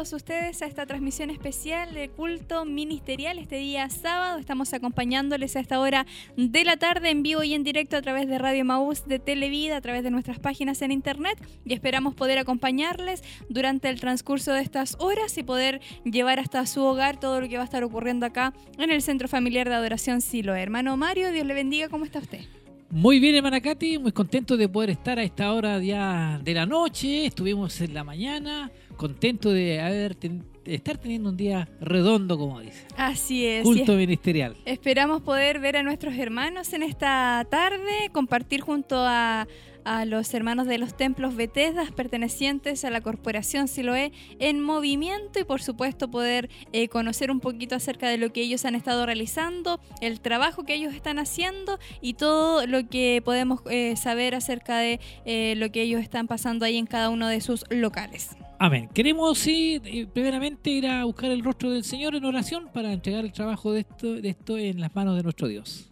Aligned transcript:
Todos 0.00 0.14
ustedes 0.14 0.62
a 0.62 0.64
esta 0.64 0.86
transmisión 0.86 1.28
especial 1.28 1.92
de 1.92 2.08
culto 2.08 2.64
ministerial 2.64 3.38
este 3.38 3.56
día 3.56 3.90
sábado. 3.90 4.38
Estamos 4.38 4.72
acompañándoles 4.72 5.56
a 5.56 5.60
esta 5.60 5.78
hora 5.78 6.06
de 6.38 6.64
la 6.64 6.78
tarde 6.78 7.10
en 7.10 7.22
vivo 7.22 7.42
y 7.42 7.52
en 7.52 7.64
directo 7.64 7.98
a 7.98 8.00
través 8.00 8.26
de 8.26 8.38
Radio 8.38 8.64
Maús 8.64 9.06
de 9.06 9.18
Televida, 9.18 9.76
a 9.76 9.80
través 9.82 10.02
de 10.02 10.10
nuestras 10.10 10.38
páginas 10.38 10.80
en 10.80 10.90
internet 10.90 11.38
y 11.66 11.74
esperamos 11.74 12.14
poder 12.14 12.38
acompañarles 12.38 13.22
durante 13.50 13.90
el 13.90 14.00
transcurso 14.00 14.54
de 14.54 14.62
estas 14.62 14.96
horas 15.00 15.36
y 15.36 15.42
poder 15.42 15.82
llevar 16.04 16.40
hasta 16.40 16.64
su 16.64 16.82
hogar 16.82 17.20
todo 17.20 17.42
lo 17.42 17.48
que 17.50 17.56
va 17.56 17.62
a 17.64 17.66
estar 17.66 17.84
ocurriendo 17.84 18.24
acá 18.24 18.54
en 18.78 18.90
el 18.90 19.02
Centro 19.02 19.28
Familiar 19.28 19.68
de 19.68 19.74
Adoración 19.74 20.22
Silo. 20.22 20.54
Hermano 20.54 20.96
Mario, 20.96 21.30
Dios 21.30 21.44
le 21.44 21.52
bendiga, 21.52 21.90
¿cómo 21.90 22.06
está 22.06 22.20
usted? 22.20 22.40
Muy 22.92 23.20
bien, 23.20 23.36
hermana 23.36 23.60
Katy, 23.60 23.98
muy 23.98 24.10
contento 24.10 24.56
de 24.56 24.68
poder 24.68 24.90
estar 24.90 25.16
a 25.16 25.22
esta 25.22 25.52
hora 25.52 25.78
ya 25.78 26.40
de 26.42 26.54
la 26.54 26.66
noche. 26.66 27.24
Estuvimos 27.24 27.80
en 27.80 27.94
la 27.94 28.02
mañana, 28.02 28.72
contento 28.96 29.52
de 29.52 29.80
haber 29.80 30.16
estar 30.64 30.98
teniendo 30.98 31.28
un 31.30 31.36
día 31.36 31.68
redondo, 31.80 32.36
como 32.36 32.60
dice. 32.60 32.88
Así 32.96 33.46
es. 33.46 33.62
Culto 33.62 33.94
ministerial. 33.94 34.56
Esperamos 34.64 35.22
poder 35.22 35.60
ver 35.60 35.76
a 35.76 35.84
nuestros 35.84 36.16
hermanos 36.16 36.72
en 36.72 36.82
esta 36.82 37.46
tarde, 37.48 38.10
compartir 38.10 38.60
junto 38.60 38.96
a 38.98 39.46
a 39.84 40.04
los 40.04 40.32
hermanos 40.34 40.66
de 40.66 40.78
los 40.78 40.96
templos 40.96 41.36
Betesdas 41.36 41.90
pertenecientes 41.92 42.84
a 42.84 42.90
la 42.90 43.00
corporación 43.00 43.68
Siloé 43.68 44.12
en 44.38 44.60
movimiento 44.60 45.40
y 45.40 45.44
por 45.44 45.62
supuesto 45.62 46.10
poder 46.10 46.50
eh, 46.72 46.88
conocer 46.88 47.30
un 47.30 47.40
poquito 47.40 47.74
acerca 47.74 48.08
de 48.08 48.18
lo 48.18 48.32
que 48.32 48.42
ellos 48.42 48.64
han 48.64 48.74
estado 48.74 49.06
realizando, 49.06 49.80
el 50.00 50.20
trabajo 50.20 50.64
que 50.64 50.74
ellos 50.74 50.94
están 50.94 51.18
haciendo 51.18 51.78
y 52.00 52.14
todo 52.14 52.66
lo 52.66 52.88
que 52.88 53.22
podemos 53.24 53.60
eh, 53.70 53.96
saber 53.96 54.34
acerca 54.34 54.78
de 54.78 55.00
eh, 55.24 55.54
lo 55.56 55.70
que 55.70 55.82
ellos 55.82 56.00
están 56.00 56.26
pasando 56.26 56.64
ahí 56.64 56.76
en 56.76 56.86
cada 56.86 57.08
uno 57.10 57.28
de 57.28 57.40
sus 57.40 57.64
locales. 57.70 58.30
Amén. 58.58 58.90
Queremos 58.92 59.38
sí, 59.38 60.06
primeramente 60.12 60.70
ir 60.70 60.86
a 60.86 61.04
buscar 61.04 61.30
el 61.30 61.42
rostro 61.42 61.70
del 61.70 61.82
Señor 61.82 62.14
en 62.14 62.24
oración 62.24 62.68
para 62.72 62.92
entregar 62.92 63.24
el 63.24 63.32
trabajo 63.32 63.72
de 63.72 63.80
esto, 63.80 64.14
de 64.14 64.28
esto 64.28 64.58
en 64.58 64.80
las 64.80 64.94
manos 64.94 65.16
de 65.16 65.22
nuestro 65.22 65.48
Dios. 65.48 65.89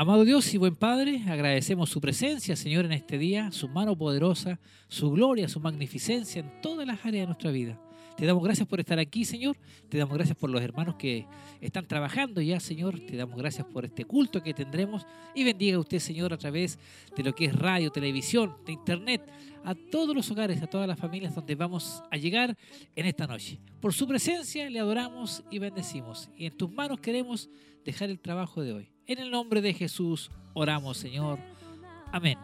Amado 0.00 0.24
Dios 0.24 0.54
y 0.54 0.56
buen 0.56 0.76
Padre, 0.76 1.24
agradecemos 1.28 1.90
su 1.90 2.00
presencia, 2.00 2.56
Señor, 2.56 2.86
en 2.86 2.92
este 2.92 3.18
día, 3.18 3.52
su 3.52 3.68
mano 3.68 3.98
poderosa, 3.98 4.58
su 4.88 5.10
gloria, 5.10 5.46
su 5.46 5.60
magnificencia 5.60 6.40
en 6.40 6.62
todas 6.62 6.86
las 6.86 7.04
áreas 7.04 7.24
de 7.24 7.26
nuestra 7.26 7.50
vida. 7.50 7.78
Te 8.16 8.24
damos 8.24 8.42
gracias 8.42 8.66
por 8.66 8.80
estar 8.80 8.98
aquí, 8.98 9.26
Señor. 9.26 9.58
Te 9.90 9.98
damos 9.98 10.14
gracias 10.14 10.38
por 10.38 10.48
los 10.48 10.62
hermanos 10.62 10.96
que 10.96 11.26
están 11.60 11.86
trabajando 11.86 12.40
ya, 12.40 12.60
Señor. 12.60 12.98
Te 13.00 13.14
damos 13.14 13.36
gracias 13.36 13.66
por 13.66 13.84
este 13.84 14.06
culto 14.06 14.42
que 14.42 14.54
tendremos. 14.54 15.06
Y 15.34 15.44
bendiga 15.44 15.78
usted, 15.78 15.98
Señor, 15.98 16.32
a 16.32 16.38
través 16.38 16.78
de 17.14 17.22
lo 17.22 17.34
que 17.34 17.46
es 17.46 17.54
radio, 17.54 17.90
televisión, 17.90 18.56
de 18.64 18.72
internet, 18.72 19.30
a 19.64 19.74
todos 19.74 20.14
los 20.14 20.30
hogares, 20.30 20.62
a 20.62 20.66
todas 20.66 20.88
las 20.88 20.98
familias 20.98 21.34
donde 21.34 21.54
vamos 21.54 22.02
a 22.10 22.16
llegar 22.16 22.56
en 22.96 23.06
esta 23.06 23.26
noche. 23.26 23.58
Por 23.80 23.92
su 23.92 24.06
presencia 24.06 24.68
le 24.70 24.80
adoramos 24.80 25.42
y 25.50 25.58
bendecimos. 25.58 26.30
Y 26.36 26.46
en 26.46 26.56
tus 26.56 26.70
manos 26.70 27.00
queremos 27.00 27.50
dejar 27.84 28.10
el 28.10 28.20
trabajo 28.20 28.62
de 28.62 28.72
hoy. 28.72 28.90
En 29.06 29.18
el 29.18 29.30
nombre 29.30 29.60
de 29.60 29.72
Jesús 29.74 30.30
oramos, 30.52 30.96
Señor. 30.96 31.38
Amén. 32.12 32.38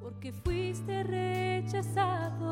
Porque 0.00 0.32
fuiste 0.32 1.02
rechazado, 1.04 2.42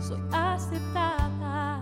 soy 0.00 0.20
aceptada 0.32 1.75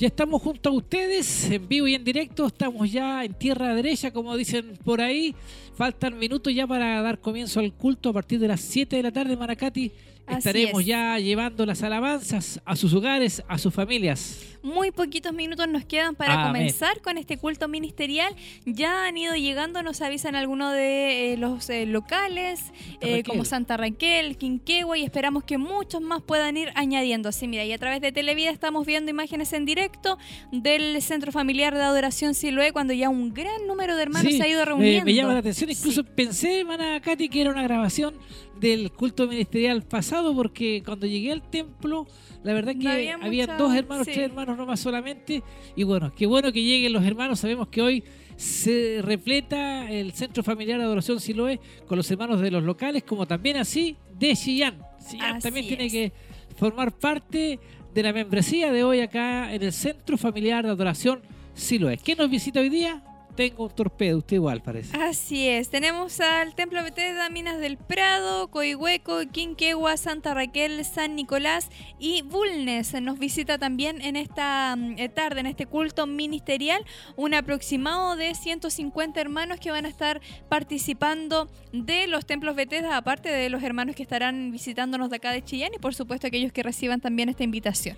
Ya 0.00 0.06
estamos 0.06 0.40
junto 0.40 0.70
a 0.70 0.72
ustedes 0.72 1.50
en 1.50 1.68
vivo 1.68 1.86
y 1.86 1.94
en 1.94 2.02
directo. 2.02 2.46
Estamos 2.46 2.90
ya 2.90 3.22
en 3.22 3.34
tierra 3.34 3.74
derecha, 3.74 4.10
como 4.10 4.34
dicen 4.34 4.78
por 4.82 5.02
ahí. 5.02 5.34
Faltan 5.74 6.18
minutos 6.18 6.54
ya 6.54 6.66
para 6.66 7.02
dar 7.02 7.18
comienzo 7.18 7.60
al 7.60 7.74
culto 7.74 8.08
a 8.08 8.14
partir 8.14 8.40
de 8.40 8.48
las 8.48 8.62
7 8.62 8.96
de 8.96 9.02
la 9.02 9.12
tarde, 9.12 9.36
Maracati. 9.36 9.92
Estaremos 10.26 10.86
ya 10.86 11.18
llevando 11.18 11.66
las 11.66 11.82
alabanzas 11.82 12.62
a 12.64 12.76
sus 12.76 12.94
hogares, 12.94 13.42
a 13.46 13.58
sus 13.58 13.74
familias. 13.74 14.49
Muy 14.62 14.90
poquitos 14.90 15.32
minutos 15.32 15.68
nos 15.68 15.84
quedan 15.84 16.14
para 16.14 16.46
comenzar 16.46 17.00
con 17.00 17.16
este 17.16 17.38
culto 17.38 17.68
ministerial. 17.68 18.34
Ya 18.66 19.06
han 19.06 19.16
ido 19.16 19.34
llegando, 19.34 19.82
nos 19.82 20.02
avisan 20.02 20.34
algunos 20.34 20.74
de 20.74 21.32
eh, 21.32 21.36
los 21.36 21.70
eh, 21.70 21.86
locales, 21.86 22.60
eh, 23.00 23.22
como 23.22 23.44
Santa 23.44 23.76
Raquel, 23.76 24.36
Quinquegua, 24.36 24.98
y 24.98 25.04
esperamos 25.04 25.44
que 25.44 25.56
muchos 25.56 26.02
más 26.02 26.22
puedan 26.22 26.56
ir 26.56 26.70
añadiendo. 26.74 27.30
Así, 27.30 27.48
mira, 27.48 27.64
y 27.64 27.72
a 27.72 27.78
través 27.78 28.00
de 28.00 28.12
Televida 28.12 28.50
estamos 28.50 28.86
viendo 28.86 29.10
imágenes 29.10 29.52
en 29.52 29.64
directo 29.64 30.18
del 30.52 31.00
Centro 31.00 31.32
Familiar 31.32 31.74
de 31.74 31.82
Adoración 31.82 32.34
Siloé, 32.34 32.72
cuando 32.72 32.92
ya 32.92 33.08
un 33.08 33.32
gran 33.32 33.66
número 33.66 33.96
de 33.96 34.02
hermanos 34.02 34.32
se 34.32 34.42
ha 34.42 34.48
ido 34.48 34.64
reuniendo. 34.64 35.04
me 35.06 35.14
llama 35.14 35.32
la 35.32 35.38
atención, 35.38 35.70
incluso 35.70 36.04
pensé, 36.04 36.60
hermana 36.60 37.00
Katy, 37.00 37.28
que 37.28 37.40
era 37.40 37.50
una 37.50 37.62
grabación 37.62 38.14
del 38.60 38.92
culto 38.92 39.26
ministerial 39.26 39.82
pasado, 39.82 40.34
porque 40.34 40.82
cuando 40.84 41.06
llegué 41.06 41.32
al 41.32 41.42
templo, 41.42 42.06
la 42.42 42.52
verdad 42.52 42.74
que 42.78 42.88
había, 42.88 43.46
dos 43.46 43.74
hermanos, 43.74 44.06
tres 44.06 44.18
hermanos 44.18 44.49
nomás 44.56 44.80
solamente. 44.80 45.42
Y 45.76 45.84
bueno, 45.84 46.12
qué 46.14 46.26
bueno 46.26 46.52
que 46.52 46.62
lleguen 46.62 46.92
los 46.92 47.04
hermanos. 47.04 47.40
Sabemos 47.40 47.68
que 47.68 47.82
hoy 47.82 48.04
se 48.36 49.00
repleta 49.02 49.90
el 49.90 50.12
Centro 50.12 50.42
Familiar 50.42 50.78
de 50.78 50.84
Adoración 50.84 51.20
Siloé 51.20 51.60
con 51.86 51.96
los 51.96 52.10
hermanos 52.10 52.40
de 52.40 52.50
los 52.50 52.62
locales, 52.62 53.02
como 53.02 53.26
también 53.26 53.56
así 53.58 53.96
de 54.18 54.34
Chillán. 54.34 54.78
Chillán 55.08 55.40
también 55.40 55.66
tiene 55.66 55.90
que 55.90 56.12
formar 56.56 56.92
parte 56.92 57.58
de 57.92 58.02
la 58.02 58.12
membresía 58.12 58.72
de 58.72 58.84
hoy 58.84 59.00
acá 59.00 59.52
en 59.52 59.62
el 59.62 59.72
Centro 59.72 60.16
Familiar 60.16 60.64
de 60.64 60.70
Adoración 60.70 61.20
Siloé. 61.54 61.98
¿Quién 61.98 62.18
nos 62.18 62.30
visita 62.30 62.60
hoy 62.60 62.68
día? 62.68 63.02
Tengo 63.40 63.70
torpedo, 63.70 64.18
usted 64.18 64.36
igual 64.36 64.60
parece. 64.60 64.94
Así 64.98 65.48
es, 65.48 65.70
tenemos 65.70 66.20
al 66.20 66.54
Templo 66.54 66.82
Bethesda, 66.82 67.30
Minas 67.30 67.58
del 67.58 67.78
Prado, 67.78 68.48
Coihueco, 68.48 69.18
Quinquegua, 69.32 69.96
Santa 69.96 70.34
Raquel, 70.34 70.84
San 70.84 71.16
Nicolás 71.16 71.70
y 71.98 72.20
Bulnes. 72.20 72.92
Nos 73.00 73.18
visita 73.18 73.56
también 73.56 74.02
en 74.02 74.16
esta 74.16 74.76
mm, 74.76 74.98
eh, 74.98 75.08
tarde, 75.08 75.40
en 75.40 75.46
este 75.46 75.64
culto 75.64 76.06
ministerial, 76.06 76.84
un 77.16 77.32
aproximado 77.32 78.14
de 78.14 78.34
150 78.34 79.18
hermanos 79.18 79.58
que 79.58 79.70
van 79.70 79.86
a 79.86 79.88
estar 79.88 80.20
participando 80.50 81.48
de 81.72 82.08
los 82.08 82.26
templos 82.26 82.54
Bethesda, 82.54 82.98
aparte 82.98 83.30
de 83.30 83.48
los 83.48 83.62
hermanos 83.62 83.96
que 83.96 84.02
estarán 84.02 84.50
visitándonos 84.50 85.08
de 85.08 85.16
acá 85.16 85.32
de 85.32 85.42
Chillán 85.42 85.72
y 85.74 85.78
por 85.78 85.94
supuesto 85.94 86.26
aquellos 86.26 86.52
que 86.52 86.62
reciban 86.62 87.00
también 87.00 87.30
esta 87.30 87.42
invitación. 87.42 87.96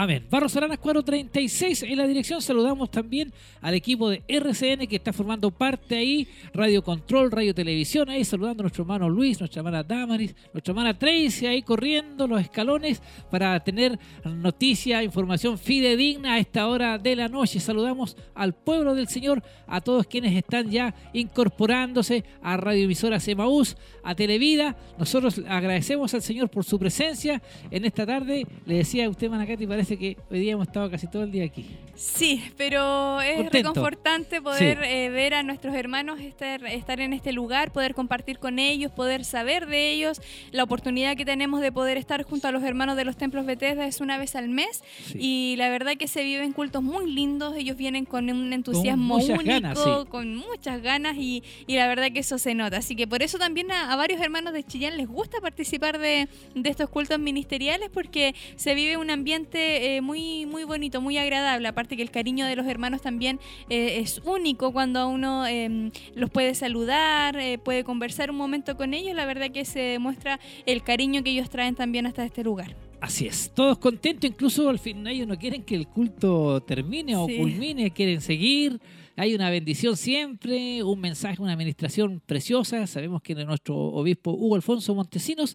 Amén. 0.00 0.24
Barros 0.30 0.54
Aranas 0.56 0.78
436 0.78 1.82
en 1.82 1.96
la 1.96 2.06
dirección. 2.06 2.40
Saludamos 2.40 2.88
también 2.88 3.32
al 3.60 3.74
equipo 3.74 4.08
de 4.08 4.22
RCN 4.28 4.86
que 4.86 4.94
está 4.94 5.12
formando 5.12 5.50
parte 5.50 5.96
ahí. 5.96 6.28
Radio 6.54 6.84
Control, 6.84 7.32
Radio 7.32 7.52
Televisión. 7.52 8.08
Ahí 8.08 8.24
saludando 8.24 8.60
a 8.60 8.66
nuestro 8.66 8.84
hermano 8.84 9.08
Luis, 9.08 9.40
nuestra 9.40 9.58
hermana 9.58 9.82
Damaris, 9.82 10.36
nuestra 10.52 10.70
hermana 10.70 10.96
Tracy 10.96 11.46
ahí 11.46 11.62
corriendo 11.62 12.28
los 12.28 12.40
escalones 12.40 13.02
para 13.28 13.58
tener 13.58 13.98
noticia, 14.24 15.02
información 15.02 15.58
fidedigna 15.58 16.34
a 16.34 16.38
esta 16.38 16.68
hora 16.68 16.96
de 16.96 17.16
la 17.16 17.28
noche. 17.28 17.58
Saludamos 17.58 18.16
al 18.36 18.54
pueblo 18.54 18.94
del 18.94 19.08
Señor, 19.08 19.42
a 19.66 19.80
todos 19.80 20.06
quienes 20.06 20.32
están 20.36 20.70
ya 20.70 20.94
incorporándose 21.12 22.24
a 22.40 22.56
Radio 22.56 22.84
Emisora 22.84 23.18
Semaús, 23.18 23.76
a 24.04 24.14
Televida. 24.14 24.76
Nosotros 24.96 25.42
agradecemos 25.48 26.14
al 26.14 26.22
Señor 26.22 26.50
por 26.50 26.64
su 26.64 26.78
presencia 26.78 27.42
en 27.72 27.84
esta 27.84 28.06
tarde. 28.06 28.46
Le 28.64 28.76
decía 28.76 29.06
a 29.06 29.08
usted, 29.08 29.28
Manacati, 29.28 29.66
parece 29.66 29.87
que 29.96 30.16
hoy 30.30 30.40
día 30.40 30.52
hemos 30.52 30.66
estado 30.66 30.90
casi 30.90 31.06
todo 31.06 31.22
el 31.22 31.30
día 31.30 31.44
aquí. 31.44 31.66
Sí, 31.98 32.44
pero 32.56 33.20
es 33.20 33.50
reconfortante 33.50 34.40
poder 34.40 34.84
eh, 34.84 35.08
ver 35.10 35.34
a 35.34 35.42
nuestros 35.42 35.74
hermanos 35.74 36.20
estar, 36.20 36.64
estar 36.66 37.00
en 37.00 37.12
este 37.12 37.32
lugar, 37.32 37.72
poder 37.72 37.92
compartir 37.92 38.38
con 38.38 38.60
ellos, 38.60 38.92
poder 38.92 39.24
saber 39.24 39.66
de 39.66 39.90
ellos. 39.90 40.20
La 40.52 40.62
oportunidad 40.62 41.16
que 41.16 41.24
tenemos 41.24 41.60
de 41.60 41.72
poder 41.72 41.96
estar 41.96 42.22
junto 42.22 42.46
a 42.46 42.52
los 42.52 42.62
hermanos 42.62 42.96
de 42.96 43.04
los 43.04 43.16
templos 43.16 43.46
Bethesda 43.46 43.84
es 43.84 44.00
una 44.00 44.16
vez 44.16 44.36
al 44.36 44.48
mes 44.48 44.84
y 45.12 45.56
la 45.58 45.70
verdad 45.70 45.94
que 45.98 46.06
se 46.06 46.22
viven 46.22 46.52
cultos 46.52 46.84
muy 46.84 47.10
lindos. 47.10 47.56
Ellos 47.56 47.76
vienen 47.76 48.04
con 48.04 48.30
un 48.30 48.52
entusiasmo 48.52 49.16
único, 49.16 50.06
con 50.08 50.36
muchas 50.36 50.80
ganas 50.80 51.16
y, 51.16 51.42
y, 51.66 51.74
la 51.74 51.88
verdad 51.88 52.12
que 52.12 52.20
eso 52.20 52.38
se 52.38 52.54
nota. 52.54 52.76
Así 52.76 52.94
que 52.94 53.08
por 53.08 53.24
eso 53.24 53.38
también 53.38 53.72
a, 53.72 53.96
varios 53.96 54.20
hermanos 54.20 54.52
de 54.52 54.62
Chillán 54.62 54.96
les 54.96 55.08
gusta 55.08 55.40
participar 55.40 55.98
de, 55.98 56.28
de 56.54 56.70
estos 56.70 56.88
cultos 56.90 57.18
ministeriales 57.18 57.90
porque 57.92 58.36
se 58.54 58.76
vive 58.76 58.96
un 58.96 59.10
ambiente 59.10 59.77
eh, 59.80 60.00
muy, 60.00 60.46
muy 60.46 60.64
bonito, 60.64 61.00
muy 61.00 61.18
agradable. 61.18 61.68
Aparte 61.68 61.96
que 61.96 62.02
el 62.02 62.10
cariño 62.10 62.46
de 62.46 62.56
los 62.56 62.66
hermanos 62.66 63.02
también 63.02 63.40
eh, 63.68 63.98
es 64.00 64.20
único 64.24 64.72
cuando 64.72 65.08
uno 65.08 65.46
em, 65.46 65.90
los 66.14 66.30
puede 66.30 66.54
saludar, 66.54 67.36
eh, 67.38 67.58
puede 67.58 67.84
conversar 67.84 68.30
un 68.30 68.36
momento 68.36 68.76
con 68.76 68.94
ellos. 68.94 69.14
La 69.14 69.26
verdad 69.26 69.50
que 69.50 69.64
se 69.64 69.80
demuestra 69.80 70.40
el 70.66 70.82
cariño 70.82 71.22
que 71.22 71.30
ellos 71.30 71.50
traen 71.50 71.74
también 71.74 72.06
hasta 72.06 72.24
este 72.24 72.44
lugar. 72.44 72.76
Así 73.00 73.26
es, 73.28 73.52
todos 73.54 73.78
contentos, 73.78 74.28
incluso 74.28 74.68
al 74.68 74.80
fin 74.80 75.06
ellos 75.06 75.28
no 75.28 75.38
quieren 75.38 75.62
que 75.62 75.76
el 75.76 75.86
culto 75.86 76.60
termine 76.62 77.14
o 77.14 77.26
Sí. 77.26 77.36
culmine, 77.36 77.92
quieren 77.92 78.20
seguir. 78.20 78.80
Hay 79.14 79.34
una 79.34 79.50
bendición 79.50 79.96
siempre, 79.96 80.82
un 80.82 81.00
mensaje, 81.00 81.40
una 81.40 81.52
administración 81.52 82.20
preciosa. 82.24 82.86
Sabemos 82.86 83.22
que 83.22 83.34
nuestro 83.34 83.76
obispo 83.76 84.32
Hugo 84.32 84.56
Alfonso 84.56 84.94
Montesinos 84.94 85.54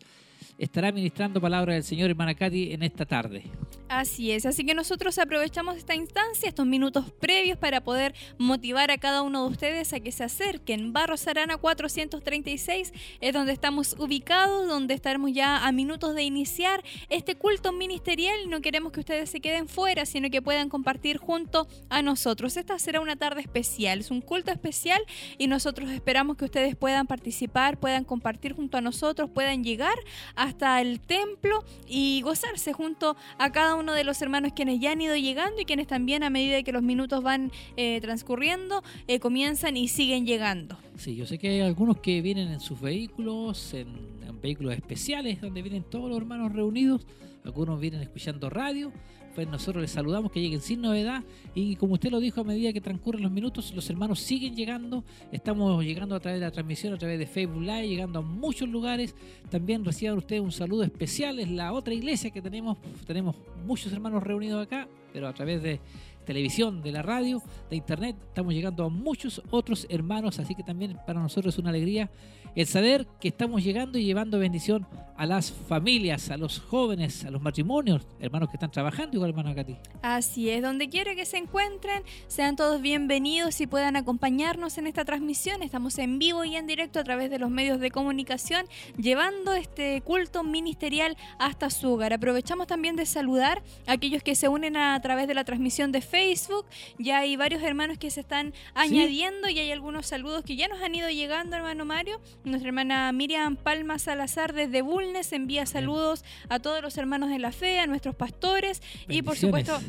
estará 0.57 0.91
ministrando 0.91 1.41
palabra 1.41 1.73
del 1.73 1.83
Señor 1.83 2.09
hermana 2.09 2.35
Katy 2.35 2.73
en 2.73 2.83
esta 2.83 3.05
tarde. 3.05 3.43
Así 3.89 4.31
es, 4.31 4.47
así 4.47 4.65
que 4.65 4.73
nosotros 4.73 5.19
aprovechamos 5.19 5.77
esta 5.77 5.93
instancia, 5.93 6.49
estos 6.49 6.65
minutos 6.65 7.11
previos 7.19 7.59
para 7.59 7.81
poder 7.81 8.15
motivar 8.39 8.89
a 8.89 8.97
cada 8.97 9.21
uno 9.21 9.45
de 9.45 9.51
ustedes 9.51 9.93
a 9.93 9.99
que 9.99 10.11
se 10.11 10.23
acerquen. 10.23 10.93
Barros 10.93 11.27
Arana 11.27 11.57
436 11.57 12.91
es 13.21 13.33
donde 13.33 13.53
estamos 13.53 13.95
ubicados, 13.99 14.67
donde 14.67 14.95
estaremos 14.95 15.31
ya 15.31 15.63
a 15.67 15.71
minutos 15.71 16.15
de 16.15 16.23
iniciar 16.23 16.83
este 17.09 17.35
culto 17.35 17.71
ministerial. 17.71 18.49
No 18.49 18.61
queremos 18.61 18.93
que 18.93 19.01
ustedes 19.01 19.29
se 19.29 19.41
queden 19.41 19.67
fuera, 19.67 20.07
sino 20.07 20.31
que 20.31 20.41
puedan 20.41 20.69
compartir 20.69 21.17
junto 21.17 21.67
a 21.89 22.01
nosotros. 22.01 22.57
Esta 22.57 22.79
será 22.79 22.99
una 22.99 23.15
tarde 23.15 23.41
especial, 23.41 23.99
es 23.99 24.09
un 24.09 24.21
culto 24.21 24.51
especial 24.51 25.03
y 25.37 25.45
nosotros 25.45 25.91
esperamos 25.91 26.37
que 26.37 26.45
ustedes 26.45 26.75
puedan 26.75 27.05
participar, 27.05 27.79
puedan 27.79 28.05
compartir 28.05 28.53
junto 28.53 28.77
a 28.77 28.81
nosotros, 28.81 29.29
puedan 29.29 29.63
llegar 29.63 29.99
hasta 30.43 30.81
el 30.81 30.99
templo 30.99 31.63
y 31.87 32.21
gozarse 32.21 32.73
junto 32.73 33.15
a 33.37 33.51
cada 33.51 33.75
uno 33.75 33.93
de 33.93 34.03
los 34.03 34.21
hermanos 34.21 34.51
quienes 34.53 34.81
ya 34.81 34.91
han 34.91 34.99
ido 34.99 35.15
llegando 35.15 35.61
y 35.61 35.65
quienes 35.65 35.87
también 35.87 36.21
a 36.21 36.29
medida 36.29 36.61
que 36.63 36.73
los 36.73 36.83
minutos 36.83 37.23
van 37.23 37.51
eh, 37.77 38.01
transcurriendo 38.01 38.83
eh, 39.07 39.19
comienzan 39.19 39.77
y 39.77 39.87
siguen 39.87 40.25
llegando. 40.25 40.77
Sí, 40.97 41.15
yo 41.15 41.25
sé 41.25 41.37
que 41.37 41.47
hay 41.47 41.61
algunos 41.61 41.99
que 41.99 42.21
vienen 42.21 42.49
en 42.49 42.59
sus 42.59 42.81
vehículos, 42.81 43.73
en, 43.73 43.87
en 44.27 44.41
vehículos 44.41 44.75
especiales, 44.75 45.39
donde 45.39 45.61
vienen 45.61 45.83
todos 45.83 46.09
los 46.09 46.17
hermanos 46.17 46.51
reunidos. 46.51 47.07
Algunos 47.45 47.79
vienen 47.79 48.01
escuchando 48.01 48.49
radio. 48.49 48.91
Pues 49.35 49.47
nosotros 49.47 49.81
les 49.81 49.91
saludamos 49.91 50.31
que 50.31 50.39
lleguen 50.39 50.61
sin 50.61 50.81
novedad. 50.81 51.23
Y 51.55 51.75
como 51.75 51.93
usted 51.93 52.11
lo 52.11 52.19
dijo, 52.19 52.41
a 52.41 52.43
medida 52.43 52.71
que 52.71 52.81
transcurren 52.81 53.23
los 53.23 53.31
minutos, 53.31 53.73
los 53.73 53.89
hermanos 53.89 54.19
siguen 54.19 54.55
llegando. 54.55 55.03
Estamos 55.31 55.83
llegando 55.83 56.15
a 56.15 56.19
través 56.19 56.39
de 56.39 56.45
la 56.45 56.51
transmisión, 56.51 56.93
a 56.93 56.97
través 56.97 57.17
de 57.17 57.25
Facebook 57.25 57.61
Live, 57.61 57.87
llegando 57.87 58.19
a 58.19 58.21
muchos 58.21 58.69
lugares. 58.69 59.15
También 59.49 59.83
reciban 59.83 60.17
ustedes 60.17 60.41
un 60.41 60.51
saludo 60.51 60.83
especial. 60.83 61.39
Es 61.39 61.49
la 61.49 61.73
otra 61.73 61.93
iglesia 61.93 62.29
que 62.29 62.41
tenemos. 62.41 62.77
Tenemos 63.07 63.35
muchos 63.65 63.91
hermanos 63.91 64.23
reunidos 64.23 64.63
acá, 64.63 64.87
pero 65.13 65.27
a 65.27 65.33
través 65.33 65.61
de 65.61 65.79
televisión, 66.25 66.81
de 66.81 66.91
la 66.91 67.01
radio, 67.01 67.41
de 67.69 67.75
internet, 67.75 68.15
estamos 68.27 68.53
llegando 68.53 68.85
a 68.85 68.89
muchos 68.89 69.41
otros 69.51 69.85
hermanos, 69.89 70.39
así 70.39 70.55
que 70.55 70.63
también 70.63 70.97
para 71.05 71.21
nosotros 71.21 71.53
es 71.53 71.59
una 71.59 71.69
alegría 71.69 72.09
el 72.55 72.67
saber 72.67 73.07
que 73.19 73.29
estamos 73.29 73.63
llegando 73.63 73.97
y 73.97 74.05
llevando 74.05 74.37
bendición 74.37 74.85
a 75.15 75.25
las 75.25 75.51
familias, 75.51 76.29
a 76.29 76.37
los 76.37 76.59
jóvenes, 76.59 77.23
a 77.25 77.31
los 77.31 77.41
matrimonios, 77.41 78.05
hermanos 78.19 78.49
que 78.49 78.57
están 78.57 78.71
trabajando, 78.71 79.15
igual 79.15 79.29
hermano 79.29 79.55
Katy. 79.55 79.75
Así 80.01 80.49
es, 80.49 80.61
donde 80.61 80.89
quiera 80.89 81.15
que 81.15 81.25
se 81.25 81.37
encuentren, 81.37 82.03
sean 82.27 82.55
todos 82.55 82.81
bienvenidos 82.81 83.59
y 83.61 83.67
puedan 83.67 83.95
acompañarnos 83.95 84.77
en 84.77 84.87
esta 84.87 85.05
transmisión. 85.05 85.63
Estamos 85.63 85.97
en 85.97 86.19
vivo 86.19 86.43
y 86.45 86.55
en 86.55 86.67
directo 86.67 86.99
a 86.99 87.03
través 87.03 87.29
de 87.29 87.39
los 87.39 87.49
medios 87.49 87.79
de 87.79 87.91
comunicación, 87.91 88.65
llevando 88.97 89.53
este 89.53 90.01
culto 90.01 90.43
ministerial 90.43 91.17
hasta 91.39 91.69
su 91.69 91.93
hogar. 91.93 92.13
Aprovechamos 92.13 92.67
también 92.67 92.95
de 92.95 93.05
saludar 93.05 93.61
a 93.87 93.93
aquellos 93.93 94.23
que 94.23 94.35
se 94.35 94.47
unen 94.47 94.77
a, 94.77 94.99
través 95.03 95.27
de 95.27 95.35
la 95.35 95.43
transmisión 95.43 95.91
de 95.91 96.01
Facebook. 96.01 96.65
Ya 96.97 97.19
hay 97.19 97.35
varios 97.35 97.61
hermanos 97.61 97.99
que 97.99 98.09
se 98.09 98.21
están 98.21 98.53
añadiendo 98.73 99.47
y 99.49 99.59
hay 99.59 99.71
algunos 99.71 100.07
saludos 100.07 100.43
que 100.43 100.55
ya 100.55 100.67
nos 100.67 100.81
han 100.81 100.95
ido 100.95 101.09
llegando, 101.09 101.55
hermano 101.55 101.85
Mario. 101.85 102.19
Nuestra 102.43 102.69
hermana 102.69 103.11
Miriam 103.11 103.55
Palma 103.55 103.99
Salazar 103.99 104.53
desde 104.53 104.81
Bulnes 104.81 105.31
envía 105.31 105.67
saludos 105.67 106.23
a 106.49 106.59
todos 106.59 106.81
los 106.81 106.97
hermanos 106.97 107.29
de 107.29 107.37
la 107.37 107.51
fe, 107.51 107.79
a 107.79 107.85
nuestros 107.85 108.15
pastores 108.15 108.81
y 109.07 109.21
por 109.21 109.37
supuesto 109.37 109.79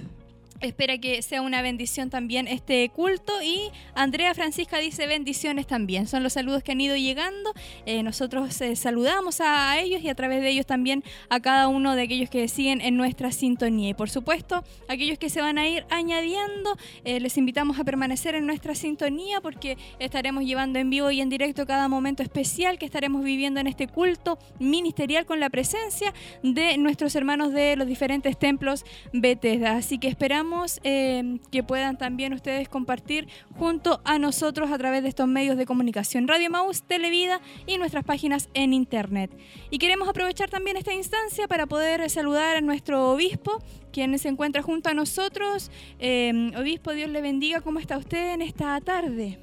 espera 0.64 0.98
que 0.98 1.22
sea 1.22 1.42
una 1.42 1.62
bendición 1.62 2.10
también 2.10 2.48
este 2.48 2.88
culto 2.90 3.32
y 3.42 3.70
Andrea 3.94 4.34
Francisca 4.34 4.78
dice 4.78 5.06
bendiciones 5.06 5.66
también. 5.66 6.06
Son 6.06 6.22
los 6.22 6.34
saludos 6.34 6.62
que 6.62 6.72
han 6.72 6.80
ido 6.80 6.96
llegando. 6.96 7.52
Eh, 7.86 8.02
nosotros 8.02 8.60
eh, 8.60 8.76
saludamos 8.76 9.40
a, 9.40 9.78
ellos 9.78 10.02
y 10.02 10.08
a 10.08 10.14
través 10.14 10.40
de 10.40 10.48
ellos 10.48 10.66
también 10.66 11.04
a 11.28 11.40
cada 11.40 11.68
uno 11.68 11.94
de 11.96 12.02
aquellos 12.02 12.30
que 12.30 12.46
siguen 12.48 12.80
en 12.80 12.96
nuestra 12.96 13.32
sintonía. 13.32 13.90
Y 13.90 13.94
por 13.94 14.10
supuesto, 14.10 14.64
aquellos 14.88 15.18
que 15.18 15.30
se 15.30 15.40
van 15.40 15.58
a 15.58 15.68
ir 15.68 15.84
añadiendo, 15.90 16.76
eh, 17.04 17.20
les 17.20 17.36
invitamos 17.38 17.78
a 17.78 17.84
permanecer 17.84 18.34
en 18.34 18.46
nuestra 18.46 18.74
sintonía 18.74 19.40
porque 19.40 19.76
estaremos 19.98 20.44
llevando 20.44 20.78
en 20.78 20.90
vivo 20.90 21.10
y 21.10 21.20
en 21.20 21.28
directo 21.28 21.66
cada 21.66 21.88
momento 21.88 22.22
especial 22.22 22.78
que 22.78 22.86
estaremos 22.86 23.24
viviendo 23.24 23.60
en 23.60 23.66
este 23.66 23.88
culto 23.88 24.38
ministerial 24.58 25.26
con 25.26 25.40
la 25.40 25.50
presencia 25.50 26.12
de 26.42 26.78
nuestros 26.78 27.14
hermanos 27.14 27.52
de 27.52 27.76
los 27.76 27.86
diferentes 27.86 28.38
templos 28.38 28.84
Bethesda. 29.12 29.76
Así 29.76 29.98
que 29.98 30.08
esperamos 30.08 30.53
eh, 30.82 31.38
que 31.50 31.62
puedan 31.62 31.98
también 31.98 32.32
ustedes 32.32 32.68
compartir 32.68 33.28
junto 33.56 34.00
a 34.04 34.18
nosotros 34.18 34.70
a 34.70 34.78
través 34.78 35.02
de 35.02 35.08
estos 35.08 35.28
medios 35.28 35.56
de 35.56 35.66
comunicación, 35.66 36.28
Radio 36.28 36.50
Maus, 36.50 36.82
Televida 36.82 37.40
y 37.66 37.78
nuestras 37.78 38.04
páginas 38.04 38.48
en 38.54 38.72
internet. 38.72 39.30
Y 39.70 39.78
queremos 39.78 40.08
aprovechar 40.08 40.50
también 40.50 40.76
esta 40.76 40.92
instancia 40.92 41.48
para 41.48 41.66
poder 41.66 42.08
saludar 42.10 42.56
a 42.56 42.60
nuestro 42.60 43.10
obispo, 43.10 43.62
quien 43.92 44.18
se 44.18 44.28
encuentra 44.28 44.62
junto 44.62 44.88
a 44.88 44.94
nosotros. 44.94 45.70
Eh, 45.98 46.52
obispo, 46.56 46.92
Dios 46.92 47.10
le 47.10 47.20
bendiga. 47.20 47.60
¿Cómo 47.60 47.78
está 47.78 47.98
usted 47.98 48.34
en 48.34 48.42
esta 48.42 48.80
tarde? 48.80 49.38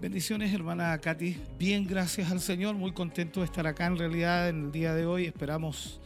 Bendiciones, 0.00 0.52
hermana 0.52 0.98
Katy. 0.98 1.36
Bien, 1.58 1.86
gracias 1.86 2.30
al 2.30 2.40
Señor. 2.40 2.74
Muy 2.74 2.92
contento 2.92 3.40
de 3.40 3.46
estar 3.46 3.66
acá 3.66 3.86
en 3.86 3.96
realidad 3.96 4.48
en 4.48 4.66
el 4.66 4.72
día 4.72 4.92
de 4.92 5.06
hoy. 5.06 5.24
Esperamos 5.24 6.00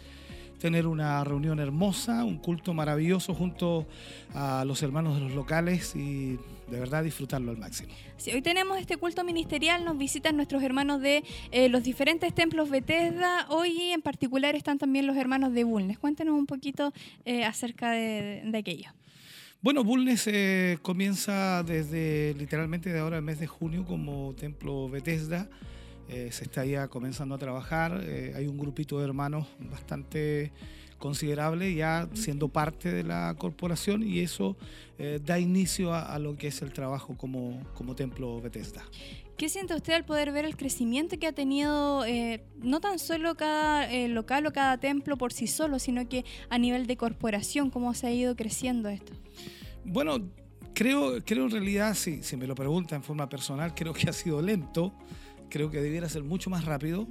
tener 0.58 0.86
una 0.86 1.22
reunión 1.24 1.58
hermosa, 1.60 2.24
un 2.24 2.38
culto 2.38 2.74
maravilloso 2.74 3.34
junto 3.34 3.86
a 4.34 4.64
los 4.64 4.82
hermanos 4.82 5.14
de 5.16 5.22
los 5.22 5.32
locales 5.32 5.94
y 5.96 6.38
de 6.70 6.78
verdad 6.78 7.04
disfrutarlo 7.04 7.50
al 7.50 7.56
máximo. 7.56 7.90
Sí, 8.16 8.30
hoy 8.32 8.42
tenemos 8.42 8.78
este 8.78 8.96
culto 8.96 9.24
ministerial, 9.24 9.84
nos 9.84 9.96
visitan 9.96 10.36
nuestros 10.36 10.62
hermanos 10.62 11.00
de 11.00 11.24
eh, 11.50 11.68
los 11.68 11.82
diferentes 11.82 12.34
templos 12.34 12.68
Bethesda. 12.70 13.46
Hoy 13.48 13.92
en 13.92 14.02
particular 14.02 14.54
están 14.54 14.78
también 14.78 15.06
los 15.06 15.16
hermanos 15.16 15.52
de 15.54 15.64
Bulnes. 15.64 15.98
Cuéntenos 15.98 16.34
un 16.34 16.46
poquito 16.46 16.92
eh, 17.24 17.44
acerca 17.44 17.90
de, 17.92 18.42
de 18.44 18.58
aquello. 18.58 18.90
Bueno, 19.60 19.82
Bulnes 19.82 20.24
eh, 20.28 20.78
comienza 20.82 21.64
desde 21.64 22.34
literalmente 22.38 22.92
de 22.92 23.00
ahora 23.00 23.16
el 23.16 23.24
mes 23.24 23.40
de 23.40 23.48
junio 23.48 23.84
como 23.84 24.34
templo 24.38 24.88
Bethesda. 24.88 25.48
Eh, 26.08 26.30
se 26.32 26.44
está 26.44 26.64
ya 26.64 26.88
comenzando 26.88 27.34
a 27.34 27.38
trabajar. 27.38 28.00
Eh, 28.02 28.32
hay 28.34 28.46
un 28.46 28.58
grupito 28.58 28.98
de 28.98 29.04
hermanos 29.04 29.46
bastante 29.70 30.52
considerable 30.98 31.74
ya 31.74 32.08
siendo 32.12 32.48
parte 32.48 32.92
de 32.92 33.04
la 33.04 33.34
corporación 33.38 34.02
y 34.02 34.18
eso 34.18 34.56
eh, 34.98 35.20
da 35.24 35.38
inicio 35.38 35.94
a, 35.94 36.02
a 36.02 36.18
lo 36.18 36.36
que 36.36 36.48
es 36.48 36.60
el 36.60 36.72
trabajo 36.72 37.16
como, 37.16 37.62
como 37.74 37.94
templo 37.94 38.40
Bethesda. 38.40 38.82
¿Qué 39.36 39.48
siente 39.48 39.76
usted 39.76 39.92
al 39.92 40.04
poder 40.04 40.32
ver 40.32 40.44
el 40.44 40.56
crecimiento 40.56 41.16
que 41.16 41.28
ha 41.28 41.32
tenido 41.32 42.04
eh, 42.04 42.42
no 42.60 42.80
tan 42.80 42.98
solo 42.98 43.36
cada 43.36 43.88
eh, 43.88 44.08
local 44.08 44.46
o 44.46 44.52
cada 44.52 44.78
templo 44.78 45.16
por 45.16 45.32
sí 45.32 45.46
solo, 45.46 45.78
sino 45.78 46.08
que 46.08 46.24
a 46.50 46.58
nivel 46.58 46.88
de 46.88 46.96
corporación, 46.96 47.70
cómo 47.70 47.94
se 47.94 48.08
ha 48.08 48.10
ido 48.10 48.34
creciendo 48.34 48.88
esto? 48.88 49.12
Bueno, 49.84 50.28
creo, 50.74 51.24
creo 51.24 51.44
en 51.44 51.52
realidad, 51.52 51.94
si, 51.94 52.24
si 52.24 52.36
me 52.36 52.48
lo 52.48 52.56
pregunta 52.56 52.96
en 52.96 53.04
forma 53.04 53.28
personal, 53.28 53.76
creo 53.76 53.94
que 53.94 54.10
ha 54.10 54.12
sido 54.12 54.42
lento, 54.42 54.92
creo 55.48 55.70
que 55.70 55.80
debiera 55.80 56.08
ser 56.08 56.22
mucho 56.22 56.50
más 56.50 56.64
rápido, 56.64 57.06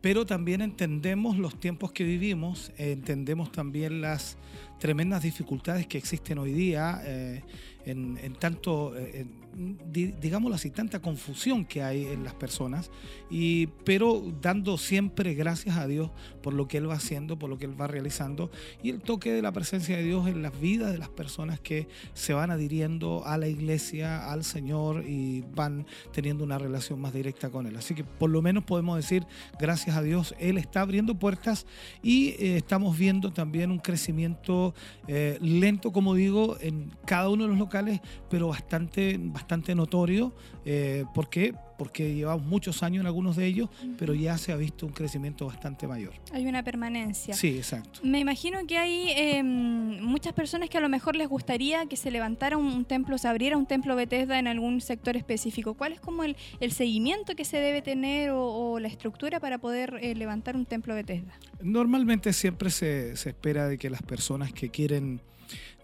pero 0.00 0.24
también 0.24 0.62
entendemos 0.62 1.36
los 1.36 1.58
tiempos 1.58 1.92
que 1.92 2.04
vivimos, 2.04 2.72
eh, 2.78 2.92
entendemos 2.92 3.52
también 3.52 4.00
las 4.00 4.36
tremendas 4.78 5.22
dificultades 5.22 5.86
que 5.86 5.98
existen 5.98 6.38
hoy 6.38 6.52
día, 6.52 7.02
eh, 7.04 7.42
en, 7.84 8.34
tanto, 8.38 8.96
eh, 8.96 9.26
digámoslo 9.52 10.54
así, 10.54 10.70
tanta 10.70 11.00
confusión 11.00 11.64
que 11.64 11.82
hay 11.82 12.06
en 12.06 12.24
las 12.24 12.34
personas, 12.34 12.90
y, 13.30 13.66
pero 13.84 14.22
dando 14.40 14.78
siempre 14.78 15.34
gracias 15.34 15.76
a 15.76 15.86
Dios 15.86 16.10
por 16.42 16.54
lo 16.54 16.68
que 16.68 16.78
Él 16.78 16.88
va 16.88 16.94
haciendo, 16.94 17.38
por 17.38 17.50
lo 17.50 17.58
que 17.58 17.66
Él 17.66 17.80
va 17.80 17.86
realizando, 17.86 18.50
y 18.82 18.90
el 18.90 19.00
toque 19.00 19.32
de 19.32 19.42
la 19.42 19.52
presencia 19.52 19.96
de 19.96 20.04
Dios 20.04 20.28
en 20.28 20.42
las 20.42 20.58
vidas 20.60 20.92
de 20.92 20.98
las 20.98 21.08
personas 21.08 21.60
que 21.60 21.88
se 22.14 22.32
van 22.32 22.50
adhiriendo 22.50 23.22
a 23.26 23.38
la 23.38 23.48
iglesia, 23.48 24.30
al 24.30 24.44
Señor, 24.44 25.04
y 25.06 25.42
van 25.54 25.86
teniendo 26.12 26.44
una 26.44 26.58
relación 26.58 27.00
más 27.00 27.12
directa 27.12 27.50
con 27.50 27.66
Él. 27.66 27.76
Así 27.76 27.94
que 27.94 28.04
por 28.04 28.30
lo 28.30 28.42
menos 28.42 28.64
podemos 28.64 28.96
decir, 28.96 29.26
gracias 29.58 29.96
a 29.96 30.02
Dios, 30.02 30.34
Él 30.38 30.58
está 30.58 30.82
abriendo 30.82 31.18
puertas 31.18 31.66
y 32.02 32.28
eh, 32.38 32.56
estamos 32.56 32.96
viendo 32.96 33.32
también 33.32 33.70
un 33.70 33.78
crecimiento 33.78 34.74
eh, 35.08 35.38
lento, 35.40 35.92
como 35.92 36.14
digo, 36.14 36.56
en 36.60 36.90
cada 37.04 37.28
uno 37.28 37.44
de 37.44 37.50
los 37.50 37.58
locales, 37.58 38.00
pero 38.28 38.48
bastante, 38.48 39.18
bastante 39.18 39.39
notorio, 39.74 40.32
eh, 40.64 41.04
porque 41.14 41.54
porque 41.80 42.14
llevamos 42.14 42.44
muchos 42.44 42.82
años 42.82 43.00
en 43.00 43.06
algunos 43.06 43.36
de 43.36 43.46
ellos, 43.46 43.70
pero 43.98 44.12
ya 44.12 44.36
se 44.36 44.52
ha 44.52 44.56
visto 44.56 44.84
un 44.84 44.92
crecimiento 44.92 45.46
bastante 45.46 45.86
mayor. 45.86 46.12
Hay 46.30 46.44
una 46.44 46.62
permanencia. 46.62 47.32
Sí, 47.32 47.56
exacto. 47.56 48.00
Me 48.02 48.20
imagino 48.20 48.58
que 48.66 48.76
hay 48.76 49.12
em, 49.16 49.98
muchas 50.02 50.34
personas 50.34 50.68
que 50.68 50.76
a 50.76 50.82
lo 50.82 50.90
mejor 50.90 51.16
les 51.16 51.26
gustaría 51.26 51.86
que 51.86 51.96
se 51.96 52.10
levantara 52.10 52.58
un, 52.58 52.84
templo, 52.84 53.16
se 53.16 53.28
abriera 53.28 53.56
un 53.56 53.64
templo 53.64 53.96
Bethesda 53.96 54.38
en 54.38 54.46
algún 54.46 54.82
sector 54.82 55.16
específico. 55.16 55.72
¿Cuál 55.72 55.92
es 55.94 56.00
como 56.00 56.22
el, 56.22 56.36
seguimiento 56.70 57.34
que 57.34 57.46
se 57.46 57.56
debe 57.56 57.80
tener 57.80 58.32
o, 58.34 58.78
la 58.78 58.88
estructura 58.88 59.40
para 59.40 59.56
poder 59.56 59.98
eh, 60.02 60.14
levantar 60.14 60.56
un 60.56 60.66
templo 60.66 60.94
Bethesda? 60.94 61.32
Normalmente 61.62 62.34
siempre 62.34 62.68
se, 62.68 63.16
se 63.16 63.30
espera 63.30 63.68
de 63.68 63.78
que 63.78 63.88
las 63.88 64.02
personas 64.02 64.52
que 64.52 64.68
quieren 64.68 65.22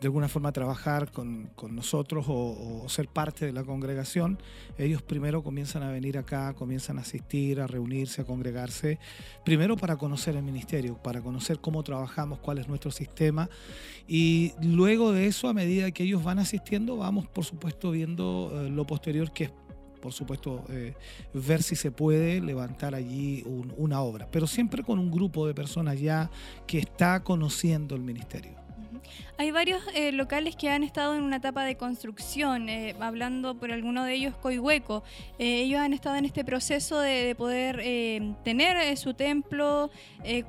de 0.01 0.09
alguna 0.09 0.29
forma 0.29 0.53
trabajar 0.53 1.11
con, 1.11 1.51
nosotros 1.71 2.27
o, 2.29 2.85
ser 2.89 3.09
parte 3.09 3.47
de 3.47 3.53
la 3.53 3.65
congregación, 3.65 4.39
ellos 4.79 5.03
primero 5.03 5.43
comienzan 5.43 5.83
a 5.83 5.91
venir 5.91 6.19
acá, 6.19 6.53
comienzan 6.55 6.99
a 6.99 7.03
asistir, 7.03 7.61
a 7.61 7.67
reunirse, 7.67 8.23
a 8.23 8.25
congregarse, 8.25 8.99
primero 9.45 9.77
para 9.77 9.97
conocer 9.97 10.37
el 10.37 10.43
ministerio, 10.43 10.97
para 11.03 11.23
conocer 11.23 11.61
cómo 11.61 11.83
trabajamos, 11.83 12.39
cuál 12.41 12.59
es 12.59 12.69
nuestro 12.69 12.91
sistema 12.91 13.49
y 14.07 14.53
luego 14.63 15.13
de 15.13 15.27
eso, 15.27 15.49
a 15.49 15.55
medida 15.55 15.91
que 15.91 16.03
ellos 16.03 16.23
van 16.23 16.39
asistiendo, 16.39 16.97
vamos 16.99 17.27
por 17.27 17.45
supuesto 17.45 17.91
viendo 17.91 18.53
eh, 18.55 18.71
lo 18.71 18.87
posterior 18.87 19.33
que 19.33 19.45
es 19.45 19.51
por 19.97 20.13
supuesto, 20.13 20.63
eh, 20.69 20.95
ver 21.35 21.65
si 21.65 21.75
se 21.75 21.91
puede 21.91 22.41
levantar 22.41 22.95
allí 22.95 23.43
una 23.77 24.03
obra, 24.03 24.29
pero 24.31 24.47
siempre 24.47 24.85
con 24.85 25.01
un 25.01 25.11
grupo 25.11 25.49
de 25.49 25.55
personas 25.55 25.99
ya 25.99 26.31
que 26.65 26.79
está 26.79 27.25
conociendo 27.25 27.97
el 27.97 28.03
ministerio. 28.03 28.66
Hay 29.39 29.51
varios 29.51 29.83
eh, 29.95 30.13
locales 30.13 30.57
que 30.57 30.71
han 30.71 30.83
estado 30.83 31.15
en 31.15 31.23
una 31.23 31.37
etapa 31.37 31.63
de 31.65 31.77
construcción, 31.77 32.71
eh, 32.71 32.97
hablando 33.01 33.55
por 33.59 33.71
alguno 33.71 34.03
de 34.05 34.15
ellos 34.15 34.35
Coihueco. 34.35 35.05
Eh, 35.39 35.61
ellos 35.61 35.79
han 35.79 35.93
estado 35.93 36.17
en 36.17 36.25
este 36.25 36.43
proceso 36.43 37.01
de, 37.01 37.35
poder 37.37 37.77
tener 38.45 38.97
su 38.97 39.13
templo. 39.13 39.91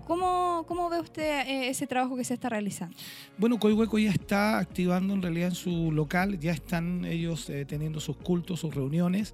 ¿cómo, 0.06 0.64
¿cómo, 0.68 0.90
ve 0.90 1.02
usted 1.02 1.68
ese 1.70 1.86
trabajo 1.86 2.16
que 2.16 2.24
se 2.24 2.36
está 2.36 2.48
realizando? 2.48 2.96
Bueno, 3.38 3.60
Coihueco 3.60 4.00
ya 4.00 4.12
está 4.12 4.58
activando 4.58 5.14
en 5.14 5.22
realidad 5.22 5.50
en 5.50 5.56
su 5.56 5.92
local, 5.92 6.40
ya 6.40 6.54
están 6.54 7.04
ellos 7.04 7.52
teniendo 7.68 8.00
sus 8.00 8.16
cultos, 8.16 8.62
sus 8.62 8.74
reuniones. 8.74 9.34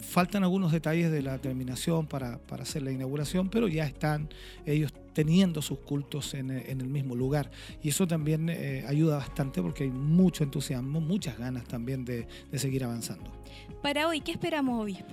faltan 0.00 0.42
algunos 0.42 0.72
detalles 0.72 1.10
de 1.10 1.22
la 1.22 1.38
terminación 1.38 2.06
para, 2.06 2.38
para 2.38 2.64
hacer 2.64 2.82
la 2.82 2.92
inauguración, 2.92 3.48
pero 3.48 3.66
ya 3.66 3.86
están 3.86 4.28
ellos 4.66 4.92
teniendo 5.16 5.62
sus 5.62 5.78
cultos 5.78 6.34
en, 6.34 6.50
el 6.50 6.88
mismo 6.88 7.14
lugar. 7.14 7.50
Y 7.82 7.88
eso 7.88 8.06
también 8.06 8.50
eh, 8.50 8.84
ayuda 8.86 9.16
bastante 9.16 9.62
porque 9.62 9.84
hay 9.84 9.90
mucho 9.90 10.44
entusiasmo, 10.44 11.00
muchas 11.00 11.38
ganas 11.38 11.64
también 11.64 12.04
de, 12.04 12.28
seguir 12.52 12.84
avanzando. 12.84 13.32
Para 13.82 14.08
hoy, 14.08 14.20
¿qué 14.20 14.32
esperamos, 14.32 14.78
obispo? 14.78 15.06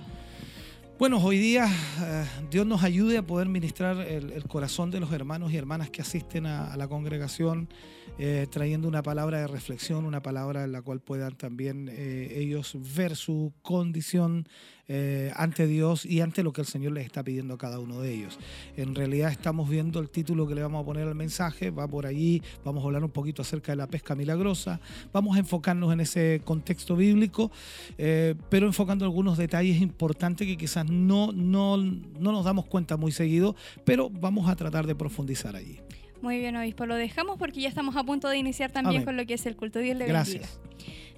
Bueno, 0.98 1.24
hoy 1.24 1.38
día 1.38 1.66
eh, 2.02 2.24
Dios 2.50 2.66
nos 2.66 2.82
ayude 2.82 3.16
a 3.16 3.22
poder 3.22 3.48
ministrar 3.48 3.98
el, 4.02 4.44
corazón 4.44 4.90
de 4.90 5.00
los 5.00 5.10
hermanos 5.10 5.50
y 5.52 5.56
hermanas 5.56 5.88
que 5.88 6.02
asisten 6.02 6.44
a 6.44 6.76
la 6.76 6.86
congregación 6.86 7.70
eh, 8.16 8.46
trayendo 8.48 8.86
una 8.86 9.02
palabra 9.02 9.40
de 9.40 9.48
reflexión, 9.48 10.04
una 10.04 10.22
palabra 10.22 10.62
en 10.62 10.70
la 10.70 10.82
cual 10.82 11.00
puedan 11.00 11.34
también 11.36 11.90
eh, 11.90 12.34
ellos 12.36 12.76
ver 12.94 13.16
su 13.16 13.52
condición 13.62 14.46
eh, 14.86 15.32
ante 15.34 15.66
Dios 15.66 16.06
y 16.06 16.20
ante 16.20 16.44
lo 16.44 16.52
que 16.52 16.60
el 16.60 16.66
Señor 16.68 16.92
les 16.92 17.06
está 17.06 17.24
pidiendo 17.24 17.54
a 17.54 17.58
cada 17.58 17.80
uno 17.80 18.00
de 18.00 18.14
ellos. 18.14 18.38
En 18.76 18.94
realidad 18.94 19.32
estamos 19.32 19.68
viendo 19.68 19.98
el 19.98 20.10
título 20.10 20.46
que 20.46 20.54
le 20.54 20.62
vamos 20.62 20.82
a 20.82 20.86
poner 20.86 21.08
al 21.08 21.16
mensaje, 21.16 21.70
va 21.70 21.88
por 21.88 22.06
allí, 22.06 22.40
vamos 22.64 22.84
a 22.84 22.86
hablar 22.86 23.02
un 23.02 23.10
poquito 23.10 23.42
acerca 23.42 23.72
de 23.72 23.76
la 23.76 23.88
pesca 23.88 24.14
milagrosa, 24.14 24.78
vamos 25.12 25.34
a 25.36 25.40
enfocarnos 25.40 25.92
en 25.92 25.98
ese 25.98 26.40
contexto 26.44 26.94
bíblico, 26.94 27.50
pero 27.96 28.66
enfocando 28.66 29.04
algunos 29.04 29.38
detalles 29.38 29.80
importantes 29.80 30.46
que 30.46 30.56
quizás 30.56 30.88
no, 30.88 31.32
no, 31.32 31.78
no 31.78 32.32
nos 32.32 32.44
damos 32.44 32.66
cuenta 32.66 32.96
muy 32.96 33.10
seguido, 33.10 33.56
pero 33.84 34.08
vamos 34.08 34.48
a 34.48 34.54
tratar 34.54 34.86
de 34.86 34.94
profundizar 34.94 35.56
allí. 35.56 35.80
Muy 36.24 36.38
bien, 36.38 36.56
obispo. 36.56 36.86
Lo 36.86 36.94
dejamos 36.94 37.38
porque 37.38 37.60
ya 37.60 37.68
estamos 37.68 37.96
a 37.96 38.02
punto 38.02 38.30
de 38.30 38.38
iniciar 38.38 38.72
también 38.72 39.04
con 39.04 39.14
lo 39.14 39.26
que 39.26 39.34
es 39.34 39.44
el 39.44 39.56
culto. 39.56 39.78
Dios 39.78 39.98
le 39.98 40.06
bendiga. 40.06 40.20
Gracias. 40.20 40.58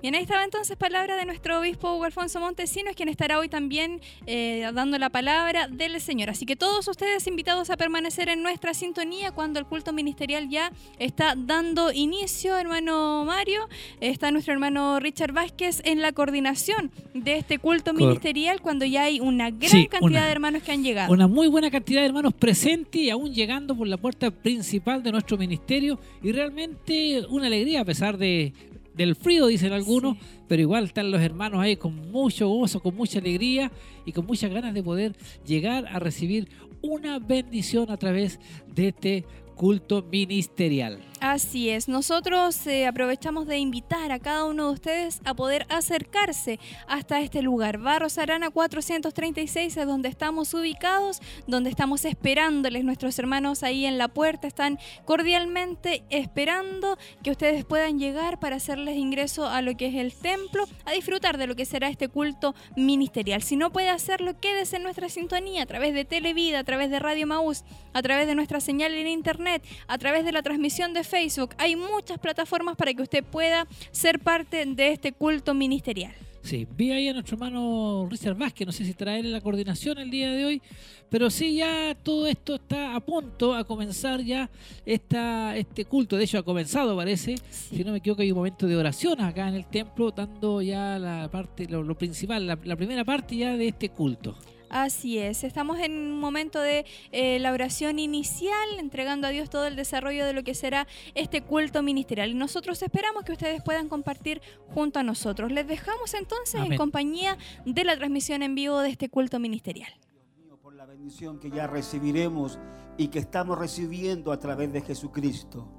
Bien, 0.03 0.15
ahí 0.15 0.23
estaba 0.23 0.45
entonces 0.45 0.76
palabra 0.76 1.17
de 1.17 1.25
nuestro 1.25 1.59
obispo 1.59 1.95
Hugo 1.95 2.05
Alfonso 2.05 2.38
Montesinos, 2.38 2.95
quien 2.95 3.09
estará 3.09 3.38
hoy 3.38 3.49
también 3.49 4.03
eh, 4.26 4.71
dando 4.75 4.99
la 4.99 5.09
palabra 5.09 5.69
del 5.69 5.99
Señor. 6.03 6.29
Así 6.29 6.45
que 6.45 6.55
todos 6.55 6.87
ustedes 6.87 7.26
invitados 7.26 7.71
a 7.71 7.79
permanecer 7.79 8.29
en 8.29 8.43
nuestra 8.43 8.75
sintonía 8.75 9.33
cuando 9.33 9.59
el 9.59 9.65
culto 9.65 9.95
ministerial 9.95 10.50
ya 10.50 10.71
está 10.99 11.35
dando 11.35 11.93
inicio, 11.93 12.59
hermano 12.59 13.25
Mario. 13.25 13.69
Está 14.03 14.31
nuestro 14.31 14.53
hermano 14.53 15.00
Richard 15.00 15.33
Vázquez 15.33 15.81
en 15.83 16.03
la 16.03 16.12
coordinación 16.12 16.93
de 17.15 17.38
este 17.38 17.59
culto 17.59 17.95
ministerial 17.95 18.61
cuando 18.61 18.85
ya 18.85 19.05
hay 19.05 19.21
una 19.21 19.50
gran 19.50 19.87
cantidad 19.87 20.26
de 20.26 20.31
hermanos 20.31 20.62
que 20.62 20.73
han 20.73 20.85
llegado. 20.85 21.11
Una 21.11 21.26
muy 21.26 21.49
buena 21.49 21.71
cantidad 21.71 22.03
de 22.03 22.07
hermanos 22.09 22.35
presentes 22.35 23.00
y 23.00 23.09
aún 23.09 23.33
llegando 23.33 23.75
por 23.75 23.88
la 23.88 23.97
puerta 23.97 24.31
principal 24.31 25.03
de 25.03 25.11
nuestro 25.11 25.38
ministerio 25.38 25.99
y 26.23 26.33
realmente 26.33 27.25
una 27.31 27.47
alegría 27.47 27.81
a 27.81 27.85
pesar 27.87 28.19
de 28.19 28.53
del 28.97 29.15
frío, 29.15 29.47
dicen 29.47 29.73
algunos, 29.73 30.17
pero 30.49 30.62
igual 30.62 30.85
están 30.85 31.11
los 31.11 31.21
hermanos 31.21 31.61
ahí 31.61 31.76
con 31.76 32.11
mucho 32.11 32.49
gozo, 32.49 32.81
con 32.81 32.97
mucha 32.97 33.19
alegría 33.19 33.71
y 34.05 34.12
con 34.12 34.26
muchas 34.26 34.50
ganas 34.50 34.75
de 34.75 34.83
poder 34.83 35.15
llegar 35.45 35.87
a 35.87 35.99
recibir 35.99 36.49
una 36.83 37.19
bendición 37.19 37.91
a 37.91 37.97
través 37.97 38.41
de 38.75 38.88
este 38.88 39.25
culto 39.55 40.03
ministerial. 40.03 41.00
Así 41.20 41.70
es, 41.70 41.88
nosotros 41.88 42.66
eh, 42.66 42.87
aprovechamos 42.87 43.46
de 43.46 43.56
invitar 43.56 44.12
a 44.12 44.18
cada 44.18 44.44
uno 44.44 44.66
de 44.66 44.73
ustedes 44.75 45.20
a 45.25 45.32
poder 45.32 45.64
acercarse 45.70 46.61
hasta 46.87 47.20
este 47.20 47.40
lugar, 47.40 47.78
Barros 47.78 48.18
Arana 48.18 48.50
436, 48.50 49.78
es 49.78 49.87
donde 49.87 50.11
estamos 50.11 50.52
ubicados, 50.52 51.23
donde 51.46 51.70
estamos 51.70 52.04
esperándoles, 52.04 52.85
nuestros 52.85 53.18
hermanos 53.18 53.62
ahí 53.62 53.87
en 53.87 53.96
la 53.96 54.08
puerta 54.08 54.46
están 54.46 54.78
cordialmente 55.06 56.04
esperando 56.11 56.99
que 57.23 57.30
ustedes 57.30 57.64
puedan 57.64 57.99
llegar 57.99 58.38
para 58.38 58.56
hacerles 58.56 58.96
ingreso 58.96 59.46
a 59.46 59.62
lo 59.62 59.75
que 59.75 59.87
es 59.87 59.94
el 59.94 60.12
templo, 60.12 60.64
a 60.85 60.92
disfrutar 60.92 61.38
de 61.38 61.46
lo 61.46 61.56
que 61.56 61.64
será 61.64 61.88
este 61.88 62.08
culto 62.08 62.54
ministerial. 62.76 63.42
Si 63.42 63.56
no 63.56 63.73
puede 63.73 63.88
hacerlo, 63.88 64.38
quédese 64.38 64.76
en 64.76 64.82
nuestra 64.82 65.08
sintonía 65.08 65.62
a 65.62 65.66
través 65.66 65.94
de 65.94 66.04
Televida, 66.04 66.58
a 66.58 66.64
través 66.64 66.90
de 66.90 66.99
Radio 66.99 67.26
Maús, 67.26 67.64
a 67.94 68.02
través 68.02 68.26
de 68.26 68.35
nuestra 68.35 68.61
señal 68.61 68.92
en 68.92 69.08
internet, 69.08 69.64
a 69.88 69.96
través 69.96 70.26
de 70.26 70.32
la 70.32 70.42
transmisión 70.42 70.92
de 70.92 71.05
Facebook. 71.06 71.54
Hay 71.58 71.76
muchas 71.76 72.18
plataformas 72.18 72.76
para 72.76 72.92
que 72.92 73.02
usted 73.02 73.25
pueda 73.25 73.66
ser 73.90 74.18
parte 74.18 74.64
de 74.66 74.92
este 74.92 75.12
culto 75.12 75.54
ministerial. 75.54 76.14
Sí, 76.46 76.64
vi 76.76 76.92
ahí 76.92 77.08
a 77.08 77.12
nuestro 77.12 77.34
hermano 77.34 78.06
Richard 78.08 78.36
Vázquez, 78.36 78.66
no 78.66 78.72
sé 78.72 78.84
si 78.84 78.94
trae 78.94 79.20
la 79.20 79.40
coordinación 79.40 79.98
el 79.98 80.10
día 80.10 80.30
de 80.30 80.44
hoy, 80.44 80.62
pero 81.10 81.28
sí, 81.28 81.56
ya 81.56 81.96
todo 82.00 82.28
esto 82.28 82.54
está 82.54 82.94
a 82.94 83.00
punto 83.00 83.52
a 83.52 83.64
comenzar 83.64 84.22
ya 84.22 84.48
esta, 84.84 85.56
este 85.56 85.86
culto. 85.86 86.16
De 86.16 86.22
hecho, 86.22 86.38
ha 86.38 86.44
comenzado, 86.44 86.94
parece. 86.94 87.34
Si 87.50 87.82
no 87.82 87.90
me 87.90 87.98
equivoco, 87.98 88.22
hay 88.22 88.30
un 88.30 88.36
momento 88.36 88.68
de 88.68 88.76
oración 88.76 89.20
acá 89.22 89.48
en 89.48 89.56
el 89.56 89.66
templo, 89.66 90.12
dando 90.12 90.62
ya 90.62 91.00
la 91.00 91.28
parte, 91.28 91.66
lo, 91.68 91.98
principal, 91.98 92.46
la 92.46 92.76
primera 92.76 93.04
parte 93.04 93.36
ya 93.36 93.56
de 93.56 93.66
este 93.66 93.88
culto. 93.88 94.36
Así 94.76 95.16
es, 95.16 95.42
estamos 95.42 95.78
en 95.78 95.92
un 95.92 96.21
momento 96.21 96.61
de 96.61 96.85
eh, 97.11 97.38
la 97.38 97.50
oración 97.50 97.99
inicial, 97.99 98.78
entregando 98.78 99.26
a 99.26 99.30
Dios 99.30 99.49
todo 99.49 99.66
el 99.66 99.75
desarrollo 99.75 100.26
de 100.26 100.35
lo 100.35 100.45
que 100.45 100.54
será 100.54 100.87
este 101.14 101.42
culto 101.42 101.83
ministerial. 101.83 102.28
Y 102.28 102.35
nosotros 102.35 102.83
esperamos 102.83 103.25
que 103.25 103.33
ustedes 103.33 103.62
puedan 103.62 103.88
compartir 103.88 104.42
junto 104.75 104.99
a 104.99 105.02
nosotros. 105.02 105.50
Les 105.50 105.66
dejamos 105.66 106.12
entonces 106.12 106.61
en 106.61 106.76
compañía 106.76 107.38
de 107.64 107.85
la 107.85 107.97
transmisión 107.97 108.42
en 108.42 108.54
vivo 108.54 108.80
de 108.80 108.90
este 108.90 109.09
culto 109.09 109.38
ministerial. 109.38 109.90
Dios 110.12 110.26
mío, 110.37 110.59
por 110.61 110.75
la 110.75 110.85
bendición 110.85 111.38
que 111.38 111.49
ya 111.50 111.66
recibiremos 111.66 112.59
y 112.99 113.09
que 113.09 113.21
estamos 113.21 113.59
recibiendo 113.59 114.30
a 114.30 114.38
través 114.38 114.75
de 114.75 114.83
Jesucristo. 114.83 115.73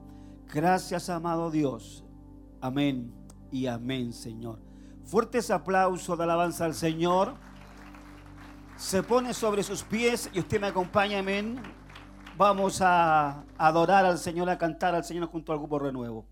Gracias, 0.52 1.12
amado 1.12 1.52
Dios. 1.52 2.04
Amén 2.62 3.14
y 3.52 3.68
amén, 3.68 4.12
Señor. 4.12 4.60
Fuertes 5.06 5.52
aplausos 5.52 6.18
de 6.18 6.24
alabanza 6.24 6.66
al 6.66 6.74
Señor 6.74 7.46
se 8.78 9.02
pone 9.02 9.34
sobre 9.34 9.64
sus 9.64 9.84
pies 9.84 10.30
y 10.34 10.40
usted 10.40 10.62
me 10.62 10.68
acompaña, 10.68 11.20
amén. 11.20 11.60
Vamos 12.38 12.80
a 12.82 13.44
adorar 13.58 14.06
al 14.06 14.20
Señor, 14.20 14.50
a 14.50 14.58
cantar 14.58 14.94
al 14.94 15.04
Señor 15.04 15.28
junto 15.28 15.52
al 15.52 15.58
grupo 15.58 15.80
Renuevo. 15.80 16.26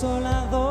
Consolador. 0.00 0.67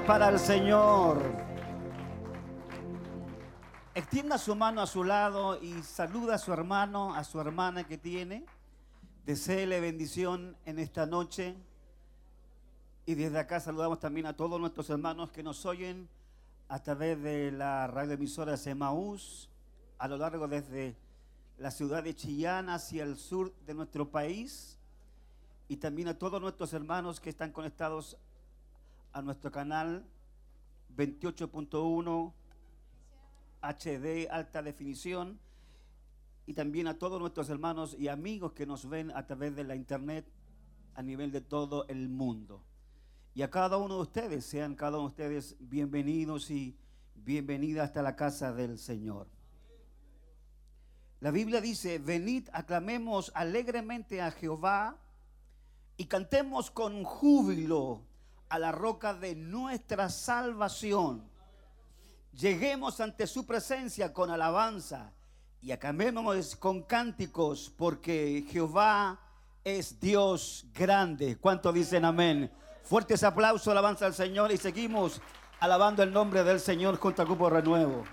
Para 0.00 0.30
el 0.30 0.38
Señor. 0.38 1.20
Extienda 3.94 4.38
su 4.38 4.56
mano 4.56 4.80
a 4.80 4.86
su 4.86 5.04
lado 5.04 5.62
y 5.62 5.82
saluda 5.82 6.36
a 6.36 6.38
su 6.38 6.50
hermano, 6.50 7.14
a 7.14 7.22
su 7.24 7.38
hermana 7.38 7.84
que 7.84 7.98
tiene. 7.98 8.46
Deseele 9.26 9.80
bendición 9.80 10.56
en 10.64 10.78
esta 10.78 11.04
noche. 11.04 11.54
Y 13.04 13.14
desde 13.14 13.38
acá 13.38 13.60
saludamos 13.60 14.00
también 14.00 14.24
a 14.24 14.34
todos 14.34 14.58
nuestros 14.58 14.88
hermanos 14.88 15.30
que 15.30 15.42
nos 15.42 15.66
oyen 15.66 16.08
a 16.68 16.82
través 16.82 17.22
de 17.22 17.52
la 17.52 17.86
radioemisora 17.86 18.56
Semaús, 18.56 19.50
a 19.98 20.08
lo 20.08 20.16
largo 20.16 20.48
desde 20.48 20.96
la 21.58 21.70
ciudad 21.70 22.02
de 22.02 22.14
Chillán 22.14 22.70
hacia 22.70 23.02
el 23.02 23.18
sur 23.18 23.52
de 23.66 23.74
nuestro 23.74 24.08
país. 24.08 24.78
Y 25.68 25.76
también 25.76 26.08
a 26.08 26.18
todos 26.18 26.40
nuestros 26.40 26.72
hermanos 26.72 27.20
que 27.20 27.28
están 27.28 27.52
conectados 27.52 28.16
a 29.12 29.22
nuestro 29.22 29.50
canal 29.50 30.04
28.1 30.96 32.32
HD 33.62 34.28
alta 34.30 34.62
definición 34.62 35.38
y 36.46 36.54
también 36.54 36.88
a 36.88 36.98
todos 36.98 37.20
nuestros 37.20 37.48
hermanos 37.50 37.94
y 37.98 38.08
amigos 38.08 38.52
que 38.52 38.66
nos 38.66 38.88
ven 38.88 39.10
a 39.12 39.26
través 39.26 39.54
de 39.54 39.64
la 39.64 39.76
internet 39.76 40.26
a 40.94 41.02
nivel 41.02 41.30
de 41.30 41.40
todo 41.40 41.86
el 41.88 42.08
mundo. 42.08 42.62
Y 43.34 43.42
a 43.42 43.50
cada 43.50 43.76
uno 43.76 43.96
de 43.96 44.02
ustedes, 44.02 44.44
sean 44.44 44.74
cada 44.74 44.98
uno 44.98 45.08
de 45.08 45.12
ustedes 45.12 45.56
bienvenidos 45.60 46.50
y 46.50 46.76
bienvenidas 47.14 47.88
hasta 47.88 48.02
la 48.02 48.16
casa 48.16 48.52
del 48.52 48.78
Señor. 48.78 49.28
La 51.20 51.30
Biblia 51.30 51.60
dice, 51.60 51.98
venid, 51.98 52.48
aclamemos 52.52 53.30
alegremente 53.34 54.20
a 54.20 54.32
Jehová 54.32 54.98
y 55.96 56.06
cantemos 56.06 56.70
con 56.70 57.04
júbilo 57.04 58.02
a 58.52 58.58
la 58.58 58.70
roca 58.70 59.14
de 59.14 59.34
nuestra 59.34 60.10
salvación. 60.10 61.26
Lleguemos 62.34 63.00
ante 63.00 63.26
su 63.26 63.46
presencia 63.46 64.12
con 64.12 64.28
alabanza 64.28 65.10
y 65.62 65.72
acabemos 65.72 66.54
con 66.56 66.82
cánticos 66.82 67.72
porque 67.78 68.44
Jehová 68.50 69.18
es 69.64 69.98
Dios 69.98 70.66
grande. 70.74 71.38
¿Cuánto 71.38 71.72
dicen 71.72 72.04
amén? 72.04 72.52
Fuertes 72.82 73.24
aplausos, 73.24 73.68
alabanza 73.68 74.04
al 74.04 74.12
Señor 74.12 74.52
y 74.52 74.58
seguimos 74.58 75.22
alabando 75.58 76.02
el 76.02 76.12
nombre 76.12 76.44
del 76.44 76.60
Señor 76.60 76.98
junto 76.98 77.22
al 77.22 77.28
grupo 77.28 77.48
Renuevo. 77.48 78.04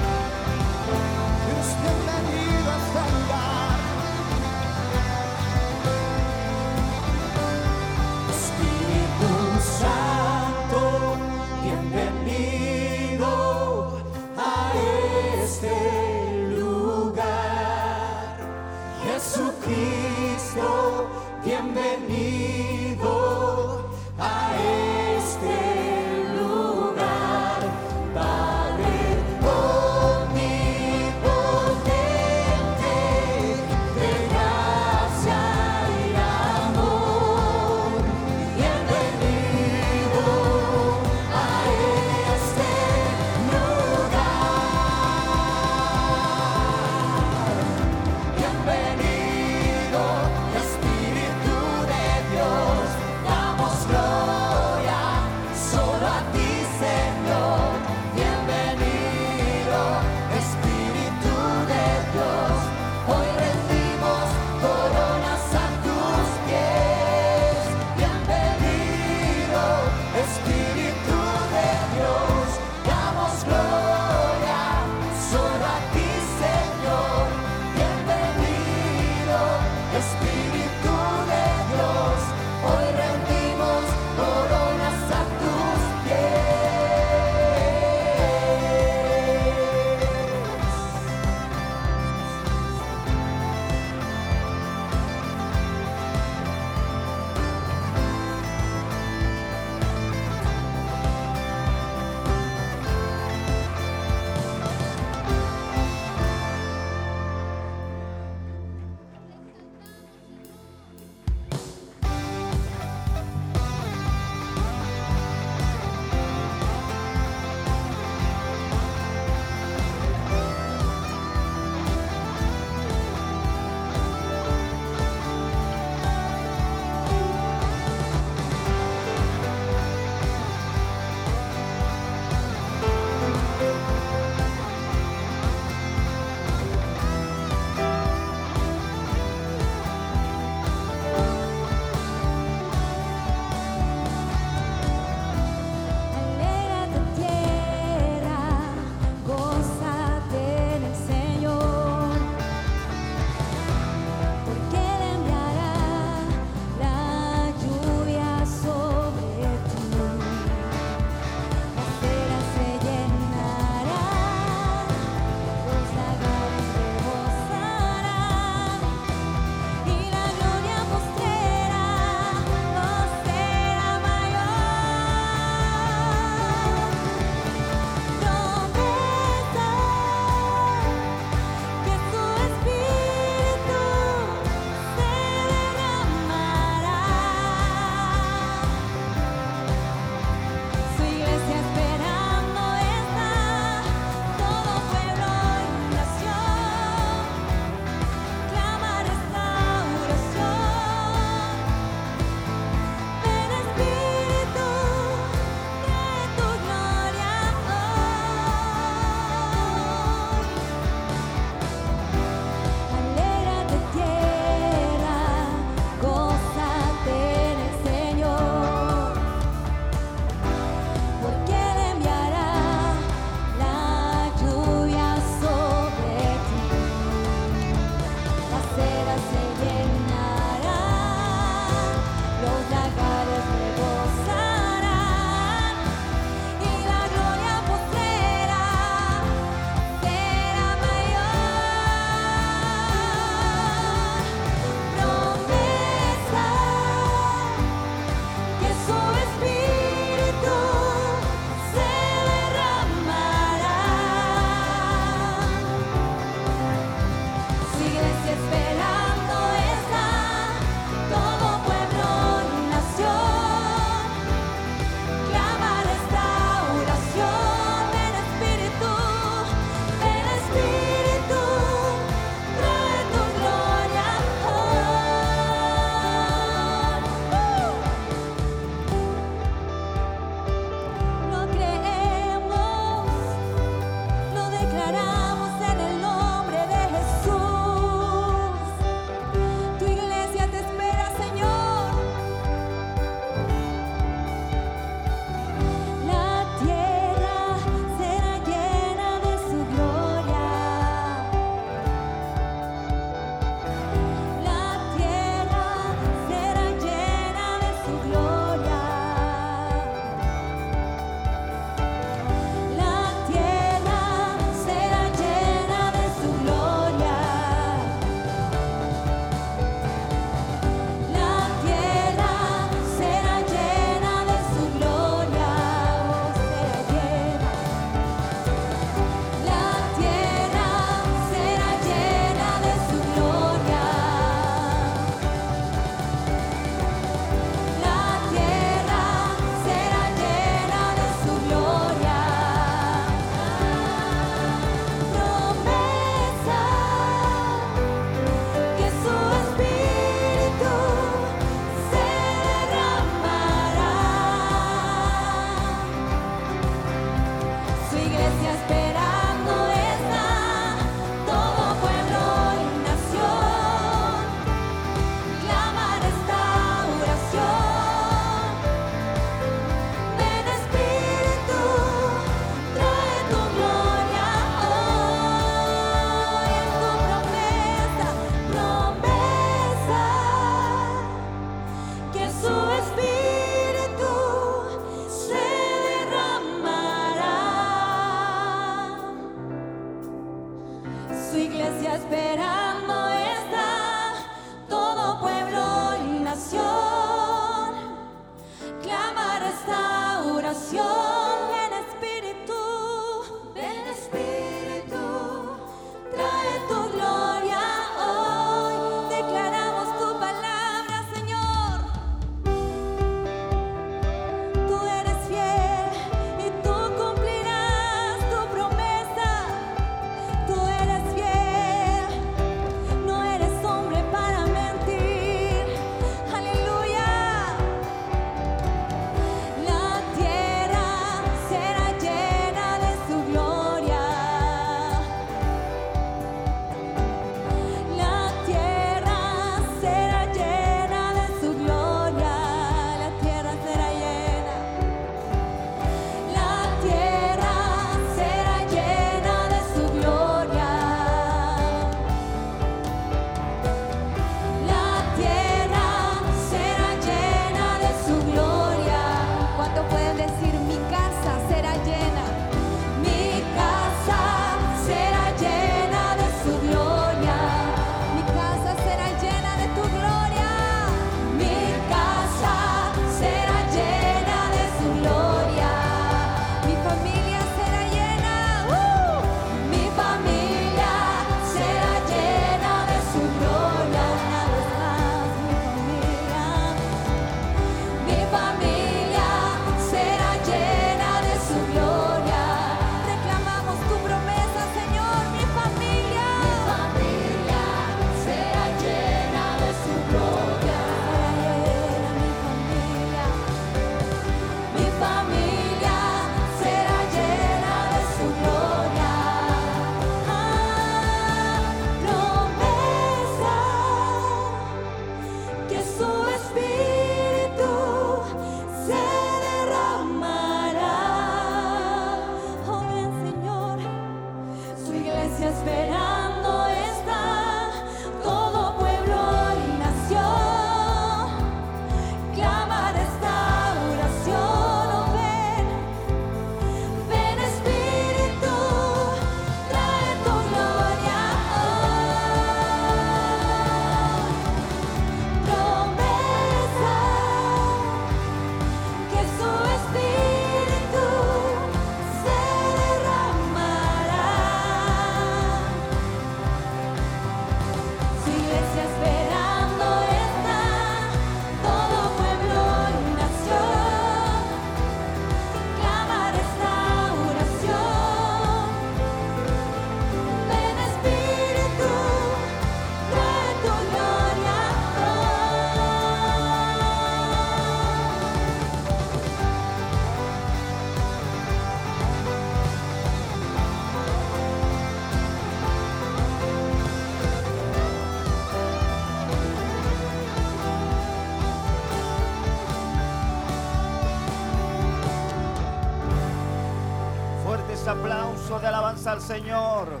Señor. 599.24 600.00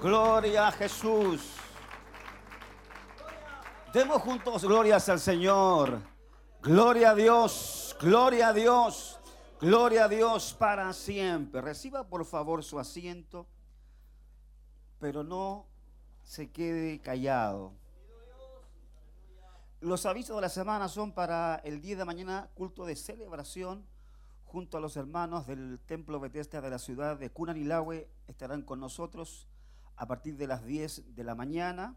Gloria 0.00 0.68
a 0.68 0.72
Jesús. 0.72 1.56
Demos 3.92 4.22
juntos 4.22 4.64
glorias 4.64 5.08
al 5.08 5.18
Señor. 5.18 6.00
Gloria 6.62 7.10
a 7.10 7.14
Dios, 7.16 7.96
gloria 8.00 8.48
a 8.48 8.52
Dios, 8.52 9.18
gloria 9.60 10.04
a 10.04 10.08
Dios 10.08 10.54
para 10.54 10.92
siempre. 10.92 11.60
Reciba 11.60 12.08
por 12.08 12.24
favor 12.24 12.62
su 12.62 12.78
asiento, 12.78 13.46
pero 15.00 15.24
no 15.24 15.66
se 16.22 16.50
quede 16.50 17.00
callado. 17.00 17.72
Los 19.80 20.06
avisos 20.06 20.36
de 20.36 20.42
la 20.42 20.48
semana 20.48 20.88
son 20.88 21.12
para 21.12 21.56
el 21.64 21.80
día 21.80 21.96
de 21.96 22.04
mañana, 22.04 22.50
culto 22.54 22.86
de 22.86 22.94
celebración 22.94 23.84
junto 24.46 24.78
a 24.78 24.80
los 24.80 24.96
hermanos 24.96 25.46
del 25.46 25.78
Templo 25.84 26.20
Betesda 26.20 26.60
de 26.60 26.70
la 26.70 26.78
ciudad 26.78 27.18
de 27.18 27.30
Cunanilahue. 27.30 28.08
Estarán 28.28 28.62
con 28.62 28.80
nosotros 28.80 29.48
a 29.96 30.06
partir 30.06 30.36
de 30.36 30.46
las 30.46 30.64
10 30.64 31.14
de 31.14 31.24
la 31.24 31.34
mañana. 31.34 31.96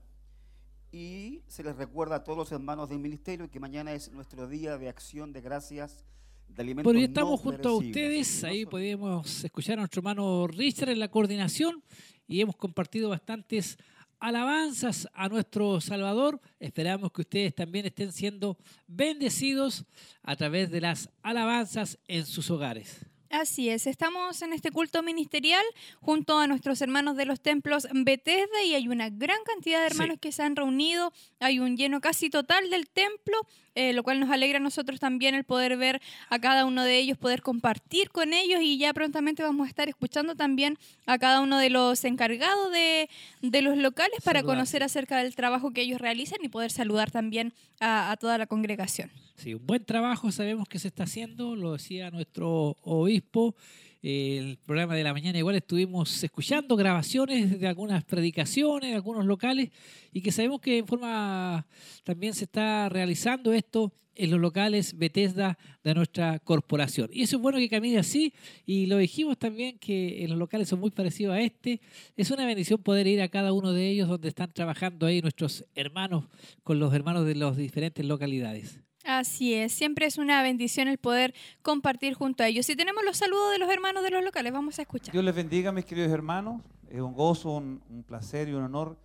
Y 0.92 1.44
se 1.48 1.64
les 1.64 1.76
recuerda 1.76 2.18
a 2.18 2.24
todos 2.24 2.38
los 2.38 2.52
hermanos 2.52 2.90
del 2.90 3.00
ministerio 3.00 3.50
que 3.50 3.60
mañana 3.60 3.94
es 3.94 4.12
nuestro 4.12 4.48
día 4.48 4.78
de 4.78 4.90
acción 4.90 5.32
de 5.32 5.42
gracias 5.42 6.04
de 6.48 6.64
alimentos 6.64 6.96
y 6.96 7.04
estamos 7.04 7.32
no 7.32 7.52
junto 7.52 7.70
a 7.70 7.74
ustedes. 7.78 8.44
Ahí 8.44 8.66
podemos 8.66 9.44
escuchar 9.44 9.78
a 9.78 9.82
nuestro 9.82 10.00
hermano 10.00 10.48
Richard 10.48 10.90
en 10.90 11.00
la 11.00 11.10
coordinación 11.10 11.84
y 12.28 12.42
hemos 12.42 12.56
compartido 12.56 13.10
bastantes 13.10 13.78
alabanzas 14.20 15.08
a 15.14 15.30
nuestro 15.30 15.80
Salvador. 15.82 16.40
Esperamos 16.60 17.12
que 17.12 17.22
ustedes 17.22 17.56
también 17.56 17.86
estén 17.86 18.12
siendo 18.12 18.58
bendecidos 18.88 19.86
a 20.24 20.36
través 20.36 20.70
de 20.72 20.82
las 20.82 21.10
alabanzas 21.24 21.98
en 22.08 22.26
sus 22.26 22.50
hogares. 22.52 23.06
Así 23.32 23.70
es, 23.70 23.86
estamos 23.86 24.42
en 24.42 24.54
este 24.54 24.72
culto 24.72 25.04
ministerial 25.04 25.64
junto 26.02 26.40
a 26.40 26.48
nuestros 26.48 26.82
hermanos 26.82 27.16
de 27.16 27.26
los 27.26 27.40
templos 27.40 27.88
Bethesda 27.94 28.64
y 28.66 28.74
hay 28.74 28.88
una 28.88 29.12
gran 29.12 29.38
cantidad 29.46 29.82
de 29.82 29.86
hermanos 29.86 30.16
Sí. 30.16 30.20
que 30.20 30.32
se 30.32 30.42
han 30.42 30.56
reunido, 30.56 31.14
hay 31.40 31.60
un 31.60 31.78
lleno 31.78 32.02
casi 32.02 32.32
total 32.32 32.72
del 32.72 32.90
templo, 32.90 33.38
eh, 33.80 33.94
lo 33.94 34.04
cual 34.04 34.20
nos 34.20 34.30
alegra 34.30 34.58
a 34.58 34.62
nosotros 34.62 35.00
también 35.00 35.36
el 35.36 35.44
poder 35.44 35.78
ver 35.78 36.02
a 36.30 36.38
cada 36.40 36.66
uno 36.66 36.84
de 36.84 36.98
ellos, 36.98 37.18
poder 37.18 37.42
compartir 37.42 38.10
con 38.10 38.34
ellos 38.34 38.60
y 38.62 38.78
ya 38.78 38.94
prontamente 38.94 39.42
vamos 39.44 39.66
a 39.66 39.70
estar 39.70 39.88
escuchando 39.88 40.36
también 40.36 40.78
a 41.06 41.18
cada 41.18 41.40
uno 41.42 41.58
de 41.58 41.70
los 41.70 42.04
encargados 42.04 42.72
de, 42.72 43.10
de 43.42 43.62
los 43.62 43.78
locales 43.78 44.20
para 44.24 44.40
Saludar, 44.40 44.56
conocer 44.58 44.84
acerca 44.84 45.18
del 45.24 45.36
trabajo 45.36 45.72
que 45.72 45.82
ellos 45.82 46.00
realizan 46.02 46.40
y 46.44 46.50
poder 46.50 46.72
saludar 46.72 47.10
también 47.12 47.54
a- 47.80 48.12
a 48.12 48.18
toda 48.18 48.38
la 48.38 48.46
congregación. 48.48 49.10
Sí, 49.36 49.54
un 49.54 49.66
buen 49.66 49.86
trabajo 49.86 50.32
sabemos 50.32 50.68
que 50.68 50.80
se 50.80 50.90
está 50.90 51.04
haciendo, 51.04 51.56
lo 51.56 51.74
decía 51.74 52.12
nuestro 52.12 52.76
obispo. 52.82 53.56
El 54.02 54.58
programa 54.60 54.96
de 54.96 55.04
la 55.04 55.12
mañana 55.12 55.38
igual 55.38 55.58
estuvimos 55.58 56.24
escuchando 56.24 56.78
grabaciones 56.78 57.60
de 57.60 57.68
algunas 57.68 58.06
predicaciones, 58.06 58.92
de 58.92 58.96
algunos 58.96 59.26
locales, 59.26 59.72
y 60.14 60.22
que 60.22 60.32
sabemos 60.32 60.62
que 60.62 60.78
en 60.78 60.88
forma 60.88 61.68
también 62.06 62.34
se 62.34 62.46
está 62.46 62.88
realizando 62.88 63.52
esto 63.52 63.92
en 64.16 64.32
los 64.32 64.40
locales 64.40 64.98
Bethesda 64.98 65.58
de 65.84 65.94
nuestra 65.94 66.40
corporación. 66.40 67.10
Y 67.12 67.24
eso 67.24 67.36
es 67.36 67.42
bueno 67.42 67.58
que 67.58 67.68
camine 67.68 67.98
así, 67.98 68.34
y 68.66 68.86
lo 68.86 68.98
dijimos 68.98 69.38
también 69.38 69.78
que 69.80 70.24
en 70.24 70.30
los 70.30 70.40
locales 70.40 70.70
son 70.70 70.80
muy 70.80 70.92
parecidos 70.92 71.36
a 71.36 71.42
este. 71.42 71.82
Es 72.16 72.32
una 72.32 72.46
bendición 72.46 72.82
poder 72.82 73.06
ir 73.06 73.22
a 73.22 73.28
cada 73.28 73.52
uno 73.52 73.74
de 73.74 73.90
ellos 73.90 74.08
donde 74.08 74.30
están 74.30 74.54
trabajando 74.54 75.08
ahí 75.08 75.22
nuestros 75.22 75.66
hermanos 75.76 76.24
con 76.64 76.80
los 76.80 76.94
hermanos 76.94 77.26
de 77.26 77.36
las 77.36 77.58
diferentes 77.58 78.06
localidades. 78.06 78.80
Así 79.06 79.54
es, 79.54 79.72
siempre 79.72 80.06
es 80.06 80.18
una 80.18 80.44
bendición 80.44 80.88
el 80.88 80.98
poder 80.98 81.34
compartir 81.62 82.14
junto 82.14 82.44
a 82.44 82.48
ellos. 82.48 82.70
Y 82.70 82.76
tenemos 82.76 83.04
los 83.04 83.18
saludos 83.18 83.52
de 83.52 83.60
los 83.60 83.70
hermanos 83.70 84.04
de 84.04 84.12
los 84.12 84.24
locales, 84.24 84.52
vamos 84.52 84.78
a 84.78 84.82
escuchar. 84.82 85.14
Dios 85.14 85.24
les 85.24 85.34
bendiga, 85.34 85.72
mis 85.72 85.86
queridos 85.86 86.12
hermanos. 86.12 86.62
Es 86.90 87.02
un 87.02 87.14
gozo, 87.14 87.52
un, 87.52 88.04
placer 88.08 88.50
y 88.50 88.54
un 88.54 88.64
honor 88.64 88.98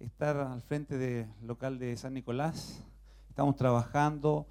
estar 0.00 0.36
al 0.36 0.62
frente 0.62 0.96
del 0.96 1.26
local 1.42 1.78
de 1.78 1.96
San 1.96 2.14
Nicolás. 2.14 2.82
Estamos 3.28 3.54
trabajando, 3.56 4.46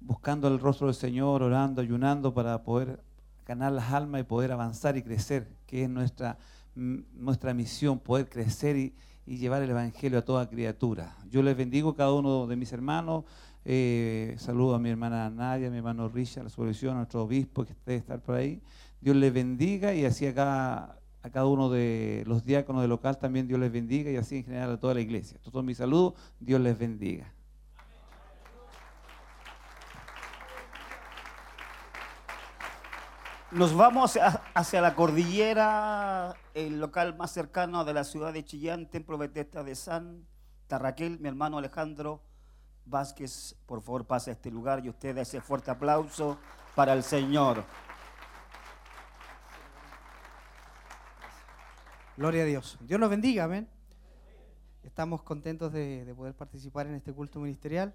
buscando 0.00 0.48
el 0.48 0.58
rostro 0.58 0.88
del 0.88 0.96
Señor, 0.96 1.42
orando, 1.42 1.80
ayunando 1.80 2.34
para 2.34 2.62
poder 2.62 3.00
ganar 3.46 3.72
las 3.72 3.92
almas 3.92 4.20
y 4.20 4.24
poder 4.24 4.52
avanzar 4.52 4.96
y 4.96 5.02
crecer, 5.02 5.48
que 5.66 5.84
es 5.84 5.88
nuestra, 5.88 6.36
nuestra 6.74 7.54
misión, 7.54 8.00
poder 8.00 8.28
crecer 8.28 8.76
y, 8.76 8.92
y 9.24 9.38
llevar 9.38 9.62
el 9.62 9.70
Evangelio 9.70 10.18
a 10.18 10.22
toda 10.22 10.48
criatura. 10.48 11.16
Yo 11.30 11.42
les 11.42 11.56
bendigo 11.56 11.90
a 11.90 11.96
cada 11.96 12.12
uno 12.12 12.46
de 12.46 12.56
mis 12.56 12.72
hermanos. 12.72 13.24
Eh, 13.68 14.36
saludo 14.38 14.76
a 14.76 14.78
mi 14.78 14.90
hermana 14.90 15.28
Nadia, 15.28 15.70
mi 15.70 15.78
hermano 15.78 16.08
Richard, 16.08 16.42
a 16.42 16.44
la 16.44 16.50
supervisión, 16.50 16.92
a 16.94 16.98
nuestro 16.98 17.22
obispo 17.24 17.64
que 17.64 17.74
debe 17.84 17.98
estar 17.98 18.20
por 18.20 18.36
ahí. 18.36 18.62
Dios 19.00 19.16
les 19.16 19.32
bendiga 19.32 19.92
y 19.92 20.04
así 20.04 20.24
acá 20.26 20.96
a 21.22 21.30
cada 21.30 21.46
uno 21.46 21.68
de 21.68 22.22
los 22.26 22.44
diáconos 22.44 22.82
del 22.82 22.90
local 22.90 23.18
también 23.18 23.48
Dios 23.48 23.58
les 23.58 23.72
bendiga 23.72 24.08
y 24.12 24.16
así 24.16 24.36
en 24.36 24.44
general 24.44 24.70
a 24.72 24.76
toda 24.78 24.94
la 24.94 25.00
iglesia. 25.00 25.40
Todo 25.42 25.64
mi 25.64 25.74
saludo, 25.74 26.14
Dios 26.38 26.60
les 26.60 26.78
bendiga. 26.78 27.32
Nos 33.52 33.74
vamos 33.76 34.16
a- 34.16 34.42
hacia 34.54 34.80
la 34.80 34.94
cordillera, 34.94 36.34
el 36.54 36.80
local 36.80 37.16
más 37.16 37.30
cercano 37.32 37.84
de 37.84 37.94
la 37.94 38.04
ciudad 38.04 38.32
de 38.32 38.44
Chillán, 38.44 38.88
Templo 38.90 39.18
Betesda 39.18 39.62
de 39.62 39.74
Santa 39.74 40.78
Raquel. 40.78 41.18
Mi 41.20 41.28
hermano 41.28 41.58
Alejandro 41.58 42.22
Vázquez, 42.86 43.54
por 43.66 43.82
favor 43.82 44.06
pase 44.06 44.30
a 44.30 44.32
este 44.32 44.50
lugar 44.50 44.84
y 44.84 44.88
usted 44.88 45.18
ese 45.18 45.40
fuerte 45.40 45.70
aplauso 45.70 46.38
para 46.74 46.92
el 46.92 47.02
Señor. 47.02 47.64
Gloria 52.16 52.42
a 52.42 52.46
Dios. 52.46 52.78
Dios 52.80 52.98
nos 52.98 53.10
bendiga, 53.10 53.44
amén. 53.44 53.68
Estamos 54.82 55.22
contentos 55.22 55.72
de, 55.72 56.04
de 56.04 56.14
poder 56.14 56.34
participar 56.34 56.86
en 56.86 56.94
este 56.94 57.12
culto 57.12 57.40
ministerial. 57.40 57.94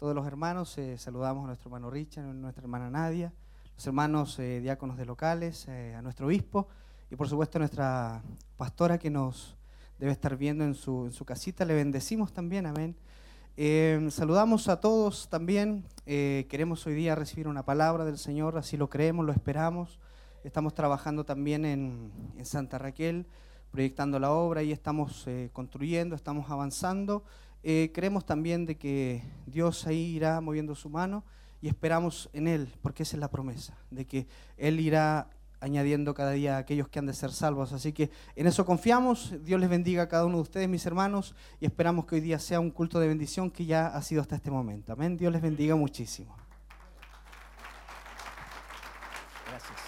Todos 0.00 0.14
los 0.14 0.26
hermanos, 0.26 0.78
eh, 0.78 0.96
saludamos 0.96 1.44
a 1.44 1.48
nuestro 1.48 1.68
hermano 1.68 1.90
Richard, 1.90 2.24
a 2.24 2.32
nuestra 2.32 2.62
hermana 2.62 2.88
Nadia, 2.88 3.34
los 3.76 3.86
hermanos 3.86 4.38
eh, 4.38 4.58
diáconos 4.60 4.96
de 4.96 5.04
locales, 5.04 5.68
eh, 5.68 5.94
a 5.94 6.00
nuestro 6.00 6.26
obispo 6.26 6.68
y 7.10 7.16
por 7.16 7.28
supuesto 7.28 7.58
a 7.58 7.60
nuestra 7.60 8.22
pastora 8.56 8.96
que 8.96 9.10
nos 9.10 9.58
debe 9.98 10.12
estar 10.12 10.38
viendo 10.38 10.64
en 10.64 10.74
su, 10.74 11.04
en 11.04 11.12
su 11.12 11.26
casita. 11.26 11.66
Le 11.66 11.74
bendecimos 11.74 12.32
también, 12.32 12.64
amén. 12.64 12.96
Eh, 13.62 14.08
saludamos 14.10 14.68
a 14.68 14.80
todos 14.80 15.28
también. 15.28 15.84
Eh, 16.06 16.46
queremos 16.48 16.86
hoy 16.86 16.94
día 16.94 17.14
recibir 17.14 17.46
una 17.46 17.62
palabra 17.62 18.06
del 18.06 18.16
Señor, 18.16 18.56
así 18.56 18.78
lo 18.78 18.88
creemos, 18.88 19.26
lo 19.26 19.32
esperamos. 19.32 19.98
Estamos 20.44 20.72
trabajando 20.72 21.24
también 21.24 21.66
en, 21.66 22.10
en 22.38 22.46
Santa 22.46 22.78
Raquel, 22.78 23.26
proyectando 23.70 24.18
la 24.18 24.32
obra 24.32 24.62
y 24.62 24.72
estamos 24.72 25.26
eh, 25.26 25.50
construyendo, 25.52 26.16
estamos 26.16 26.48
avanzando. 26.48 27.22
Eh, 27.62 27.90
creemos 27.92 28.24
también 28.24 28.64
de 28.64 28.78
que 28.78 29.22
Dios 29.44 29.86
ahí 29.86 30.16
irá 30.16 30.40
moviendo 30.40 30.74
su 30.74 30.88
mano 30.88 31.22
y 31.60 31.68
esperamos 31.68 32.30
en 32.32 32.48
Él, 32.48 32.72
porque 32.80 33.02
esa 33.02 33.16
es 33.16 33.20
la 33.20 33.30
promesa, 33.30 33.76
de 33.90 34.06
que 34.06 34.26
Él 34.56 34.80
irá 34.80 35.28
añadiendo 35.60 36.14
cada 36.14 36.32
día 36.32 36.56
a 36.56 36.58
aquellos 36.58 36.88
que 36.88 36.98
han 36.98 37.06
de 37.06 37.12
ser 37.12 37.32
salvos. 37.32 37.72
Así 37.72 37.92
que 37.92 38.10
en 38.34 38.46
eso 38.46 38.64
confiamos. 38.64 39.34
Dios 39.44 39.60
les 39.60 39.68
bendiga 39.68 40.02
a 40.02 40.08
cada 40.08 40.24
uno 40.24 40.36
de 40.36 40.42
ustedes, 40.42 40.68
mis 40.68 40.84
hermanos, 40.86 41.34
y 41.60 41.66
esperamos 41.66 42.06
que 42.06 42.16
hoy 42.16 42.20
día 42.20 42.38
sea 42.38 42.60
un 42.60 42.70
culto 42.70 42.98
de 42.98 43.08
bendición 43.08 43.50
que 43.50 43.66
ya 43.66 43.86
ha 43.86 44.02
sido 44.02 44.22
hasta 44.22 44.36
este 44.36 44.50
momento. 44.50 44.92
Amén. 44.92 45.16
Dios 45.16 45.32
les 45.32 45.42
bendiga 45.42 45.76
muchísimo. 45.76 46.36
Gracias. 49.48 49.78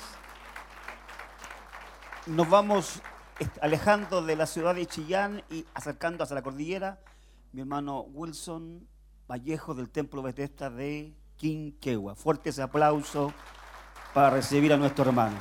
Nos 2.27 2.49
vamos 2.49 3.03
alejando 3.61 4.23
de 4.23 4.37
la 4.37 4.47
ciudad 4.47 4.75
de 4.75 4.87
Chillán 4.87 5.43
y 5.51 5.65
acercando 5.75 6.23
hacia 6.23 6.35
la 6.35 6.43
cordillera. 6.43 7.01
Mi 7.53 7.63
hermano 7.63 8.03
Wilson 8.03 8.87
Vallejo 9.29 9.75
del 9.75 9.91
Templo 9.91 10.23
Betesda 10.23 10.71
de 10.71 11.15
Quinquegua. 11.37 12.15
Fuerte 12.15 12.51
ese 12.51 12.63
aplauso 12.63 13.33
para 14.15 14.31
recibir 14.31 14.73
a 14.73 14.77
nuestro 14.77 15.05
hermano. 15.05 15.37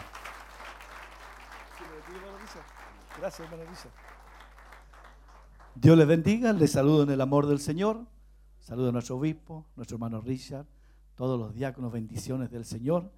Gracias, 3.21 3.47
hermano 3.47 3.69
Richard. 3.69 3.91
Dios 5.75 5.95
les 5.95 6.07
bendiga, 6.07 6.53
les 6.53 6.71
saludo 6.71 7.03
en 7.03 7.11
el 7.11 7.21
amor 7.21 7.45
del 7.45 7.59
Señor. 7.59 8.07
Saludo 8.61 8.89
a 8.89 8.91
nuestro 8.91 9.17
obispo, 9.17 9.67
nuestro 9.75 9.97
hermano 9.97 10.21
Richard, 10.21 10.65
todos 11.13 11.39
los 11.39 11.53
diáconos, 11.53 11.91
bendiciones 11.91 12.49
del 12.49 12.65
Señor. 12.65 13.11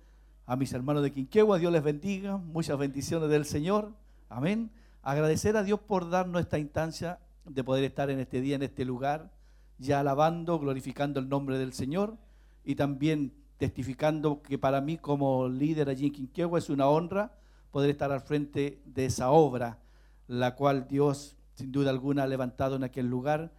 A 0.45 0.57
mis 0.57 0.73
hermanos 0.73 1.03
de 1.03 1.13
Quinquegua, 1.13 1.57
Dios 1.57 1.71
les 1.71 1.81
bendiga, 1.81 2.35
muchas 2.35 2.77
bendiciones 2.77 3.29
del 3.29 3.45
Señor. 3.45 3.93
Amén. 4.27 4.71
Agradecer 5.03 5.55
a 5.55 5.63
Dios 5.63 5.79
por 5.79 6.09
darnos 6.09 6.41
esta 6.41 6.59
instancia 6.59 7.19
de 7.45 7.63
poder 7.63 7.85
estar 7.85 8.09
en 8.09 8.19
este 8.19 8.41
día, 8.41 8.57
en 8.57 8.63
este 8.63 8.83
lugar, 8.83 9.31
ya 9.77 10.01
alabando, 10.01 10.59
glorificando 10.59 11.21
el 11.21 11.29
nombre 11.29 11.57
del 11.57 11.71
Señor 11.71 12.17
y 12.65 12.75
también 12.75 13.31
testificando 13.57 14.41
que 14.41 14.57
para 14.57 14.81
mí 14.81 14.97
como 14.97 15.47
líder 15.47 15.87
allí 15.87 16.07
en 16.07 16.11
Quinquegua 16.11 16.59
es 16.59 16.69
una 16.69 16.89
honra 16.89 17.31
poder 17.71 17.89
estar 17.89 18.11
al 18.11 18.19
frente 18.19 18.81
de 18.83 19.05
esa 19.05 19.31
obra, 19.31 19.79
la 20.27 20.55
cual 20.55 20.87
Dios 20.87 21.35
sin 21.55 21.71
duda 21.71 21.89
alguna 21.89 22.23
ha 22.23 22.27
levantado 22.27 22.75
en 22.75 22.83
aquel 22.83 23.07
lugar. 23.07 23.51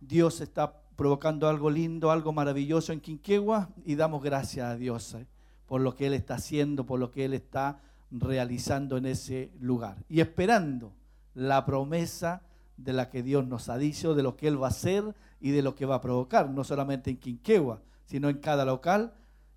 Dios 0.00 0.40
está 0.40 0.80
provocando 0.96 1.48
algo 1.48 1.70
lindo, 1.70 2.10
algo 2.10 2.32
maravilloso 2.32 2.92
en 2.92 3.00
Quinquegua 3.00 3.70
y 3.84 3.94
damos 3.94 4.22
gracias 4.22 4.66
a 4.66 4.76
Dios 4.76 5.14
eh, 5.14 5.26
por 5.66 5.80
lo 5.80 5.94
que 5.94 6.06
Él 6.06 6.14
está 6.14 6.34
haciendo, 6.34 6.86
por 6.86 6.98
lo 6.98 7.10
que 7.10 7.24
Él 7.24 7.34
está 7.34 7.80
realizando 8.10 8.96
en 8.96 9.06
ese 9.06 9.50
lugar 9.60 9.96
y 10.08 10.20
esperando 10.20 10.92
la 11.34 11.64
promesa 11.66 12.42
de 12.76 12.92
la 12.92 13.10
que 13.10 13.22
Dios 13.22 13.46
nos 13.46 13.68
ha 13.68 13.78
dicho, 13.78 14.14
de 14.14 14.22
lo 14.22 14.36
que 14.36 14.48
Él 14.48 14.60
va 14.60 14.68
a 14.68 14.70
hacer 14.70 15.14
y 15.40 15.50
de 15.50 15.62
lo 15.62 15.74
que 15.74 15.86
va 15.86 15.96
a 15.96 16.00
provocar, 16.00 16.48
no 16.50 16.64
solamente 16.64 17.10
en 17.10 17.18
Quinquegua, 17.18 17.80
sino 18.06 18.28
en 18.28 18.38
cada 18.38 18.64
local 18.64 19.12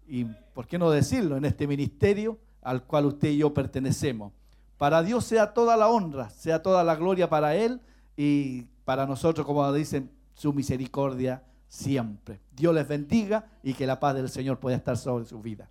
y, 0.07 0.25
¿por 0.25 0.67
qué 0.67 0.77
no 0.77 0.89
decirlo?, 0.89 1.37
en 1.37 1.45
este 1.45 1.67
ministerio 1.67 2.37
al 2.61 2.83
cual 2.83 3.05
usted 3.05 3.29
y 3.29 3.37
yo 3.37 3.53
pertenecemos. 3.53 4.33
Para 4.79 5.03
Dios 5.03 5.25
sea 5.25 5.53
toda 5.53 5.75
la 5.75 5.89
honra, 5.89 6.29
sea 6.29 6.63
toda 6.63 6.85
la 6.85 6.95
gloria 6.95 7.29
para 7.29 7.53
Él 7.53 7.81
y 8.15 8.61
para 8.85 9.05
nosotros, 9.05 9.45
como 9.45 9.71
dicen, 9.73 10.09
su 10.33 10.53
misericordia 10.53 11.43
siempre. 11.67 12.39
Dios 12.53 12.73
les 12.73 12.87
bendiga 12.87 13.45
y 13.61 13.73
que 13.73 13.85
la 13.85 13.99
paz 13.99 14.15
del 14.15 14.29
Señor 14.29 14.57
pueda 14.57 14.77
estar 14.77 14.95
sobre 14.95 15.25
su 15.25 15.41
vida. 15.41 15.69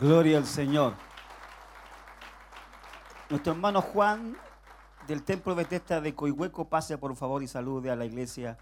Gloria 0.00 0.38
al 0.38 0.46
Señor. 0.46 0.94
Nuestro 3.28 3.52
hermano 3.52 3.82
Juan 3.82 4.38
del 5.06 5.22
Templo 5.22 5.54
Betesta 5.54 6.00
de 6.00 6.14
Coihueco 6.14 6.66
pase 6.70 6.96
por 6.96 7.14
favor 7.14 7.42
y 7.42 7.46
salude 7.46 7.90
a 7.90 7.96
la 7.96 8.06
iglesia. 8.06 8.56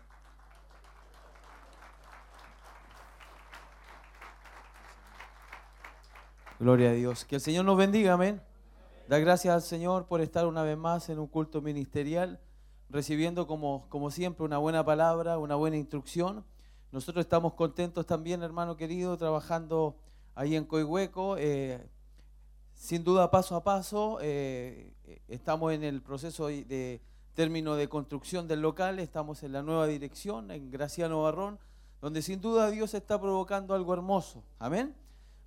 Gloria 6.65 6.89
a 6.89 6.93
Dios. 6.95 7.27
Que 7.27 7.35
el 7.35 7.43
Señor 7.43 7.67
nos 7.67 7.77
bendiga, 7.77 8.15
amén. 8.15 8.41
Da 9.07 9.19
gracias 9.19 9.55
al 9.55 9.61
Señor 9.61 10.07
por 10.07 10.23
estar 10.23 10.47
una 10.47 10.62
vez 10.62 10.79
más 10.79 11.11
en 11.11 11.19
un 11.19 11.27
culto 11.27 11.61
ministerial, 11.61 12.41
recibiendo 12.89 13.47
como, 13.47 13.87
como 13.91 14.11
siempre 14.11 14.47
una 14.47 14.57
buena 14.57 14.83
palabra, 14.83 15.37
una 15.37 15.57
buena 15.57 15.77
instrucción. 15.77 16.43
Nosotros 16.91 17.23
estamos 17.23 17.53
contentos 17.53 18.07
también, 18.07 18.43
hermano 18.43 18.79
querido, 18.79 19.19
trabajando 19.19 19.99
ahí 20.35 20.57
en 20.57 20.65
Coihueco. 20.65 21.37
Eh, 21.39 21.87
sin 22.73 23.05
duda, 23.05 23.31
paso 23.31 23.57
a 23.57 23.62
paso, 23.62 24.17
eh, 24.23 24.95
estamos 25.29 25.71
en 25.75 25.85
el 25.85 26.01
proceso 26.01 26.47
de 26.47 27.03
término 27.35 27.75
de 27.75 27.91
construcción 27.91 28.49
del 28.49 28.62
local, 28.62 29.01
estamos 29.01 29.43
en 29.43 29.53
la 29.53 29.62
nueva 29.62 29.87
dirección, 29.87 30.51
en 30.51 30.71
Graciano 30.71 31.25
Barrón, 31.25 31.59
donde 32.01 32.23
sin 32.23 32.41
duda 32.41 32.71
Dios 32.71 32.95
está 32.95 33.21
provocando 33.21 33.75
algo 33.75 33.93
hermoso. 33.93 34.43
Amén. 34.59 35.04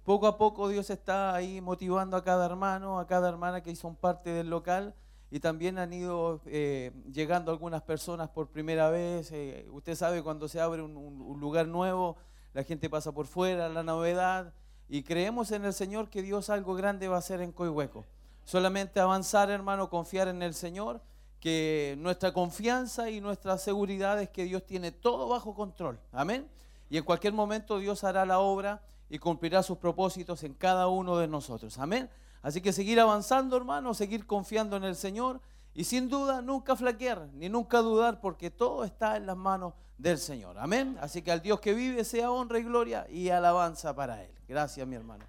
Poco 0.08 0.26
a 0.26 0.38
poco 0.38 0.70
Dios 0.70 0.89
está 0.89 1.36
ahí 1.36 1.60
motivando 1.60 2.16
a 2.16 2.24
cada 2.24 2.45
hermano, 2.45 2.97
a 2.97 3.08
cada 3.08 3.28
hermana 3.28 3.62
que 3.62 3.76
son 3.76 3.97
parte 3.97 4.30
del 4.30 4.49
local 4.49 4.95
y 5.30 5.41
también 5.41 5.78
han 5.78 5.91
ido 5.91 6.39
eh, 6.45 6.93
llegando 7.12 7.51
algunas 7.51 7.82
personas 7.82 8.30
por 8.30 8.47
primera 8.47 8.89
vez. 8.89 9.34
Eh, 9.34 9.68
usted 9.70 9.95
sabe 9.95 10.24
cuando 10.24 10.47
se 10.47 10.62
abre 10.62 10.82
un, 10.82 11.38
lugar 11.41 11.68
nuevo, 11.68 12.16
la 12.53 12.64
gente 12.64 12.89
pasa 12.89 13.12
por 13.12 13.28
fuera, 13.28 13.68
la 13.68 13.84
novedad, 13.84 14.53
y 14.88 15.03
creemos 15.03 15.51
en 15.51 15.66
el 15.66 15.74
Señor 15.74 16.10
que 16.10 16.22
Dios 16.22 16.49
algo 16.49 16.74
grande 16.76 17.10
va 17.10 17.18
a 17.18 17.20
hacer 17.20 17.41
en 17.41 17.51
Coihueco. 17.51 18.05
Solamente 18.45 19.01
avanzar, 19.01 19.49
hermano, 19.51 19.89
confiar 19.89 20.30
en 20.30 20.41
el 20.41 20.53
Señor, 20.53 21.01
que 21.41 21.97
nuestra 21.99 22.32
confianza 22.32 23.10
y 23.10 23.20
nuestra 23.20 23.58
seguridad 23.58 24.22
es 24.22 24.30
que 24.30 24.45
Dios 24.45 24.66
tiene 24.66 24.93
todo 24.93 25.28
bajo 25.28 25.53
control. 25.53 25.99
Amén. 26.14 26.47
Y 26.89 26.95
en 26.95 27.03
cualquier 27.03 27.34
momento 27.34 27.78
Dios 27.78 28.05
hará 28.05 28.26
la 28.26 28.39
obra 28.39 28.82
y 29.10 29.20
cumplirá 29.20 29.64
sus 29.64 29.78
propósitos 29.78 30.43
en 30.43 30.53
cada 30.53 30.88
uno 30.88 31.18
de 31.18 31.28
nosotros. 31.28 31.78
Amén. 31.78 32.10
Así 32.41 32.62
que 32.62 32.74
seguir 32.74 32.99
avanzando, 32.99 33.58
hermano, 33.58 33.93
seguir 33.93 34.26
confiando 34.26 34.78
en 34.78 34.84
el 34.84 34.95
Señor 34.95 35.41
y 35.74 35.84
sin 35.84 36.10
duda 36.10 36.41
nunca 36.41 36.76
flaquear 36.76 37.28
ni 37.34 37.49
nunca 37.49 37.80
dudar 37.80 38.20
porque 38.20 38.49
todo 38.49 38.84
está 38.84 39.18
en 39.18 39.26
las 39.26 39.38
manos 39.38 39.74
del 39.97 40.18
Señor. 40.18 40.58
Amén. 40.58 40.97
Así 41.01 41.22
que 41.22 41.32
al 41.32 41.41
Dios 41.41 41.60
que 41.60 41.74
vive 41.74 42.03
sea 42.03 42.32
honra 42.32 42.60
y 42.60 42.64
gloria 42.64 43.08
y 43.10 43.30
alabanza 43.30 43.95
para 43.95 44.24
Él. 44.24 44.32
Gracias, 44.47 44.88
mi 44.88 44.95
hermano. 44.95 45.26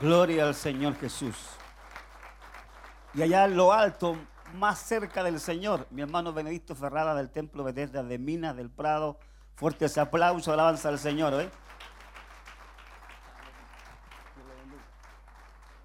Gloria 0.00 0.44
al 0.44 0.54
Señor 0.54 0.96
Jesús. 0.96 1.36
Y 3.14 3.22
allá 3.22 3.44
en 3.44 3.56
lo 3.56 3.72
alto, 3.72 4.16
más 4.54 4.80
cerca 4.80 5.22
del 5.22 5.38
Señor, 5.38 5.86
mi 5.90 6.02
hermano 6.02 6.32
Benedicto 6.32 6.74
Ferrada 6.74 7.14
del 7.14 7.30
Templo 7.30 7.62
Bethesda 7.62 8.02
de 8.02 8.18
Minas 8.18 8.56
del 8.56 8.70
Prado 8.70 9.18
Fuerte 9.54 9.84
ese 9.84 10.00
aplauso, 10.00 10.52
alabanza 10.52 10.88
al 10.88 10.98
Señor. 10.98 11.32
¿eh? 11.40 11.48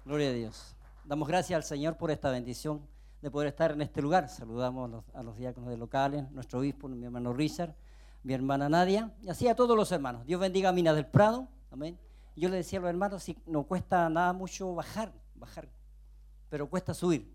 Gloria 0.04 0.30
a 0.30 0.32
Dios. 0.32 0.74
Damos 1.04 1.28
gracias 1.28 1.56
al 1.56 1.62
Señor 1.62 1.96
por 1.96 2.10
esta 2.10 2.30
bendición 2.30 2.84
de 3.22 3.30
poder 3.30 3.48
estar 3.48 3.70
en 3.70 3.80
este 3.82 4.02
lugar. 4.02 4.28
Saludamos 4.28 5.04
a 5.14 5.22
los, 5.22 5.36
diáconos 5.36 5.70
de 5.70 5.76
locales, 5.76 6.28
nuestro 6.32 6.58
obispo, 6.58 6.88
mi 6.88 7.04
hermano 7.04 7.32
Richard, 7.32 7.76
mi 8.24 8.34
hermana 8.34 8.68
Nadia, 8.68 9.14
y 9.22 9.28
así 9.28 9.46
a 9.46 9.54
todos 9.54 9.76
los 9.76 9.92
hermanos. 9.92 10.26
Dios 10.26 10.40
bendiga 10.40 10.70
a 10.70 10.72
Minas 10.72 10.96
del 10.96 11.06
Prado. 11.06 11.46
Amén. 11.70 11.96
Yo 12.34 12.48
le 12.48 12.56
decía 12.56 12.80
a 12.80 12.82
los 12.82 12.90
hermanos, 12.90 13.22
si 13.22 13.38
no 13.46 13.62
cuesta 13.62 14.08
nada 14.08 14.32
mucho 14.32 14.74
bajar, 14.74 15.12
bajar, 15.36 15.68
pero 16.48 16.68
cuesta 16.68 16.92
subir. 16.92 17.32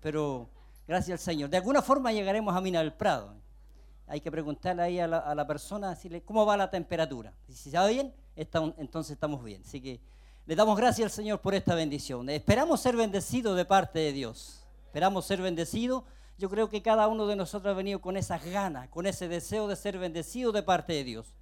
Pero 0.00 0.50
gracias 0.88 1.20
al 1.20 1.24
Señor. 1.24 1.50
De 1.50 1.56
alguna 1.56 1.82
forma 1.82 2.10
llegaremos 2.10 2.56
a 2.56 2.60
Minas 2.60 2.82
del 2.82 2.94
Prado 2.94 3.34
hay 4.08 4.20
que 4.20 4.30
preguntarle 4.30 4.82
ahí 4.82 4.98
a 4.98 5.06
la, 5.06 5.46
persona, 5.46 5.90
decirle, 5.90 6.22
¿cómo 6.22 6.46
va 6.46 6.56
la 6.56 6.70
temperatura? 6.70 7.32
Si 7.48 7.70
se 7.70 7.76
va 7.76 7.86
bien, 7.86 8.12
entonces 8.34 9.12
estamos 9.12 9.44
bien. 9.44 9.62
Así 9.64 9.80
que 9.80 10.00
le 10.46 10.56
damos 10.56 10.76
gracias 10.78 11.04
al 11.04 11.10
Señor 11.10 11.40
por 11.40 11.54
esta 11.54 11.74
bendición. 11.74 12.28
Esperamos 12.30 12.80
ser 12.80 12.96
bendecidos 12.96 13.56
de 13.56 13.64
parte 13.64 13.98
de 13.98 14.12
Dios. 14.12 14.64
Esperamos 14.86 15.26
ser 15.26 15.42
bendecidos. 15.42 16.04
Yo 16.38 16.48
creo 16.48 16.70
que 16.70 16.80
cada 16.80 17.06
uno 17.08 17.26
de 17.26 17.36
nosotros 17.36 17.72
ha 17.72 17.76
venido 17.76 18.00
con 18.00 18.16
esas 18.16 18.44
ganas, 18.46 18.88
con 18.88 19.06
ese 19.06 19.28
deseo 19.28 19.68
de 19.68 19.76
ser 19.76 19.98
bendecido 19.98 20.52
de 20.52 20.62
parte 20.62 20.94
de 20.94 21.04
Dios. 21.04 21.34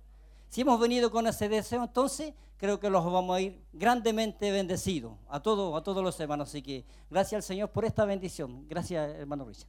Si 0.49 0.63
hemos 0.63 0.81
venido 0.81 1.11
con 1.11 1.27
ese 1.27 1.49
deseo, 1.49 1.85
entonces 1.85 2.35
creo 2.57 2.81
que 2.81 2.91
los 2.91 3.05
vamos 3.05 3.37
a 3.37 3.41
ir 3.41 3.63
grandemente 3.73 4.51
bendecidos 4.51 5.13
a 5.29 5.41
todos, 5.41 5.79
a 5.79 5.85
todos 5.85 6.03
los 6.03 6.19
hermanos. 6.19 6.49
Así 6.49 6.63
que 6.63 6.85
gracias 7.11 7.39
al 7.39 7.43
Señor 7.43 7.71
por 7.71 7.85
esta 7.85 8.05
bendición. 8.05 8.67
Gracias, 8.69 9.15
hermano 9.17 9.45
Richard. 9.45 9.69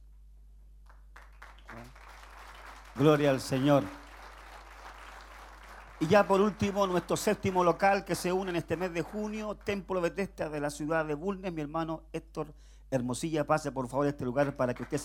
Gloria 2.98 3.30
al 3.30 3.40
Señor. 3.40 3.84
Y 6.00 6.08
ya 6.08 6.26
por 6.26 6.40
último, 6.40 6.84
nuestro 6.88 7.16
séptimo 7.16 7.62
local 7.62 8.04
que 8.04 8.16
se 8.16 8.32
une 8.32 8.50
en 8.50 8.56
este 8.56 8.76
mes 8.76 8.92
de 8.92 9.02
junio, 9.02 9.54
Templo 9.54 10.00
Betesta 10.00 10.48
de 10.48 10.58
la 10.58 10.68
ciudad 10.70 11.04
de 11.04 11.14
Bulnes, 11.14 11.52
mi 11.52 11.60
hermano 11.60 12.02
Héctor 12.12 12.52
Hermosilla, 12.90 13.44
pase 13.44 13.70
por 13.70 13.88
favor 13.88 14.06
a 14.06 14.08
este 14.10 14.24
lugar 14.24 14.56
para 14.56 14.74
que 14.74 14.82
usted 14.82 15.00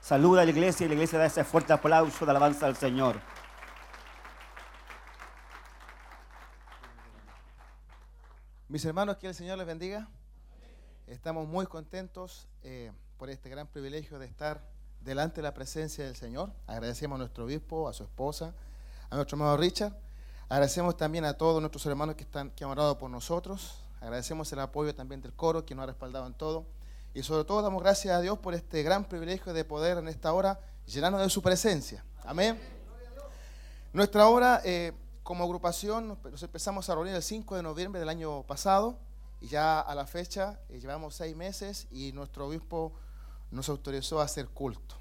salude 0.00 0.42
a 0.42 0.44
la 0.44 0.50
iglesia 0.50 0.86
y 0.86 0.88
la 0.88 0.94
iglesia 0.94 1.20
da 1.20 1.26
ese 1.26 1.44
fuerte 1.44 1.72
aplauso 1.72 2.24
de 2.24 2.30
alabanza 2.32 2.66
al 2.66 2.76
Señor. 2.76 3.20
Mis 8.68 8.84
hermanos, 8.84 9.18
que 9.18 9.28
el 9.28 9.34
Señor 9.34 9.56
les 9.58 9.66
bendiga. 9.68 10.08
Estamos 11.06 11.46
muy 11.46 11.66
contentos 11.66 12.48
eh, 12.64 12.90
por 13.16 13.30
este 13.30 13.48
gran 13.48 13.68
privilegio 13.68 14.18
de 14.18 14.26
estar 14.26 14.75
delante 15.06 15.36
de 15.36 15.42
la 15.42 15.54
presencia 15.54 16.04
del 16.04 16.16
Señor. 16.16 16.52
Agradecemos 16.66 17.16
a 17.16 17.18
nuestro 17.18 17.44
obispo, 17.44 17.88
a 17.88 17.92
su 17.92 18.02
esposa, 18.02 18.52
a 19.08 19.14
nuestro 19.14 19.36
hermano 19.36 19.56
Richard. 19.56 19.96
Agradecemos 20.48 20.96
también 20.96 21.24
a 21.24 21.34
todos 21.34 21.62
nuestros 21.62 21.86
hermanos 21.86 22.16
que, 22.16 22.24
están, 22.24 22.50
que 22.50 22.64
han 22.64 22.70
orado 22.70 22.98
por 22.98 23.08
nosotros. 23.08 23.78
Agradecemos 24.00 24.52
el 24.52 24.58
apoyo 24.58 24.94
también 24.94 25.22
del 25.22 25.32
coro, 25.32 25.64
que 25.64 25.74
nos 25.74 25.84
ha 25.84 25.86
respaldado 25.86 26.26
en 26.26 26.34
todo. 26.34 26.66
Y 27.14 27.22
sobre 27.22 27.44
todo 27.44 27.62
damos 27.62 27.82
gracias 27.82 28.14
a 28.14 28.20
Dios 28.20 28.38
por 28.38 28.52
este 28.52 28.82
gran 28.82 29.04
privilegio 29.04 29.54
de 29.54 29.64
poder 29.64 29.96
en 29.98 30.08
esta 30.08 30.32
hora 30.32 30.60
llenarnos 30.86 31.22
de 31.22 31.30
su 31.30 31.40
presencia. 31.40 32.04
Amén. 32.24 32.60
Nuestra 33.92 34.28
hora 34.28 34.60
eh, 34.64 34.92
como 35.22 35.44
agrupación 35.44 36.18
nos 36.30 36.42
empezamos 36.42 36.90
a 36.90 36.94
reunir 36.94 37.14
el 37.14 37.22
5 37.22 37.56
de 37.56 37.62
noviembre 37.62 38.00
del 38.00 38.08
año 38.08 38.42
pasado 38.42 38.98
y 39.40 39.46
ya 39.46 39.80
a 39.80 39.94
la 39.94 40.06
fecha 40.06 40.58
eh, 40.68 40.80
llevamos 40.80 41.14
seis 41.14 41.36
meses 41.36 41.86
y 41.90 42.12
nuestro 42.12 42.48
obispo 42.48 42.92
nos 43.50 43.68
autorizó 43.68 44.20
a 44.20 44.24
hacer 44.24 44.48
culto. 44.48 44.96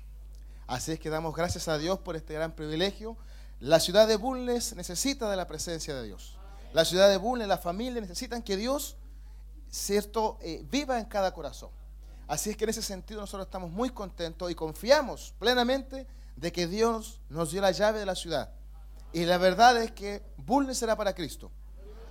Así 0.68 0.93
es 0.93 1.00
que 1.00 1.10
damos 1.10 1.36
gracias 1.36 1.68
a 1.68 1.78
Dios 1.78 2.00
por 2.00 2.16
este 2.16 2.34
gran 2.34 2.52
privilegio. 2.52 3.18
La 3.60 3.80
ciudad 3.80 4.08
de 4.08 4.18
Bulnes 4.18 4.76
necesita 4.76 5.30
de 5.30 5.38
la 5.38 5.48
presencia 5.48 5.96
de 5.96 6.04
Dios. 6.04 6.38
La 6.74 6.86
ciudad 6.86 7.10
de 7.10 7.18
Bulnes, 7.18 7.48
la 7.48 7.58
familia 7.58 8.02
necesitan 8.02 8.41
que 8.41 8.58
Dios, 8.58 8.98
cierto, 9.70 10.38
eh, 10.41 10.66
viva 10.70 11.00
en 11.00 11.06
cada 11.06 11.34
corazón. 11.34 11.70
Así 12.28 12.50
es 12.50 12.58
que 12.58 12.64
en 12.64 12.72
ese 12.72 12.82
sentido 12.82 13.22
nosotros 13.22 13.46
estamos 13.46 13.72
muy 13.72 13.91
contentos 13.91 14.50
y 14.50 14.56
confiamos 14.56 15.34
plenamente 15.39 16.08
de 16.36 16.52
que 16.52 16.68
Dios 16.68 17.22
nos 17.30 17.52
dio 17.52 17.62
la 17.62 17.72
llave 17.72 18.00
de 18.00 18.06
la 18.06 18.16
ciudad. 18.16 18.52
Y 19.14 19.26
la 19.26 19.38
verdad 19.38 19.78
es 19.82 19.91
que 19.91 20.24
Bulnes 20.38 20.78
será 20.78 20.96
para 20.96 21.14
Cristo. 21.14 21.52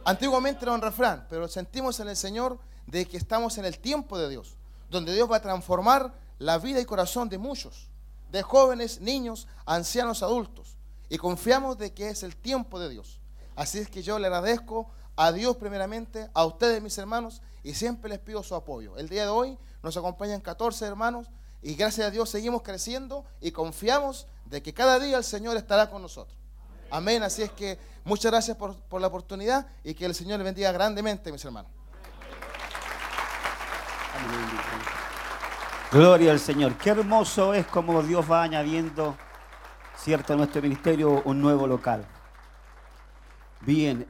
Antiguamente 0.05 0.65
era 0.65 0.73
un 0.73 0.81
refrán, 0.81 1.27
pero 1.29 1.49
sentimos 1.49 1.99
en 2.01 2.09
el 2.09 2.17
Señor 2.17 2.59
de 2.87 3.07
que 3.07 3.17
estamos 3.17 3.59
en 3.59 3.65
el 3.65 3.79
tiempo 3.79 4.19
de 4.19 4.29
Dios, 4.29 4.57
donde 4.91 5.13
Dios 5.13 5.31
va 5.31 5.37
a 5.37 5.43
transformar 5.43 6.15
la 6.45 6.59
vida 6.59 6.79
y 6.79 6.85
corazón 6.85 7.31
de 7.31 7.39
muchos, 7.39 7.89
de 8.31 8.43
jóvenes, 8.43 9.01
niños, 9.01 9.49
ancianos, 9.65 10.23
adultos. 10.23 10.77
Y 11.09 11.17
confiamos 11.17 11.79
de 11.79 11.95
que 11.95 12.11
es 12.11 12.23
el 12.23 12.37
tiempo 12.37 12.79
de 12.79 12.91
Dios. 12.91 13.19
Así 13.57 13.79
es 13.79 13.89
que 13.89 14.03
yo 14.03 14.19
le 14.19 14.27
agradezco 14.27 14.91
a 15.17 15.33
Dios 15.33 15.57
primeramente, 15.57 16.29
a 16.35 16.45
ustedes 16.45 16.83
mis 16.83 16.99
hermanos, 16.99 17.41
y 17.63 17.73
siempre 17.73 18.11
les 18.11 18.19
pido 18.19 18.43
su 18.43 18.55
apoyo. 18.55 18.99
El 18.99 19.09
día 19.09 19.23
de 19.23 19.31
hoy 19.31 19.57
nos 19.83 19.97
acompañan 19.97 20.43
14 20.43 20.85
hermanos 20.85 21.31
y 21.63 21.77
gracias 21.77 22.09
a 22.09 22.11
Dios 22.11 22.29
seguimos 22.29 22.61
creciendo 22.61 23.25
y 23.41 23.51
confiamos 23.51 24.27
de 24.45 24.63
que 24.63 24.75
cada 24.75 24.99
día 24.99 25.17
el 25.17 25.25
Señor 25.25 25.57
estará 25.57 25.89
con 25.89 26.03
nosotros. 26.03 26.37
Amén. 26.91 27.23
Así 27.23 27.41
es 27.41 27.53
que 27.53 27.79
muchas 28.05 28.31
gracias 28.31 28.59
por, 28.59 28.77
por 28.77 29.01
la 29.01 29.07
oportunidad 29.07 29.67
y 29.83 29.95
que 29.95 30.05
el 30.05 30.15
Señor 30.15 30.37
le 30.41 30.45
bendiga 30.45 30.73
grandemente, 30.73 31.33
mis 31.33 31.43
hermanos. 31.43 31.73
Gloria 35.95 36.33
al 36.33 36.41
Señor. 36.41 36.77
Qué 36.77 36.91
hermoso 36.91 37.55
es 37.55 37.69
como 37.69 38.03
Dios 38.03 38.29
va 38.29 38.43
añadiendo, 38.43 39.15
cierto, 39.97 40.33
a 40.33 40.37
nuestro 40.37 40.61
ministerio 40.61 41.23
un 41.25 41.41
nuevo 41.41 41.69
local. 41.69 42.05
Bien, 43.61 44.05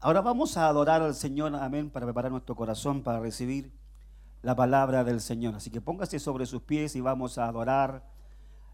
ahora 0.00 0.20
vamos 0.20 0.58
a 0.58 0.66
adorar 0.66 1.00
al 1.00 1.14
Señor, 1.14 1.56
amén, 1.56 1.88
para 1.88 2.04
preparar 2.04 2.30
nuestro 2.30 2.54
corazón 2.54 3.02
para 3.02 3.20
recibir 3.20 3.72
la 4.42 4.54
palabra 4.54 5.02
del 5.02 5.22
Señor. 5.22 5.54
Así 5.54 5.70
que 5.70 5.80
póngase 5.80 6.18
sobre 6.18 6.44
sus 6.44 6.60
pies 6.60 6.94
y 6.94 7.00
vamos 7.00 7.38
a 7.38 7.46
adorar 7.46 8.04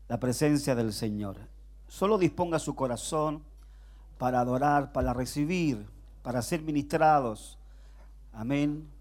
la 0.09 0.19
presencia 0.19 0.75
del 0.75 0.93
Señor. 0.93 1.37
Solo 1.87 2.19
disponga 2.19 2.59
su 2.59 2.75
corazón 2.75 3.45
para 4.19 4.41
adorar, 4.41 4.91
para 4.91 5.14
recibir, 5.14 5.89
para 6.25 6.43
ser 6.43 6.62
ministrados. 6.62 7.61
Amén 8.33 8.97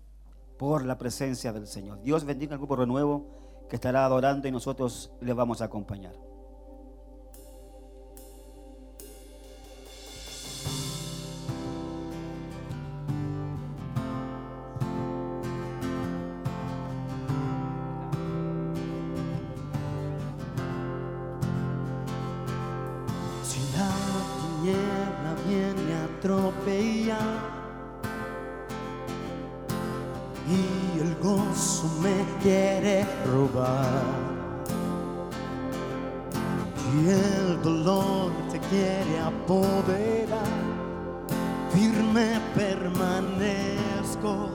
por 0.58 0.86
la 0.86 0.98
presencia 0.98 1.54
del 1.54 1.68
Señor. 1.68 2.02
Dios 2.02 2.26
bendiga 2.26 2.54
al 2.54 2.60
grupo 2.60 2.76
renuevo 2.76 3.26
que 3.70 3.76
estará 3.76 4.06
adorando 4.06 4.48
y 4.48 4.52
nosotros 4.52 5.12
le 5.22 5.34
vamos 5.34 5.62
a 5.62 5.66
acompañar. 5.66 6.27
Robar. 33.38 34.04
Y 36.94 37.10
el 37.10 37.62
dolor 37.62 38.32
te 38.52 38.60
quiere 38.70 39.20
apoderar, 39.20 40.64
firme 41.72 42.40
permanezco, 42.56 44.50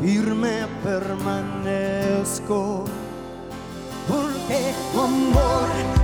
firme 0.00 0.66
permanezco, 0.82 2.84
porque 4.08 4.74
tu 4.92 5.00
amor 5.00 6.01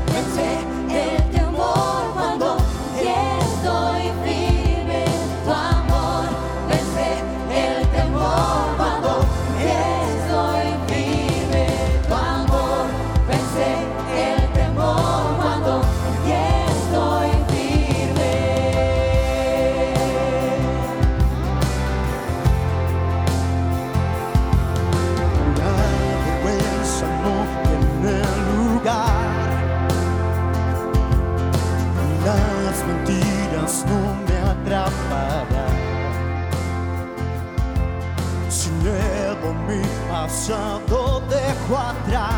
pasado 40.48 41.22
dejo 41.28 41.76
atrás. 41.76 42.37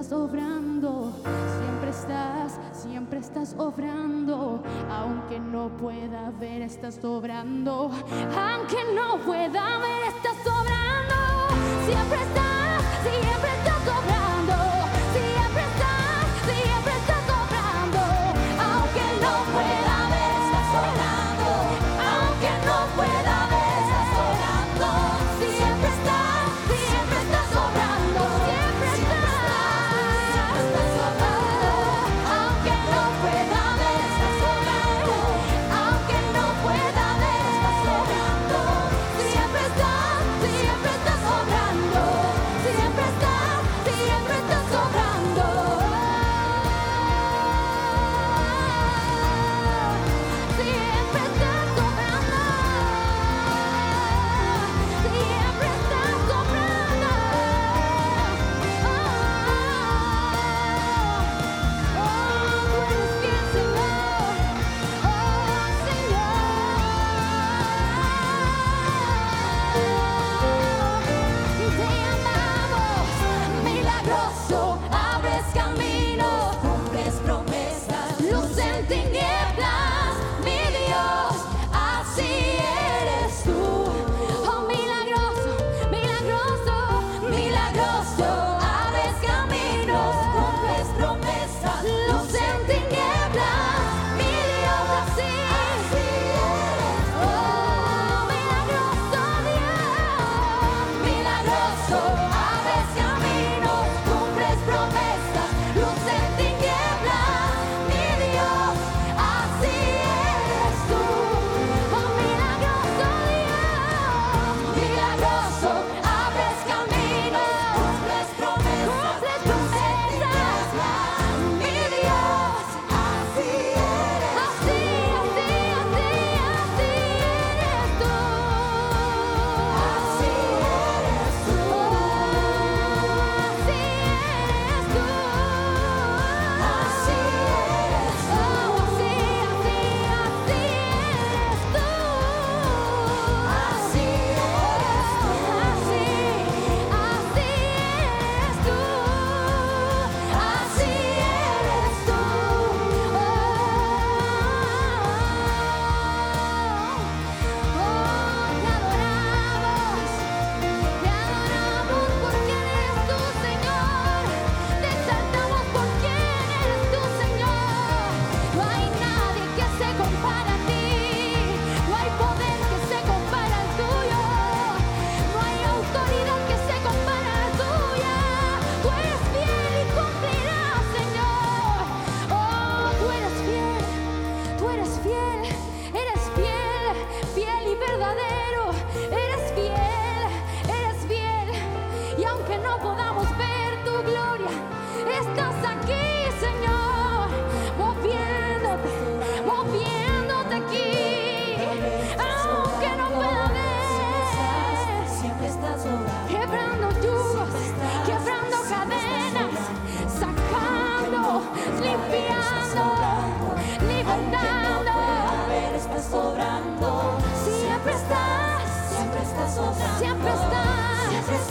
estás 0.00 0.18
obrando, 0.18 1.12
siempre 1.60 1.90
estás, 1.90 2.58
siempre 2.72 3.18
estás 3.18 3.54
obrando, 3.58 4.62
aunque 4.90 5.38
no 5.38 5.68
pueda 5.76 6.30
ver, 6.40 6.62
estás 6.62 7.04
obrando, 7.04 7.90
aunque 8.34 8.78
no 8.94 9.18
pueda 9.18 9.78
ver. 9.78 9.89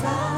さ 0.02 0.28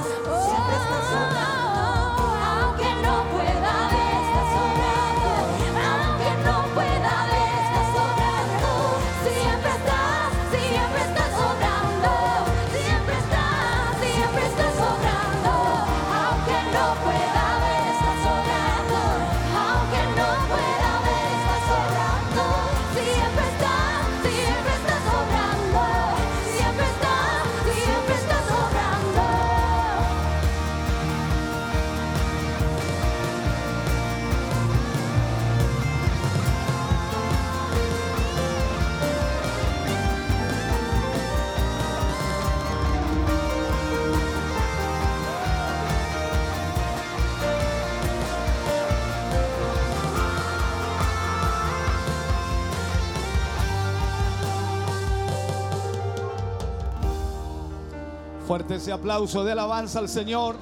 Fuerte 58.52 58.76
ese 58.76 58.92
aplauso 58.92 59.46
de 59.46 59.54
alabanza 59.54 60.00
al 60.00 60.10
Señor. 60.10 60.58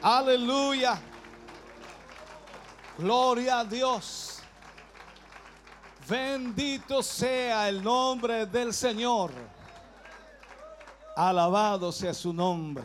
Aleluya. 0.00 1.00
Gloria 2.96 3.58
a 3.58 3.64
Dios. 3.64 4.38
Bendito 6.08 7.02
sea 7.02 7.68
el 7.68 7.82
nombre 7.82 8.46
del 8.46 8.72
Señor. 8.72 9.32
Alabado 11.16 11.90
sea 11.90 12.14
su 12.14 12.32
nombre. 12.32 12.84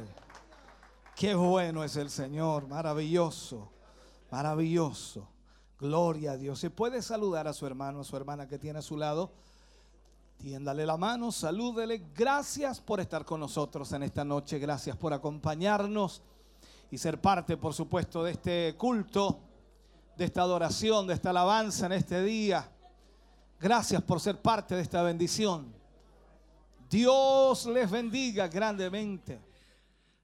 Qué 1.15 1.35
bueno 1.35 1.83
es 1.83 1.97
el 1.97 2.09
Señor. 2.09 2.67
Maravilloso. 2.67 3.71
Maravilloso. 4.31 5.27
Gloria 5.79 6.31
a 6.31 6.37
Dios. 6.37 6.57
Se 6.57 6.71
puede 6.71 7.03
saludar 7.03 7.47
a 7.47 7.53
su 7.53 7.67
hermano, 7.67 7.99
a 7.99 8.03
su 8.03 8.17
hermana 8.17 8.47
que 8.47 8.57
tiene 8.57 8.79
a 8.79 8.81
su 8.81 8.97
lado. 8.97 9.31
Tiéndale 10.41 10.87
la 10.87 10.97
mano, 10.97 11.31
salúdele. 11.31 12.01
Gracias 12.15 12.81
por 12.81 12.99
estar 12.99 13.23
con 13.23 13.39
nosotros 13.39 13.91
en 13.93 14.01
esta 14.01 14.25
noche. 14.25 14.57
Gracias 14.57 14.97
por 14.97 15.13
acompañarnos 15.13 16.23
y 16.89 16.97
ser 16.97 17.21
parte, 17.21 17.57
por 17.57 17.75
supuesto, 17.75 18.23
de 18.23 18.31
este 18.31 18.75
culto, 18.75 19.39
de 20.17 20.25
esta 20.25 20.41
adoración, 20.41 21.05
de 21.05 21.13
esta 21.13 21.29
alabanza 21.29 21.85
en 21.85 21.91
este 21.91 22.23
día. 22.23 22.67
Gracias 23.59 24.01
por 24.01 24.19
ser 24.19 24.41
parte 24.41 24.73
de 24.73 24.81
esta 24.81 25.03
bendición. 25.03 25.71
Dios 26.89 27.67
les 27.67 27.91
bendiga 27.91 28.47
grandemente. 28.47 29.39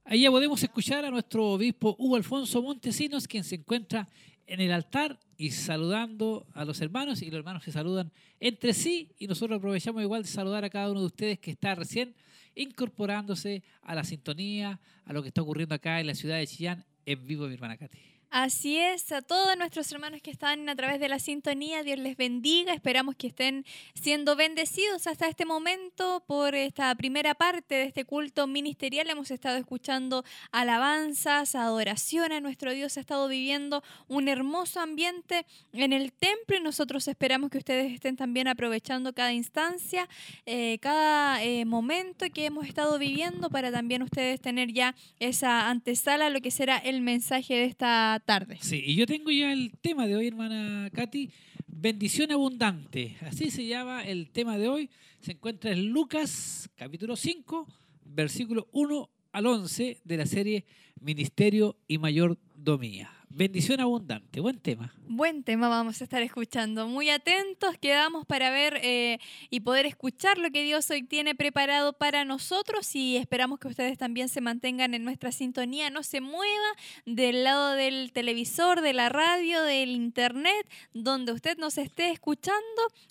Ya 0.09 0.31
podemos 0.31 0.63
escuchar 0.63 1.05
a 1.05 1.11
nuestro 1.11 1.45
obispo 1.45 1.95
Hugo 1.99 2.15
Alfonso 2.15 2.59
Montesinos, 2.63 3.27
quien 3.27 3.43
se 3.43 3.53
encuentra 3.53 4.07
en 4.47 4.61
el 4.61 4.71
altar 4.71 5.19
y 5.37 5.51
saludando 5.51 6.47
a 6.53 6.65
los 6.65 6.81
hermanos 6.81 7.21
y 7.21 7.25
los 7.29 7.37
hermanos 7.37 7.63
se 7.63 7.71
saludan 7.71 8.11
entre 8.39 8.73
sí 8.73 9.11
y 9.19 9.27
nosotros 9.27 9.57
aprovechamos 9.57 10.01
igual 10.01 10.23
de 10.23 10.29
saludar 10.29 10.65
a 10.65 10.69
cada 10.69 10.89
uno 10.89 11.01
de 11.01 11.05
ustedes 11.07 11.39
que 11.39 11.51
está 11.51 11.75
recién 11.75 12.15
incorporándose 12.55 13.61
a 13.83 13.93
la 13.93 14.03
sintonía, 14.03 14.79
a 15.05 15.13
lo 15.13 15.21
que 15.21 15.27
está 15.27 15.41
ocurriendo 15.41 15.75
acá 15.75 15.99
en 15.99 16.07
la 16.07 16.15
ciudad 16.15 16.37
de 16.37 16.47
Chillán 16.47 16.85
en 17.05 17.27
vivo, 17.27 17.47
mi 17.47 17.53
hermana 17.53 17.77
Katy. 17.77 18.16
Así 18.39 18.77
es, 18.77 19.11
a 19.11 19.23
todos 19.23 19.57
nuestros 19.57 19.91
hermanos 19.91 20.21
que 20.21 20.29
están 20.29 20.69
a 20.69 20.75
través 20.75 20.99
de 20.99 21.09
la 21.09 21.17
sintonía, 21.17 21.81
Dios 21.81 21.97
les 21.97 22.15
bendiga. 22.15 22.71
Esperamos 22.71 23.15
que 23.15 23.25
estén 23.25 23.65
siendo 23.95 24.35
bendecidos 24.35 25.07
hasta 25.07 25.27
este 25.27 25.43
momento 25.43 26.23
por 26.27 26.53
esta 26.53 26.93
primera 26.93 27.33
parte 27.33 27.73
de 27.73 27.83
este 27.85 28.05
culto 28.05 28.45
ministerial. 28.45 29.09
Hemos 29.09 29.31
estado 29.31 29.57
escuchando 29.57 30.23
alabanzas, 30.51 31.55
adoración 31.55 32.31
a 32.31 32.39
nuestro 32.39 32.73
Dios. 32.73 32.97
Ha 32.97 32.99
estado 32.99 33.27
viviendo 33.27 33.83
un 34.07 34.27
hermoso 34.27 34.81
ambiente 34.81 35.47
en 35.73 35.91
el 35.91 36.13
templo 36.13 36.57
y 36.57 36.61
nosotros 36.61 37.07
esperamos 37.07 37.49
que 37.49 37.57
ustedes 37.57 37.91
estén 37.91 38.17
también 38.17 38.47
aprovechando 38.47 39.13
cada 39.13 39.33
instancia, 39.33 40.07
eh, 40.45 40.77
cada 40.79 41.43
eh, 41.43 41.65
momento 41.65 42.27
que 42.31 42.45
hemos 42.45 42.67
estado 42.67 42.99
viviendo 42.99 43.49
para 43.49 43.71
también 43.71 44.03
ustedes 44.03 44.39
tener 44.39 44.71
ya 44.73 44.93
esa 45.19 45.71
antesala 45.71 46.29
lo 46.29 46.39
que 46.39 46.51
será 46.51 46.77
el 46.77 47.01
mensaje 47.01 47.55
de 47.55 47.63
esta 47.63 48.21
tarde. 48.27 48.57
Sí, 48.59 48.83
y 48.85 48.95
yo 48.95 49.07
tengo 49.07 49.31
ya 49.31 49.53
el 49.53 49.71
tema 49.79 50.05
de 50.05 50.17
hoy, 50.17 50.27
hermana 50.27 50.89
Katy, 50.93 51.31
bendición 51.65 52.29
abundante. 52.33 53.15
Así 53.21 53.49
se 53.49 53.65
llama 53.65 54.03
el 54.03 54.31
tema 54.31 54.57
de 54.57 54.67
hoy. 54.67 54.89
Se 55.21 55.31
encuentra 55.31 55.71
en 55.71 55.87
Lucas 55.87 56.69
capítulo 56.75 57.15
5, 57.15 57.65
versículo 58.03 58.67
1 58.73 59.09
al 59.31 59.45
11 59.45 60.01
de 60.03 60.17
la 60.17 60.25
serie 60.25 60.65
Ministerio 60.99 61.77
y 61.87 61.99
Mayordomía. 61.99 63.16
Bendición 63.29 63.81
abundante, 63.81 64.39
buen 64.39 64.57
tema. 64.57 64.93
Buen 65.07 65.43
tema 65.43 65.67
vamos 65.67 66.01
a 66.01 66.05
estar 66.05 66.23
escuchando. 66.23 66.87
Muy 66.87 67.09
atentos 67.09 67.77
quedamos 67.77 68.25
para 68.25 68.49
ver 68.49 68.79
eh, 68.81 69.19
y 69.49 69.59
poder 69.59 69.85
escuchar 69.85 70.37
lo 70.37 70.49
que 70.49 70.63
Dios 70.63 70.89
hoy 70.89 71.03
tiene 71.03 71.35
preparado 71.35 71.93
para 71.93 72.25
nosotros 72.25 72.95
y 72.95 73.17
esperamos 73.17 73.59
que 73.59 73.67
ustedes 73.67 73.97
también 73.97 74.29
se 74.29 74.41
mantengan 74.41 74.93
en 74.93 75.03
nuestra 75.03 75.31
sintonía, 75.31 75.89
no 75.89 76.03
se 76.03 76.21
mueva 76.21 76.69
del 77.05 77.43
lado 77.43 77.73
del 77.73 78.11
televisor, 78.11 78.81
de 78.81 78.93
la 78.93 79.09
radio, 79.09 79.61
del 79.61 79.89
internet, 79.91 80.67
donde 80.93 81.33
usted 81.33 81.57
nos 81.57 81.77
esté 81.77 82.11
escuchando. 82.11 82.61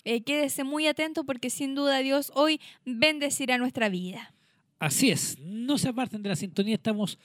Eh, 0.03 0.23
quédese 0.23 0.63
muy 0.63 0.87
atento 0.87 1.23
porque 1.23 1.49
sin 1.49 1.73
duda 1.73 1.99
Dios 1.99 2.31
hoy 2.35 2.59
bendecirá 2.85 3.57
nuestra 3.57 3.87
vida. 3.87 4.33
Así 4.79 5.09
es, 5.09 5.39
no 5.39 5.77
se 5.77 5.89
aparten 5.89 6.21
de 6.21 6.29
la 6.29 6.35
sintonía, 6.35 6.75
estamos 6.75 7.17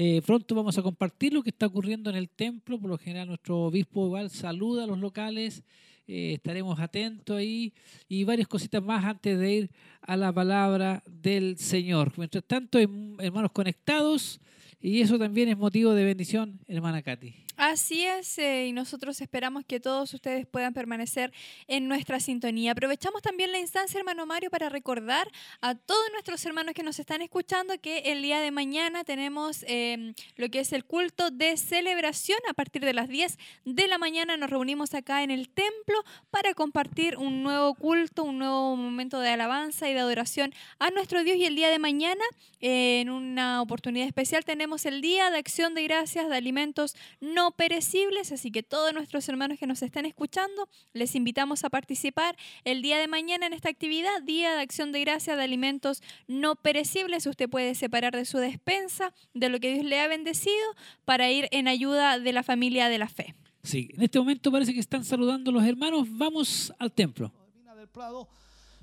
eh, 0.00 0.22
pronto 0.24 0.54
vamos 0.54 0.78
a 0.78 0.82
compartir 0.82 1.32
lo 1.32 1.42
que 1.42 1.50
está 1.50 1.66
ocurriendo 1.66 2.08
en 2.08 2.14
el 2.14 2.28
templo, 2.28 2.78
por 2.78 2.88
lo 2.88 2.98
general 2.98 3.26
nuestro 3.26 3.62
obispo 3.64 4.06
igual 4.06 4.30
saluda 4.30 4.84
a 4.84 4.86
los 4.86 5.00
locales, 5.00 5.64
eh, 6.06 6.34
estaremos 6.34 6.78
atentos 6.78 7.36
ahí 7.36 7.72
y 8.08 8.22
varias 8.22 8.46
cositas 8.46 8.80
más 8.80 9.04
antes 9.04 9.36
de 9.36 9.52
ir 9.52 9.70
a 10.00 10.16
la 10.16 10.32
palabra 10.32 11.02
del 11.04 11.58
Señor. 11.58 12.12
Mientras 12.16 12.44
tanto, 12.44 12.78
hermanos 12.78 13.50
conectados 13.50 14.40
y 14.80 15.00
eso 15.00 15.18
también 15.18 15.48
es 15.48 15.58
motivo 15.58 15.92
de 15.92 16.04
bendición, 16.04 16.60
hermana 16.68 17.02
Katy. 17.02 17.47
Así 17.58 18.06
es, 18.06 18.38
eh, 18.38 18.68
y 18.68 18.72
nosotros 18.72 19.20
esperamos 19.20 19.64
que 19.66 19.80
todos 19.80 20.14
ustedes 20.14 20.46
puedan 20.46 20.74
permanecer 20.74 21.32
en 21.66 21.88
nuestra 21.88 22.20
sintonía. 22.20 22.70
Aprovechamos 22.70 23.20
también 23.20 23.50
la 23.50 23.58
instancia, 23.58 23.98
hermano 23.98 24.26
Mario, 24.26 24.48
para 24.48 24.68
recordar 24.68 25.28
a 25.60 25.74
todos 25.74 26.04
nuestros 26.12 26.46
hermanos 26.46 26.72
que 26.74 26.84
nos 26.84 27.00
están 27.00 27.20
escuchando 27.20 27.74
que 27.80 28.12
el 28.12 28.22
día 28.22 28.38
de 28.38 28.52
mañana 28.52 29.02
tenemos 29.02 29.64
eh, 29.66 30.14
lo 30.36 30.48
que 30.50 30.60
es 30.60 30.72
el 30.72 30.84
culto 30.84 31.32
de 31.32 31.56
celebración. 31.56 32.38
A 32.48 32.54
partir 32.54 32.84
de 32.84 32.92
las 32.92 33.08
10 33.08 33.36
de 33.64 33.88
la 33.88 33.98
mañana 33.98 34.36
nos 34.36 34.50
reunimos 34.50 34.94
acá 34.94 35.24
en 35.24 35.32
el 35.32 35.48
templo 35.48 36.04
para 36.30 36.54
compartir 36.54 37.16
un 37.16 37.42
nuevo 37.42 37.74
culto, 37.74 38.22
un 38.22 38.38
nuevo 38.38 38.76
momento 38.76 39.18
de 39.18 39.30
alabanza 39.30 39.88
y 39.88 39.94
de 39.94 39.98
adoración 39.98 40.54
a 40.78 40.90
nuestro 40.90 41.24
Dios. 41.24 41.36
Y 41.36 41.44
el 41.44 41.56
día 41.56 41.70
de 41.70 41.80
mañana, 41.80 42.22
eh, 42.60 43.00
en 43.00 43.10
una 43.10 43.60
oportunidad 43.62 44.06
especial, 44.06 44.44
tenemos 44.44 44.86
el 44.86 45.00
Día 45.00 45.32
de 45.32 45.38
Acción 45.38 45.74
de 45.74 45.82
Gracias 45.82 46.28
de 46.28 46.36
Alimentos 46.36 46.94
No 47.20 47.47
Perecibles. 47.52 48.32
Así 48.32 48.50
que 48.50 48.62
todos 48.62 48.92
nuestros 48.92 49.28
hermanos 49.28 49.58
que 49.58 49.66
nos 49.66 49.82
están 49.82 50.06
escuchando, 50.06 50.68
les 50.92 51.14
invitamos 51.14 51.64
a 51.64 51.70
participar 51.70 52.36
el 52.64 52.82
día 52.82 52.98
de 52.98 53.08
mañana 53.08 53.46
en 53.46 53.52
esta 53.52 53.68
actividad, 53.68 54.22
Día 54.22 54.54
de 54.54 54.62
Acción 54.62 54.92
de 54.92 55.00
Gracias 55.00 55.36
de 55.36 55.42
Alimentos 55.42 56.02
No 56.26 56.56
Perecibles. 56.56 57.26
Usted 57.26 57.48
puede 57.48 57.74
separar 57.74 58.14
de 58.14 58.24
su 58.24 58.38
despensa, 58.38 59.12
de 59.34 59.48
lo 59.48 59.60
que 59.60 59.72
Dios 59.74 59.84
le 59.84 60.00
ha 60.00 60.08
bendecido, 60.08 60.66
para 61.04 61.30
ir 61.30 61.48
en 61.50 61.68
ayuda 61.68 62.18
de 62.18 62.32
la 62.32 62.42
familia 62.42 62.88
de 62.88 62.98
la 62.98 63.08
fe. 63.08 63.34
Sí, 63.62 63.90
en 63.92 64.02
este 64.02 64.18
momento 64.18 64.50
parece 64.50 64.72
que 64.72 64.80
están 64.80 65.04
saludando 65.04 65.52
los 65.52 65.64
hermanos. 65.64 66.06
Vamos 66.10 66.72
al 66.78 66.92
templo. 66.92 67.32
del 67.76 67.88
Prado. 67.88 68.28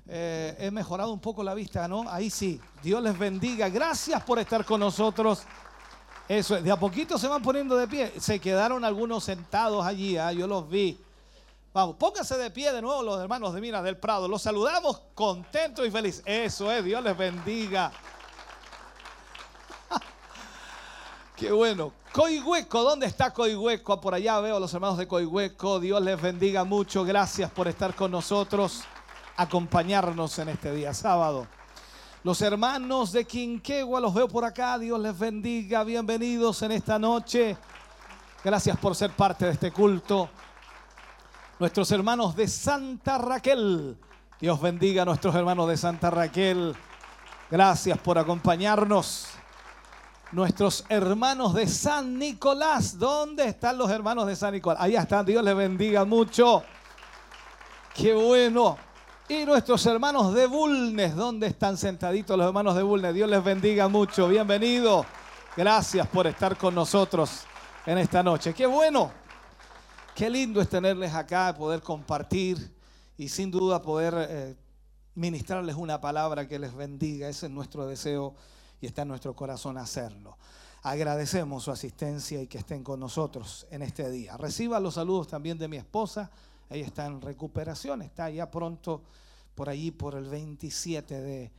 Eh, 0.08 0.54
he 0.60 0.70
mejorado 0.70 1.12
un 1.12 1.20
poco 1.20 1.42
la 1.42 1.54
vista, 1.54 1.88
¿no? 1.88 2.08
Ahí 2.08 2.30
sí. 2.30 2.60
Dios 2.82 3.02
les 3.02 3.18
bendiga. 3.18 3.68
Gracias 3.68 4.22
por 4.22 4.38
estar 4.38 4.64
con 4.64 4.80
nosotros. 4.80 5.44
Eso 6.28 6.56
es. 6.56 6.64
De 6.64 6.70
a 6.70 6.76
poquito 6.76 7.18
se 7.18 7.28
van 7.28 7.42
poniendo 7.42 7.76
de 7.76 7.86
pie. 7.86 8.12
Se 8.18 8.40
quedaron 8.40 8.84
algunos 8.84 9.24
sentados 9.24 9.84
allí, 9.84 10.16
¿ah? 10.16 10.32
yo 10.32 10.46
los 10.46 10.68
vi. 10.68 10.98
Vamos, 11.72 11.96
pónganse 11.96 12.38
de 12.38 12.50
pie 12.50 12.72
de 12.72 12.80
nuevo 12.80 13.02
los 13.02 13.20
hermanos 13.20 13.52
de 13.54 13.60
Minas 13.60 13.84
del 13.84 13.98
Prado. 13.98 14.26
Los 14.28 14.42
saludamos 14.42 15.02
contentos 15.14 15.86
y 15.86 15.90
felices. 15.90 16.22
Eso 16.24 16.72
es, 16.72 16.84
Dios 16.84 17.02
les 17.04 17.16
bendiga. 17.16 17.92
Qué 21.36 21.52
bueno. 21.52 21.92
Coihueco, 22.12 22.82
¿dónde 22.82 23.04
está 23.04 23.30
Coihueco? 23.30 24.00
Por 24.00 24.14
allá 24.14 24.40
veo 24.40 24.56
a 24.56 24.60
los 24.60 24.72
hermanos 24.72 24.96
de 24.96 25.06
Coihueco. 25.06 25.78
Dios 25.78 26.00
les 26.00 26.20
bendiga 26.20 26.64
mucho. 26.64 27.04
Gracias 27.04 27.50
por 27.50 27.68
estar 27.68 27.94
con 27.94 28.10
nosotros, 28.10 28.80
acompañarnos 29.36 30.38
en 30.38 30.48
este 30.48 30.72
día 30.72 30.94
sábado. 30.94 31.46
Los 32.26 32.42
hermanos 32.42 33.12
de 33.12 33.24
Quinquegua 33.24 34.00
los 34.00 34.12
veo 34.12 34.26
por 34.26 34.44
acá. 34.44 34.80
Dios 34.80 34.98
les 34.98 35.16
bendiga. 35.16 35.84
Bienvenidos 35.84 36.60
en 36.62 36.72
esta 36.72 36.98
noche. 36.98 37.56
Gracias 38.42 38.76
por 38.78 38.96
ser 38.96 39.12
parte 39.12 39.44
de 39.44 39.52
este 39.52 39.70
culto. 39.70 40.28
Nuestros 41.60 41.88
hermanos 41.92 42.34
de 42.34 42.48
Santa 42.48 43.16
Raquel. 43.18 43.96
Dios 44.40 44.60
bendiga 44.60 45.02
a 45.02 45.04
nuestros 45.04 45.36
hermanos 45.36 45.68
de 45.68 45.76
Santa 45.76 46.10
Raquel. 46.10 46.74
Gracias 47.48 47.96
por 47.98 48.18
acompañarnos 48.18 49.28
nuestros 50.32 50.84
hermanos 50.88 51.54
de 51.54 51.68
San 51.68 52.18
Nicolás. 52.18 52.98
¿Dónde 52.98 53.46
están 53.46 53.78
los 53.78 53.88
hermanos 53.88 54.26
de 54.26 54.34
San 54.34 54.52
Nicolás? 54.52 54.82
Allá 54.82 55.02
están, 55.02 55.24
Dios 55.24 55.44
les 55.44 55.54
bendiga 55.54 56.04
mucho. 56.04 56.64
Qué 57.94 58.12
bueno. 58.14 58.85
Y 59.28 59.44
nuestros 59.44 59.84
hermanos 59.86 60.32
de 60.34 60.46
Bulnes, 60.46 61.16
¿dónde 61.16 61.48
están 61.48 61.76
sentaditos 61.76 62.38
los 62.38 62.46
hermanos 62.46 62.76
de 62.76 62.84
Bulnes? 62.84 63.12
Dios 63.12 63.28
les 63.28 63.42
bendiga 63.42 63.88
mucho. 63.88 64.28
Bienvenido. 64.28 65.04
Gracias 65.56 66.06
por 66.06 66.28
estar 66.28 66.56
con 66.56 66.76
nosotros 66.76 67.40
en 67.86 67.98
esta 67.98 68.22
noche. 68.22 68.54
Qué 68.54 68.66
bueno. 68.66 69.10
Qué 70.14 70.30
lindo 70.30 70.60
es 70.60 70.68
tenerles 70.68 71.12
acá, 71.12 71.52
poder 71.58 71.82
compartir 71.82 72.72
y 73.16 73.28
sin 73.28 73.50
duda 73.50 73.82
poder 73.82 74.14
eh, 74.16 74.56
ministrarles 75.16 75.74
una 75.74 76.00
palabra 76.00 76.46
que 76.46 76.60
les 76.60 76.72
bendiga. 76.72 77.28
Ese 77.28 77.46
es 77.46 77.52
nuestro 77.52 77.84
deseo 77.84 78.36
y 78.80 78.86
está 78.86 79.02
en 79.02 79.08
nuestro 79.08 79.34
corazón 79.34 79.76
hacerlo. 79.76 80.38
Agradecemos 80.84 81.64
su 81.64 81.72
asistencia 81.72 82.40
y 82.40 82.46
que 82.46 82.58
estén 82.58 82.84
con 82.84 83.00
nosotros 83.00 83.66
en 83.72 83.82
este 83.82 84.08
día. 84.08 84.36
Reciba 84.36 84.78
los 84.78 84.94
saludos 84.94 85.26
también 85.26 85.58
de 85.58 85.66
mi 85.66 85.78
esposa. 85.78 86.30
Ella 86.70 86.84
está 86.86 87.06
en 87.06 87.20
recuperación, 87.20 88.02
está 88.02 88.30
ya 88.30 88.50
pronto 88.50 89.04
por 89.54 89.68
allí, 89.68 89.90
por 89.90 90.14
el 90.16 90.24
27 90.28 91.20
de, 91.20 91.50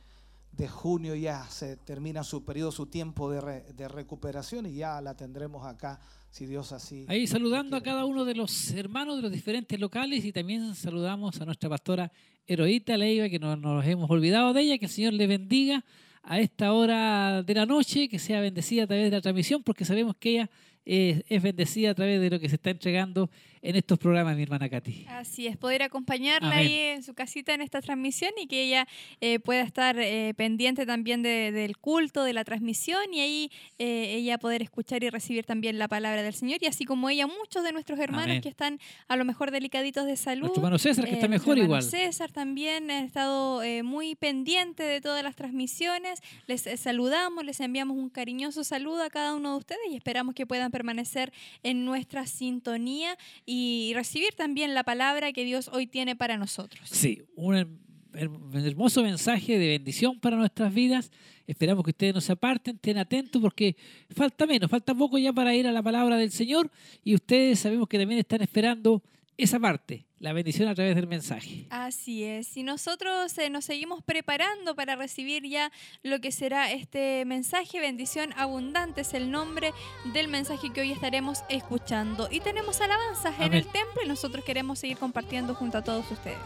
de 0.52 0.68
junio, 0.68 1.14
ya 1.14 1.44
se 1.48 1.76
termina 1.76 2.22
su 2.24 2.44
periodo, 2.44 2.70
su 2.72 2.86
tiempo 2.86 3.30
de, 3.30 3.40
re- 3.40 3.64
de 3.74 3.88
recuperación 3.88 4.66
y 4.66 4.74
ya 4.74 5.00
la 5.00 5.16
tendremos 5.16 5.66
acá, 5.66 5.98
si 6.30 6.46
Dios 6.46 6.72
así. 6.72 7.06
Ahí 7.08 7.26
saludando 7.26 7.76
a 7.76 7.82
cada 7.82 8.04
uno 8.04 8.24
de 8.24 8.34
los 8.34 8.70
hermanos 8.72 9.16
de 9.16 9.22
los 9.22 9.32
diferentes 9.32 9.78
locales 9.80 10.24
y 10.24 10.32
también 10.32 10.74
saludamos 10.74 11.40
a 11.40 11.44
nuestra 11.44 11.68
pastora 11.68 12.12
Heroíta 12.46 12.96
Leiva, 12.96 13.28
que 13.28 13.38
no 13.38 13.56
nos 13.56 13.84
hemos 13.86 14.08
olvidado 14.10 14.52
de 14.52 14.62
ella, 14.62 14.78
que 14.78 14.86
el 14.86 14.90
Señor 14.90 15.14
le 15.14 15.26
bendiga 15.26 15.84
a 16.22 16.38
esta 16.40 16.72
hora 16.72 17.42
de 17.42 17.54
la 17.54 17.66
noche, 17.66 18.08
que 18.08 18.18
sea 18.18 18.40
bendecida 18.40 18.84
a 18.84 18.86
través 18.86 19.10
de 19.10 19.16
la 19.16 19.20
transmisión, 19.22 19.62
porque 19.62 19.84
sabemos 19.84 20.14
que 20.16 20.30
ella 20.30 20.50
es 20.84 21.42
bendecida 21.42 21.90
a 21.90 21.94
través 21.94 22.18
de 22.20 22.30
lo 22.30 22.40
que 22.40 22.48
se 22.48 22.54
está 22.54 22.70
entregando 22.70 23.30
en 23.62 23.76
estos 23.76 23.98
programas, 23.98 24.36
mi 24.36 24.42
hermana 24.42 24.68
Katy. 24.68 25.06
Así 25.08 25.46
es, 25.46 25.56
poder 25.56 25.82
acompañarla 25.82 26.48
Amén. 26.52 26.58
ahí 26.66 26.74
en 26.74 27.02
su 27.02 27.14
casita 27.14 27.54
en 27.54 27.60
esta 27.60 27.80
transmisión 27.80 28.30
y 28.40 28.46
que 28.46 28.62
ella 28.64 28.86
eh, 29.20 29.38
pueda 29.40 29.62
estar 29.62 29.98
eh, 29.98 30.34
pendiente 30.36 30.86
también 30.86 31.22
de- 31.22 31.52
del 31.52 31.76
culto, 31.76 32.24
de 32.24 32.32
la 32.32 32.44
transmisión 32.44 33.12
y 33.12 33.20
ahí 33.20 33.50
eh, 33.78 34.14
ella 34.16 34.38
poder 34.38 34.62
escuchar 34.62 35.02
y 35.04 35.10
recibir 35.10 35.44
también 35.44 35.78
la 35.78 35.88
palabra 35.88 36.22
del 36.22 36.34
Señor 36.34 36.58
y 36.62 36.66
así 36.66 36.84
como 36.84 37.08
ella, 37.10 37.26
muchos 37.26 37.62
de 37.64 37.72
nuestros 37.72 37.98
hermanos 37.98 38.26
Amén. 38.30 38.42
que 38.42 38.48
están 38.48 38.78
a 39.08 39.16
lo 39.16 39.24
mejor 39.24 39.50
delicaditos 39.50 40.06
de 40.06 40.16
salud. 40.16 40.42
Nuestro 40.42 40.60
hermano 40.62 40.78
César, 40.78 41.04
que 41.06 41.12
está 41.14 41.28
mejor 41.28 41.58
hermano 41.58 41.64
igual. 41.64 41.82
César 41.82 42.30
también 42.32 42.90
ha 42.90 43.00
estado 43.04 43.62
muy 43.84 44.14
pendiente 44.14 44.82
de 44.82 45.00
todas 45.00 45.22
las 45.22 45.34
transmisiones. 45.36 46.20
Les 46.46 46.62
saludamos, 46.80 47.44
les 47.44 47.60
enviamos 47.60 47.96
un 47.96 48.08
cariñoso 48.10 48.64
saludo 48.64 49.02
a 49.02 49.10
cada 49.10 49.34
uno 49.34 49.52
de 49.52 49.58
ustedes 49.58 49.80
y 49.90 49.96
esperamos 49.96 50.34
que 50.34 50.46
puedan 50.46 50.70
permanecer 50.70 51.32
en 51.62 51.84
nuestra 51.84 52.26
sintonía 52.26 53.16
y 53.50 53.92
recibir 53.94 54.34
también 54.36 54.74
la 54.74 54.84
palabra 54.84 55.32
que 55.32 55.42
Dios 55.46 55.70
hoy 55.72 55.86
tiene 55.86 56.14
para 56.14 56.36
nosotros. 56.36 56.86
Sí, 56.90 57.22
un 57.34 57.54
her- 57.56 57.68
her- 58.12 58.66
hermoso 58.66 59.02
mensaje 59.02 59.58
de 59.58 59.68
bendición 59.68 60.20
para 60.20 60.36
nuestras 60.36 60.74
vidas. 60.74 61.10
Esperamos 61.46 61.82
que 61.82 61.92
ustedes 61.92 62.12
no 62.14 62.20
se 62.20 62.32
aparten, 62.32 62.76
estén 62.76 62.98
atentos 62.98 63.40
porque 63.40 63.74
falta 64.10 64.44
menos, 64.46 64.70
falta 64.70 64.94
poco 64.94 65.16
ya 65.16 65.32
para 65.32 65.54
ir 65.54 65.66
a 65.66 65.72
la 65.72 65.82
palabra 65.82 66.18
del 66.18 66.30
Señor 66.30 66.70
y 67.02 67.14
ustedes 67.14 67.58
sabemos 67.60 67.88
que 67.88 67.98
también 67.98 68.20
están 68.20 68.42
esperando 68.42 69.02
esa 69.38 69.58
parte, 69.58 70.04
la 70.20 70.32
bendición 70.32 70.68
a 70.68 70.74
través 70.74 70.96
del 70.96 71.06
mensaje. 71.06 71.66
Así 71.70 72.24
es. 72.24 72.56
Y 72.56 72.62
nosotros 72.62 73.36
eh, 73.38 73.50
nos 73.50 73.64
seguimos 73.64 74.02
preparando 74.02 74.74
para 74.74 74.96
recibir 74.96 75.44
ya 75.48 75.70
lo 76.02 76.20
que 76.20 76.32
será 76.32 76.72
este 76.72 77.24
mensaje. 77.24 77.80
Bendición 77.80 78.32
abundante 78.36 79.02
es 79.02 79.14
el 79.14 79.30
nombre 79.30 79.72
del 80.12 80.28
mensaje 80.28 80.70
que 80.72 80.80
hoy 80.80 80.92
estaremos 80.92 81.40
escuchando. 81.48 82.28
Y 82.30 82.40
tenemos 82.40 82.80
alabanzas 82.80 83.38
en 83.40 83.54
el 83.54 83.64
templo 83.64 84.02
y 84.04 84.08
nosotros 84.08 84.44
queremos 84.44 84.78
seguir 84.78 84.98
compartiendo 84.98 85.54
junto 85.54 85.78
a 85.78 85.84
todos 85.84 86.10
ustedes. 86.10 86.38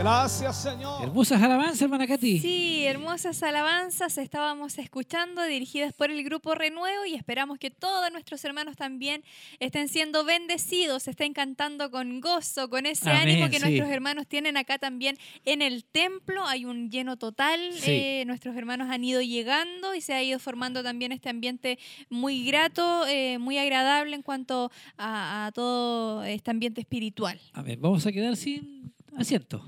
Gracias, 0.00 0.62
Señor. 0.62 1.02
Hermosas 1.02 1.42
alabanzas, 1.42 1.82
hermana 1.82 2.06
Katy. 2.06 2.38
Sí, 2.38 2.84
hermosas 2.86 3.42
alabanzas 3.42 4.16
estábamos 4.16 4.78
escuchando 4.78 5.42
dirigidas 5.44 5.92
por 5.92 6.10
el 6.10 6.24
grupo 6.24 6.54
Renuevo 6.54 7.04
y 7.04 7.14
esperamos 7.16 7.58
que 7.58 7.70
todos 7.70 8.10
nuestros 8.10 8.42
hermanos 8.46 8.76
también 8.76 9.22
estén 9.58 9.88
siendo 9.88 10.24
bendecidos, 10.24 11.06
estén 11.06 11.34
cantando 11.34 11.90
con 11.90 12.22
gozo, 12.22 12.70
con 12.70 12.86
ese 12.86 13.10
Amén, 13.10 13.28
ánimo 13.28 13.50
que 13.50 13.56
sí. 13.58 13.62
nuestros 13.62 13.90
hermanos 13.90 14.26
tienen 14.26 14.56
acá 14.56 14.78
también 14.78 15.18
en 15.44 15.60
el 15.60 15.84
templo. 15.84 16.46
Hay 16.46 16.64
un 16.64 16.90
lleno 16.90 17.18
total, 17.18 17.60
Sí. 17.74 17.90
eh, 17.90 18.24
nuestros 18.26 18.56
hermanos 18.56 18.88
han 18.88 19.04
ido 19.04 19.20
llegando 19.20 19.94
y 19.94 20.00
se 20.00 20.14
ha 20.14 20.22
ido 20.22 20.38
formando 20.38 20.82
también 20.82 21.12
este 21.12 21.28
ambiente 21.28 21.78
muy 22.08 22.46
grato, 22.46 23.06
eh, 23.06 23.36
muy 23.38 23.58
agradable 23.58 24.16
en 24.16 24.22
cuanto 24.22 24.72
a, 24.96 25.44
a 25.46 25.52
todo 25.52 26.24
este 26.24 26.50
ambiente 26.50 26.80
espiritual. 26.80 27.38
A 27.52 27.60
ver, 27.60 27.76
vamos 27.76 28.06
a 28.06 28.12
quedar 28.12 28.34
sin 28.36 28.94
asiento. 29.14 29.62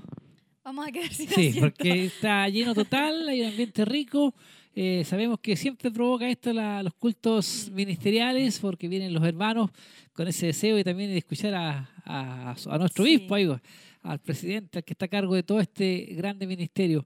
Vamos 0.63 0.87
a 0.87 0.91
quedar 0.91 1.13
sin 1.13 1.27
Sí, 1.27 1.33
asiento. 1.49 1.59
porque 1.61 2.05
está 2.05 2.47
lleno 2.47 2.73
total, 2.73 3.27
hay 3.27 3.41
un 3.41 3.47
ambiente 3.47 3.85
rico, 3.85 4.33
Eh, 4.75 5.03
sabemos 5.05 5.37
que 5.39 5.55
siempre 5.55 5.91
provoca 5.91 6.27
esto 6.27 6.51
la- 6.51 6.81
los 6.81 6.95
cultos 6.95 7.69
ministeriales 7.71 8.57
porque 8.57 8.87
vienen 8.87 9.13
los 9.13 9.23
hermanos 9.23 9.69
con 10.13 10.27
ese 10.27 10.47
deseo 10.47 10.79
y 10.79 10.83
también 10.83 11.11
de 11.11 11.19
escuchar 11.19 11.53
a, 11.53 11.87
a- 12.03 12.55
a 12.71 12.77
nuestro 12.79 13.05
Sí. 13.05 13.17
obispo, 13.17 13.35
ahí, 13.35 13.47
al 14.01 14.17
presidente, 14.19 14.79
al 14.79 14.83
que 14.83 14.93
está 14.93 15.05
a 15.05 15.09
cargo 15.09 15.35
de 15.35 15.43
todo 15.43 15.59
este 15.59 16.05
grande 16.17 16.47
ministerio. 16.47 17.05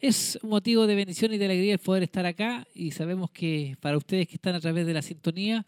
Es 0.00 0.40
un 0.42 0.50
motivo 0.50 0.88
de 0.88 0.96
bendición 0.96 1.32
y 1.32 1.38
de 1.38 1.44
alegría 1.44 1.74
el 1.74 1.78
poder 1.78 2.02
estar 2.02 2.26
acá 2.26 2.66
y 2.74 2.90
sabemos 2.90 3.30
que 3.30 3.76
para 3.80 3.96
ustedes 3.96 4.26
que 4.26 4.34
están 4.34 4.56
a 4.56 4.60
través 4.60 4.84
de 4.84 4.92
la 4.94 5.00
sintonía, 5.02 5.64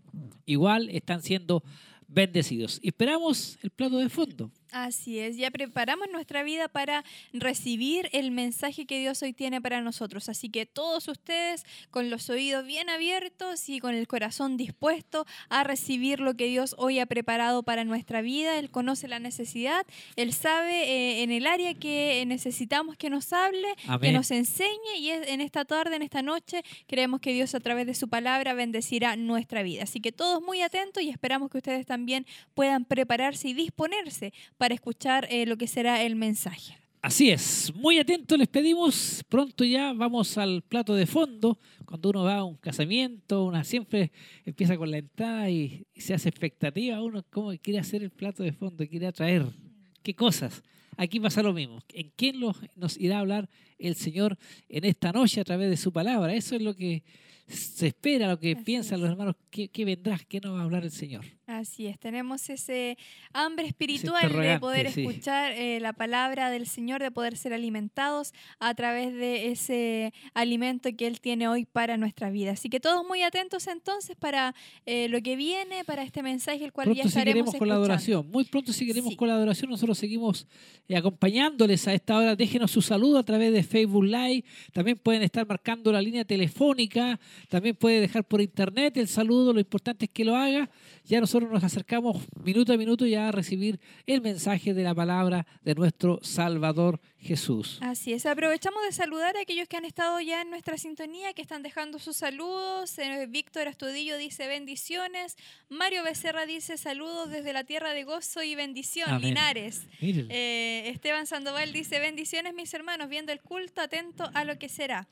igual 0.46 0.88
están 0.90 1.22
siendo 1.22 1.62
bendecidos. 2.08 2.80
Y 2.82 2.88
esperamos 2.88 3.56
el 3.62 3.70
plato 3.70 3.98
de 3.98 4.08
fondo. 4.08 4.50
Así 4.72 5.20
es, 5.20 5.36
ya 5.36 5.50
preparamos 5.52 6.08
nuestra 6.12 6.42
vida 6.42 6.68
para 6.68 7.04
recibir 7.32 8.08
el 8.12 8.30
mensaje 8.32 8.84
que 8.84 8.98
Dios 8.98 9.22
hoy 9.22 9.32
tiene 9.32 9.60
para 9.60 9.80
nosotros. 9.80 10.28
Así 10.28 10.50
que 10.50 10.66
todos 10.66 11.06
ustedes 11.08 11.64
con 11.90 12.10
los 12.10 12.28
oídos 12.30 12.66
bien 12.66 12.90
abiertos 12.90 13.68
y 13.68 13.78
con 13.78 13.94
el 13.94 14.06
corazón 14.08 14.56
dispuesto 14.56 15.24
a 15.48 15.62
recibir 15.64 16.18
lo 16.20 16.34
que 16.34 16.46
Dios 16.48 16.74
hoy 16.78 16.98
ha 16.98 17.06
preparado 17.06 17.62
para 17.62 17.84
nuestra 17.84 18.22
vida. 18.22 18.58
Él 18.58 18.70
conoce 18.70 19.06
la 19.08 19.20
necesidad, 19.20 19.86
Él 20.16 20.32
sabe 20.32 20.82
eh, 20.90 21.22
en 21.22 21.30
el 21.30 21.46
área 21.46 21.72
que 21.74 22.24
necesitamos 22.26 22.96
que 22.96 23.08
nos 23.08 23.32
hable, 23.32 23.68
que 24.08 24.12
nos 24.12 24.30
enseñe 24.32 24.96
y 24.98 25.10
es- 25.10 25.28
en 25.28 25.40
esta 25.40 25.64
tarde, 25.64 25.94
en 25.96 26.02
esta 26.02 26.22
noche, 26.22 26.62
creemos 26.88 27.20
que 27.20 27.32
Dios 27.32 27.54
a 27.54 27.60
través 27.60 27.86
de 27.86 27.94
su 27.94 28.08
palabra 28.08 28.52
bendecirá 28.52 29.14
nuestra 29.16 29.62
vida. 29.62 29.84
Así 29.84 30.00
que 30.00 30.12
todos 30.12 30.42
muy 30.42 30.60
atentos 30.60 31.02
y 31.02 31.08
esperamos 31.08 31.50
que 31.50 31.58
ustedes 31.58 31.86
también 31.86 32.26
puedan 32.54 32.84
prepararse 32.84 33.48
y 33.48 33.54
disponerse 33.54 34.32
para 34.58 34.74
escuchar 34.74 35.26
eh, 35.30 35.46
lo 35.46 35.56
que 35.56 35.66
será 35.66 36.02
el 36.02 36.16
mensaje. 36.16 36.76
Así 37.02 37.30
es, 37.30 37.72
muy 37.76 37.98
atentos 37.98 38.36
les 38.36 38.48
pedimos. 38.48 39.22
Pronto 39.28 39.64
ya 39.64 39.92
vamos 39.92 40.36
al 40.38 40.62
plato 40.62 40.92
de 40.94 41.06
fondo. 41.06 41.58
Cuando 41.84 42.10
uno 42.10 42.24
va 42.24 42.38
a 42.38 42.44
un 42.44 42.56
casamiento, 42.56 43.44
una 43.44 43.62
siempre 43.62 44.10
empieza 44.44 44.76
con 44.76 44.90
la 44.90 44.98
entrada 44.98 45.48
y, 45.48 45.86
y 45.94 46.00
se 46.00 46.14
hace 46.14 46.28
expectativa. 46.28 47.00
Uno 47.00 47.22
cómo 47.30 47.52
quiere 47.62 47.78
hacer 47.78 48.02
el 48.02 48.10
plato 48.10 48.42
de 48.42 48.52
fondo, 48.52 48.84
quiere 48.88 49.06
atraer 49.06 49.44
qué 50.02 50.14
cosas. 50.14 50.62
Aquí 50.96 51.20
pasa 51.20 51.42
lo 51.42 51.52
mismo. 51.52 51.78
¿En 51.92 52.10
quién 52.16 52.40
los- 52.40 52.56
nos 52.74 52.98
irá 52.98 53.18
a 53.18 53.20
hablar 53.20 53.48
el 53.78 53.94
Señor 53.94 54.36
en 54.68 54.84
esta 54.84 55.12
noche 55.12 55.40
a 55.40 55.44
través 55.44 55.70
de 55.70 55.76
su 55.76 55.92
palabra? 55.92 56.34
Eso 56.34 56.56
es 56.56 56.62
lo 56.62 56.74
que 56.74 57.04
se 57.46 57.86
espera, 57.88 58.26
lo 58.28 58.40
que 58.40 58.56
piensan 58.56 59.00
los 59.00 59.10
hermanos. 59.10 59.36
¿Qué, 59.50 59.68
qué 59.68 59.84
vendrá? 59.84 60.18
¿Qué 60.26 60.40
nos 60.40 60.54
va 60.56 60.60
a 60.62 60.64
hablar 60.64 60.82
el 60.82 60.90
Señor? 60.90 61.24
Así 61.46 61.86
es, 61.86 61.96
tenemos 62.00 62.50
ese 62.50 62.98
hambre 63.32 63.68
espiritual 63.68 64.32
de 64.32 64.58
poder 64.58 64.90
sí. 64.90 65.02
escuchar 65.02 65.52
eh, 65.52 65.78
la 65.78 65.92
palabra 65.92 66.50
del 66.50 66.66
Señor, 66.66 67.00
de 67.00 67.12
poder 67.12 67.36
ser 67.36 67.52
alimentados 67.52 68.32
a 68.58 68.74
través 68.74 69.14
de 69.14 69.52
ese 69.52 70.12
alimento 70.34 70.88
que 70.96 71.06
Él 71.06 71.20
tiene 71.20 71.46
hoy 71.46 71.64
para 71.64 71.96
nuestra 71.98 72.30
vida. 72.30 72.50
Así 72.50 72.68
que 72.68 72.80
todos 72.80 73.06
muy 73.06 73.22
atentos 73.22 73.68
entonces 73.68 74.16
para 74.16 74.56
eh, 74.86 75.06
lo 75.08 75.22
que 75.22 75.36
viene, 75.36 75.84
para 75.84 76.02
este 76.02 76.20
mensaje, 76.20 76.64
el 76.64 76.72
cual 76.72 76.88
ya 76.88 76.94
Pronto 76.94 77.08
estaremos 77.10 77.26
seguiremos 77.28 77.54
con 77.54 77.68
la 77.68 77.74
adoración. 77.74 78.28
Muy 78.28 78.42
pronto 78.42 78.72
seguiremos 78.72 79.14
con 79.14 79.28
la 79.28 79.34
adoración. 79.34 79.70
Nosotros 79.70 79.96
seguimos 79.96 80.48
eh, 80.88 80.96
acompañándoles 80.96 81.86
a 81.86 81.94
esta 81.94 82.16
hora. 82.16 82.34
Déjenos 82.34 82.72
su 82.72 82.82
saludo 82.82 83.18
a 83.20 83.22
través 83.22 83.52
de 83.52 83.62
Facebook 83.62 84.04
Live. 84.04 84.44
También 84.72 84.98
pueden 84.98 85.22
estar 85.22 85.46
marcando 85.46 85.92
la 85.92 86.02
línea 86.02 86.24
telefónica. 86.24 87.20
También 87.48 87.76
puede 87.76 88.00
dejar 88.00 88.24
por 88.24 88.40
internet 88.40 88.96
el 88.96 89.06
saludo. 89.06 89.52
Lo 89.52 89.60
importante 89.60 90.06
es 90.06 90.10
que 90.10 90.24
lo 90.24 90.34
haga. 90.34 90.68
Ya 91.04 91.20
nosotros 91.20 91.35
nos 91.42 91.64
acercamos 91.64 92.26
minuto 92.42 92.72
a 92.72 92.76
minuto 92.76 93.06
ya 93.06 93.28
a 93.28 93.32
recibir 93.32 93.80
el 94.06 94.20
mensaje 94.20 94.74
de 94.74 94.82
la 94.82 94.94
palabra 94.94 95.46
de 95.62 95.74
nuestro 95.74 96.18
Salvador 96.22 97.00
Jesús. 97.18 97.78
Así 97.82 98.12
es, 98.12 98.24
aprovechamos 98.26 98.82
de 98.84 98.92
saludar 98.92 99.36
a 99.36 99.40
aquellos 99.40 99.68
que 99.68 99.76
han 99.76 99.84
estado 99.84 100.20
ya 100.20 100.42
en 100.42 100.50
nuestra 100.50 100.78
sintonía, 100.78 101.32
que 101.32 101.42
están 101.42 101.62
dejando 101.62 101.98
sus 101.98 102.16
saludos. 102.16 102.98
Eh, 102.98 103.26
Víctor 103.28 103.68
Astudillo 103.68 104.16
dice 104.16 104.46
bendiciones. 104.46 105.36
Mario 105.68 106.04
Becerra 106.04 106.46
dice 106.46 106.78
saludos 106.78 107.30
desde 107.30 107.52
la 107.52 107.64
tierra 107.64 107.92
de 107.92 108.04
gozo 108.04 108.42
y 108.42 108.54
bendición, 108.54 109.10
Amén. 109.10 109.30
Linares. 109.30 109.86
Eh, 110.00 110.84
Esteban 110.86 111.26
Sandoval 111.26 111.72
dice 111.72 111.98
bendiciones 111.98 112.54
mis 112.54 112.72
hermanos, 112.74 113.08
viendo 113.08 113.32
el 113.32 113.40
culto, 113.40 113.80
atento 113.80 114.30
a 114.34 114.44
lo 114.44 114.58
que 114.58 114.68
será. 114.68 115.08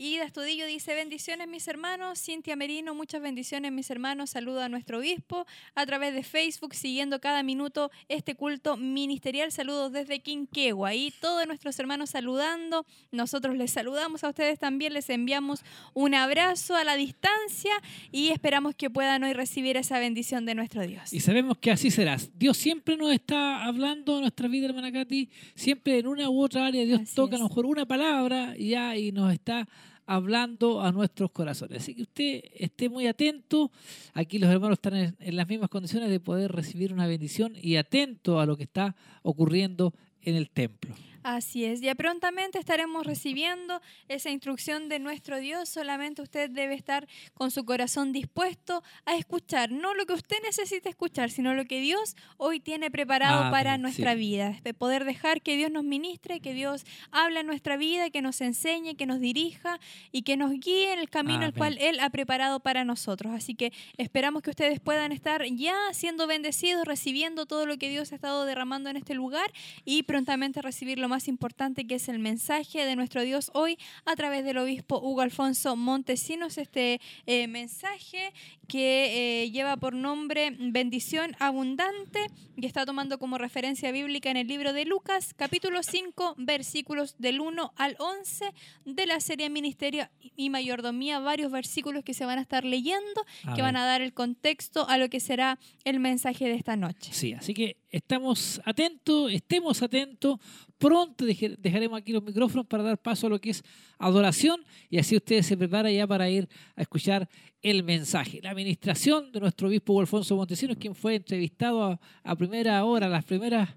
Ida 0.00 0.26
Astudillo 0.26 0.64
dice 0.68 0.94
bendiciones 0.94 1.48
mis 1.48 1.66
hermanos. 1.66 2.22
Cintia 2.22 2.54
Merino, 2.54 2.94
muchas 2.94 3.20
bendiciones 3.20 3.72
mis 3.72 3.90
hermanos. 3.90 4.30
Saluda 4.30 4.66
a 4.66 4.68
nuestro 4.68 4.98
obispo 4.98 5.44
a 5.74 5.86
través 5.86 6.14
de 6.14 6.22
Facebook, 6.22 6.72
siguiendo 6.76 7.20
cada 7.20 7.42
minuto 7.42 7.90
este 8.08 8.36
culto 8.36 8.76
ministerial. 8.76 9.50
Saludos 9.50 9.90
desde 9.90 10.20
Quinquegua. 10.20 10.94
Y 10.94 11.12
todos 11.20 11.48
nuestros 11.48 11.76
hermanos 11.80 12.10
saludando. 12.10 12.86
Nosotros 13.10 13.56
les 13.56 13.72
saludamos 13.72 14.22
a 14.22 14.28
ustedes 14.28 14.60
también. 14.60 14.94
Les 14.94 15.10
enviamos 15.10 15.64
un 15.94 16.14
abrazo 16.14 16.76
a 16.76 16.84
la 16.84 16.94
distancia 16.94 17.72
y 18.12 18.28
esperamos 18.28 18.76
que 18.76 18.90
puedan 18.90 19.24
hoy 19.24 19.32
recibir 19.32 19.76
esa 19.76 19.98
bendición 19.98 20.46
de 20.46 20.54
nuestro 20.54 20.86
Dios. 20.86 21.12
Y 21.12 21.18
sabemos 21.18 21.58
que 21.58 21.72
así 21.72 21.90
será. 21.90 22.18
Dios 22.36 22.56
siempre 22.56 22.96
nos 22.96 23.12
está 23.12 23.64
hablando 23.64 24.14
en 24.14 24.20
nuestra 24.20 24.46
vida, 24.46 24.66
hermana 24.66 24.92
Katy. 24.92 25.28
Siempre 25.56 25.98
en 25.98 26.06
una 26.06 26.30
u 26.30 26.40
otra 26.40 26.66
área 26.66 26.84
Dios 26.84 27.12
toca 27.14 27.34
a 27.34 27.40
lo 27.40 27.48
mejor 27.48 27.66
una 27.66 27.84
palabra 27.84 28.54
y 28.56 28.68
ya 28.68 28.96
y 28.96 29.10
nos 29.10 29.32
está 29.32 29.66
hablando 30.08 30.80
a 30.80 30.90
nuestros 30.90 31.30
corazones. 31.30 31.82
Así 31.82 31.94
que 31.94 32.02
usted 32.02 32.42
esté 32.54 32.88
muy 32.88 33.06
atento. 33.06 33.70
Aquí 34.14 34.38
los 34.38 34.50
hermanos 34.50 34.78
están 34.78 34.96
en, 34.96 35.16
en 35.20 35.36
las 35.36 35.46
mismas 35.46 35.68
condiciones 35.68 36.08
de 36.08 36.18
poder 36.18 36.50
recibir 36.50 36.94
una 36.94 37.06
bendición 37.06 37.52
y 37.60 37.76
atento 37.76 38.40
a 38.40 38.46
lo 38.46 38.56
que 38.56 38.62
está 38.62 38.96
ocurriendo 39.22 39.92
en 40.22 40.36
el 40.36 40.48
templo. 40.48 40.94
Así 41.22 41.64
es, 41.64 41.80
ya 41.80 41.94
prontamente 41.94 42.58
estaremos 42.58 43.06
recibiendo 43.06 43.80
esa 44.08 44.30
instrucción 44.30 44.88
de 44.88 44.98
nuestro 44.98 45.38
Dios, 45.38 45.68
solamente 45.68 46.22
usted 46.22 46.50
debe 46.50 46.74
estar 46.74 47.08
con 47.34 47.50
su 47.50 47.64
corazón 47.64 48.12
dispuesto 48.12 48.82
a 49.04 49.16
escuchar, 49.16 49.70
no 49.70 49.94
lo 49.94 50.06
que 50.06 50.14
usted 50.14 50.36
necesita 50.42 50.88
escuchar, 50.88 51.30
sino 51.30 51.54
lo 51.54 51.64
que 51.64 51.80
Dios 51.80 52.16
hoy 52.36 52.60
tiene 52.60 52.90
preparado 52.90 53.40
Amén, 53.40 53.50
para 53.50 53.76
sí. 53.76 53.82
nuestra 53.82 54.14
vida, 54.14 54.58
de 54.62 54.74
poder 54.74 55.04
dejar 55.04 55.42
que 55.42 55.56
Dios 55.56 55.70
nos 55.70 55.84
ministre, 55.84 56.40
que 56.40 56.54
Dios 56.54 56.84
hable 57.10 57.40
en 57.40 57.46
nuestra 57.46 57.76
vida, 57.76 58.10
que 58.10 58.22
nos 58.22 58.40
enseñe, 58.40 58.94
que 58.96 59.06
nos 59.06 59.20
dirija 59.20 59.80
y 60.12 60.22
que 60.22 60.36
nos 60.36 60.52
guíe 60.52 60.92
en 60.92 60.98
el 60.98 61.10
camino 61.10 61.44
el 61.44 61.54
cual 61.54 61.78
Él 61.78 62.00
ha 62.00 62.10
preparado 62.10 62.60
para 62.60 62.84
nosotros. 62.84 63.32
Así 63.34 63.54
que 63.54 63.72
esperamos 63.96 64.42
que 64.42 64.50
ustedes 64.50 64.80
puedan 64.80 65.12
estar 65.12 65.44
ya 65.44 65.76
siendo 65.92 66.26
bendecidos, 66.26 66.86
recibiendo 66.86 67.46
todo 67.46 67.66
lo 67.66 67.76
que 67.78 67.88
Dios 67.88 68.12
ha 68.12 68.14
estado 68.14 68.44
derramando 68.44 68.90
en 68.90 68.96
este 68.96 69.14
lugar 69.14 69.52
y 69.84 70.04
prontamente 70.04 70.62
recibir 70.62 70.98
lo 71.08 71.14
más 71.14 71.26
importante 71.26 71.86
que 71.86 71.94
es 71.94 72.10
el 72.10 72.18
mensaje 72.18 72.84
de 72.84 72.94
nuestro 72.94 73.22
Dios 73.22 73.50
hoy 73.54 73.78
a 74.04 74.14
través 74.14 74.44
del 74.44 74.58
obispo 74.58 75.00
Hugo 75.00 75.22
Alfonso 75.22 75.74
Montesinos. 75.74 76.58
Este 76.58 77.00
eh, 77.24 77.48
mensaje 77.48 78.34
que 78.66 79.44
eh, 79.44 79.50
lleva 79.50 79.78
por 79.78 79.94
nombre 79.94 80.54
Bendición 80.58 81.34
Abundante 81.38 82.26
y 82.56 82.66
está 82.66 82.84
tomando 82.84 83.18
como 83.18 83.38
referencia 83.38 83.90
bíblica 83.90 84.30
en 84.30 84.36
el 84.36 84.48
libro 84.48 84.74
de 84.74 84.84
Lucas, 84.84 85.32
capítulo 85.34 85.82
5, 85.82 86.34
versículos 86.36 87.14
del 87.18 87.40
1 87.40 87.72
al 87.76 87.96
11 87.98 88.52
de 88.84 89.06
la 89.06 89.20
serie 89.20 89.48
Ministerio 89.48 90.10
y 90.36 90.50
Mayordomía, 90.50 91.20
varios 91.20 91.50
versículos 91.50 92.04
que 92.04 92.12
se 92.12 92.26
van 92.26 92.38
a 92.38 92.42
estar 92.42 92.64
leyendo, 92.66 93.24
que 93.54 93.62
van 93.62 93.76
a 93.76 93.86
dar 93.86 94.02
el 94.02 94.12
contexto 94.12 94.86
a 94.88 94.98
lo 94.98 95.08
que 95.08 95.20
será 95.20 95.58
el 95.84 96.00
mensaje 96.00 96.44
de 96.44 96.54
esta 96.54 96.76
noche. 96.76 97.12
Sí, 97.14 97.32
así 97.32 97.54
que 97.54 97.78
estamos 97.90 98.60
atentos, 98.66 99.32
estemos 99.32 99.82
atentos. 99.82 100.38
Pronto 100.78 101.24
dejaremos 101.26 101.98
aquí 101.98 102.12
los 102.12 102.22
micrófonos 102.22 102.66
para 102.66 102.84
dar 102.84 102.98
paso 102.98 103.26
a 103.26 103.30
lo 103.30 103.40
que 103.40 103.50
es 103.50 103.64
adoración 103.98 104.60
y 104.88 104.98
así 104.98 105.16
ustedes 105.16 105.46
se 105.46 105.56
preparan 105.56 105.92
ya 105.92 106.06
para 106.06 106.30
ir 106.30 106.48
a 106.76 106.82
escuchar 106.82 107.28
el 107.62 107.82
mensaje. 107.82 108.40
La 108.42 108.50
administración 108.50 109.32
de 109.32 109.40
nuestro 109.40 109.68
obispo 109.68 110.00
Alfonso 110.00 110.36
Montesinos, 110.36 110.76
quien 110.76 110.94
fue 110.94 111.16
entrevistado 111.16 111.82
a, 111.82 112.00
a 112.22 112.36
primera 112.36 112.84
hora, 112.84 113.08
las 113.08 113.24
primeras 113.24 113.68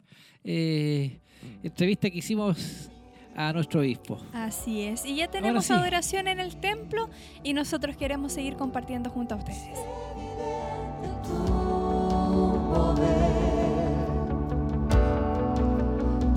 eh, 0.43 1.19
entrevistas 1.63 2.11
que 2.11 2.17
hicimos 2.19 2.89
a 3.35 3.53
nuestro 3.53 3.79
obispo. 3.79 4.19
Así 4.33 4.81
es. 4.81 5.05
Y 5.05 5.15
ya 5.15 5.27
tenemos 5.27 5.65
sí. 5.65 5.73
adoración 5.73 6.27
en 6.27 6.39
el 6.39 6.57
templo 6.57 7.09
y 7.43 7.53
nosotros 7.53 7.95
queremos 7.97 8.33
seguir 8.33 8.55
compartiendo 8.55 9.09
junto 9.09 9.35
a 9.35 9.37
ustedes. 9.37 9.79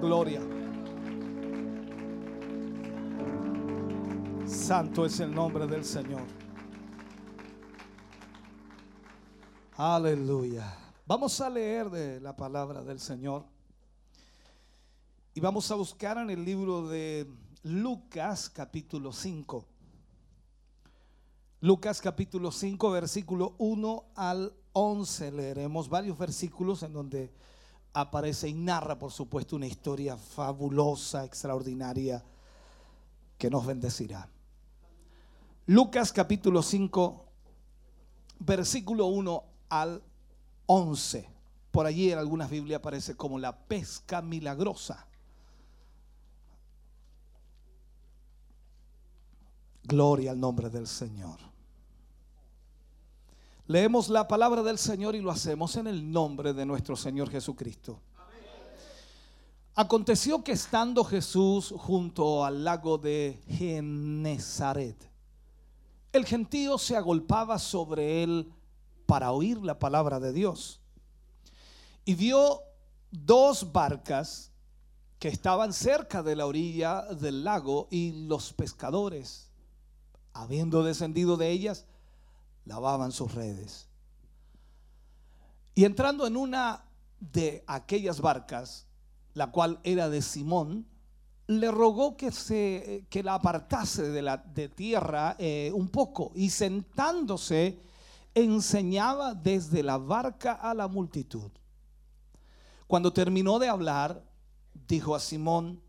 Gloria. 0.00 0.40
Santo 4.46 5.06
es 5.06 5.20
el 5.20 5.34
nombre 5.34 5.66
del 5.66 5.84
Señor. 5.84 6.22
Aleluya. 9.76 10.76
Vamos 11.06 11.40
a 11.40 11.48
leer 11.48 11.88
de 11.90 12.20
la 12.20 12.36
palabra 12.36 12.82
del 12.82 13.00
Señor. 13.00 13.44
Y 15.34 15.40
vamos 15.40 15.70
a 15.70 15.74
buscar 15.74 16.18
en 16.18 16.30
el 16.30 16.44
libro 16.44 16.88
de 16.88 17.26
Lucas 17.62 18.50
capítulo 18.50 19.12
5. 19.12 19.64
Lucas 21.60 22.00
capítulo 22.00 22.52
5, 22.52 22.90
versículo 22.90 23.54
1 23.58 24.04
al 24.14 24.52
11. 24.72 25.32
Leeremos 25.32 25.88
varios 25.88 26.18
versículos 26.18 26.82
en 26.82 26.92
donde 26.92 27.32
aparece 27.98 28.46
y 28.46 28.52
narra, 28.52 28.98
por 28.98 29.10
supuesto, 29.10 29.56
una 29.56 29.66
historia 29.66 30.18
fabulosa, 30.18 31.24
extraordinaria, 31.24 32.22
que 33.38 33.48
nos 33.48 33.64
bendecirá. 33.64 34.28
Lucas 35.64 36.12
capítulo 36.12 36.62
5, 36.62 37.24
versículo 38.40 39.06
1 39.06 39.44
al 39.70 40.02
11. 40.66 41.26
Por 41.70 41.86
allí 41.86 42.12
en 42.12 42.18
algunas 42.18 42.50
Biblias 42.50 42.80
aparece 42.80 43.16
como 43.16 43.38
la 43.38 43.56
pesca 43.56 44.20
milagrosa. 44.20 45.06
Gloria 49.84 50.32
al 50.32 50.40
nombre 50.40 50.68
del 50.68 50.86
Señor. 50.86 51.45
Leemos 53.68 54.08
la 54.08 54.28
palabra 54.28 54.62
del 54.62 54.78
Señor 54.78 55.16
y 55.16 55.20
lo 55.20 55.32
hacemos 55.32 55.74
en 55.74 55.88
el 55.88 56.12
nombre 56.12 56.52
de 56.52 56.64
nuestro 56.64 56.94
Señor 56.94 57.30
Jesucristo. 57.30 58.00
Aconteció 59.74 60.44
que 60.44 60.52
estando 60.52 61.02
Jesús 61.02 61.74
junto 61.76 62.44
al 62.44 62.62
lago 62.62 62.96
de 62.96 63.42
Genezaret, 63.48 64.96
el 66.12 66.24
gentío 66.24 66.78
se 66.78 66.96
agolpaba 66.96 67.58
sobre 67.58 68.22
él 68.22 68.52
para 69.04 69.32
oír 69.32 69.58
la 69.58 69.78
palabra 69.80 70.20
de 70.20 70.32
Dios. 70.32 70.80
Y 72.04 72.14
vio 72.14 72.60
dos 73.10 73.72
barcas 73.72 74.52
que 75.18 75.28
estaban 75.28 75.72
cerca 75.72 76.22
de 76.22 76.36
la 76.36 76.46
orilla 76.46 77.02
del 77.02 77.42
lago 77.42 77.88
y 77.90 78.26
los 78.28 78.52
pescadores, 78.52 79.50
habiendo 80.32 80.84
descendido 80.84 81.36
de 81.36 81.50
ellas, 81.50 81.84
lavaban 82.66 83.12
sus 83.12 83.34
redes. 83.34 83.88
Y 85.74 85.84
entrando 85.84 86.26
en 86.26 86.36
una 86.36 86.84
de 87.20 87.64
aquellas 87.66 88.20
barcas, 88.20 88.86
la 89.34 89.50
cual 89.50 89.80
era 89.84 90.08
de 90.08 90.22
Simón, 90.22 90.86
le 91.46 91.70
rogó 91.70 92.16
que, 92.16 92.32
se, 92.32 93.06
que 93.08 93.22
la 93.22 93.34
apartase 93.34 94.10
de 94.10 94.22
la 94.22 94.38
de 94.38 94.68
tierra 94.68 95.36
eh, 95.38 95.70
un 95.72 95.88
poco 95.88 96.32
y 96.34 96.50
sentándose 96.50 97.80
enseñaba 98.34 99.34
desde 99.34 99.82
la 99.82 99.96
barca 99.96 100.52
a 100.52 100.74
la 100.74 100.88
multitud. 100.88 101.50
Cuando 102.86 103.12
terminó 103.12 103.58
de 103.58 103.68
hablar, 103.68 104.24
dijo 104.88 105.14
a 105.14 105.20
Simón, 105.20 105.80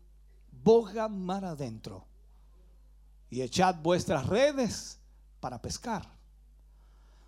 boga 0.50 1.08
mar 1.08 1.44
adentro 1.44 2.06
y 3.30 3.42
echad 3.42 3.76
vuestras 3.82 4.26
redes 4.26 5.00
para 5.40 5.60
pescar. 5.60 6.17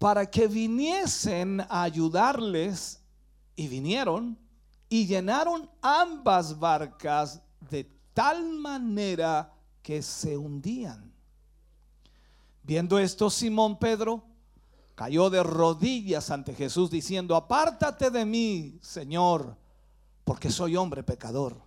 para 0.00 0.30
que 0.30 0.48
viniesen 0.48 1.60
a 1.68 1.82
ayudarles 1.82 3.02
y 3.54 3.68
vinieron 3.68 4.38
y 4.88 5.06
llenaron 5.06 5.68
ambas 5.82 6.58
barcas 6.58 7.42
de 7.68 7.84
tal 8.14 8.48
manera 8.54 9.52
que 9.82 10.00
se 10.00 10.38
hundían. 10.38 11.12
Viendo 12.62 12.98
esto, 12.98 13.28
Simón 13.28 13.78
Pedro 13.78 14.24
cayó 14.94 15.28
de 15.28 15.42
rodillas 15.42 16.30
ante 16.30 16.54
Jesús 16.54 16.90
diciendo, 16.90 17.36
apártate 17.36 18.10
de 18.10 18.24
mí, 18.24 18.78
Señor, 18.80 19.54
porque 20.24 20.50
soy 20.50 20.76
hombre 20.76 21.02
pecador. 21.02 21.60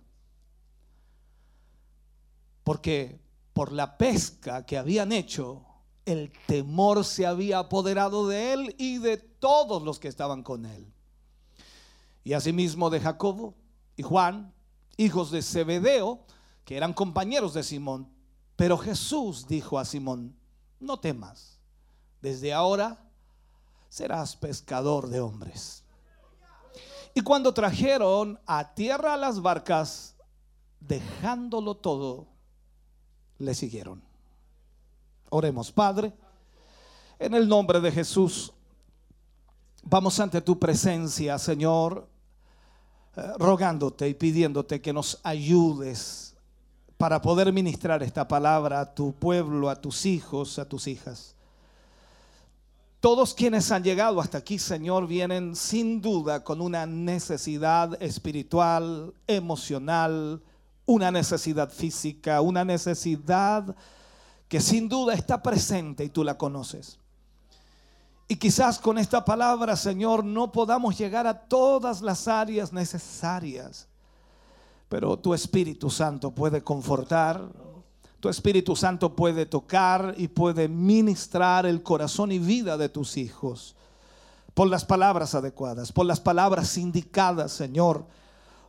Porque 2.64 3.20
por 3.52 3.70
la 3.70 3.96
pesca 3.96 4.66
que 4.66 4.76
habían 4.76 5.12
hecho, 5.12 5.64
el 6.06 6.32
temor 6.46 7.04
se 7.04 7.26
había 7.26 7.58
apoderado 7.58 8.28
de 8.28 8.52
él 8.52 8.74
y 8.78 8.98
de 8.98 9.16
todos 9.16 9.82
los 9.82 9.98
que 9.98 10.08
estaban 10.08 10.42
con 10.42 10.66
él. 10.66 10.86
Y 12.24 12.32
asimismo 12.32 12.90
de 12.90 13.00
Jacobo 13.00 13.54
y 13.96 14.02
Juan, 14.02 14.52
hijos 14.96 15.30
de 15.30 15.42
Zebedeo, 15.42 16.20
que 16.64 16.76
eran 16.76 16.92
compañeros 16.92 17.54
de 17.54 17.62
Simón. 17.62 18.08
Pero 18.56 18.78
Jesús 18.78 19.46
dijo 19.46 19.78
a 19.78 19.84
Simón, 19.84 20.36
no 20.78 21.00
temas, 21.00 21.58
desde 22.20 22.52
ahora 22.52 23.04
serás 23.88 24.36
pescador 24.36 25.08
de 25.08 25.20
hombres. 25.20 25.82
Y 27.14 27.20
cuando 27.20 27.54
trajeron 27.54 28.40
a 28.46 28.74
tierra 28.74 29.16
las 29.16 29.40
barcas, 29.40 30.16
dejándolo 30.80 31.76
todo, 31.76 32.26
le 33.38 33.54
siguieron. 33.54 34.03
Oremos, 35.36 35.72
Padre, 35.72 36.12
en 37.18 37.34
el 37.34 37.48
nombre 37.48 37.80
de 37.80 37.90
Jesús, 37.90 38.52
vamos 39.82 40.20
ante 40.20 40.40
tu 40.40 40.60
presencia, 40.60 41.40
Señor, 41.40 42.06
eh, 43.16 43.32
rogándote 43.40 44.08
y 44.08 44.14
pidiéndote 44.14 44.80
que 44.80 44.92
nos 44.92 45.18
ayudes 45.24 46.36
para 46.96 47.20
poder 47.20 47.52
ministrar 47.52 48.00
esta 48.04 48.28
palabra 48.28 48.78
a 48.78 48.94
tu 48.94 49.12
pueblo, 49.12 49.70
a 49.70 49.80
tus 49.80 50.06
hijos, 50.06 50.60
a 50.60 50.68
tus 50.68 50.86
hijas. 50.86 51.34
Todos 53.00 53.34
quienes 53.34 53.72
han 53.72 53.82
llegado 53.82 54.20
hasta 54.20 54.38
aquí, 54.38 54.60
Señor, 54.60 55.08
vienen 55.08 55.56
sin 55.56 56.00
duda 56.00 56.44
con 56.44 56.60
una 56.60 56.86
necesidad 56.86 58.00
espiritual, 58.00 59.12
emocional, 59.26 60.40
una 60.86 61.10
necesidad 61.10 61.72
física, 61.72 62.40
una 62.40 62.64
necesidad 62.64 63.74
que 64.54 64.60
sin 64.60 64.88
duda 64.88 65.14
está 65.14 65.42
presente 65.42 66.04
y 66.04 66.10
tú 66.10 66.22
la 66.22 66.38
conoces. 66.38 67.00
Y 68.28 68.36
quizás 68.36 68.78
con 68.78 68.98
esta 68.98 69.24
palabra, 69.24 69.74
Señor, 69.74 70.24
no 70.24 70.52
podamos 70.52 70.96
llegar 70.96 71.26
a 71.26 71.36
todas 71.36 72.00
las 72.00 72.28
áreas 72.28 72.72
necesarias, 72.72 73.88
pero 74.88 75.18
tu 75.18 75.34
Espíritu 75.34 75.90
Santo 75.90 76.30
puede 76.30 76.62
confortar, 76.62 77.44
tu 78.20 78.28
Espíritu 78.28 78.76
Santo 78.76 79.16
puede 79.16 79.44
tocar 79.44 80.14
y 80.18 80.28
puede 80.28 80.68
ministrar 80.68 81.66
el 81.66 81.82
corazón 81.82 82.30
y 82.30 82.38
vida 82.38 82.76
de 82.76 82.88
tus 82.88 83.16
hijos 83.16 83.74
por 84.54 84.68
las 84.68 84.84
palabras 84.84 85.34
adecuadas, 85.34 85.90
por 85.90 86.06
las 86.06 86.20
palabras 86.20 86.78
indicadas, 86.78 87.50
Señor. 87.50 88.06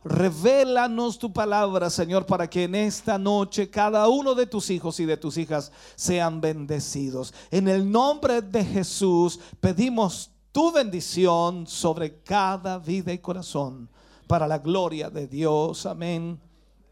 Revélanos 0.08 1.18
tu 1.18 1.32
palabra, 1.32 1.90
Señor, 1.90 2.26
para 2.26 2.48
que 2.48 2.64
en 2.64 2.76
esta 2.76 3.18
noche 3.18 3.68
cada 3.68 4.08
uno 4.08 4.36
de 4.36 4.46
tus 4.46 4.70
hijos 4.70 5.00
y 5.00 5.04
de 5.04 5.16
tus 5.16 5.36
hijas 5.36 5.72
sean 5.96 6.40
bendecidos. 6.40 7.34
En 7.50 7.66
el 7.66 7.90
nombre 7.90 8.40
de 8.40 8.64
Jesús 8.64 9.40
pedimos 9.60 10.30
tu 10.52 10.70
bendición 10.70 11.66
sobre 11.66 12.22
cada 12.22 12.78
vida 12.78 13.12
y 13.12 13.18
corazón 13.18 13.88
para 14.28 14.46
la 14.46 14.58
gloria 14.58 15.10
de 15.10 15.26
Dios. 15.26 15.86
Amén. 15.86 16.40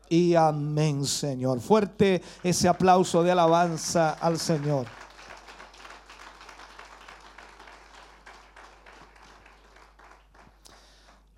Y 0.09 0.35
amén, 0.35 1.05
Señor. 1.05 1.61
Fuerte 1.61 2.20
ese 2.43 2.66
aplauso 2.66 3.23
de 3.23 3.31
alabanza 3.31 4.11
al 4.15 4.39
Señor. 4.39 4.86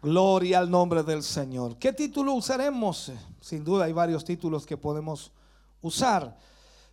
Gloria 0.06 0.60
al 0.60 0.70
nombre 0.70 1.02
del 1.02 1.24
Señor. 1.24 1.78
¿Qué 1.78 1.92
título 1.92 2.34
usaremos? 2.34 3.10
Sin 3.40 3.64
duda 3.64 3.86
hay 3.86 3.92
varios 3.92 4.24
títulos 4.24 4.64
que 4.64 4.76
podemos 4.76 5.32
usar, 5.82 6.38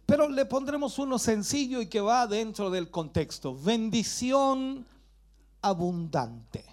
pero 0.04 0.28
le 0.28 0.48
pondremos 0.48 0.98
uno 0.98 1.20
sencillo 1.20 1.80
y 1.80 1.86
que 1.86 2.02
va 2.02 2.26
dentro 2.26 2.72
del 2.72 2.90
contexto. 2.90 3.56
Bendición 3.56 4.84
abundante. 5.62 6.66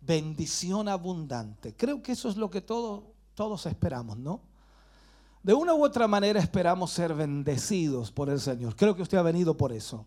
Bendición 0.00 0.88
abundante. 0.88 1.76
Creo 1.76 2.02
que 2.02 2.10
eso 2.10 2.28
es 2.28 2.36
lo 2.36 2.50
que 2.50 2.60
todo, 2.60 3.12
todos 3.36 3.66
esperamos, 3.66 4.18
¿no? 4.18 4.40
De 5.44 5.54
una 5.54 5.74
u 5.74 5.84
otra 5.84 6.08
manera 6.08 6.40
esperamos 6.40 6.90
ser 6.90 7.14
bendecidos 7.14 8.10
por 8.10 8.30
el 8.30 8.40
Señor. 8.40 8.74
Creo 8.74 8.96
que 8.96 9.02
usted 9.02 9.18
ha 9.18 9.22
venido 9.22 9.56
por 9.56 9.72
eso 9.72 10.06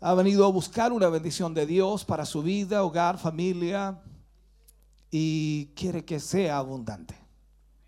ha 0.00 0.14
venido 0.14 0.44
a 0.44 0.50
buscar 0.50 0.92
una 0.92 1.08
bendición 1.08 1.54
de 1.54 1.66
Dios 1.66 2.04
para 2.04 2.24
su 2.24 2.42
vida, 2.42 2.84
hogar, 2.84 3.18
familia 3.18 4.00
y 5.10 5.66
quiere 5.74 6.04
que 6.04 6.20
sea 6.20 6.58
abundante. 6.58 7.16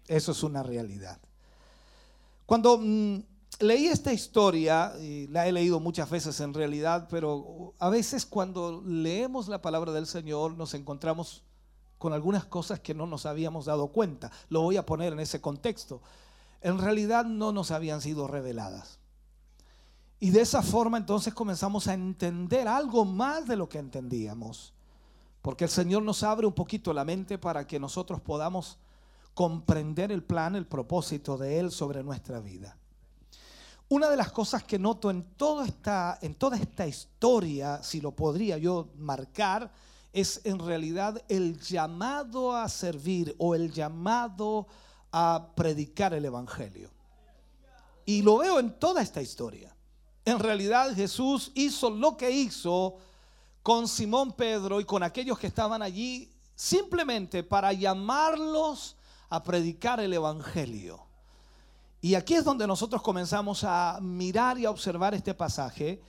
Eso 0.07 0.33
es 0.33 0.43
una 0.43 0.63
realidad. 0.63 1.21
Cuando 2.47 2.79
mm, 2.79 3.19
leí 3.61 3.87
esta 3.87 4.13
historia, 4.13 4.93
y 5.01 5.29
la 5.29 5.47
he 5.47 5.53
leído 5.53 5.79
muchas 5.79 6.11
veces 6.11 6.41
en 6.41 6.55
realidad, 6.55 7.07
pero 7.11 7.75
a 7.79 7.89
veces 7.91 8.27
cuando 8.27 8.83
leemos 8.85 9.49
la 9.49 9.63
palabra 9.63 9.93
del 9.93 10.07
Señor 10.07 10.57
nos 10.57 10.75
encontramos 10.75 11.45
con 11.99 12.13
algunas 12.13 12.47
cosas 12.47 12.81
que 12.81 12.95
no 12.95 13.07
nos 13.07 13.27
habíamos 13.27 13.67
dado 13.67 13.89
cuenta. 13.89 14.33
Lo 14.49 14.63
voy 14.63 14.79
a 14.79 14.87
poner 14.87 15.13
en 15.13 15.21
ese 15.21 15.41
contexto. 15.41 16.01
En 16.63 16.79
realidad 16.79 17.25
no 17.27 17.53
nos 17.53 17.71
habían 17.71 18.01
sido 18.01 18.27
reveladas. 18.27 19.00
Y 20.23 20.31
de 20.31 20.43
esa 20.43 20.63
forma 20.63 20.99
entonces 20.99 21.33
comenzamos 21.33 21.89
a 21.89 21.95
entender 21.95 22.69
algo 22.69 23.07
más 23.07 23.47
de 23.47 23.57
lo 23.57 23.69
que 23.69 23.79
entendíamos. 23.79 24.75
Porque 25.41 25.65
el 25.65 25.71
Señor 25.71 26.03
nos 26.03 26.23
abre 26.23 26.47
un 26.47 26.53
poquito 26.53 26.93
la 26.93 27.07
mente 27.07 27.39
para 27.39 27.67
que 27.67 27.81
nosotros 27.81 28.21
podamos 28.21 28.79
comprender 29.33 30.13
el 30.13 30.23
plan, 30.23 30.55
el 30.55 30.67
propósito 30.67 31.39
de 31.39 31.59
Él 31.59 31.71
sobre 31.71 32.03
nuestra 32.03 32.41
vida. 32.41 32.77
Una 33.89 34.11
de 34.11 34.17
las 34.17 34.31
cosas 34.31 34.63
que 34.63 34.79
noto 34.79 35.11
en, 35.11 35.25
toda 35.37 35.67
esta 35.67 36.87
historia, 36.87 37.83
si 37.83 38.03
lo 38.03 38.13
podría 38.13 38.59
yo 38.59 38.91
marcar, 38.99 39.73
es 40.13 40.43
en 40.45 40.59
realidad 40.59 41.25
el 41.29 41.59
llamado 41.59 42.55
a 42.55 42.69
servir 42.69 43.35
o 43.39 43.55
el 43.55 43.73
llamado 43.73 44.67
a 45.11 45.49
predicar 45.57 46.13
el 46.13 46.25
Evangelio. 46.25 46.91
Y 48.05 48.23
lo 48.23 48.39
veo 48.39 48.61
en 48.61 48.79
toda 48.79 49.03
esta 49.03 49.23
historia. 49.23 49.70
En 50.31 50.39
realidad 50.39 50.95
Jesús 50.95 51.51
hizo 51.57 51.91
lo 51.91 52.17
que 52.17 52.31
hizo 52.31 52.95
con 53.65 53.89
Simón 53.89 54.31
Pedro 54.31 54.81
y 54.81 54.85
con 54.85 55.03
aquellos 55.03 55.37
que 55.37 55.49
estaban 55.49 55.83
allí 55.83 56.31
simplemente 56.55 57.43
para 57.43 57.73
llamarlos 57.73 58.95
a 59.29 59.43
predicar 59.43 59.99
el 59.99 60.13
Evangelio. 60.13 61.05
Y 62.01 62.15
aquí 62.15 62.35
es 62.35 62.45
donde 62.45 62.65
nosotros 62.65 63.03
comenzamos 63.03 63.65
a 63.65 63.99
mirar 64.01 64.57
y 64.57 64.67
a 64.67 64.71
observar 64.71 65.15
este 65.15 65.35
pasaje. 65.35 66.01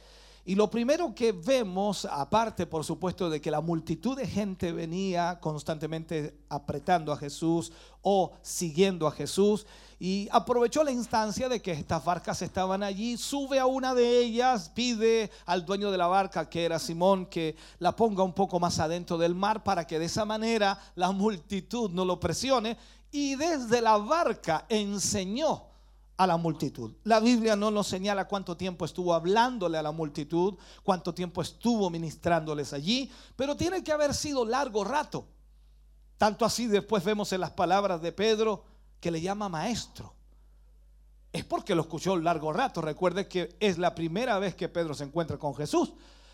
Y 0.44 0.56
lo 0.56 0.72
primero 0.72 1.14
que 1.14 1.34
vemos, 1.34 2.06
aparte 2.06 2.66
por 2.66 2.84
supuesto 2.84 3.30
de 3.30 3.40
que 3.40 3.52
la 3.52 3.62
multitud 3.62 4.18
de 4.18 4.26
gente 4.26 4.72
venía 4.72 5.40
constantemente 5.40 6.36
apretando 6.50 7.12
a 7.12 7.18
Jesús 7.18 7.72
o 8.02 8.32
siguiendo 8.42 9.06
a 9.06 9.12
Jesús, 9.12 9.68
y 10.00 10.28
aprovechó 10.32 10.84
la 10.84 10.92
instancia 10.92 11.48
de 11.48 11.62
que 11.62 11.72
estas 11.72 12.04
barcas 12.04 12.42
estaban 12.42 12.82
allí, 12.82 13.18
sube 13.18 13.60
a 13.60 13.68
una 13.68 13.94
de 13.94 14.18
ellas, 14.18 14.72
pide 14.74 15.30
al 15.46 15.64
dueño 15.64 15.92
de 15.92 16.00
la 16.00 16.08
barca, 16.08 16.50
que 16.50 16.66
era 16.66 16.80
Simón, 16.80 17.28
que 17.28 17.56
la 17.78 17.96
ponga 17.96 18.24
un 18.24 18.34
poco 18.34 18.60
más 18.60 18.80
adentro 18.80 19.20
del 19.20 19.36
mar 19.36 19.64
para 19.64 19.86
que 19.86 20.00
de 20.00 20.06
esa 20.06 20.26
manera 20.26 20.80
la 20.96 21.12
multitud 21.12 21.92
no 21.92 22.04
lo 22.04 22.20
presione, 22.20 22.78
y 23.12 23.36
desde 23.36 23.80
la 23.80 23.98
barca 23.98 24.66
enseñó 24.70 25.71
a 26.22 26.28
la 26.28 26.38
multitud. 26.38 26.94
La 27.04 27.20
Biblia 27.20 27.56
no 27.56 27.72
nos 27.72 27.88
señala 27.88 28.28
cuánto 28.28 28.56
tiempo 28.56 28.86
estuvo 28.86 29.16
hablándole 29.16 29.80
a 29.80 29.82
la 29.82 29.92
multitud, 29.92 30.54
cuánto 30.84 31.16
tiempo 31.16 31.42
estuvo 31.42 31.90
ministrándoles 31.90 32.74
allí, 32.74 33.12
pero 33.36 33.58
tiene 33.58 33.84
que 33.84 33.92
haber 33.92 34.14
sido 34.14 34.46
largo 34.46 34.84
rato. 34.84 35.26
Tanto 36.20 36.46
así 36.46 36.68
después 36.68 37.04
vemos 37.04 37.34
en 37.34 37.42
las 37.42 37.50
palabras 37.50 38.04
de 38.04 38.12
Pedro 38.12 38.64
que 39.00 39.10
le 39.10 39.20
llama 39.20 39.50
maestro. 39.50 40.14
Es 41.34 41.44
porque 41.44 41.74
lo 41.74 41.82
escuchó 41.82 42.16
largo 42.16 42.54
rato. 42.54 42.84
Recuerde 42.84 43.28
que 43.28 43.58
es 43.60 43.80
la 43.80 43.96
primera 43.96 44.38
vez 44.38 44.54
que 44.54 44.70
Pedro 44.70 44.94
se 44.94 45.06
encuentra 45.06 45.40
con 45.40 45.56
Jesús. 45.56 45.92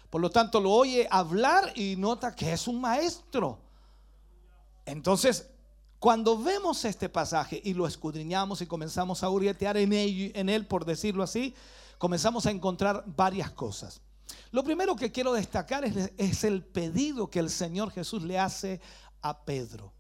Por 0.10 0.20
lo 0.20 0.30
tanto, 0.30 0.60
lo 0.60 0.72
oye 0.72 1.08
hablar 1.10 1.72
y 1.76 1.96
nota 1.96 2.36
que 2.36 2.52
es 2.52 2.68
un 2.68 2.82
maestro. 2.82 3.60
Entonces, 4.86 5.50
cuando 6.08 6.42
vemos 6.42 6.86
este 6.86 7.10
pasaje 7.10 7.60
y 7.66 7.74
lo 7.74 7.86
escudriñamos 7.86 8.62
y 8.62 8.66
comenzamos 8.66 9.26
a 9.26 9.28
él, 9.28 10.32
en 10.34 10.48
él, 10.48 10.66
por 10.66 10.86
decirlo 10.86 11.22
así, 11.22 11.54
comenzamos 11.98 12.46
a 12.46 12.52
encontrar 12.52 13.04
varias 13.06 13.52
cosas. 13.52 14.00
Lo 14.52 14.64
primero 14.64 14.96
que 14.96 15.12
quiero 15.12 15.34
destacar 15.34 15.84
es, 15.84 16.14
es 16.16 16.46
el 16.46 16.64
pedido 16.64 17.30
que 17.30 17.40
el 17.40 17.50
Señor 17.50 17.92
Jesús 17.92 18.24
le 18.24 18.40
hace 18.40 18.80
a 19.22 19.44
Pedro. 19.44 19.92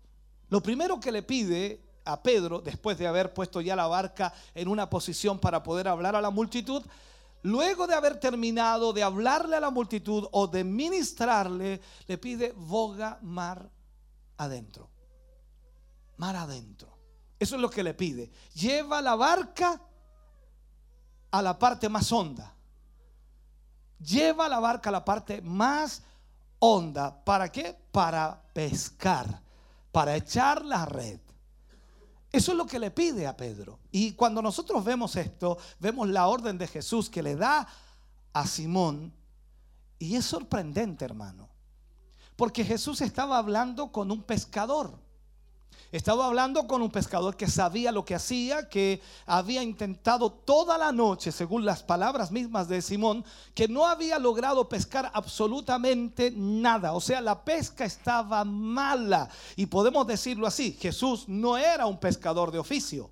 Lo 0.47 0.63
primero 0.63 0.97
que 0.97 1.11
le 1.11 1.23
pide 1.23 1.81
a 2.05 2.23
Pedro, 2.23 2.61
después 2.61 2.97
de 2.97 3.05
haber 3.05 3.33
puesto 3.33 3.59
ya 3.59 3.75
la 3.75 3.87
barca 3.87 4.33
en 4.55 4.69
una 4.69 4.89
posición 4.89 5.39
para 5.39 5.61
poder 5.61 5.89
hablar 5.89 6.15
a 6.15 6.21
la 6.21 6.29
multitud, 6.29 6.83
luego 7.41 7.85
de 7.85 7.95
haber 7.95 8.17
terminado 8.17 8.93
de 8.93 9.03
hablarle 9.03 9.57
a 9.57 9.59
la 9.59 9.71
multitud 9.71 10.25
o 10.31 10.47
de 10.47 10.63
ministrarle, 10.63 11.81
le 12.07 12.17
pide 12.17 12.53
boga 12.55 13.19
mar 13.21 13.69
adentro. 14.37 14.89
Mar 16.17 16.35
adentro. 16.35 16.97
Eso 17.39 17.55
es 17.55 17.61
lo 17.61 17.69
que 17.69 17.83
le 17.83 17.93
pide. 17.93 18.31
Lleva 18.53 19.01
la 19.01 19.15
barca 19.15 19.81
a 21.31 21.41
la 21.41 21.57
parte 21.57 21.87
más 21.89 22.11
honda. 22.11 22.53
Lleva 23.99 24.47
la 24.49 24.59
barca 24.59 24.89
a 24.89 24.91
la 24.93 25.05
parte 25.05 25.41
más 25.41 26.01
honda. 26.59 27.23
¿Para 27.23 27.51
qué? 27.51 27.77
Para 27.91 28.41
pescar, 28.53 29.41
para 29.91 30.15
echar 30.15 30.65
la 30.65 30.85
red. 30.85 31.19
Eso 32.31 32.51
es 32.51 32.57
lo 32.57 32.65
que 32.65 32.79
le 32.79 32.91
pide 32.91 33.25
a 33.25 33.37
Pedro. 33.37 33.79
Y 33.91 34.13
cuando 34.13 34.41
nosotros 34.41 34.83
vemos 34.83 35.15
esto, 35.15 35.57
vemos 35.79 36.07
la 36.09 36.27
orden 36.27 36.57
de 36.57 36.67
Jesús 36.67 37.09
que 37.09 37.23
le 37.23 37.35
da 37.35 37.67
a 38.33 38.47
Simón. 38.47 39.13
Y 39.99 40.15
es 40.15 40.25
sorprendente, 40.25 41.05
hermano. 41.05 41.49
Porque 42.35 42.63
Jesús 42.63 43.01
estaba 43.01 43.37
hablando 43.37 43.91
con 43.91 44.11
un 44.11 44.21
pescador. 44.21 44.99
Estaba 45.91 46.25
hablando 46.25 46.67
con 46.67 46.81
un 46.81 46.91
pescador 46.91 47.37
que 47.37 47.47
sabía 47.47 47.93
lo 47.93 48.03
que 48.03 48.15
hacía, 48.15 48.67
que 48.67 49.01
había 49.25 49.63
intentado 49.63 50.29
toda 50.29 50.77
la 50.77 50.91
noche, 50.91 51.31
según 51.31 51.63
las 51.63 51.81
palabras 51.81 52.29
mismas 52.29 52.67
de 52.67 52.81
Simón, 52.81 53.23
que 53.55 53.69
no 53.69 53.85
había 53.87 54.19
logrado 54.19 54.67
pescar 54.67 55.09
absolutamente 55.13 56.31
nada. 56.35 56.91
O 56.91 56.99
sea, 56.99 57.21
la 57.21 57.45
pesca 57.45 57.85
estaba 57.85 58.43
mala. 58.43 59.29
Y 59.55 59.67
podemos 59.67 60.05
decirlo 60.05 60.45
así, 60.45 60.73
Jesús 60.73 61.23
no 61.29 61.57
era 61.57 61.85
un 61.85 61.99
pescador 61.99 62.51
de 62.51 62.59
oficio. 62.59 63.09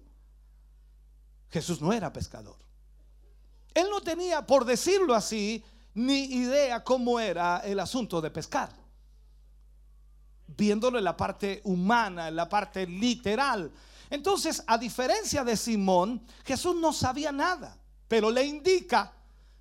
Jesús 1.49 1.81
no 1.81 1.93
era 1.93 2.11
pescador. 2.11 2.57
Él 3.73 3.88
no 3.89 4.02
tenía, 4.02 4.45
por 4.45 4.65
decirlo 4.65 5.15
así, 5.15 5.64
ni 5.93 6.26
idea 6.26 6.84
cómo 6.84 7.22
era 7.22 7.60
el 7.60 7.80
asunto 7.80 8.19
de 8.19 8.31
pescar 8.31 8.85
viéndolo 10.47 10.97
en 10.97 11.03
la 11.03 11.17
parte 11.17 11.61
humana, 11.63 12.27
en 12.27 12.35
la 12.35 12.47
parte 12.47 12.85
literal. 12.88 13.72
Entonces, 14.09 14.63
a 14.67 14.77
diferencia 14.77 15.43
de 15.43 15.57
Simón, 15.57 16.22
Jesús 16.43 16.76
no 16.76 16.93
sabía 16.93 17.31
nada, 17.31 17.77
pero 18.07 18.30
le 18.30 18.45
indica 18.45 19.13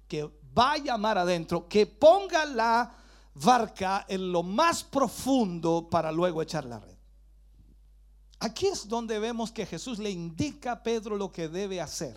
que 0.06 0.30
vaya 0.52 0.96
mar 0.96 1.18
adentro, 1.18 1.68
que 1.68 1.86
ponga 1.86 2.44
la 2.44 2.94
barca 3.34 4.04
en 4.08 4.30
lo 4.30 4.42
más 4.42 4.84
profundo 4.84 5.88
para 5.90 6.12
luego 6.12 6.42
echar 6.42 6.64
la 6.64 6.78
red. 6.78 6.94
Aquí 8.38 8.66
es 8.66 8.86
donde 8.86 9.18
vemos 9.18 9.50
que 9.50 9.66
Jesús 9.66 9.98
le 9.98 10.10
indica 10.10 10.72
a 10.72 10.82
Pedro 10.82 11.16
lo 11.16 11.32
que 11.32 11.48
debe 11.48 11.80
hacer. 11.80 12.14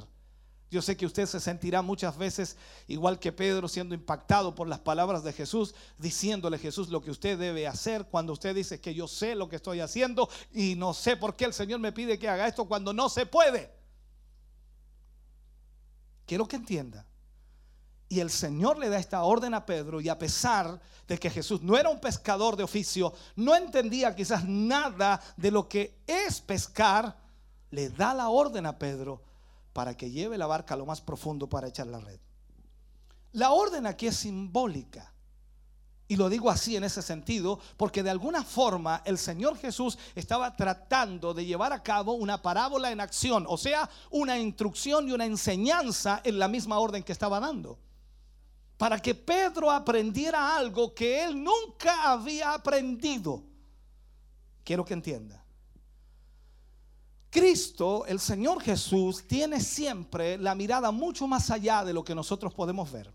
Yo 0.69 0.81
sé 0.81 0.97
que 0.97 1.05
usted 1.05 1.25
se 1.25 1.39
sentirá 1.39 1.81
muchas 1.81 2.17
veces 2.17 2.57
igual 2.87 3.19
que 3.19 3.31
Pedro 3.31 3.69
siendo 3.69 3.95
impactado 3.95 4.53
por 4.53 4.67
las 4.67 4.79
palabras 4.79 5.23
de 5.23 5.31
Jesús, 5.31 5.73
diciéndole 5.97 6.57
Jesús 6.57 6.89
lo 6.89 7.01
que 7.01 7.11
usted 7.11 7.37
debe 7.39 7.67
hacer 7.67 8.05
cuando 8.05 8.33
usted 8.33 8.53
dice 8.53 8.81
que 8.81 8.93
yo 8.93 9.07
sé 9.07 9.35
lo 9.35 9.47
que 9.47 9.55
estoy 9.55 9.79
haciendo 9.79 10.29
y 10.51 10.75
no 10.75 10.93
sé 10.93 11.15
por 11.15 11.35
qué 11.35 11.45
el 11.45 11.53
Señor 11.53 11.79
me 11.79 11.93
pide 11.93 12.19
que 12.19 12.27
haga 12.27 12.47
esto 12.47 12.65
cuando 12.65 12.91
no 12.91 13.07
se 13.07 13.25
puede. 13.25 13.71
Quiero 16.25 16.47
que 16.47 16.57
entienda. 16.57 17.05
Y 18.09 18.19
el 18.19 18.29
Señor 18.29 18.77
le 18.77 18.89
da 18.89 18.99
esta 18.99 19.23
orden 19.23 19.53
a 19.53 19.65
Pedro 19.65 20.01
y 20.01 20.09
a 20.09 20.19
pesar 20.19 20.81
de 21.07 21.17
que 21.17 21.29
Jesús 21.29 21.61
no 21.61 21.77
era 21.77 21.89
un 21.89 21.99
pescador 21.99 22.57
de 22.57 22.63
oficio, 22.63 23.13
no 23.37 23.55
entendía 23.55 24.15
quizás 24.15 24.43
nada 24.45 25.21
de 25.37 25.51
lo 25.51 25.69
que 25.69 25.97
es 26.07 26.41
pescar, 26.41 27.17
le 27.71 27.89
da 27.89 28.13
la 28.13 28.27
orden 28.27 28.65
a 28.65 28.77
Pedro 28.77 29.21
para 29.77 29.95
que 29.95 30.09
lleve 30.09 30.39
la 30.39 30.47
barca 30.47 30.73
a 30.73 30.77
lo 30.77 30.87
más 30.87 31.01
profundo 31.01 31.47
para 31.47 31.67
echar 31.67 31.85
la 31.85 31.99
red. 31.99 32.19
La 33.33 33.51
orden 33.51 33.85
aquí 33.85 34.07
es 34.07 34.17
simbólica. 34.17 35.13
Y 36.07 36.15
lo 36.15 36.29
digo 36.29 36.49
así 36.49 36.75
en 36.75 36.83
ese 36.83 37.03
sentido, 37.03 37.59
porque 37.77 38.01
de 38.01 38.09
alguna 38.09 38.43
forma 38.43 39.03
el 39.05 39.19
Señor 39.19 39.55
Jesús 39.55 39.99
estaba 40.15 40.55
tratando 40.55 41.35
de 41.35 41.45
llevar 41.45 41.73
a 41.73 41.83
cabo 41.83 42.13
una 42.13 42.41
parábola 42.41 42.91
en 42.91 42.99
acción, 42.99 43.45
o 43.47 43.55
sea, 43.55 43.87
una 44.09 44.39
instrucción 44.39 45.09
y 45.09 45.11
una 45.11 45.25
enseñanza 45.25 46.21
en 46.23 46.39
la 46.39 46.47
misma 46.47 46.79
orden 46.79 47.03
que 47.03 47.11
estaba 47.11 47.39
dando. 47.39 47.77
Para 48.79 48.99
que 48.99 49.13
Pedro 49.13 49.69
aprendiera 49.69 50.57
algo 50.57 50.95
que 50.95 51.23
él 51.23 51.43
nunca 51.43 52.11
había 52.11 52.55
aprendido. 52.55 53.43
Quiero 54.63 54.83
que 54.83 54.95
entienda. 54.95 55.45
Cristo, 57.37 58.03
el 58.07 58.19
Señor 58.19 58.63
Jesús, 58.63 59.27
tiene 59.27 59.61
siempre 59.61 60.39
la 60.39 60.55
mirada 60.55 60.89
mucho 60.89 61.27
más 61.27 61.51
allá 61.51 61.85
de 61.85 61.93
lo 61.93 62.03
que 62.03 62.15
nosotros 62.15 62.51
podemos 62.51 62.91
ver. 62.91 63.13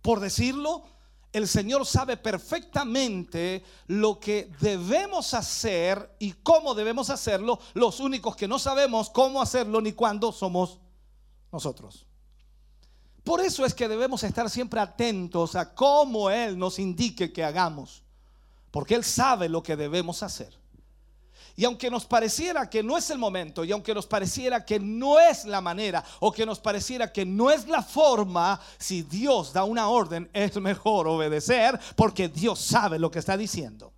Por 0.00 0.20
decirlo, 0.20 0.84
el 1.32 1.48
Señor 1.48 1.84
sabe 1.84 2.16
perfectamente 2.16 3.64
lo 3.88 4.20
que 4.20 4.52
debemos 4.60 5.34
hacer 5.34 6.14
y 6.20 6.34
cómo 6.34 6.76
debemos 6.76 7.10
hacerlo. 7.10 7.58
Los 7.74 7.98
únicos 7.98 8.36
que 8.36 8.46
no 8.46 8.60
sabemos 8.60 9.10
cómo 9.10 9.42
hacerlo 9.42 9.80
ni 9.80 9.90
cuándo 9.90 10.30
somos 10.30 10.78
nosotros. 11.50 12.06
Por 13.24 13.40
eso 13.40 13.64
es 13.64 13.74
que 13.74 13.88
debemos 13.88 14.22
estar 14.22 14.48
siempre 14.50 14.78
atentos 14.78 15.56
a 15.56 15.74
cómo 15.74 16.30
Él 16.30 16.56
nos 16.56 16.78
indique 16.78 17.32
que 17.32 17.42
hagamos. 17.42 18.04
Porque 18.70 18.94
Él 18.94 19.02
sabe 19.02 19.48
lo 19.48 19.64
que 19.64 19.74
debemos 19.74 20.22
hacer. 20.22 20.56
Y 21.56 21.64
aunque 21.64 21.90
nos 21.90 22.04
pareciera 22.04 22.68
que 22.68 22.82
no 22.82 22.98
es 22.98 23.08
el 23.08 23.18
momento, 23.18 23.64
y 23.64 23.72
aunque 23.72 23.94
nos 23.94 24.06
pareciera 24.06 24.64
que 24.64 24.78
no 24.78 25.18
es 25.18 25.46
la 25.46 25.62
manera, 25.62 26.04
o 26.20 26.30
que 26.30 26.44
nos 26.44 26.60
pareciera 26.60 27.10
que 27.10 27.24
no 27.24 27.50
es 27.50 27.66
la 27.66 27.82
forma, 27.82 28.60
si 28.78 29.02
Dios 29.02 29.54
da 29.54 29.64
una 29.64 29.88
orden, 29.88 30.28
es 30.34 30.54
mejor 30.56 31.08
obedecer 31.08 31.80
porque 31.96 32.28
Dios 32.28 32.60
sabe 32.60 32.98
lo 32.98 33.10
que 33.10 33.20
está 33.20 33.38
diciendo. 33.38 33.92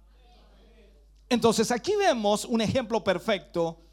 Entonces 1.28 1.70
aquí 1.72 1.94
vemos 1.96 2.44
un 2.44 2.60
ejemplo 2.60 3.02
perfecto 3.02 3.87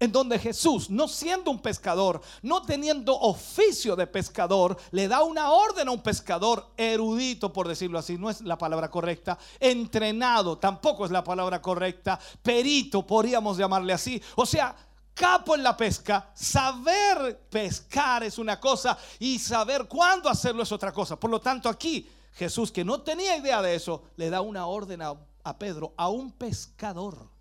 en 0.00 0.12
donde 0.12 0.38
Jesús, 0.38 0.90
no 0.90 1.08
siendo 1.08 1.50
un 1.50 1.60
pescador, 1.60 2.20
no 2.42 2.62
teniendo 2.62 3.18
oficio 3.18 3.96
de 3.96 4.06
pescador, 4.06 4.76
le 4.90 5.08
da 5.08 5.22
una 5.22 5.50
orden 5.50 5.88
a 5.88 5.92
un 5.92 6.02
pescador 6.02 6.68
erudito, 6.76 7.52
por 7.52 7.66
decirlo 7.66 7.98
así, 7.98 8.16
no 8.16 8.30
es 8.30 8.40
la 8.42 8.58
palabra 8.58 8.90
correcta, 8.90 9.38
entrenado, 9.58 10.58
tampoco 10.58 11.04
es 11.04 11.10
la 11.10 11.24
palabra 11.24 11.60
correcta, 11.60 12.18
perito, 12.42 13.06
podríamos 13.06 13.56
llamarle 13.58 13.92
así. 13.92 14.22
O 14.36 14.46
sea, 14.46 14.74
capo 15.14 15.54
en 15.54 15.62
la 15.62 15.76
pesca, 15.76 16.30
saber 16.34 17.46
pescar 17.50 18.22
es 18.22 18.38
una 18.38 18.60
cosa 18.60 18.96
y 19.18 19.38
saber 19.38 19.88
cuándo 19.88 20.28
hacerlo 20.28 20.62
es 20.62 20.70
otra 20.70 20.92
cosa. 20.92 21.18
Por 21.18 21.30
lo 21.30 21.40
tanto, 21.40 21.68
aquí 21.68 22.08
Jesús, 22.34 22.70
que 22.70 22.84
no 22.84 23.00
tenía 23.00 23.36
idea 23.36 23.60
de 23.62 23.74
eso, 23.74 24.04
le 24.16 24.30
da 24.30 24.42
una 24.42 24.66
orden 24.66 25.02
a, 25.02 25.14
a 25.42 25.58
Pedro, 25.58 25.92
a 25.96 26.08
un 26.08 26.30
pescador 26.30 27.37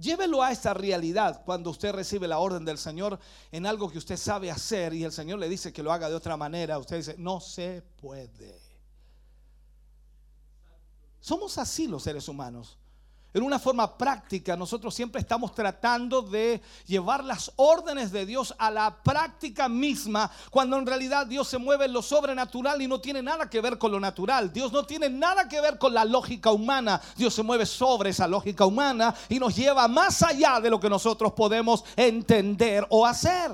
Llévelo 0.00 0.42
a 0.42 0.50
esta 0.50 0.72
realidad 0.72 1.42
cuando 1.44 1.68
usted 1.68 1.92
recibe 1.92 2.26
la 2.26 2.38
orden 2.38 2.64
del 2.64 2.78
Señor 2.78 3.18
en 3.52 3.66
algo 3.66 3.90
que 3.90 3.98
usted 3.98 4.16
sabe 4.16 4.50
hacer 4.50 4.94
y 4.94 5.04
el 5.04 5.12
Señor 5.12 5.38
le 5.38 5.48
dice 5.48 5.74
que 5.74 5.82
lo 5.82 5.92
haga 5.92 6.08
de 6.08 6.14
otra 6.14 6.38
manera. 6.38 6.78
Usted 6.78 6.96
dice, 6.96 7.14
no 7.18 7.38
se 7.38 7.82
puede. 8.00 8.58
Somos 11.20 11.58
así 11.58 11.86
los 11.86 12.02
seres 12.02 12.28
humanos. 12.28 12.79
En 13.32 13.44
una 13.44 13.60
forma 13.60 13.96
práctica, 13.96 14.56
nosotros 14.56 14.92
siempre 14.92 15.20
estamos 15.20 15.54
tratando 15.54 16.20
de 16.20 16.60
llevar 16.86 17.24
las 17.24 17.52
órdenes 17.54 18.10
de 18.10 18.26
Dios 18.26 18.52
a 18.58 18.72
la 18.72 19.02
práctica 19.02 19.68
misma, 19.68 20.30
cuando 20.50 20.76
en 20.76 20.86
realidad 20.86 21.28
Dios 21.28 21.46
se 21.46 21.58
mueve 21.58 21.84
en 21.84 21.92
lo 21.92 22.02
sobrenatural 22.02 22.82
y 22.82 22.88
no 22.88 23.00
tiene 23.00 23.22
nada 23.22 23.48
que 23.48 23.60
ver 23.60 23.78
con 23.78 23.92
lo 23.92 24.00
natural. 24.00 24.52
Dios 24.52 24.72
no 24.72 24.84
tiene 24.84 25.08
nada 25.08 25.48
que 25.48 25.60
ver 25.60 25.78
con 25.78 25.94
la 25.94 26.04
lógica 26.04 26.50
humana. 26.50 27.00
Dios 27.16 27.32
se 27.32 27.44
mueve 27.44 27.66
sobre 27.66 28.10
esa 28.10 28.26
lógica 28.26 28.66
humana 28.66 29.14
y 29.28 29.38
nos 29.38 29.54
lleva 29.54 29.86
más 29.86 30.22
allá 30.22 30.58
de 30.60 30.70
lo 30.70 30.80
que 30.80 30.90
nosotros 30.90 31.32
podemos 31.32 31.84
entender 31.94 32.84
o 32.90 33.06
hacer. 33.06 33.52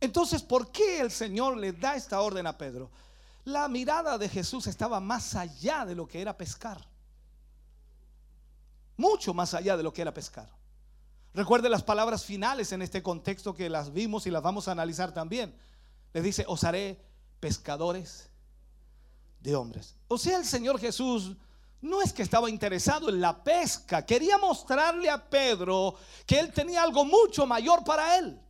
Entonces, 0.00 0.42
¿por 0.42 0.70
qué 0.70 1.00
el 1.00 1.10
Señor 1.10 1.56
le 1.56 1.72
da 1.72 1.94
esta 1.94 2.20
orden 2.20 2.46
a 2.46 2.58
Pedro? 2.58 2.90
La 3.44 3.68
mirada 3.68 4.16
de 4.16 4.28
Jesús 4.28 4.66
estaba 4.66 5.00
más 5.00 5.34
allá 5.34 5.84
de 5.84 5.94
lo 5.94 6.08
que 6.08 6.20
era 6.20 6.36
pescar. 6.36 6.86
Mucho 8.96 9.34
más 9.34 9.52
allá 9.54 9.76
de 9.76 9.82
lo 9.82 9.92
que 9.92 10.02
era 10.02 10.14
pescar. 10.14 10.48
Recuerde 11.34 11.68
las 11.68 11.82
palabras 11.82 12.24
finales 12.24 12.72
en 12.72 12.80
este 12.80 13.02
contexto 13.02 13.54
que 13.54 13.68
las 13.68 13.92
vimos 13.92 14.26
y 14.26 14.30
las 14.30 14.42
vamos 14.42 14.68
a 14.68 14.72
analizar 14.72 15.12
también. 15.12 15.54
Le 16.12 16.22
dice, 16.22 16.44
os 16.46 16.64
haré 16.64 17.04
pescadores 17.40 18.30
de 19.40 19.56
hombres. 19.56 19.96
O 20.08 20.16
sea, 20.16 20.38
el 20.38 20.44
Señor 20.44 20.78
Jesús 20.78 21.36
no 21.82 22.00
es 22.00 22.12
que 22.12 22.22
estaba 22.22 22.48
interesado 22.48 23.10
en 23.10 23.20
la 23.20 23.44
pesca, 23.44 24.06
quería 24.06 24.38
mostrarle 24.38 25.10
a 25.10 25.28
Pedro 25.28 25.96
que 26.24 26.38
él 26.38 26.50
tenía 26.50 26.82
algo 26.82 27.04
mucho 27.04 27.46
mayor 27.46 27.84
para 27.84 28.16
él. 28.16 28.40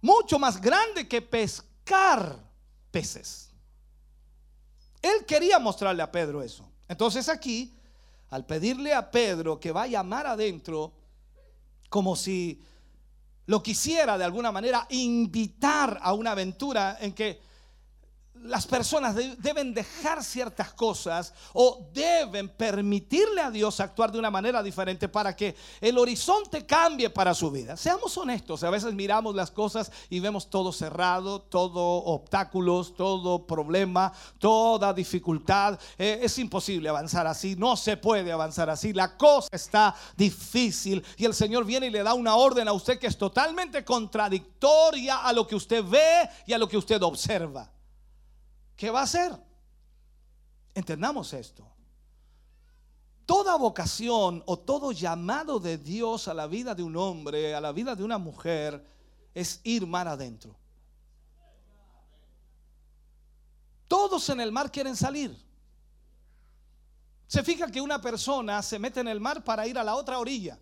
Mucho 0.00 0.38
más 0.40 0.60
grande 0.60 1.06
que 1.06 1.22
pescar 1.22 2.47
peces. 2.90 3.50
Él 5.02 5.24
quería 5.26 5.58
mostrarle 5.58 6.02
a 6.02 6.10
Pedro 6.10 6.42
eso. 6.42 6.68
Entonces 6.88 7.28
aquí, 7.28 7.76
al 8.30 8.46
pedirle 8.46 8.94
a 8.94 9.10
Pedro 9.10 9.60
que 9.60 9.72
vaya 9.72 10.02
mar 10.02 10.26
adentro, 10.26 10.92
como 11.88 12.16
si 12.16 12.62
lo 13.46 13.62
quisiera 13.62 14.18
de 14.18 14.24
alguna 14.24 14.52
manera 14.52 14.86
invitar 14.90 15.98
a 16.02 16.12
una 16.12 16.32
aventura 16.32 16.98
en 17.00 17.12
que 17.12 17.40
las 18.42 18.66
personas 18.66 19.14
de- 19.14 19.36
deben 19.36 19.74
dejar 19.74 20.22
ciertas 20.24 20.72
cosas 20.72 21.32
o 21.52 21.88
deben 21.92 22.48
permitirle 22.48 23.40
a 23.40 23.50
Dios 23.50 23.80
actuar 23.80 24.10
de 24.12 24.18
una 24.18 24.30
manera 24.30 24.62
diferente 24.62 25.08
para 25.08 25.34
que 25.36 25.54
el 25.80 25.98
horizonte 25.98 26.64
cambie 26.64 27.10
para 27.10 27.34
su 27.34 27.50
vida. 27.50 27.76
Seamos 27.76 28.16
honestos, 28.16 28.62
a 28.64 28.70
veces 28.70 28.94
miramos 28.94 29.34
las 29.34 29.50
cosas 29.50 29.90
y 30.08 30.20
vemos 30.20 30.48
todo 30.50 30.72
cerrado, 30.72 31.42
todo 31.42 31.80
obstáculos, 32.04 32.94
todo 32.96 33.46
problema, 33.46 34.12
toda 34.38 34.92
dificultad. 34.92 35.78
Eh, 35.98 36.20
es 36.22 36.38
imposible 36.38 36.88
avanzar 36.88 37.26
así, 37.26 37.56
no 37.56 37.76
se 37.76 37.96
puede 37.96 38.32
avanzar 38.32 38.70
así, 38.70 38.92
la 38.92 39.16
cosa 39.16 39.48
está 39.52 39.94
difícil 40.16 41.04
y 41.16 41.24
el 41.24 41.34
Señor 41.34 41.64
viene 41.64 41.86
y 41.86 41.90
le 41.90 42.02
da 42.02 42.14
una 42.14 42.36
orden 42.36 42.68
a 42.68 42.72
usted 42.72 42.98
que 42.98 43.06
es 43.06 43.18
totalmente 43.18 43.84
contradictoria 43.84 45.18
a 45.18 45.32
lo 45.32 45.46
que 45.46 45.54
usted 45.56 45.84
ve 45.84 46.28
y 46.46 46.52
a 46.52 46.58
lo 46.58 46.68
que 46.68 46.76
usted 46.76 47.02
observa. 47.02 47.70
¿Qué 48.78 48.90
va 48.90 49.00
a 49.00 49.02
hacer? 49.02 49.32
Entendamos 50.72 51.32
esto. 51.32 51.66
Toda 53.26 53.56
vocación 53.56 54.40
o 54.46 54.56
todo 54.56 54.92
llamado 54.92 55.58
de 55.58 55.78
Dios 55.78 56.28
a 56.28 56.32
la 56.32 56.46
vida 56.46 56.76
de 56.76 56.84
un 56.84 56.96
hombre, 56.96 57.56
a 57.56 57.60
la 57.60 57.72
vida 57.72 57.96
de 57.96 58.04
una 58.04 58.18
mujer, 58.18 58.86
es 59.34 59.60
ir 59.64 59.84
mar 59.84 60.06
adentro. 60.06 60.54
Todos 63.88 64.28
en 64.28 64.40
el 64.40 64.52
mar 64.52 64.70
quieren 64.70 64.94
salir. 64.94 65.36
Se 67.26 67.42
fija 67.42 67.66
que 67.72 67.80
una 67.80 68.00
persona 68.00 68.62
se 68.62 68.78
mete 68.78 69.00
en 69.00 69.08
el 69.08 69.18
mar 69.18 69.42
para 69.42 69.66
ir 69.66 69.76
a 69.76 69.82
la 69.82 69.96
otra 69.96 70.20
orilla, 70.20 70.56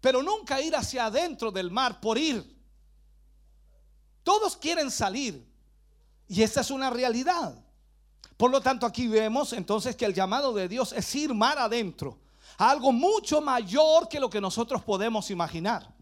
pero 0.00 0.22
nunca 0.22 0.60
ir 0.60 0.76
hacia 0.76 1.06
adentro 1.06 1.50
del 1.50 1.72
mar 1.72 2.00
por 2.00 2.16
ir. 2.16 2.56
Todos 4.22 4.56
quieren 4.56 4.92
salir, 4.92 5.47
y 6.28 6.42
esta 6.42 6.60
es 6.60 6.70
una 6.70 6.90
realidad. 6.90 7.54
Por 8.36 8.50
lo 8.50 8.60
tanto, 8.60 8.86
aquí 8.86 9.08
vemos 9.08 9.52
entonces 9.52 9.96
que 9.96 10.04
el 10.04 10.14
llamado 10.14 10.52
de 10.52 10.68
Dios 10.68 10.92
es 10.92 11.12
ir 11.14 11.34
mar 11.34 11.58
adentro, 11.58 12.18
a 12.56 12.70
algo 12.70 12.92
mucho 12.92 13.40
mayor 13.40 14.08
que 14.08 14.20
lo 14.20 14.30
que 14.30 14.40
nosotros 14.40 14.82
podemos 14.82 15.30
imaginar. 15.30 15.92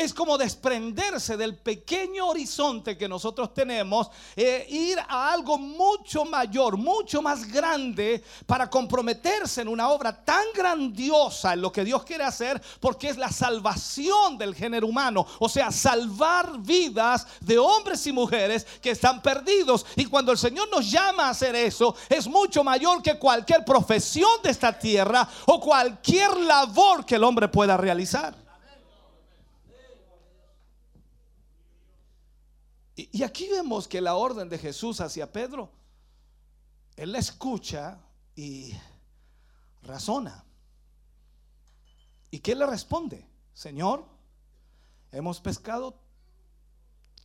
Es 0.00 0.14
como 0.14 0.38
desprenderse 0.38 1.36
del 1.36 1.58
pequeño 1.58 2.28
horizonte 2.28 2.96
que 2.96 3.06
nosotros 3.06 3.52
tenemos, 3.52 4.08
e 4.34 4.66
ir 4.70 4.98
a 4.98 5.30
algo 5.30 5.58
mucho 5.58 6.24
mayor, 6.24 6.78
mucho 6.78 7.20
más 7.20 7.46
grande, 7.46 8.24
para 8.46 8.70
comprometerse 8.70 9.60
en 9.60 9.68
una 9.68 9.90
obra 9.90 10.24
tan 10.24 10.42
grandiosa 10.54 11.52
en 11.52 11.60
lo 11.60 11.70
que 11.70 11.84
Dios 11.84 12.02
quiere 12.04 12.24
hacer, 12.24 12.62
porque 12.80 13.10
es 13.10 13.18
la 13.18 13.30
salvación 13.30 14.38
del 14.38 14.54
género 14.54 14.86
humano, 14.86 15.26
o 15.38 15.50
sea, 15.50 15.70
salvar 15.70 16.58
vidas 16.60 17.26
de 17.42 17.58
hombres 17.58 18.06
y 18.06 18.12
mujeres 18.12 18.66
que 18.80 18.92
están 18.92 19.20
perdidos. 19.20 19.84
Y 19.96 20.06
cuando 20.06 20.32
el 20.32 20.38
Señor 20.38 20.70
nos 20.70 20.90
llama 20.90 21.24
a 21.26 21.30
hacer 21.32 21.54
eso, 21.54 21.94
es 22.08 22.26
mucho 22.26 22.64
mayor 22.64 23.02
que 23.02 23.18
cualquier 23.18 23.66
profesión 23.66 24.40
de 24.42 24.48
esta 24.48 24.78
tierra 24.78 25.28
o 25.44 25.60
cualquier 25.60 26.34
labor 26.38 27.04
que 27.04 27.16
el 27.16 27.24
hombre 27.24 27.48
pueda 27.48 27.76
realizar. 27.76 28.49
Y, 32.96 33.22
aquí 33.22 33.48
vemos 33.48 33.88
que 33.88 34.00
la 34.00 34.14
orden 34.14 34.48
de 34.48 34.58
Jesús 34.58 35.00
hacia 35.00 35.32
Pedro, 35.32 35.72
él 36.96 37.12
la 37.12 37.18
escucha 37.18 37.98
y 38.34 38.74
razona. 39.82 40.44
¿Y 42.30 42.40
qué 42.40 42.54
le 42.54 42.66
responde? 42.66 43.26
Señor, 43.54 44.04
hemos 45.12 45.40
pescado 45.40 45.98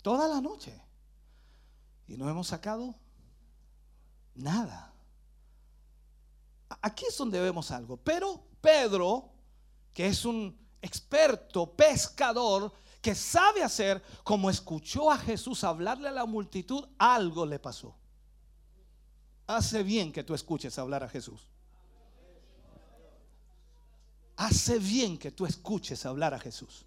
toda 0.01 0.27
la 0.27 0.41
noche 0.41 0.81
y 2.07 2.17
no 2.17 2.29
hemos 2.29 2.47
sacado 2.47 2.95
nada. 4.35 4.93
Aquí 6.81 7.05
es 7.07 7.17
donde 7.17 7.39
vemos 7.39 7.71
algo. 7.71 7.97
Pero 7.97 8.43
Pedro, 8.61 9.31
que 9.93 10.07
es 10.07 10.25
un 10.25 10.57
experto 10.81 11.75
pescador, 11.75 12.71
que 13.05 13.13
sabe 13.13 13.61
hacer, 13.61 14.01
como 14.23 14.49
escuchó 14.49 15.11
a 15.11 15.17
Jesús 15.19 15.63
hablarle 15.63 16.07
a 16.07 16.11
la 16.11 16.25
multitud, 16.25 16.89
algo 16.97 17.45
le 17.45 17.59
pasó. 17.59 17.95
Hace 19.45 19.83
bien 19.83 20.11
que 20.11 20.23
tú 20.23 20.33
escuches 20.33 20.79
hablar 20.79 21.03
a 21.03 21.07
Jesús. 21.07 21.47
Hace 24.37 24.79
bien 24.79 25.19
que 25.19 25.29
tú 25.29 25.45
escuches 25.45 26.03
hablar 26.03 26.33
a 26.33 26.39
Jesús. 26.39 26.83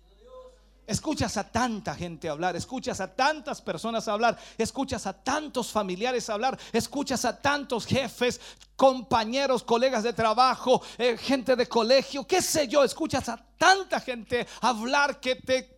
Escuchas 0.89 1.37
a 1.37 1.53
tanta 1.53 1.95
gente 1.95 2.29
hablar, 2.29 2.57
escuchas 2.57 3.01
a 3.01 3.15
tantas 3.15 3.63
personas 3.63 4.09
hablar, 4.09 4.37
escuchas 4.57 5.07
a 5.07 5.13
tantos 5.13 5.71
familiares 5.71 6.29
hablar, 6.29 6.59
escuchas 6.73 7.25
a 7.27 7.41
tantos 7.41 7.87
jefes, 7.87 8.41
compañeros, 8.75 9.63
colegas 9.63 10.03
de 10.03 10.15
trabajo, 10.15 10.83
eh, 10.97 11.17
gente 11.17 11.55
de 11.55 11.69
colegio, 11.69 12.27
qué 12.27 12.43
sé 12.43 12.67
yo, 12.67 12.83
escuchas 12.83 13.29
a 13.29 13.37
tanta 13.57 14.01
gente 14.01 14.49
hablar 14.61 15.21
que 15.21 15.37
te 15.37 15.78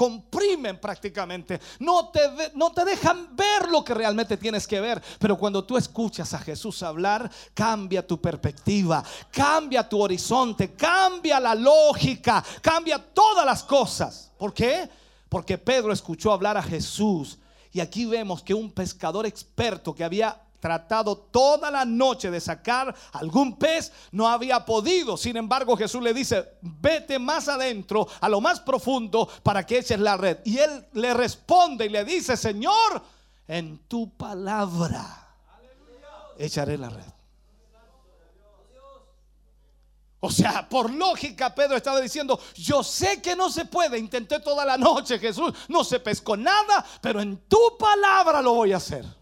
comprimen 0.00 0.80
prácticamente, 0.80 1.60
no 1.80 2.08
te, 2.08 2.20
no 2.54 2.72
te 2.72 2.86
dejan 2.86 3.36
ver 3.36 3.68
lo 3.68 3.84
que 3.84 3.92
realmente 3.92 4.38
tienes 4.38 4.66
que 4.66 4.80
ver, 4.80 5.02
pero 5.18 5.36
cuando 5.36 5.62
tú 5.62 5.76
escuchas 5.76 6.32
a 6.32 6.38
Jesús 6.38 6.82
hablar, 6.82 7.30
cambia 7.52 8.06
tu 8.06 8.18
perspectiva, 8.18 9.04
cambia 9.30 9.86
tu 9.86 10.00
horizonte, 10.00 10.72
cambia 10.72 11.38
la 11.38 11.54
lógica, 11.54 12.42
cambia 12.62 12.98
todas 12.98 13.44
las 13.44 13.62
cosas. 13.62 14.32
¿Por 14.38 14.54
qué? 14.54 14.88
Porque 15.28 15.58
Pedro 15.58 15.92
escuchó 15.92 16.32
hablar 16.32 16.56
a 16.56 16.62
Jesús 16.62 17.38
y 17.70 17.80
aquí 17.80 18.06
vemos 18.06 18.42
que 18.42 18.54
un 18.54 18.72
pescador 18.72 19.26
experto 19.26 19.94
que 19.94 20.02
había 20.02 20.40
tratado 20.60 21.16
toda 21.16 21.70
la 21.70 21.84
noche 21.84 22.30
de 22.30 22.40
sacar 22.40 22.94
algún 23.12 23.56
pez, 23.56 23.92
no 24.12 24.28
había 24.28 24.64
podido. 24.64 25.16
Sin 25.16 25.36
embargo, 25.36 25.76
Jesús 25.76 26.02
le 26.02 26.14
dice, 26.14 26.58
vete 26.60 27.18
más 27.18 27.48
adentro, 27.48 28.06
a 28.20 28.28
lo 28.28 28.40
más 28.40 28.60
profundo, 28.60 29.28
para 29.42 29.64
que 29.66 29.78
eches 29.78 29.98
la 29.98 30.16
red. 30.16 30.38
Y 30.44 30.58
él 30.58 30.86
le 30.92 31.14
responde 31.14 31.86
y 31.86 31.88
le 31.88 32.04
dice, 32.04 32.36
Señor, 32.36 33.02
en 33.48 33.78
tu 33.88 34.16
palabra 34.16 35.34
echaré 36.38 36.78
la 36.78 36.90
red. 36.90 37.04
O 40.22 40.30
sea, 40.30 40.68
por 40.68 40.92
lógica, 40.92 41.54
Pedro 41.54 41.76
estaba 41.76 41.98
diciendo, 41.98 42.38
yo 42.54 42.82
sé 42.82 43.22
que 43.22 43.34
no 43.34 43.48
se 43.48 43.64
puede, 43.64 43.98
intenté 43.98 44.38
toda 44.38 44.66
la 44.66 44.76
noche, 44.76 45.18
Jesús, 45.18 45.52
no 45.68 45.82
se 45.82 45.98
pescó 45.98 46.36
nada, 46.36 46.84
pero 47.00 47.22
en 47.22 47.38
tu 47.48 47.58
palabra 47.78 48.42
lo 48.42 48.52
voy 48.52 48.72
a 48.74 48.76
hacer. 48.76 49.19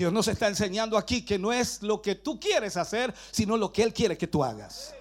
Dios 0.00 0.14
nos 0.14 0.28
está 0.28 0.48
enseñando 0.48 0.96
aquí 0.96 1.26
que 1.26 1.38
no 1.38 1.52
es 1.52 1.82
lo 1.82 2.00
que 2.00 2.14
tú 2.14 2.40
quieres 2.40 2.78
hacer, 2.78 3.12
sino 3.30 3.58
lo 3.58 3.70
que 3.70 3.82
Él 3.82 3.92
quiere 3.92 4.16
que 4.16 4.26
tú 4.26 4.42
hagas. 4.42 4.94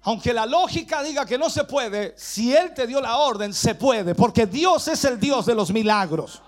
Aunque 0.00 0.32
la 0.32 0.46
lógica 0.46 1.02
diga 1.02 1.26
que 1.26 1.36
no 1.36 1.50
se 1.50 1.64
puede, 1.64 2.14
si 2.16 2.56
Él 2.56 2.72
te 2.72 2.86
dio 2.86 2.98
la 2.98 3.18
orden, 3.18 3.52
se 3.52 3.74
puede, 3.74 4.14
porque 4.14 4.46
Dios 4.46 4.88
es 4.88 5.04
el 5.04 5.20
Dios 5.20 5.44
de 5.44 5.54
los 5.54 5.70
milagros. 5.70 6.40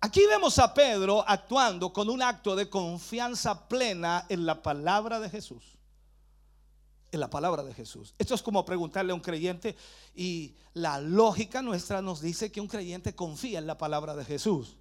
Aquí 0.00 0.24
vemos 0.26 0.58
a 0.58 0.72
Pedro 0.72 1.22
actuando 1.28 1.92
con 1.92 2.08
un 2.08 2.22
acto 2.22 2.56
de 2.56 2.70
confianza 2.70 3.68
plena 3.68 4.24
en 4.30 4.46
la 4.46 4.62
palabra 4.62 5.20
de 5.20 5.28
Jesús. 5.28 5.76
En 7.12 7.20
la 7.20 7.28
palabra 7.28 7.62
de 7.64 7.74
Jesús. 7.74 8.14
Esto 8.18 8.34
es 8.34 8.42
como 8.42 8.64
preguntarle 8.64 9.12
a 9.12 9.14
un 9.14 9.20
creyente 9.20 9.76
y 10.14 10.54
la 10.74 11.00
lógica 11.00 11.60
nuestra 11.60 12.00
nos 12.00 12.20
dice 12.20 12.52
que 12.52 12.60
un 12.60 12.68
creyente 12.68 13.14
confía 13.14 13.58
en 13.58 13.66
la 13.66 13.76
palabra 13.76 14.14
de 14.14 14.24
Jesús. 14.24 14.76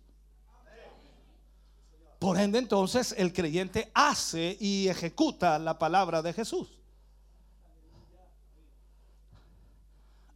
Por 2.20 2.38
ende, 2.38 2.60
entonces, 2.60 3.16
el 3.18 3.32
creyente 3.32 3.90
hace 3.94 4.58
y 4.60 4.90
ejecuta 4.90 5.58
la 5.58 5.80
palabra 5.80 6.22
de 6.22 6.34
Jesús. 6.34 6.68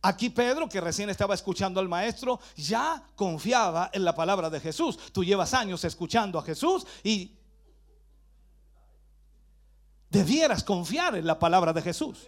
Aquí 0.02 0.30
Pedro, 0.30 0.68
que 0.68 0.82
recién 0.82 1.10
estaba 1.10 1.34
escuchando 1.34 1.80
al 1.80 1.88
maestro, 1.88 2.40
ya 2.56 3.02
confiaba 3.16 3.90
en 3.94 4.04
la 4.04 4.16
palabra 4.16 4.50
de 4.50 4.60
Jesús. 4.60 4.98
Tú 5.14 5.24
llevas 5.24 5.54
años 5.54 5.84
escuchando 5.86 6.40
a 6.40 6.44
Jesús 6.44 6.86
y 7.04 7.38
debieras 10.14 10.64
confiar 10.64 11.16
en 11.16 11.26
la 11.26 11.40
palabra 11.40 11.74
de 11.74 11.82
Jesús. 11.82 12.28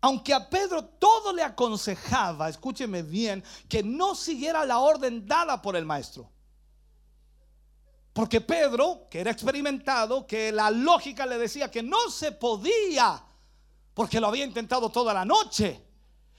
Aunque 0.00 0.32
a 0.32 0.48
Pedro 0.48 0.84
todo 0.84 1.32
le 1.32 1.42
aconsejaba, 1.42 2.48
escúcheme 2.48 3.02
bien, 3.02 3.42
que 3.68 3.82
no 3.82 4.14
siguiera 4.14 4.64
la 4.64 4.78
orden 4.78 5.26
dada 5.26 5.60
por 5.60 5.74
el 5.74 5.84
maestro. 5.84 6.30
Porque 8.12 8.40
Pedro, 8.40 9.08
que 9.10 9.20
era 9.20 9.32
experimentado, 9.32 10.28
que 10.28 10.52
la 10.52 10.70
lógica 10.70 11.26
le 11.26 11.38
decía 11.38 11.72
que 11.72 11.82
no 11.82 12.08
se 12.08 12.30
podía, 12.30 13.20
porque 13.94 14.20
lo 14.20 14.28
había 14.28 14.44
intentado 14.44 14.90
toda 14.90 15.12
la 15.12 15.24
noche. 15.24 15.82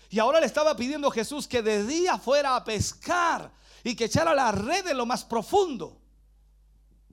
Y 0.09 0.17
ahora 0.17 0.39
le 0.39 0.45
estaba 0.45 0.77
pidiendo 0.77 1.09
a 1.09 1.11
Jesús 1.11 1.45
que 1.45 1.61
de 1.61 1.83
día 1.85 2.17
fuera 2.17 2.55
a 2.55 2.63
pescar 2.63 3.51
y 3.83 3.97
que 3.97 4.05
echara 4.05 4.33
la 4.33 4.53
red 4.53 4.87
en 4.87 4.97
lo 4.97 5.05
más 5.05 5.25
profundo. 5.25 6.06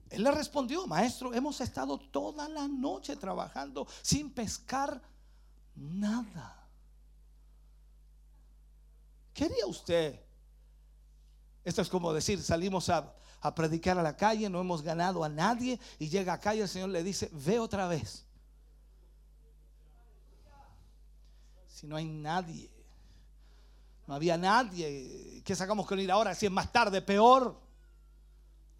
Él 0.09 0.23
le 0.23 0.31
respondió, 0.31 0.85
maestro, 0.87 1.33
hemos 1.33 1.59
estado 1.61 1.97
toda 1.97 2.47
la 2.47 2.67
noche 2.67 3.15
trabajando 3.15 3.87
sin 4.01 4.31
pescar 4.31 5.01
nada. 5.75 6.67
¿Qué 9.33 9.45
haría 9.45 9.65
usted? 9.65 10.21
Esto 11.63 11.81
es 11.81 11.89
como 11.89 12.13
decir, 12.13 12.41
salimos 12.41 12.89
a, 12.89 13.13
a 13.41 13.55
predicar 13.55 13.97
a 13.97 14.03
la 14.03 14.15
calle, 14.15 14.49
no 14.49 14.61
hemos 14.61 14.81
ganado 14.81 15.23
a 15.23 15.29
nadie 15.29 15.79
y 15.99 16.07
llega 16.07 16.33
acá 16.33 16.55
y 16.55 16.61
el 16.61 16.69
Señor 16.69 16.89
le 16.89 17.03
dice, 17.03 17.29
ve 17.33 17.59
otra 17.59 17.87
vez. 17.87 18.25
Si 21.67 21.87
no 21.87 21.95
hay 21.97 22.05
nadie, 22.05 22.71
no 24.07 24.13
había 24.13 24.37
nadie, 24.37 25.41
¿qué 25.43 25.55
sacamos 25.55 25.87
con 25.87 25.99
ir 25.99 26.11
ahora? 26.11 26.35
Si 26.35 26.45
es 26.45 26.51
más 26.51 26.71
tarde, 26.71 27.01
peor. 27.01 27.64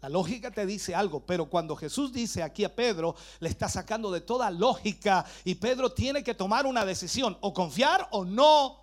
La 0.00 0.08
lógica 0.08 0.50
te 0.50 0.66
dice 0.66 0.94
algo, 0.94 1.24
pero 1.24 1.46
cuando 1.46 1.74
Jesús 1.74 2.12
dice 2.12 2.42
aquí 2.42 2.64
a 2.64 2.74
Pedro, 2.74 3.16
le 3.40 3.48
está 3.48 3.68
sacando 3.68 4.10
de 4.10 4.20
toda 4.20 4.50
lógica 4.50 5.24
y 5.44 5.54
Pedro 5.54 5.90
tiene 5.92 6.22
que 6.22 6.34
tomar 6.34 6.66
una 6.66 6.84
decisión, 6.84 7.36
o 7.40 7.52
confiar 7.52 8.06
o 8.10 8.24
no 8.24 8.78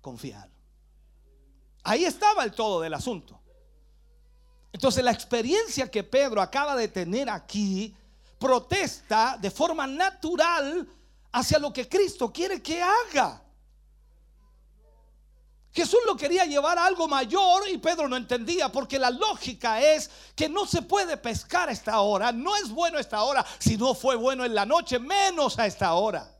confiar. 0.00 0.48
Ahí 1.84 2.04
estaba 2.04 2.44
el 2.44 2.52
todo 2.52 2.80
del 2.80 2.94
asunto. 2.94 3.40
Entonces 4.72 5.02
la 5.02 5.10
experiencia 5.10 5.90
que 5.90 6.02
Pedro 6.04 6.40
acaba 6.40 6.76
de 6.76 6.88
tener 6.88 7.28
aquí 7.28 7.94
protesta 8.38 9.38
de 9.40 9.50
forma 9.50 9.86
natural 9.86 10.88
hacia 11.32 11.58
lo 11.58 11.72
que 11.72 11.88
Cristo 11.88 12.32
quiere 12.32 12.62
que 12.62 12.82
haga. 12.82 13.42
Jesús 15.72 16.00
lo 16.06 16.16
quería 16.16 16.44
llevar 16.44 16.78
a 16.78 16.84
algo 16.84 17.08
mayor 17.08 17.62
y 17.70 17.78
Pedro 17.78 18.06
no 18.06 18.16
entendía 18.16 18.70
porque 18.70 18.98
la 18.98 19.10
lógica 19.10 19.80
es 19.80 20.10
que 20.36 20.48
no 20.48 20.66
se 20.66 20.82
puede 20.82 21.16
pescar 21.16 21.70
a 21.70 21.72
esta 21.72 22.00
hora, 22.00 22.30
no 22.30 22.54
es 22.56 22.70
bueno 22.70 22.98
esta 22.98 23.22
hora, 23.22 23.44
si 23.58 23.78
no 23.78 23.94
fue 23.94 24.16
bueno 24.16 24.44
en 24.44 24.54
la 24.54 24.66
noche, 24.66 24.98
menos 24.98 25.58
a 25.58 25.66
esta 25.66 25.94
hora. 25.94 26.30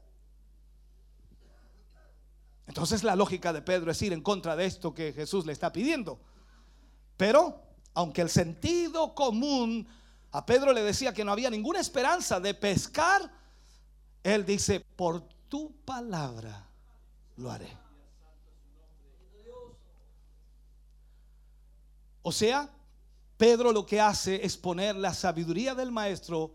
Entonces 2.66 3.02
la 3.02 3.16
lógica 3.16 3.54
de 3.54 3.62
Pedro 3.62 3.90
es 3.90 4.02
ir 4.02 4.12
en 4.12 4.22
contra 4.22 4.54
de 4.54 4.66
esto 4.66 4.92
que 4.92 5.14
Jesús 5.14 5.46
le 5.46 5.52
está 5.52 5.72
pidiendo. 5.72 6.20
Pero, 7.16 7.60
aunque 7.94 8.20
el 8.20 8.30
sentido 8.30 9.14
común 9.14 9.88
a 10.30 10.44
Pedro 10.44 10.72
le 10.72 10.82
decía 10.82 11.14
que 11.14 11.24
no 11.24 11.32
había 11.32 11.50
ninguna 11.50 11.80
esperanza 11.80 12.38
de 12.38 12.52
pescar, 12.52 13.30
él 14.22 14.44
dice, 14.44 14.80
por 14.80 15.22
tu 15.48 15.72
palabra 15.84 16.66
lo 17.36 17.50
haré. 17.50 17.81
O 22.22 22.32
sea, 22.32 22.70
Pedro 23.36 23.72
lo 23.72 23.84
que 23.84 24.00
hace 24.00 24.44
es 24.44 24.56
poner 24.56 24.96
la 24.96 25.12
sabiduría 25.12 25.74
del 25.74 25.90
maestro 25.90 26.54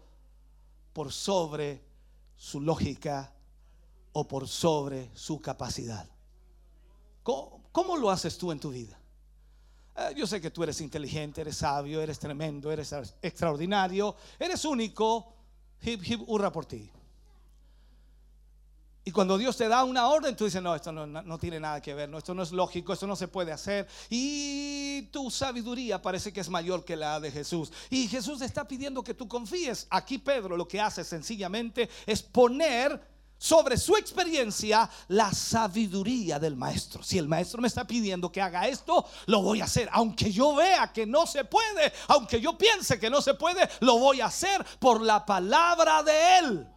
por 0.94 1.11
sobre 1.11 1.84
su 2.38 2.61
lógica 2.61 3.34
o 4.14 4.27
por 4.27 4.48
sobre 4.48 5.11
su 5.14 5.41
capacidad. 5.41 6.10
¿Cómo, 7.23 7.98
lo 7.98 8.10
haces 8.10 8.38
tú 8.38 8.52
en 8.52 8.60
tu 8.60 8.69
vida? 8.72 8.98
Eh, 9.98 10.14
yo 10.15 10.26
sé 10.26 10.39
que 10.39 10.49
tú 10.49 10.64
eres 10.64 10.80
inteligente, 10.80 11.41
eres 11.41 11.57
sabio, 11.57 12.02
eres 12.02 12.18
tremendo, 12.18 12.72
eres 12.72 12.94
extraordinario, 13.22 14.15
eres 14.39 14.64
único. 14.64 15.34
Hip, 15.81 16.02
hip, 16.03 16.22
hurra 16.26 16.52
por 16.52 16.65
ti. 16.65 16.89
Y 19.08 19.12
cuando 19.12 19.38
Dios 19.38 19.56
te 19.56 19.70
da 19.70 19.86
una 19.86 20.10
orden, 20.10 20.36
tú 20.36 20.44
dices, 20.44 20.62
no, 20.62 20.76
esto 20.76 20.92
no, 20.92 21.38
tiene 21.38 21.62
nada 21.62 21.82
que 21.82 21.94
ver, 21.94 22.10
no, 22.10 22.18
esto 22.18 22.34
no 22.34 22.44
es 22.44 22.52
lógico, 22.52 22.92
esto 22.92 23.08
no 23.08 23.16
se 23.16 23.30
puede 23.30 23.54
hacer. 23.54 23.88
Y 24.10 25.04
tu 25.14 25.32
sabiduría 25.32 26.02
parece 26.02 26.34
que 26.34 26.42
es 26.42 26.50
mayor 26.50 26.84
que 26.84 26.98
la 26.98 27.18
de 27.22 27.32
Jesús. 27.32 27.72
Y 27.90 28.10
Jesús 28.10 28.42
está 28.42 28.68
pidiendo 28.68 29.06
que 29.06 29.14
tú 29.14 29.26
confíes. 29.26 29.88
Aquí 29.92 30.18
Pedro 30.18 30.58
lo 30.58 30.68
que 30.68 30.82
hace 30.82 31.06
sencillamente 31.06 31.90
es 32.06 32.22
poner 32.22 33.02
sobre 33.38 33.78
su 33.78 33.96
experiencia 33.96 34.90
la 35.08 35.32
sabiduría 35.32 36.38
del 36.38 36.58
maestro. 36.58 37.02
Si 37.02 37.18
el 37.18 37.30
maestro 37.30 37.62
me 37.62 37.70
está 37.70 37.88
pidiendo 37.88 38.30
que 38.30 38.42
haga 38.42 38.68
esto, 38.68 39.06
lo 39.28 39.42
voy 39.42 39.62
a 39.62 39.66
hacer. 39.66 39.88
Aunque 39.94 40.34
yo 40.34 40.54
vea 40.54 40.92
que 40.92 41.06
no 41.06 41.26
se 41.26 41.46
puede, 41.46 41.94
aunque 42.10 42.42
yo 42.42 42.58
piense 42.58 43.00
que 43.00 43.10
no 43.10 43.22
se 43.22 43.36
puede, 43.36 43.70
lo 43.80 44.00
voy 44.00 44.20
a 44.20 44.26
hacer 44.26 44.66
por 44.80 45.00
la 45.00 45.26
palabra 45.26 46.04
de 46.04 46.40
él. 46.40 46.68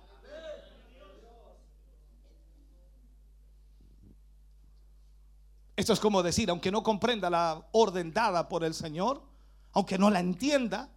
Esto 5.80 5.94
es 5.94 6.00
como 6.00 6.22
decir, 6.22 6.50
aunque 6.50 6.70
no 6.70 6.82
comprenda 6.82 7.30
la 7.30 7.66
orden 7.72 8.12
dada 8.12 8.50
por 8.50 8.64
el 8.64 8.74
Señor, 8.74 9.22
aunque 9.72 9.96
no 9.96 10.10
la 10.10 10.20
entienda, 10.20 10.90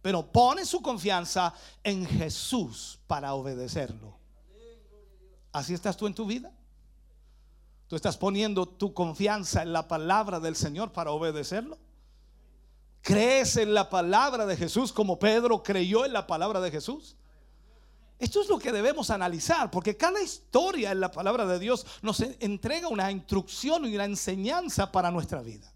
pero 0.00 0.32
pone 0.32 0.64
su 0.64 0.80
confianza 0.80 1.52
en 1.84 2.06
Jesús 2.06 2.98
para 3.06 3.34
obedecerlo. 3.34 4.16
¿Así 5.52 5.74
estás 5.74 5.94
tú 5.94 6.06
en 6.06 6.14
tu 6.14 6.24
vida? 6.24 6.50
¿Tú 7.86 7.96
estás 7.96 8.16
poniendo 8.16 8.64
tu 8.64 8.94
confianza 8.94 9.60
en 9.60 9.74
la 9.74 9.86
palabra 9.86 10.40
del 10.40 10.56
Señor 10.56 10.90
para 10.90 11.10
obedecerlo? 11.10 11.76
¿Crees 13.02 13.58
en 13.58 13.74
la 13.74 13.90
palabra 13.90 14.46
de 14.46 14.56
Jesús 14.56 14.90
como 14.90 15.18
Pedro 15.18 15.62
creyó 15.62 16.06
en 16.06 16.14
la 16.14 16.26
palabra 16.26 16.62
de 16.62 16.70
Jesús? 16.70 17.14
Esto 18.20 18.42
es 18.42 18.50
lo 18.50 18.58
que 18.58 18.70
debemos 18.70 19.08
analizar, 19.08 19.70
porque 19.70 19.96
cada 19.96 20.20
historia 20.20 20.92
en 20.92 21.00
la 21.00 21.10
palabra 21.10 21.46
de 21.46 21.58
Dios 21.58 21.86
nos 22.02 22.20
entrega 22.20 22.88
una 22.88 23.10
instrucción 23.10 23.86
y 23.86 23.94
una 23.94 24.04
enseñanza 24.04 24.92
para 24.92 25.10
nuestra 25.10 25.40
vida. 25.40 25.72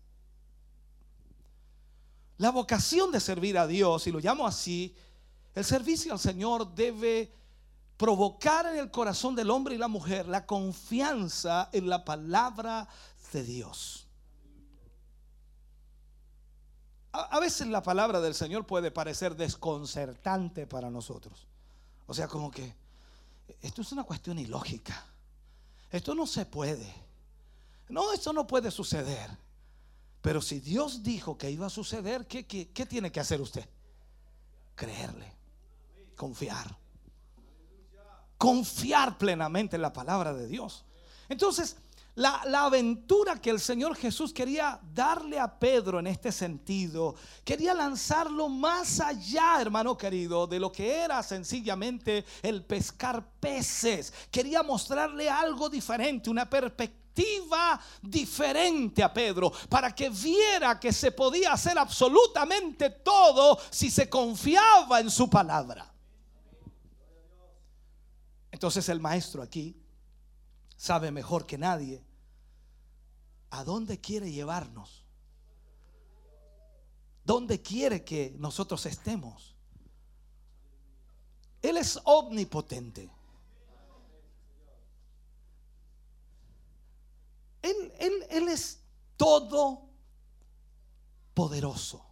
La 2.37 2.51
vocación 2.51 3.11
de 3.11 3.21
servir 3.21 3.57
a 3.57 3.67
Dios, 3.67 4.07
y 4.07 4.13
lo 4.13 4.21
llamo 4.21 4.47
así, 4.47 4.95
el 5.55 5.65
servicio 5.65 6.13
al 6.13 6.19
Señor 6.19 6.75
debe 6.75 7.33
provocar 7.97 8.67
en 8.67 8.77
el 8.77 8.91
corazón 8.91 9.35
del 9.35 9.49
hombre 9.49 9.77
y 9.77 9.79
la 9.79 9.89
mujer 9.89 10.29
la 10.29 10.45
confianza 10.45 11.71
en 11.73 11.89
la 11.89 12.05
palabra 12.05 12.87
de 13.33 13.43
Dios. 13.43 14.07
A, 17.13 17.23
a 17.23 17.41
veces 17.41 17.69
la 17.69 17.83
palabra 17.83 18.21
del 18.21 18.35
Señor 18.35 18.67
puede 18.67 18.91
parecer 18.91 19.35
desconcertante 19.35 20.67
para 20.67 20.91
nosotros. 20.91 21.47
O 22.07 22.15
sea, 22.15 22.29
como 22.29 22.51
que 22.51 22.75
esto 23.61 23.83
es 23.83 23.93
una 23.93 24.05
cuestión 24.05 24.39
ilógica. 24.39 25.07
Esto 25.91 26.15
no 26.15 26.27
se 26.27 26.47
puede. 26.47 26.93
No, 27.89 28.13
esto 28.13 28.33
no 28.33 28.47
puede 28.47 28.71
suceder. 28.71 29.31
Pero 30.21 30.41
si 30.41 30.61
Dios 30.61 31.03
dijo 31.03 31.37
que 31.37 31.51
iba 31.51 31.67
a 31.67 31.71
suceder, 31.71 32.27
¿qué, 32.27 32.47
qué, 32.47 32.71
qué 32.71 32.87
tiene 32.87 33.13
que 33.13 33.21
hacer 33.21 33.41
usted? 33.41 33.69
Creerle, 34.75 35.33
confiar. 36.17 36.77
Confiar 38.39 39.19
plenamente 39.19 39.77
en 39.77 39.83
la 39.83 39.93
palabra 39.93 40.33
de 40.33 40.47
Dios. 40.47 40.85
Entonces, 41.29 41.77
la, 42.17 42.65
aventura 42.65 43.41
que 43.41 43.51
el 43.51 43.61
Señor 43.61 43.97
Jesús 43.97 44.33
quería 44.33 44.79
darle 44.95 45.39
a 45.39 45.59
Pedro 45.59 45.99
en 45.99 46.07
este 46.07 46.31
sentido, 46.31 47.17
quería 47.45 47.75
lanzarlo 47.75 48.49
más 48.49 49.01
allá, 49.01 49.61
hermano 49.61 49.97
querido, 49.97 50.47
de 50.47 50.61
lo 50.61 50.71
que 50.71 50.93
era 50.93 51.23
sencillamente 51.23 52.25
el 52.43 52.65
pescar 52.65 53.25
peces. 53.41 54.13
Quería 54.31 54.63
mostrarle 54.63 55.29
algo 55.29 55.69
diferente, 55.69 56.31
una 56.31 56.49
perspectiva 56.49 57.81
diferente 58.01 59.03
a 59.03 59.13
Pedro, 59.13 59.53
para 59.69 59.93
que 59.95 60.09
viera 60.09 60.79
que 60.79 60.93
se 60.93 61.11
podía 61.11 61.53
hacer 61.53 61.79
absolutamente 61.79 62.91
todo 62.91 63.59
si 63.71 63.91
se 63.91 64.09
confiaba 64.09 65.01
en 65.01 65.11
su 65.11 65.29
palabra. 65.29 65.93
Entonces 68.53 68.89
el 68.89 69.01
maestro 69.01 69.43
aquí 69.43 69.84
sabe 70.85 71.11
mejor 71.11 71.47
que 71.47 71.57
nadie 71.57 72.05
a 73.49 73.65
dónde 73.65 74.03
quiere 74.03 74.31
llevarnos. 74.31 75.03
¿Dónde 77.25 77.63
quiere 77.63 78.05
que 78.05 78.35
nosotros 78.39 78.85
estemos? 78.85 79.57
Él 81.63 81.79
es 81.79 81.99
omnipotente. 82.05 83.11
Él, 87.63 87.93
él, 87.99 88.13
él 88.29 88.49
es 88.51 88.83
todo 89.17 89.89
poderoso. 91.33 92.05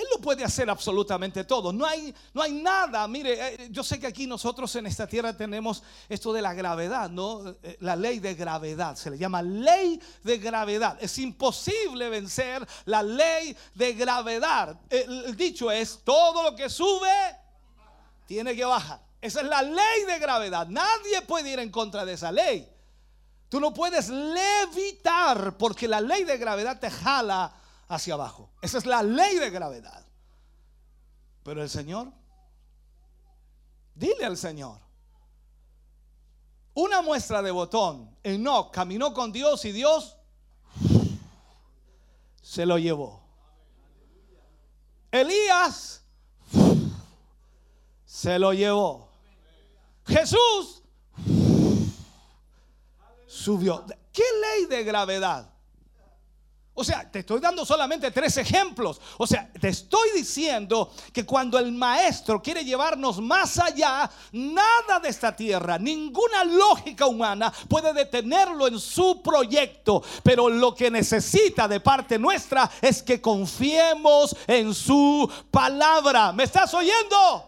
Él 0.00 0.06
lo 0.14 0.20
puede 0.22 0.42
hacer 0.42 0.70
absolutamente 0.70 1.44
todo. 1.44 1.74
No 1.74 1.84
hay, 1.84 2.14
no 2.32 2.40
hay 2.40 2.52
nada. 2.52 3.06
Mire, 3.06 3.64
eh, 3.64 3.68
yo 3.70 3.84
sé 3.84 4.00
que 4.00 4.06
aquí 4.06 4.26
nosotros 4.26 4.74
en 4.76 4.86
esta 4.86 5.06
tierra 5.06 5.36
tenemos 5.36 5.82
esto 6.08 6.32
de 6.32 6.40
la 6.40 6.54
gravedad, 6.54 7.10
¿no? 7.10 7.54
Eh, 7.62 7.76
La 7.80 7.96
ley 7.96 8.18
de 8.18 8.34
gravedad. 8.34 8.96
Se 8.96 9.10
le 9.10 9.18
llama 9.18 9.42
ley 9.42 10.00
de 10.24 10.38
gravedad. 10.38 10.96
Es 11.02 11.18
imposible 11.18 12.08
vencer 12.08 12.66
la 12.86 13.02
ley 13.02 13.54
de 13.74 13.92
gravedad. 13.92 14.80
El, 14.88 15.26
el 15.26 15.36
dicho 15.36 15.70
es, 15.70 16.00
todo 16.02 16.44
lo 16.44 16.56
que 16.56 16.70
sube 16.70 17.36
tiene 18.26 18.56
que 18.56 18.64
bajar. 18.64 19.02
Esa 19.20 19.42
es 19.42 19.46
la 19.48 19.60
ley 19.60 20.04
de 20.06 20.18
gravedad. 20.18 20.66
Nadie 20.66 21.20
puede 21.26 21.50
ir 21.52 21.58
en 21.58 21.70
contra 21.70 22.06
de 22.06 22.14
esa 22.14 22.32
ley. 22.32 22.66
Tú 23.50 23.60
no 23.60 23.74
puedes 23.74 24.08
levitar 24.08 25.58
porque 25.58 25.86
la 25.86 26.00
ley 26.00 26.24
de 26.24 26.38
gravedad 26.38 26.80
te 26.80 26.90
jala 26.90 27.52
hacia 27.90 28.14
abajo. 28.14 28.48
Esa 28.62 28.78
es 28.78 28.86
la 28.86 29.02
ley 29.02 29.36
de 29.36 29.50
gravedad. 29.50 30.06
Pero 31.42 31.62
el 31.62 31.68
Señor, 31.68 32.12
dile 33.94 34.24
al 34.24 34.36
Señor. 34.36 34.78
Una 36.74 37.02
muestra 37.02 37.42
de 37.42 37.50
botón. 37.50 38.16
Enoch 38.22 38.72
caminó 38.72 39.12
con 39.12 39.32
Dios 39.32 39.64
y 39.64 39.72
Dios 39.72 40.16
se 42.40 42.64
lo 42.64 42.78
llevó. 42.78 43.20
Elías 45.10 46.04
se 48.04 48.38
lo 48.38 48.52
llevó. 48.52 49.10
Jesús 50.06 50.82
subió. 53.26 53.84
¿Qué 54.12 54.22
ley 54.40 54.66
de 54.66 54.84
gravedad? 54.84 55.49
O 56.80 56.84
sea, 56.84 57.06
te 57.10 57.18
estoy 57.18 57.40
dando 57.40 57.66
solamente 57.66 58.10
tres 58.10 58.38
ejemplos. 58.38 58.98
O 59.18 59.26
sea, 59.26 59.52
te 59.52 59.68
estoy 59.68 60.12
diciendo 60.16 60.90
que 61.12 61.26
cuando 61.26 61.58
el 61.58 61.72
maestro 61.72 62.40
quiere 62.40 62.64
llevarnos 62.64 63.20
más 63.20 63.58
allá, 63.58 64.10
nada 64.32 64.98
de 64.98 65.10
esta 65.10 65.36
tierra, 65.36 65.78
ninguna 65.78 66.42
lógica 66.42 67.04
humana 67.04 67.52
puede 67.68 67.92
detenerlo 67.92 68.66
en 68.66 68.80
su 68.80 69.20
proyecto. 69.20 70.02
Pero 70.22 70.48
lo 70.48 70.74
que 70.74 70.90
necesita 70.90 71.68
de 71.68 71.80
parte 71.80 72.18
nuestra 72.18 72.70
es 72.80 73.02
que 73.02 73.20
confiemos 73.20 74.34
en 74.46 74.72
su 74.72 75.30
palabra. 75.50 76.32
¿Me 76.32 76.44
estás 76.44 76.72
oyendo? 76.72 77.46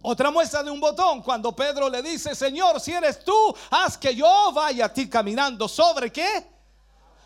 Otra 0.00 0.30
muestra 0.30 0.62
de 0.62 0.70
un 0.70 0.78
botón, 0.78 1.22
cuando 1.22 1.50
Pedro 1.56 1.88
le 1.88 2.02
dice, 2.02 2.36
Señor, 2.36 2.80
si 2.80 2.92
eres 2.92 3.24
tú, 3.24 3.52
haz 3.70 3.98
que 3.98 4.14
yo 4.14 4.52
vaya 4.52 4.84
a 4.84 4.92
ti 4.92 5.08
caminando 5.08 5.66
sobre 5.66 6.12
qué? 6.12 6.53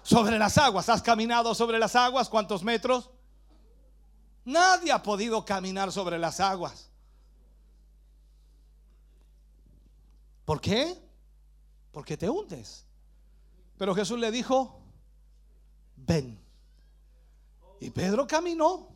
Sobre 0.09 0.39
las 0.39 0.57
aguas. 0.57 0.89
¿Has 0.89 1.03
caminado 1.03 1.55
sobre 1.55 1.79
las 1.79 1.95
aguas? 1.95 2.31
¿Cuántos 2.31 2.65
metros? 2.65 3.11
Nadie 4.43 4.91
ha 4.91 5.03
podido 5.03 5.45
caminar 5.45 5.93
sobre 5.93 6.19
las 6.19 6.41
aguas. 6.41 6.89
¿Por 10.47 10.63
qué? 10.63 10.97
Porque 11.93 12.17
te 12.17 12.27
hundes. 12.27 12.87
Pero 13.77 13.95
Jesús 13.95 14.19
le 14.19 14.31
dijo, 14.31 14.81
ven. 15.95 16.43
Y 17.79 17.91
Pedro 17.91 18.27
caminó. 18.27 18.89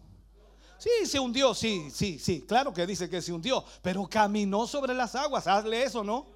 Sí, 0.78 1.04
se 1.04 1.20
hundió, 1.20 1.52
sí, 1.52 1.90
sí, 1.90 2.18
sí, 2.18 2.40
claro 2.40 2.72
que 2.72 2.86
dice 2.86 3.10
que 3.10 3.20
se 3.20 3.34
hundió, 3.34 3.62
pero 3.82 4.08
caminó 4.08 4.66
sobre 4.66 4.94
las 4.94 5.14
aguas, 5.14 5.46
hazle 5.46 5.84
eso, 5.84 6.02
¿no? 6.02 6.26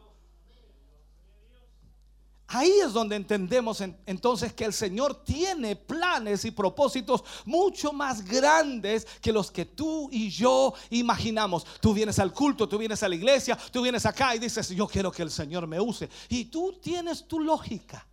Ahí 2.49 2.71
es 2.85 2.93
donde 2.93 3.17
entendemos 3.17 3.81
en- 3.81 3.97
entonces 4.07 4.53
que 4.53 4.65
el 4.65 4.73
Señor 4.73 5.25
tiene 5.25 5.75
planes 5.75 6.45
y 6.45 6.53
propósitos 6.53 7.25
mucho 7.45 7.93
más 7.93 8.25
grandes 8.25 9.05
que 9.21 9.33
los 9.33 9.51
que 9.51 9.65
tú 9.65 10.09
y 10.13 10.31
yo 10.31 10.73
imaginamos. 10.91 11.67
Tú 11.81 11.93
vienes 11.93 12.19
al 12.21 12.33
culto, 12.33 12.69
tú 12.69 12.79
vienes 12.79 13.03
a 13.03 13.09
la 13.09 13.17
iglesia, 13.17 13.59
tú 13.73 13.83
vienes 13.83 14.07
acá 14.07 14.37
y 14.37 14.39
dices, 14.39 14.69
yo 14.69 14.87
quiero 14.87 15.11
que 15.11 15.23
el 15.23 15.31
Señor 15.31 15.67
me 15.67 15.81
use. 15.81 16.09
Y 16.29 16.45
tú 16.45 16.79
tienes 16.81 17.27
tu 17.27 17.41
lógica. 17.41 18.07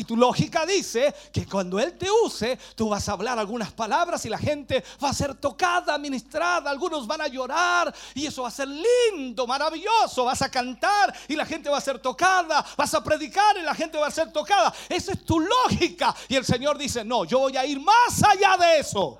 Y 0.00 0.04
tu 0.04 0.16
lógica 0.16 0.64
dice 0.64 1.12
que 1.32 1.44
cuando 1.44 1.76
Él 1.80 1.98
te 1.98 2.08
use, 2.08 2.56
tú 2.76 2.88
vas 2.88 3.08
a 3.08 3.12
hablar 3.14 3.36
algunas 3.36 3.72
palabras 3.72 4.24
y 4.24 4.28
la 4.28 4.38
gente 4.38 4.84
va 5.02 5.10
a 5.10 5.12
ser 5.12 5.34
tocada, 5.34 5.98
ministrada, 5.98 6.70
algunos 6.70 7.04
van 7.04 7.22
a 7.22 7.26
llorar 7.26 7.92
y 8.14 8.24
eso 8.24 8.42
va 8.42 8.48
a 8.48 8.52
ser 8.52 8.68
lindo, 8.68 9.44
maravilloso. 9.44 10.24
Vas 10.24 10.40
a 10.40 10.48
cantar 10.52 11.12
y 11.26 11.34
la 11.34 11.44
gente 11.44 11.68
va 11.68 11.78
a 11.78 11.80
ser 11.80 11.98
tocada, 11.98 12.64
vas 12.76 12.94
a 12.94 13.02
predicar 13.02 13.56
y 13.56 13.62
la 13.62 13.74
gente 13.74 13.98
va 13.98 14.06
a 14.06 14.12
ser 14.12 14.32
tocada. 14.32 14.72
Esa 14.88 15.14
es 15.14 15.24
tu 15.24 15.40
lógica. 15.40 16.14
Y 16.28 16.36
el 16.36 16.44
Señor 16.44 16.78
dice, 16.78 17.04
no, 17.04 17.24
yo 17.24 17.40
voy 17.40 17.56
a 17.56 17.66
ir 17.66 17.80
más 17.80 18.22
allá 18.22 18.56
de 18.56 18.78
eso. 18.78 19.18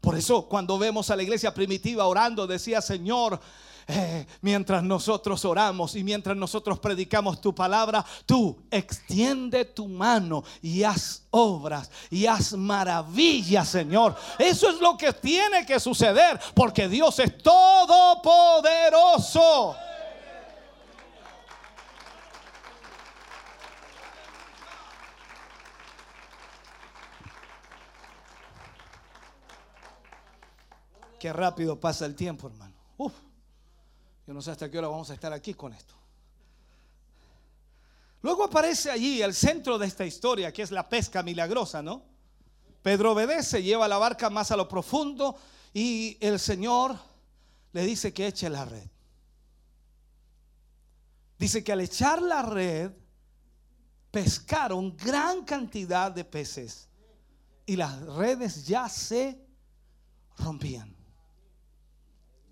Por 0.00 0.16
eso 0.16 0.48
cuando 0.48 0.78
vemos 0.78 1.10
a 1.10 1.16
la 1.16 1.22
iglesia 1.22 1.52
primitiva 1.52 2.06
orando, 2.06 2.46
decía, 2.46 2.80
Señor, 2.80 3.38
eh, 3.86 4.26
mientras 4.40 4.82
nosotros 4.82 5.44
oramos 5.44 5.94
y 5.96 6.04
mientras 6.04 6.36
nosotros 6.36 6.78
predicamos 6.78 7.40
tu 7.40 7.52
palabra, 7.54 8.04
tú 8.26 8.58
extiende 8.70 9.64
tu 9.64 9.88
mano 9.88 10.44
y 10.60 10.82
haz 10.82 11.22
obras 11.30 11.90
y 12.10 12.26
haz 12.26 12.52
maravillas, 12.52 13.68
Señor. 13.68 14.14
Eso 14.38 14.68
es 14.70 14.80
lo 14.80 14.96
que 14.96 15.12
tiene 15.12 15.66
que 15.66 15.80
suceder 15.80 16.38
porque 16.54 16.88
Dios 16.88 17.18
es 17.18 17.36
todopoderoso. 17.38 19.76
Qué 31.22 31.32
rápido 31.32 31.78
pasa 31.78 32.04
el 32.04 32.16
tiempo, 32.16 32.48
hermano. 32.48 32.74
Uf, 32.96 33.12
yo 34.26 34.34
no 34.34 34.40
sé 34.40 34.50
hasta 34.50 34.70
qué 34.70 34.78
hora 34.78 34.88
vamos 34.88 35.10
a 35.10 35.14
estar 35.14 35.32
aquí 35.32 35.54
con 35.54 35.72
esto. 35.72 35.94
Luego 38.22 38.44
aparece 38.44 38.90
allí 38.90 39.20
el 39.20 39.34
centro 39.34 39.78
de 39.78 39.86
esta 39.86 40.06
historia, 40.06 40.52
que 40.52 40.62
es 40.62 40.70
la 40.70 40.88
pesca 40.88 41.22
milagrosa, 41.22 41.82
¿no? 41.82 42.04
Pedro 42.82 43.12
obedece, 43.12 43.62
lleva 43.62 43.88
la 43.88 43.98
barca 43.98 44.30
más 44.30 44.50
a 44.52 44.56
lo 44.56 44.68
profundo 44.68 45.36
y 45.72 46.16
el 46.20 46.38
Señor 46.38 46.96
le 47.72 47.84
dice 47.84 48.12
que 48.12 48.28
eche 48.28 48.48
la 48.48 48.64
red. 48.64 48.86
Dice 51.38 51.64
que 51.64 51.72
al 51.72 51.80
echar 51.80 52.22
la 52.22 52.42
red, 52.42 52.92
pescaron 54.12 54.96
gran 54.96 55.44
cantidad 55.44 56.12
de 56.12 56.24
peces 56.24 56.88
y 57.66 57.74
las 57.74 58.00
redes 58.02 58.66
ya 58.66 58.88
se 58.88 59.44
rompían. 60.38 60.94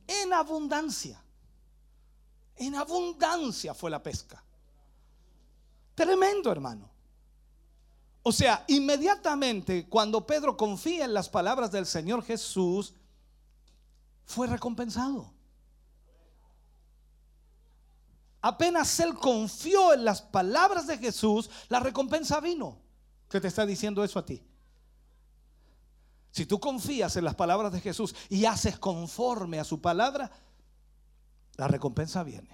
En 0.08 0.32
abundancia. 0.32 1.22
En 2.60 2.74
abundancia 2.74 3.72
fue 3.72 3.90
la 3.90 4.02
pesca. 4.02 4.44
Tremendo, 5.94 6.52
hermano. 6.52 6.90
O 8.22 8.30
sea, 8.32 8.66
inmediatamente 8.68 9.88
cuando 9.88 10.26
Pedro 10.26 10.58
confía 10.58 11.06
en 11.06 11.14
las 11.14 11.30
palabras 11.30 11.72
del 11.72 11.86
Señor 11.86 12.22
Jesús, 12.22 12.92
fue 14.26 14.46
recompensado. 14.46 15.32
Apenas 18.42 19.00
él 19.00 19.14
confió 19.14 19.94
en 19.94 20.04
las 20.04 20.20
palabras 20.20 20.86
de 20.86 20.98
Jesús, 20.98 21.48
la 21.70 21.80
recompensa 21.80 22.40
vino. 22.40 22.76
¿Qué 23.30 23.40
te 23.40 23.48
está 23.48 23.64
diciendo 23.64 24.04
eso 24.04 24.18
a 24.18 24.26
ti? 24.26 24.42
Si 26.30 26.44
tú 26.44 26.60
confías 26.60 27.16
en 27.16 27.24
las 27.24 27.34
palabras 27.34 27.72
de 27.72 27.80
Jesús 27.80 28.14
y 28.28 28.44
haces 28.44 28.78
conforme 28.78 29.58
a 29.58 29.64
su 29.64 29.80
palabra, 29.80 30.30
la 31.60 31.68
recompensa 31.68 32.22
viene. 32.22 32.48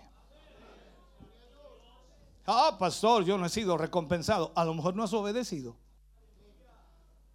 Ah, 2.44 2.76
pastor, 2.76 3.24
yo 3.24 3.38
no 3.38 3.46
he 3.46 3.48
sido 3.48 3.78
recompensado. 3.78 4.50
A 4.56 4.64
lo 4.64 4.74
mejor 4.74 4.96
no 4.96 5.04
has 5.04 5.12
obedecido. 5.12 5.76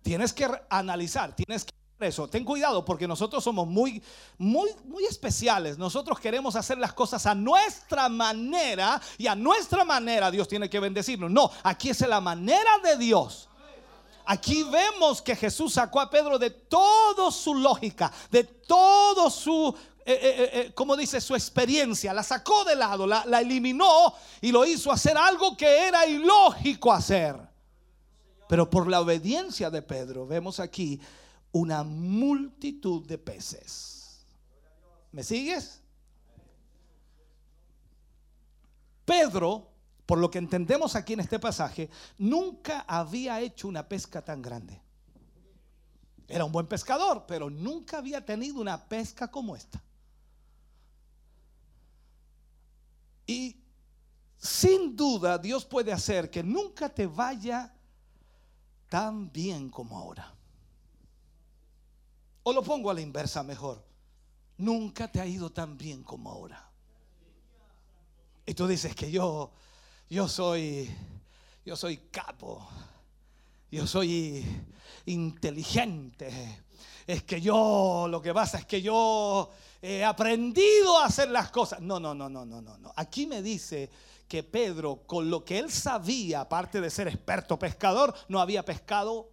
Tienes 0.02 0.34
que 0.34 0.49
analizar, 0.69 1.34
tienes 1.34 1.64
que 1.64 1.72
ver 1.98 2.10
eso. 2.10 2.27
Ten 2.27 2.43
cuidado 2.43 2.84
porque 2.84 3.07
nosotros 3.07 3.41
somos 3.41 3.68
muy, 3.68 4.03
muy, 4.38 4.69
muy 4.84 5.06
especiales. 5.06 5.77
Nosotros 5.77 6.19
queremos 6.19 6.57
hacer 6.57 6.77
las 6.77 6.91
cosas 6.91 7.26
a 7.26 7.34
nuestra 7.34 8.10
manera 8.10 9.02
y 9.18 9.27
a 9.27 9.35
nuestra 9.35 9.85
manera 9.85 10.30
Dios 10.30 10.49
tiene 10.49 10.69
que 10.69 10.81
bendecirnos. 10.81 11.31
No, 11.31 11.52
aquí 11.64 11.89
es 11.89 12.02
la 12.02 12.19
manera 12.19 12.80
de 12.84 12.98
Dios. 12.98 13.48
Aquí 14.26 14.64
vemos 14.64 15.22
que 15.22 15.35
Jesús 15.35 15.73
sacó 15.73 15.99
a 15.99 16.10
Pedro 16.10 16.38
de 16.38 16.49
toda 16.49 17.31
su 17.31 17.56
lógica, 17.56 18.11
de 18.30 18.43
todo 18.43 19.30
su, 19.30 19.76
eh, 20.06 20.19
eh, 20.22 20.49
eh, 20.53 20.72
como 20.73 20.95
dice, 20.95 21.22
su 21.22 21.36
experiencia. 21.36 22.14
La 22.14 22.23
sacó 22.23 22.64
de 22.64 22.76
lado, 22.76 23.06
la, 23.06 23.26
la 23.26 23.41
eliminó 23.41 24.14
y 24.41 24.52
lo 24.52 24.65
hizo 24.65 24.91
hacer 24.91 25.18
algo 25.18 25.56
que 25.56 25.88
era 25.88 26.06
ilógico 26.06 26.91
hacer. 26.91 27.36
Pero 28.48 28.69
por 28.69 28.88
la 28.88 29.02
obediencia 29.02 29.69
de 29.69 29.82
Pedro 29.82 30.28
vemos 30.28 30.60
aquí 30.60 30.99
una 31.52 31.84
multitud 31.84 33.06
de 33.06 33.18
peces. 33.18 34.26
¿Me 35.11 35.23
sigues? 35.23 35.82
Pedro, 39.06 39.68
por 40.06 40.19
lo 40.19 40.32
que 40.32 40.38
entendemos 40.38 40.95
aquí 40.95 41.14
en 41.14 41.22
este 41.22 41.40
pasaje, 41.40 41.90
nunca 42.18 42.82
había 42.88 43.40
hecho 43.41 43.68
una 43.68 43.88
pesca 43.88 44.23
tan 44.23 44.41
grande. 44.41 44.82
Era 46.28 46.45
un 46.45 46.52
buen 46.52 46.68
pescador, 46.68 47.26
pero 47.28 47.49
nunca 47.49 47.98
había 47.98 48.26
tenido 48.26 48.61
una 48.61 48.88
pesca 48.88 49.30
como 49.30 49.56
esta. 49.56 49.84
Y 53.31 53.55
sin 54.37 54.93
duda 54.93 55.37
Dios 55.37 55.63
puede 55.63 55.93
hacer 55.93 56.29
que 56.29 56.43
nunca 56.43 56.89
te 56.89 57.07
vaya 57.07 57.73
tan 58.89 59.31
bien 59.31 59.69
como 59.69 59.97
ahora. 59.97 60.35
O 62.43 62.51
lo 62.51 62.61
pongo 62.61 62.89
a 62.91 62.93
la 62.93 62.99
inversa 62.99 63.41
mejor. 63.41 63.81
Nunca 64.57 65.09
te 65.09 65.21
ha 65.21 65.25
ido 65.25 65.49
tan 65.49 65.77
bien 65.77 66.03
como 66.03 66.29
ahora. 66.29 66.69
Y 68.45 68.53
tú 68.53 68.67
dices 68.67 68.93
que 68.95 69.09
yo, 69.09 69.53
yo 70.09 70.27
soy, 70.27 70.93
yo 71.63 71.77
soy 71.77 71.97
capo. 72.11 72.67
Yo 73.71 73.87
soy 73.87 74.45
inteligente. 75.05 76.65
Es 77.07 77.23
que 77.23 77.39
yo, 77.39 78.07
lo 78.09 78.21
que 78.21 78.33
pasa 78.33 78.57
es 78.57 78.65
que 78.65 78.81
yo 78.81 79.49
he 79.81 80.03
aprendido 80.03 80.99
a 80.99 81.05
hacer 81.05 81.29
las 81.29 81.49
cosas. 81.49 81.79
No, 81.81 81.99
no, 81.99 82.13
no, 82.13 82.29
no, 82.29 82.45
no, 82.45 82.61
no, 82.61 82.77
no. 82.77 82.93
Aquí 82.95 83.25
me 83.25 83.41
dice 83.41 83.89
que 84.27 84.43
Pedro, 84.43 85.03
con 85.07 85.29
lo 85.29 85.43
que 85.43 85.57
él 85.57 85.71
sabía, 85.71 86.41
aparte 86.41 86.79
de 86.79 86.89
ser 86.89 87.07
experto 87.07 87.57
pescador, 87.57 88.13
no 88.27 88.39
había 88.39 88.63
pescado 88.63 89.29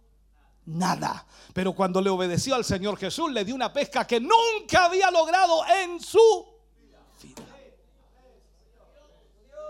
nada. 0.65 1.25
Pero 1.53 1.73
cuando 1.73 2.01
le 2.01 2.09
obedeció 2.09 2.55
al 2.55 2.65
Señor 2.65 2.97
Jesús, 2.97 3.31
le 3.31 3.45
dio 3.45 3.55
una 3.55 3.71
pesca 3.71 4.05
que 4.05 4.19
nunca 4.19 4.85
había 4.85 5.11
logrado 5.11 5.61
en 5.83 5.99
su 6.01 6.47
vida. 7.21 7.45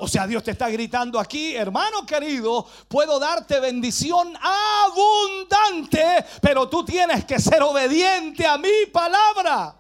O 0.02 0.08
sea, 0.08 0.26
Dios 0.26 0.44
te 0.44 0.52
está 0.52 0.70
gritando 0.70 1.20
aquí, 1.20 1.56
hermano 1.56 2.06
querido, 2.06 2.66
puedo 2.88 3.20
darte 3.20 3.60
bendición 3.60 4.34
abundante, 4.42 6.26
pero 6.42 6.70
tú 6.70 6.86
tienes 6.86 7.26
que 7.26 7.38
ser 7.38 7.62
obediente 7.62 8.48
a 8.48 8.58
mi 8.58 8.86
palabra. 8.94 9.79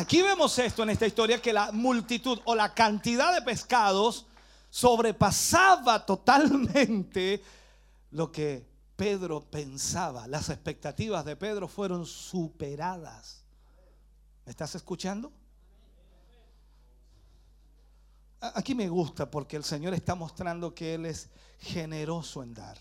Aquí 0.00 0.22
vemos 0.22 0.58
esto 0.58 0.82
en 0.82 0.88
esta 0.88 1.06
historia, 1.06 1.42
que 1.42 1.52
la 1.52 1.72
multitud 1.72 2.40
o 2.46 2.54
la 2.54 2.72
cantidad 2.72 3.34
de 3.34 3.42
pescados 3.42 4.24
sobrepasaba 4.70 6.06
totalmente 6.06 7.42
lo 8.10 8.32
que 8.32 8.66
Pedro 8.96 9.42
pensaba. 9.42 10.26
Las 10.26 10.48
expectativas 10.48 11.26
de 11.26 11.36
Pedro 11.36 11.68
fueron 11.68 12.06
superadas. 12.06 13.44
¿Me 14.46 14.52
estás 14.52 14.74
escuchando? 14.74 15.30
Aquí 18.40 18.74
me 18.74 18.88
gusta 18.88 19.30
porque 19.30 19.58
el 19.58 19.64
Señor 19.64 19.92
está 19.92 20.14
mostrando 20.14 20.74
que 20.74 20.94
Él 20.94 21.04
es 21.04 21.28
generoso 21.58 22.42
en 22.42 22.54
dar. 22.54 22.78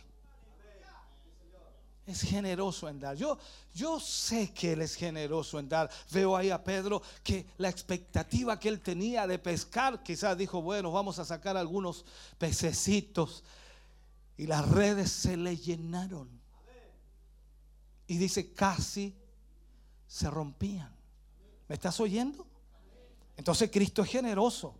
Es 2.09 2.21
generoso 2.21 2.89
en 2.89 2.99
dar. 2.99 3.15
Yo, 3.15 3.37
yo 3.71 3.99
sé 3.99 4.51
que 4.51 4.73
Él 4.73 4.81
es 4.81 4.95
generoso 4.95 5.59
en 5.59 5.69
dar. 5.69 5.91
Veo 6.09 6.35
ahí 6.35 6.49
a 6.49 6.63
Pedro 6.63 7.03
que 7.23 7.45
la 7.59 7.69
expectativa 7.69 8.59
que 8.59 8.67
él 8.67 8.81
tenía 8.81 9.27
de 9.27 9.37
pescar, 9.37 10.01
quizás 10.01 10.35
dijo, 10.35 10.59
bueno, 10.59 10.91
vamos 10.91 11.19
a 11.19 11.25
sacar 11.25 11.55
algunos 11.55 12.03
pececitos. 12.39 13.43
Y 14.37 14.47
las 14.47 14.67
redes 14.67 15.11
se 15.11 15.37
le 15.37 15.55
llenaron. 15.55 16.27
Y 18.07 18.17
dice, 18.17 18.53
casi 18.53 19.13
se 20.07 20.31
rompían. 20.31 20.91
¿Me 21.67 21.75
estás 21.75 21.99
oyendo? 21.99 22.47
Entonces 23.37 23.69
Cristo 23.69 24.01
es 24.01 24.09
generoso. 24.09 24.73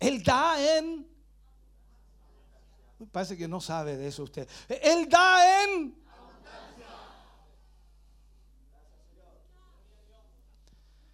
Él 0.00 0.22
da 0.22 0.78
en... 0.78 1.11
Parece 3.10 3.36
que 3.36 3.48
no 3.48 3.60
sabe 3.60 3.96
de 3.96 4.08
eso 4.08 4.22
usted. 4.22 4.48
Él 4.68 5.08
da 5.08 5.64
en... 5.64 6.02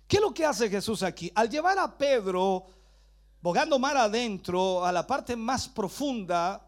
¿Qué 0.07 0.17
es 0.17 0.23
lo 0.23 0.33
que 0.33 0.45
hace 0.45 0.71
Jesús 0.71 1.03
aquí? 1.03 1.31
Al 1.35 1.51
llevar 1.51 1.79
a 1.79 1.99
Pedro, 1.99 2.65
bogando 3.43 3.79
mar 3.79 3.97
adentro, 3.97 4.85
a 4.85 4.91
la 4.91 5.07
parte 5.07 5.37
más 5.37 5.69
profunda, 5.69 6.68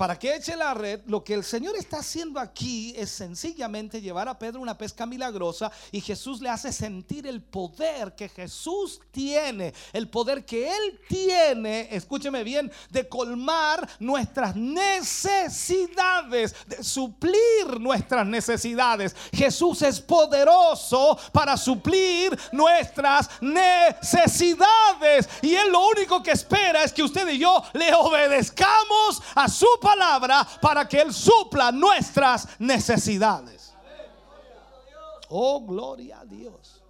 para 0.00 0.18
que 0.18 0.34
eche 0.34 0.56
la 0.56 0.72
red, 0.72 1.02
lo 1.08 1.22
que 1.22 1.34
el 1.34 1.44
Señor 1.44 1.76
está 1.76 1.98
haciendo 1.98 2.40
aquí 2.40 2.94
es 2.96 3.10
sencillamente 3.10 4.00
llevar 4.00 4.30
a 4.30 4.38
Pedro 4.38 4.62
una 4.62 4.78
pesca 4.78 5.04
milagrosa 5.04 5.70
y 5.92 6.00
Jesús 6.00 6.40
le 6.40 6.48
hace 6.48 6.72
sentir 6.72 7.26
el 7.26 7.42
poder 7.42 8.14
que 8.14 8.30
Jesús 8.30 8.98
tiene, 9.10 9.74
el 9.92 10.08
poder 10.08 10.46
que 10.46 10.74
Él 10.74 10.98
tiene, 11.06 11.94
escúcheme 11.94 12.42
bien, 12.44 12.72
de 12.88 13.06
colmar 13.10 13.86
nuestras 13.98 14.56
necesidades, 14.56 16.56
de 16.66 16.82
suplir 16.82 17.78
nuestras 17.78 18.26
necesidades. 18.26 19.14
Jesús 19.34 19.82
es 19.82 20.00
poderoso 20.00 21.18
para 21.30 21.58
suplir 21.58 22.34
nuestras 22.52 23.28
necesidades 23.42 25.28
y 25.42 25.54
Él 25.54 25.70
lo 25.70 25.88
único 25.88 26.22
que 26.22 26.30
espera 26.30 26.84
es 26.84 26.92
que 26.94 27.02
usted 27.02 27.28
y 27.28 27.36
yo 27.36 27.62
le 27.74 27.92
obedezcamos 27.92 29.22
a 29.34 29.46
su 29.46 29.66
palabra 29.78 29.89
para 30.60 30.88
que 30.88 31.00
Él 31.00 31.12
supla 31.12 31.72
nuestras 31.72 32.48
necesidades. 32.58 33.74
Oh, 35.28 35.64
gloria 35.64 36.20
a 36.20 36.24
Dios. 36.24 36.82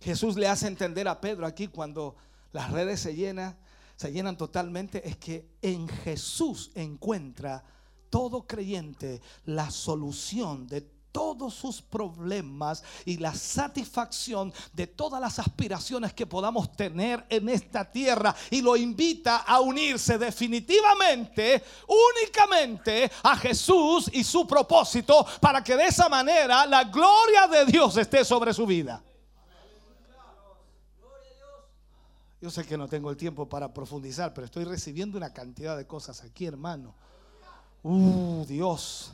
Jesús 0.00 0.36
le 0.36 0.48
hace 0.48 0.66
entender 0.66 1.08
a 1.08 1.20
Pedro 1.20 1.46
aquí 1.46 1.68
cuando 1.68 2.16
las 2.52 2.70
redes 2.70 3.00
se 3.00 3.14
llenan, 3.14 3.56
se 3.96 4.12
llenan 4.12 4.36
totalmente, 4.36 5.08
es 5.08 5.16
que 5.16 5.48
en 5.62 5.88
Jesús 5.88 6.70
encuentra 6.74 7.64
todo 8.10 8.46
creyente 8.46 9.22
la 9.44 9.70
solución 9.70 10.66
de 10.66 10.82
todos 11.14 11.54
sus 11.54 11.80
problemas 11.80 12.82
y 13.04 13.18
la 13.18 13.32
satisfacción 13.32 14.52
de 14.72 14.88
todas 14.88 15.20
las 15.20 15.38
aspiraciones 15.38 16.12
que 16.12 16.26
podamos 16.26 16.76
tener 16.76 17.24
en 17.28 17.48
esta 17.48 17.88
tierra 17.88 18.34
y 18.50 18.60
lo 18.60 18.76
invita 18.76 19.36
a 19.36 19.60
unirse 19.60 20.18
definitivamente, 20.18 21.62
únicamente 21.86 23.08
a 23.22 23.36
Jesús 23.36 24.10
y 24.12 24.24
su 24.24 24.44
propósito 24.44 25.24
para 25.40 25.62
que 25.62 25.76
de 25.76 25.86
esa 25.86 26.08
manera 26.08 26.66
la 26.66 26.82
gloria 26.82 27.46
de 27.46 27.64
Dios 27.66 27.96
esté 27.96 28.24
sobre 28.24 28.52
su 28.52 28.66
vida. 28.66 29.00
Yo 32.42 32.50
sé 32.50 32.64
que 32.66 32.76
no 32.76 32.88
tengo 32.88 33.08
el 33.08 33.16
tiempo 33.16 33.48
para 33.48 33.72
profundizar, 33.72 34.34
pero 34.34 34.46
estoy 34.46 34.64
recibiendo 34.64 35.16
una 35.16 35.32
cantidad 35.32 35.76
de 35.76 35.86
cosas 35.86 36.24
aquí, 36.24 36.44
hermano. 36.44 36.92
Uh, 37.84 38.44
Dios. 38.46 39.12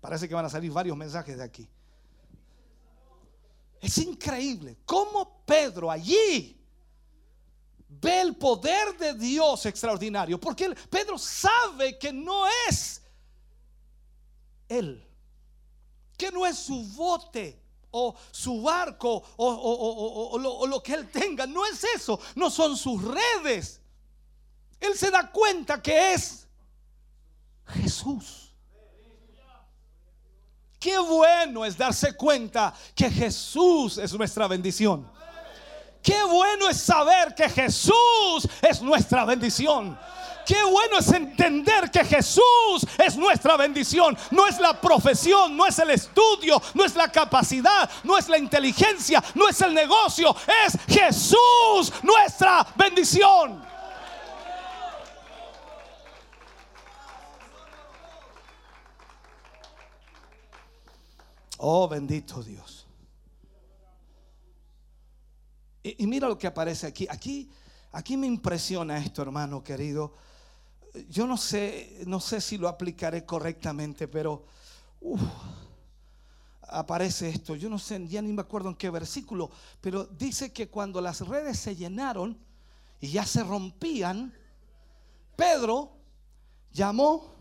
Parece 0.00 0.28
que 0.28 0.34
van 0.34 0.46
a 0.46 0.50
salir 0.50 0.70
varios 0.70 0.96
mensajes 0.96 1.36
de 1.36 1.44
aquí. 1.44 1.68
Es 3.80 3.98
increíble 3.98 4.78
cómo 4.84 5.42
Pedro 5.44 5.90
allí 5.90 6.56
ve 7.88 8.20
el 8.20 8.36
poder 8.36 8.96
de 8.96 9.14
Dios 9.14 9.66
extraordinario. 9.66 10.38
Porque 10.38 10.74
Pedro 10.88 11.18
sabe 11.18 11.98
que 11.98 12.12
no 12.12 12.44
es 12.68 13.02
él, 14.68 15.06
que 16.16 16.30
no 16.30 16.46
es 16.46 16.56
su 16.56 16.82
bote 16.94 17.60
o 17.90 18.14
su 18.30 18.62
barco 18.62 19.22
o 19.36 20.66
lo 20.66 20.82
que 20.82 20.94
él 20.94 21.10
tenga. 21.10 21.46
No 21.46 21.66
es 21.66 21.84
eso, 21.84 22.20
no 22.36 22.50
son 22.50 22.76
sus 22.76 23.02
redes. 23.02 23.80
Él 24.78 24.96
se 24.96 25.10
da 25.10 25.30
cuenta 25.30 25.82
que 25.82 26.14
es 26.14 26.46
Jesús. 27.66 28.49
Qué 30.80 30.98
bueno 30.98 31.62
es 31.66 31.76
darse 31.76 32.14
cuenta 32.14 32.72
que 32.94 33.10
Jesús 33.10 33.98
es 33.98 34.14
nuestra 34.14 34.48
bendición. 34.48 35.06
Qué 36.02 36.22
bueno 36.22 36.70
es 36.70 36.80
saber 36.80 37.34
que 37.34 37.50
Jesús 37.50 38.48
es 38.62 38.80
nuestra 38.80 39.26
bendición. 39.26 39.98
Qué 40.46 40.64
bueno 40.64 40.98
es 40.98 41.12
entender 41.12 41.90
que 41.90 42.02
Jesús 42.02 42.86
es 42.96 43.14
nuestra 43.14 43.58
bendición. 43.58 44.16
No 44.30 44.46
es 44.46 44.58
la 44.58 44.80
profesión, 44.80 45.54
no 45.54 45.66
es 45.66 45.78
el 45.78 45.90
estudio, 45.90 46.60
no 46.72 46.82
es 46.82 46.96
la 46.96 47.12
capacidad, 47.12 47.88
no 48.02 48.16
es 48.16 48.26
la 48.30 48.38
inteligencia, 48.38 49.22
no 49.34 49.50
es 49.50 49.60
el 49.60 49.74
negocio. 49.74 50.34
Es 50.66 50.78
Jesús 50.88 51.92
nuestra 52.02 52.66
bendición. 52.74 53.69
Oh, 61.62 61.86
bendito 61.86 62.42
Dios. 62.42 62.86
Y, 65.82 66.06
mira 66.06 66.26
lo 66.26 66.38
que 66.38 66.46
aparece 66.46 66.86
aquí. 66.86 67.06
Aquí, 67.10 67.50
aquí 67.92 68.16
me 68.16 68.26
impresiona 68.26 68.96
esto, 68.96 69.20
hermano 69.20 69.62
querido. 69.62 70.14
Yo 71.10 71.26
no 71.26 71.36
sé, 71.36 72.02
no 72.06 72.18
sé 72.18 72.40
si 72.40 72.56
lo 72.56 72.66
aplicaré 72.66 73.26
correctamente, 73.26 74.08
pero 74.08 74.46
aparece 76.62 77.28
esto. 77.28 77.54
Yo 77.56 77.68
no 77.68 77.78
sé, 77.78 78.08
ya 78.08 78.22
ni 78.22 78.32
me 78.32 78.40
acuerdo 78.40 78.70
en 78.70 78.76
qué 78.76 78.88
versículo, 78.88 79.50
pero 79.82 80.06
dice 80.06 80.54
que 80.54 80.70
cuando 80.70 81.02
las 81.02 81.20
redes 81.28 81.58
se 81.58 81.76
llenaron 81.76 82.38
y 83.00 83.10
ya 83.10 83.26
se 83.26 83.44
rompían, 83.44 84.32
Pedro 85.36 85.92
llamó 86.72 87.34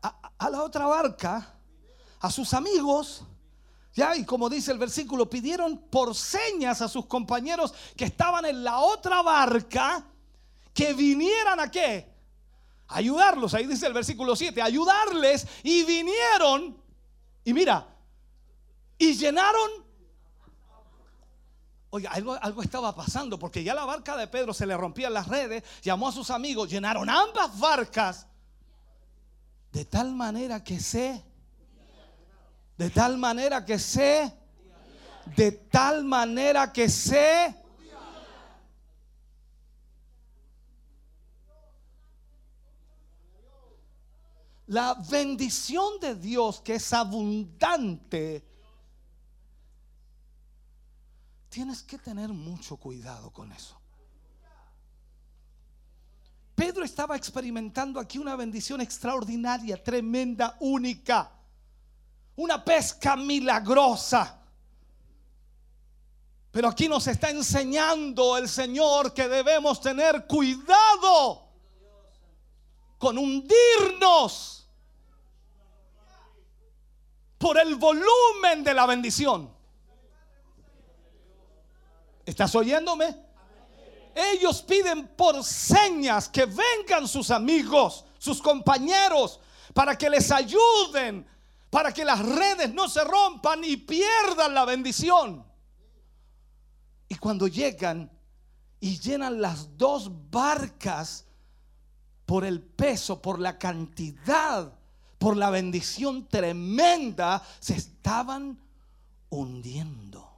a 0.00 0.48
la 0.48 0.62
otra 0.62 0.86
barca 0.86 1.59
a 2.20 2.30
sus 2.30 2.54
amigos. 2.54 3.24
Ya, 3.92 4.16
y 4.16 4.24
como 4.24 4.48
dice 4.48 4.70
el 4.70 4.78
versículo, 4.78 5.28
pidieron 5.28 5.76
por 5.76 6.14
señas 6.14 6.80
a 6.80 6.88
sus 6.88 7.06
compañeros 7.06 7.74
que 7.96 8.04
estaban 8.04 8.44
en 8.44 8.62
la 8.62 8.78
otra 8.78 9.20
barca 9.22 10.06
que 10.72 10.94
vinieran 10.94 11.58
a 11.58 11.70
qué? 11.70 12.08
Ayudarlos. 12.88 13.54
Ahí 13.54 13.66
dice 13.66 13.86
el 13.86 13.92
versículo 13.92 14.36
7, 14.36 14.62
ayudarles 14.62 15.46
y 15.64 15.82
vinieron. 15.84 16.80
Y 17.44 17.52
mira, 17.52 17.86
y 18.96 19.14
llenaron. 19.14 19.70
Oiga, 21.92 22.10
algo, 22.12 22.38
algo 22.40 22.62
estaba 22.62 22.94
pasando 22.94 23.36
porque 23.36 23.64
ya 23.64 23.74
la 23.74 23.84
barca 23.84 24.16
de 24.16 24.28
Pedro 24.28 24.54
se 24.54 24.66
le 24.66 24.76
rompían 24.76 25.12
las 25.12 25.26
redes, 25.26 25.64
llamó 25.82 26.08
a 26.08 26.12
sus 26.12 26.30
amigos, 26.30 26.70
llenaron 26.70 27.10
ambas 27.10 27.58
barcas 27.58 28.28
de 29.72 29.84
tal 29.84 30.12
manera 30.12 30.62
que 30.62 30.78
se 30.78 31.24
de 32.80 32.88
tal 32.88 33.18
manera 33.18 33.62
que 33.62 33.78
sé. 33.78 34.34
De 35.36 35.52
tal 35.52 36.02
manera 36.02 36.72
que 36.72 36.88
sé. 36.88 37.54
La 44.68 44.94
bendición 45.10 46.00
de 46.00 46.14
Dios 46.14 46.62
que 46.62 46.76
es 46.76 46.92
abundante. 46.94 48.46
Tienes 51.50 51.82
que 51.82 51.98
tener 51.98 52.30
mucho 52.30 52.78
cuidado 52.78 53.30
con 53.30 53.52
eso. 53.52 53.78
Pedro 56.54 56.82
estaba 56.82 57.14
experimentando 57.14 58.00
aquí 58.00 58.16
una 58.16 58.36
bendición 58.36 58.80
extraordinaria, 58.80 59.82
tremenda, 59.82 60.56
única 60.60 61.39
una 62.40 62.64
pesca 62.64 63.16
milagrosa. 63.16 64.38
Pero 66.50 66.68
aquí 66.68 66.88
nos 66.88 67.06
está 67.06 67.28
enseñando 67.28 68.36
el 68.38 68.48
Señor 68.48 69.12
que 69.12 69.28
debemos 69.28 69.80
tener 69.80 70.26
cuidado 70.26 71.48
con 72.98 73.18
hundirnos 73.18 74.66
por 77.36 77.58
el 77.58 77.76
volumen 77.76 78.64
de 78.64 78.74
la 78.74 78.86
bendición. 78.86 79.54
¿Estás 82.24 82.54
oyéndome? 82.54 83.16
Ellos 84.14 84.62
piden 84.62 85.08
por 85.08 85.44
señas 85.44 86.28
que 86.28 86.46
vengan 86.46 87.06
sus 87.06 87.30
amigos, 87.30 88.06
sus 88.18 88.40
compañeros, 88.40 89.40
para 89.74 89.96
que 89.96 90.08
les 90.08 90.32
ayuden 90.32 91.29
para 91.70 91.92
que 91.92 92.04
las 92.04 92.18
redes 92.18 92.74
no 92.74 92.88
se 92.88 93.02
rompan 93.04 93.62
y 93.64 93.76
pierdan 93.76 94.52
la 94.52 94.64
bendición. 94.64 95.44
Y 97.08 97.14
cuando 97.14 97.46
llegan 97.46 98.10
y 98.80 98.98
llenan 98.98 99.40
las 99.40 99.76
dos 99.78 100.10
barcas 100.30 101.26
por 102.26 102.44
el 102.44 102.60
peso, 102.60 103.22
por 103.22 103.38
la 103.38 103.58
cantidad, 103.58 104.72
por 105.18 105.36
la 105.36 105.50
bendición 105.50 106.28
tremenda, 106.28 107.42
se 107.60 107.74
estaban 107.74 108.58
hundiendo. 109.28 110.28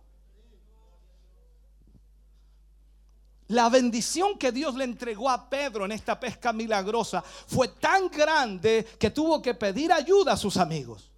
La 3.49 3.69
bendición 3.69 4.39
que 4.39 4.51
Dios 4.51 4.75
le 4.75 4.85
entregó 4.85 5.29
a 5.29 5.49
Pedro 5.49 5.85
en 5.85 5.93
esta 5.93 6.19
pesca 6.19 6.53
milagrosa 6.55 7.23
fue 7.23 7.69
tan 7.69 8.09
grande 8.09 8.87
que 8.99 9.11
tuvo 9.11 9.43
que 9.43 9.55
pedir 9.55 9.93
ayuda 9.93 10.33
a 10.33 10.37
sus 10.39 10.57
amigos. 10.57 11.12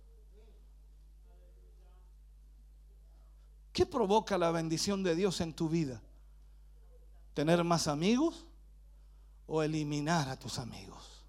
¿Qué 3.74 3.86
provoca 3.86 4.38
la 4.38 4.52
bendición 4.52 5.02
de 5.02 5.16
Dios 5.16 5.40
en 5.40 5.52
tu 5.52 5.68
vida? 5.68 6.01
¿Tener 7.34 7.64
más 7.64 7.88
amigos 7.88 8.46
o 9.48 9.64
eliminar 9.64 10.28
a 10.28 10.38
tus 10.38 10.60
amigos? 10.60 11.24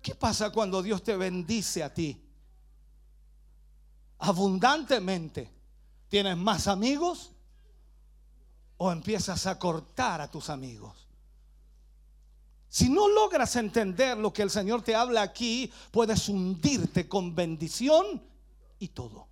¿Qué 0.00 0.14
pasa 0.14 0.50
cuando 0.50 0.80
Dios 0.80 1.02
te 1.02 1.16
bendice 1.16 1.82
a 1.82 1.92
ti? 1.92 2.22
Abundantemente. 4.20 5.50
¿Tienes 6.08 6.36
más 6.36 6.68
amigos 6.68 7.32
o 8.76 8.92
empiezas 8.92 9.44
a 9.48 9.58
cortar 9.58 10.20
a 10.20 10.30
tus 10.30 10.50
amigos? 10.50 11.03
Si 12.74 12.88
no 12.88 13.06
logras 13.06 13.54
entender 13.54 14.18
lo 14.18 14.32
que 14.32 14.42
el 14.42 14.50
Señor 14.50 14.82
te 14.82 14.96
habla 14.96 15.22
aquí, 15.22 15.72
puedes 15.92 16.28
hundirte 16.28 17.06
con 17.06 17.32
bendición 17.32 18.20
y 18.80 18.88
todo. 18.88 19.28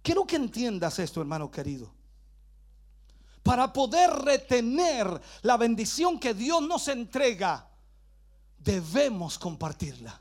Quiero 0.00 0.24
que 0.24 0.36
entiendas 0.36 1.00
esto, 1.00 1.20
hermano 1.20 1.50
querido. 1.50 1.92
Para 3.42 3.72
poder 3.72 4.10
retener 4.10 5.20
la 5.42 5.56
bendición 5.56 6.20
que 6.20 6.32
Dios 6.32 6.62
nos 6.62 6.86
entrega, 6.86 7.68
debemos 8.58 9.40
compartirla. 9.40 10.20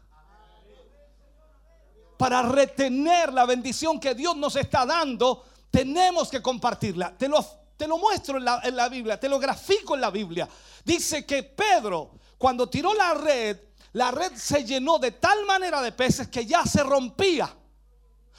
Para 2.18 2.42
retener 2.42 3.32
la 3.32 3.46
bendición 3.46 4.00
que 4.00 4.16
Dios 4.16 4.36
nos 4.36 4.56
está 4.56 4.84
dando, 4.84 5.46
tenemos 5.70 6.32
que 6.32 6.42
compartirla. 6.42 7.16
Te 7.16 7.30
lo 7.30 7.65
te 7.78 7.88
lo 7.88 7.98
muestro 7.98 8.38
en 8.38 8.46
la, 8.46 8.90
Biblia, 8.90 9.20
te 9.20 9.30
lo 9.30 9.40
grafico 9.40 9.96
en 9.96 10.02
la 10.02 10.10
Biblia. 10.10 10.48
Dice 10.84 11.26
que 11.26 11.44
Pedro, 11.44 12.12
cuando 12.38 12.70
tiró 12.70 12.94
la 12.94 13.14
red, 13.14 13.58
la 13.94 14.12
red 14.12 14.34
se 14.36 14.64
llenó 14.64 15.00
de 15.00 15.12
tal 15.12 15.46
manera 15.46 15.82
de 15.82 15.92
peces 15.92 16.28
que 16.28 16.46
ya 16.46 16.66
se 16.66 16.84
rompía. 16.84 17.54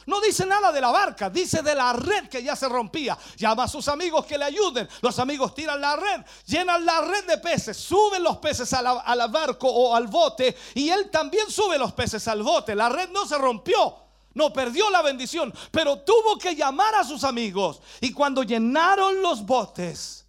No 0.06 0.20
dice 0.20 0.46
nada 0.46 0.70
de 0.70 0.80
la 0.80 0.92
barca, 0.92 1.28
dice 1.28 1.62
de 1.62 1.74
la 1.74 1.92
red 1.92 2.28
que 2.28 2.42
ya 2.42 2.54
se 2.54 2.68
rompía. 2.68 3.18
Llama 3.36 3.64
a 3.64 3.68
sus 3.68 3.88
amigos 3.88 4.24
que 4.24 4.38
le 4.38 4.44
ayuden. 4.44 4.88
Los 5.02 5.18
amigos 5.18 5.52
tiran 5.52 5.80
la 5.80 5.96
red, 5.96 6.24
llenan 6.46 6.86
la 6.86 7.00
red 7.00 7.26
de 7.26 7.38
peces, 7.38 7.76
suben 7.76 8.22
los 8.22 8.38
peces 8.38 8.72
al 8.72 9.30
barco 9.30 9.68
o 9.68 9.96
al 9.96 10.06
bote 10.06 10.56
y 10.74 10.90
él 10.90 11.10
también 11.10 11.50
sube 11.50 11.76
los 11.76 11.92
peces 11.92 12.26
al 12.28 12.42
bote. 12.44 12.74
La 12.76 12.88
red 12.88 13.10
no 13.10 13.26
se 13.26 13.36
rompió, 13.36 14.05
no 14.36 14.52
perdió 14.52 14.90
la 14.90 15.00
bendición, 15.00 15.52
pero 15.72 16.00
tuvo 16.00 16.36
que 16.38 16.54
llamar 16.54 16.94
a 16.94 17.04
sus 17.04 17.24
amigos. 17.24 17.80
Y 18.02 18.12
cuando 18.12 18.42
llenaron 18.42 19.22
los 19.22 19.46
botes, 19.46 20.26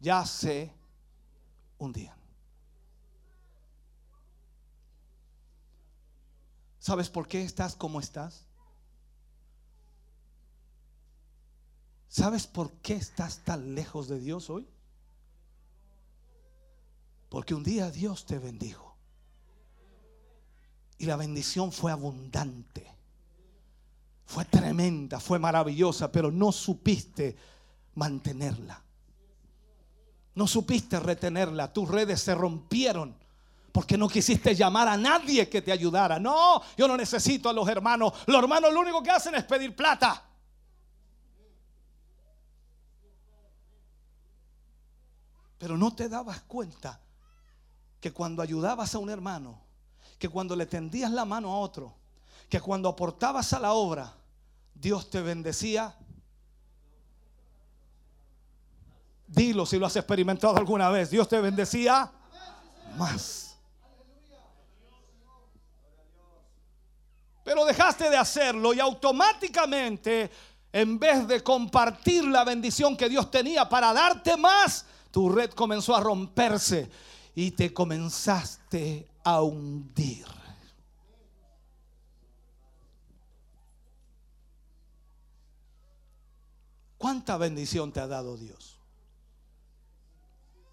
ya 0.00 0.24
se 0.24 0.72
hundían. 1.76 2.16
¿Sabes 6.78 7.10
por 7.10 7.28
qué 7.28 7.42
estás 7.42 7.76
como 7.76 8.00
estás? 8.00 8.46
¿Sabes 12.08 12.46
por 12.46 12.72
qué 12.76 12.94
estás 12.94 13.40
tan 13.44 13.74
lejos 13.74 14.08
de 14.08 14.18
Dios 14.18 14.48
hoy? 14.48 14.66
Porque 17.28 17.54
un 17.54 17.62
día 17.62 17.90
Dios 17.90 18.24
te 18.24 18.38
bendijo. 18.38 18.96
Y 20.96 21.04
la 21.04 21.16
bendición 21.16 21.70
fue 21.70 21.92
abundante 21.92 22.91
fue 24.32 24.46
tremenda, 24.46 25.20
fue 25.20 25.38
maravillosa, 25.38 26.10
pero 26.10 26.32
no 26.32 26.52
supiste 26.52 27.36
mantenerla. 27.96 28.82
No 30.34 30.46
supiste 30.46 30.98
retenerla. 30.98 31.70
Tus 31.70 31.86
redes 31.86 32.22
se 32.22 32.34
rompieron 32.34 33.14
porque 33.72 33.98
no 33.98 34.08
quisiste 34.08 34.54
llamar 34.54 34.88
a 34.88 34.96
nadie 34.96 35.50
que 35.50 35.60
te 35.60 35.70
ayudara. 35.70 36.18
No, 36.18 36.62
yo 36.78 36.88
no 36.88 36.96
necesito 36.96 37.50
a 37.50 37.52
los 37.52 37.68
hermanos. 37.68 38.14
Los 38.26 38.42
hermanos 38.42 38.72
lo 38.72 38.80
único 38.80 39.02
que 39.02 39.10
hacen 39.10 39.34
es 39.34 39.44
pedir 39.44 39.76
plata. 39.76 40.24
Pero 45.58 45.76
no 45.76 45.94
te 45.94 46.08
dabas 46.08 46.40
cuenta 46.44 46.98
que 48.00 48.14
cuando 48.14 48.40
ayudabas 48.40 48.94
a 48.94 48.98
un 48.98 49.10
hermano, 49.10 49.60
que 50.18 50.30
cuando 50.30 50.56
le 50.56 50.64
tendías 50.64 51.10
la 51.10 51.26
mano 51.26 51.52
a 51.52 51.58
otro, 51.58 51.94
que 52.48 52.62
cuando 52.62 52.88
aportabas 52.88 53.52
a 53.52 53.60
la 53.60 53.74
obra, 53.74 54.21
Dios 54.74 55.10
te 55.10 55.20
bendecía. 55.20 55.94
Dilo 59.26 59.64
si 59.64 59.78
lo 59.78 59.86
has 59.86 59.96
experimentado 59.96 60.56
alguna 60.56 60.90
vez. 60.90 61.10
Dios 61.10 61.28
te 61.28 61.40
bendecía 61.40 62.10
más. 62.96 63.56
Pero 67.44 67.64
dejaste 67.64 68.08
de 68.08 68.16
hacerlo 68.16 68.72
y 68.72 68.80
automáticamente, 68.80 70.30
en 70.72 70.98
vez 70.98 71.26
de 71.26 71.42
compartir 71.42 72.24
la 72.24 72.44
bendición 72.44 72.96
que 72.96 73.08
Dios 73.08 73.30
tenía 73.30 73.68
para 73.68 73.92
darte 73.92 74.36
más, 74.36 74.86
tu 75.10 75.28
red 75.28 75.50
comenzó 75.50 75.94
a 75.94 76.00
romperse 76.00 76.90
y 77.34 77.50
te 77.50 77.72
comenzaste 77.72 79.08
a 79.24 79.42
hundir. 79.42 80.41
¿Cuánta 87.02 87.36
bendición 87.36 87.90
te 87.90 87.98
ha 87.98 88.06
dado 88.06 88.36
Dios? 88.36 88.78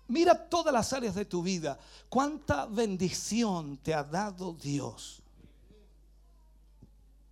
Mira 0.10 0.48
todas 0.48 0.72
las 0.72 0.94
áreas 0.94 1.16
de 1.16 1.26
tu 1.26 1.42
vida. 1.42 1.80
¿Cuánta 2.08 2.68
bendición 2.68 3.78
te 3.78 3.96
ha 3.96 4.04
dado 4.04 4.54
Dios? 4.54 5.24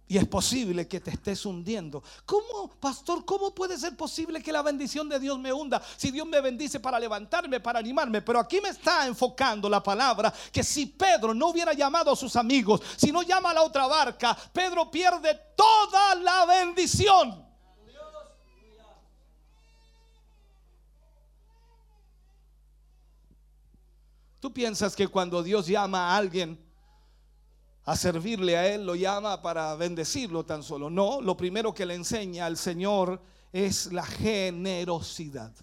Y 0.08 0.18
es 0.18 0.28
posible 0.28 0.88
que 0.88 1.00
te 1.00 1.12
estés 1.12 1.46
hundiendo. 1.46 2.02
¿Cómo, 2.26 2.72
pastor, 2.80 3.24
cómo 3.24 3.54
puede 3.54 3.78
ser 3.78 3.96
posible 3.96 4.42
que 4.42 4.52
la 4.52 4.64
bendición 4.64 5.08
de 5.08 5.20
Dios 5.20 5.38
me 5.38 5.54
hunda? 5.54 5.80
Si 5.96 6.10
Dios 6.10 6.26
me 6.26 6.42
bendice 6.42 6.80
para 6.80 7.00
levantarme, 7.00 7.60
para 7.60 7.78
animarme. 7.78 8.24
Pero 8.24 8.40
aquí 8.40 8.60
me 8.62 8.70
está 8.70 9.06
enfocando 9.06 9.70
la 9.70 9.84
palabra 9.84 10.34
que 10.52 10.64
si 10.64 10.88
Pedro 10.88 11.36
no 11.36 11.50
hubiera 11.50 11.74
llamado 11.74 12.14
a 12.14 12.16
sus 12.16 12.36
amigos, 12.36 12.82
si 12.96 13.12
no 13.12 13.22
llama 13.22 13.52
a 13.52 13.54
la 13.54 13.62
otra 13.62 13.86
barca, 13.86 14.36
Pedro 14.52 14.90
pierde 14.90 15.40
toda 15.56 16.16
la 16.16 16.46
bendición. 16.48 17.47
Tú 24.40 24.54
piensas 24.54 24.96
que 24.96 25.08
cuando 25.08 25.42
Dios 25.42 25.68
llama 25.68 26.12
a 26.12 26.18
alguien 26.18 26.60
a 27.84 27.96
servirle 27.96 28.58
a 28.58 28.68
Él, 28.68 28.86
lo 28.86 28.96
llama 28.96 29.42
para 29.42 29.74
bendecirlo 29.76 30.46
tan 30.46 30.62
solo. 30.62 30.90
No, 30.90 31.22
lo 31.22 31.38
primero 31.38 31.74
que 31.74 31.86
le 31.86 31.96
enseña 31.96 32.46
al 32.46 32.58
Señor 32.58 33.22
es 33.52 33.92
la 33.92 34.04
generosidad. 34.04 35.54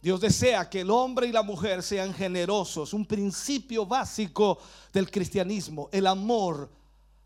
Dios 0.00 0.20
desea 0.20 0.68
que 0.68 0.80
el 0.80 0.90
hombre 0.90 1.28
y 1.28 1.32
la 1.32 1.42
mujer 1.42 1.82
sean 1.82 2.12
generosos, 2.12 2.92
un 2.92 3.06
principio 3.06 3.86
básico 3.86 4.58
del 4.92 5.10
cristianismo. 5.10 5.88
El 5.92 6.06
amor 6.06 6.70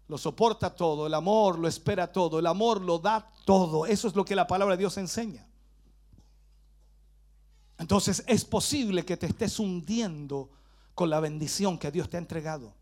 lo 0.09 0.19
soporta 0.19 0.75
todo, 0.75 1.07
el 1.07 1.15
amor 1.15 1.59
lo 1.59 1.69
espera 1.69 2.13
todo, 2.13 2.39
el 2.39 2.47
amor 2.47 2.83
lo 2.83 2.99
da 2.99 3.31
todo. 3.45 3.87
Eso 3.87 4.09
es 4.09 4.15
lo 4.15 4.25
que 4.25 4.37
la 4.37 4.47
palabra 4.47 4.77
de 4.77 4.81
Dios 4.81 4.97
enseña. 4.99 5.47
Entonces 7.79 8.25
es 8.27 8.45
posible 8.45 9.05
que 9.05 9.17
te 9.17 9.27
estés 9.27 9.59
hundiendo 9.59 10.51
con 10.95 11.11
la 11.11 11.21
bendición 11.21 11.79
que 11.79 11.91
Dios 11.91 12.09
te 12.09 12.17
ha 12.17 12.21
entregado. 12.21 12.73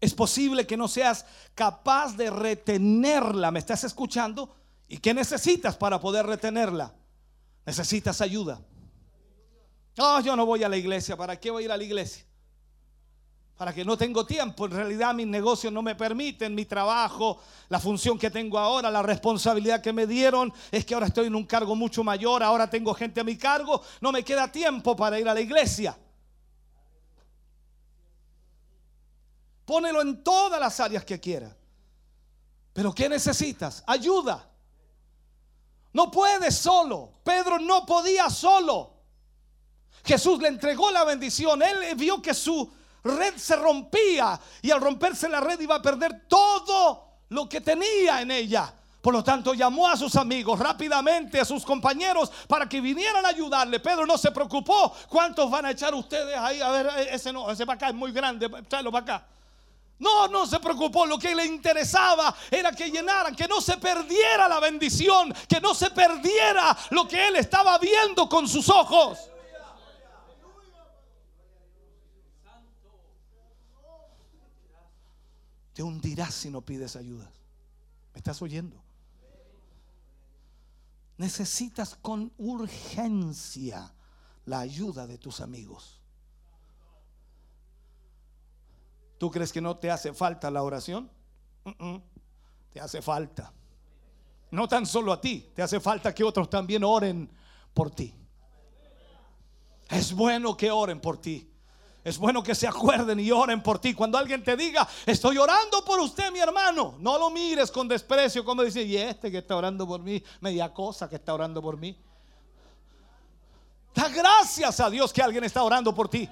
Es 0.00 0.14
posible 0.14 0.66
que 0.66 0.76
no 0.76 0.88
seas 0.88 1.26
capaz 1.54 2.16
de 2.16 2.30
retenerla. 2.30 3.50
¿Me 3.50 3.58
estás 3.58 3.84
escuchando? 3.84 4.56
¿Y 4.88 4.98
qué 4.98 5.12
necesitas 5.14 5.76
para 5.76 6.00
poder 6.00 6.26
retenerla? 6.26 6.92
Necesitas 7.66 8.20
ayuda. 8.20 8.60
No, 9.96 10.20
yo 10.20 10.34
no 10.34 10.46
voy 10.46 10.64
a 10.64 10.68
la 10.68 10.76
iglesia. 10.76 11.16
¿Para 11.16 11.38
qué 11.38 11.50
voy 11.50 11.62
a 11.62 11.66
ir 11.66 11.72
a 11.72 11.76
la 11.76 11.84
iglesia? 11.84 12.24
Para 13.60 13.74
que 13.74 13.84
no 13.84 13.94
tengo 13.98 14.24
tiempo. 14.24 14.64
En 14.64 14.70
realidad 14.70 15.12
mis 15.12 15.26
negocios 15.26 15.70
no 15.70 15.82
me 15.82 15.94
permiten, 15.94 16.54
mi 16.54 16.64
trabajo, 16.64 17.42
la 17.68 17.78
función 17.78 18.18
que 18.18 18.30
tengo 18.30 18.58
ahora, 18.58 18.90
la 18.90 19.02
responsabilidad 19.02 19.82
que 19.82 19.92
me 19.92 20.06
dieron 20.06 20.50
es 20.70 20.86
que 20.86 20.94
ahora 20.94 21.08
estoy 21.08 21.26
en 21.26 21.34
un 21.34 21.44
cargo 21.44 21.76
mucho 21.76 22.02
mayor, 22.02 22.42
ahora 22.42 22.70
tengo 22.70 22.94
gente 22.94 23.20
a 23.20 23.24
mi 23.24 23.36
cargo, 23.36 23.82
no 24.00 24.12
me 24.12 24.24
queda 24.24 24.50
tiempo 24.50 24.96
para 24.96 25.20
ir 25.20 25.28
a 25.28 25.34
la 25.34 25.42
iglesia. 25.42 25.94
Pónelo 29.66 30.00
en 30.00 30.24
todas 30.24 30.58
las 30.58 30.80
áreas 30.80 31.04
que 31.04 31.20
quiera. 31.20 31.54
Pero 32.72 32.94
¿qué 32.94 33.10
necesitas? 33.10 33.84
Ayuda. 33.86 34.48
No 35.92 36.10
puedes 36.10 36.56
solo. 36.56 37.12
Pedro 37.22 37.58
no 37.58 37.84
podía 37.84 38.30
solo. 38.30 38.94
Jesús 40.02 40.40
le 40.40 40.48
entregó 40.48 40.90
la 40.90 41.04
bendición. 41.04 41.60
Él 41.60 41.94
vio 41.96 42.22
que 42.22 42.32
su 42.32 42.79
red 43.04 43.36
se 43.36 43.56
rompía 43.56 44.38
y 44.62 44.70
al 44.70 44.80
romperse 44.80 45.28
la 45.28 45.40
red 45.40 45.60
iba 45.60 45.76
a 45.76 45.82
perder 45.82 46.26
todo 46.28 47.10
lo 47.28 47.48
que 47.48 47.60
tenía 47.60 48.20
en 48.20 48.30
ella. 48.30 48.74
Por 49.00 49.14
lo 49.14 49.24
tanto, 49.24 49.54
llamó 49.54 49.88
a 49.88 49.96
sus 49.96 50.14
amigos 50.16 50.58
rápidamente, 50.58 51.40
a 51.40 51.44
sus 51.44 51.64
compañeros, 51.64 52.30
para 52.46 52.68
que 52.68 52.82
vinieran 52.82 53.24
a 53.24 53.30
ayudarle. 53.30 53.80
Pedro 53.80 54.04
no 54.04 54.18
se 54.18 54.30
preocupó. 54.30 54.94
¿Cuántos 55.08 55.50
van 55.50 55.64
a 55.64 55.70
echar 55.70 55.94
ustedes 55.94 56.36
ahí? 56.36 56.60
A 56.60 56.70
ver, 56.70 57.08
ese 57.10 57.32
no, 57.32 57.50
ese 57.50 57.64
para 57.64 57.76
acá 57.76 57.88
es 57.88 57.94
muy 57.94 58.12
grande, 58.12 58.48
tráelo 58.68 58.92
para 58.92 59.02
acá. 59.02 59.26
No, 59.98 60.28
no 60.28 60.46
se 60.46 60.60
preocupó. 60.60 61.06
Lo 61.06 61.18
que 61.18 61.34
le 61.34 61.46
interesaba 61.46 62.34
era 62.50 62.72
que 62.72 62.90
llenaran, 62.90 63.34
que 63.34 63.48
no 63.48 63.60
se 63.62 63.78
perdiera 63.78 64.48
la 64.48 64.60
bendición, 64.60 65.32
que 65.48 65.60
no 65.60 65.74
se 65.74 65.90
perdiera 65.90 66.76
lo 66.90 67.08
que 67.08 67.28
él 67.28 67.36
estaba 67.36 67.78
viendo 67.78 68.28
con 68.28 68.46
sus 68.46 68.68
ojos. 68.68 69.30
Te 75.80 75.84
hundirás 75.84 76.34
si 76.34 76.50
no 76.50 76.60
pides 76.60 76.94
ayuda. 76.94 77.32
¿Me 78.12 78.18
estás 78.18 78.42
oyendo? 78.42 78.76
Necesitas 81.16 81.94
con 81.94 82.30
urgencia 82.36 83.90
la 84.44 84.60
ayuda 84.60 85.06
de 85.06 85.16
tus 85.16 85.40
amigos. 85.40 85.98
¿Tú 89.16 89.30
crees 89.30 89.54
que 89.54 89.62
no 89.62 89.78
te 89.78 89.90
hace 89.90 90.12
falta 90.12 90.50
la 90.50 90.62
oración? 90.62 91.10
Te 92.74 92.78
hace 92.78 93.00
falta. 93.00 93.50
No 94.50 94.68
tan 94.68 94.84
solo 94.84 95.14
a 95.14 95.20
ti, 95.22 95.50
te 95.54 95.62
hace 95.62 95.80
falta 95.80 96.14
que 96.14 96.24
otros 96.24 96.50
también 96.50 96.84
oren 96.84 97.30
por 97.72 97.90
ti. 97.90 98.14
Es 99.88 100.12
bueno 100.12 100.54
que 100.58 100.70
oren 100.70 101.00
por 101.00 101.16
ti. 101.16 101.49
Es 102.02 102.16
bueno 102.16 102.42
que 102.42 102.54
se 102.54 102.66
acuerden 102.66 103.20
y 103.20 103.30
oren 103.30 103.62
por 103.62 103.78
ti. 103.78 103.92
Cuando 103.92 104.16
alguien 104.16 104.42
te 104.42 104.56
diga, 104.56 104.88
estoy 105.04 105.36
orando 105.36 105.84
por 105.84 106.00
usted, 106.00 106.32
mi 106.32 106.38
hermano, 106.40 106.94
no 106.98 107.18
lo 107.18 107.30
mires 107.30 107.70
con 107.70 107.86
desprecio 107.86 108.44
como 108.44 108.62
dice, 108.62 108.82
y 108.82 108.96
este 108.96 109.30
que 109.30 109.38
está 109.38 109.56
orando 109.56 109.86
por 109.86 110.00
mí, 110.00 110.22
media 110.40 110.72
cosa 110.72 111.08
que 111.08 111.16
está 111.16 111.34
orando 111.34 111.60
por 111.60 111.76
mí. 111.76 111.96
Da 113.94 114.08
gracias 114.08 114.80
a 114.80 114.88
Dios 114.88 115.12
que 115.12 115.22
alguien 115.22 115.44
está 115.44 115.62
orando 115.62 115.94
por 115.94 116.08
ti. 116.08 116.28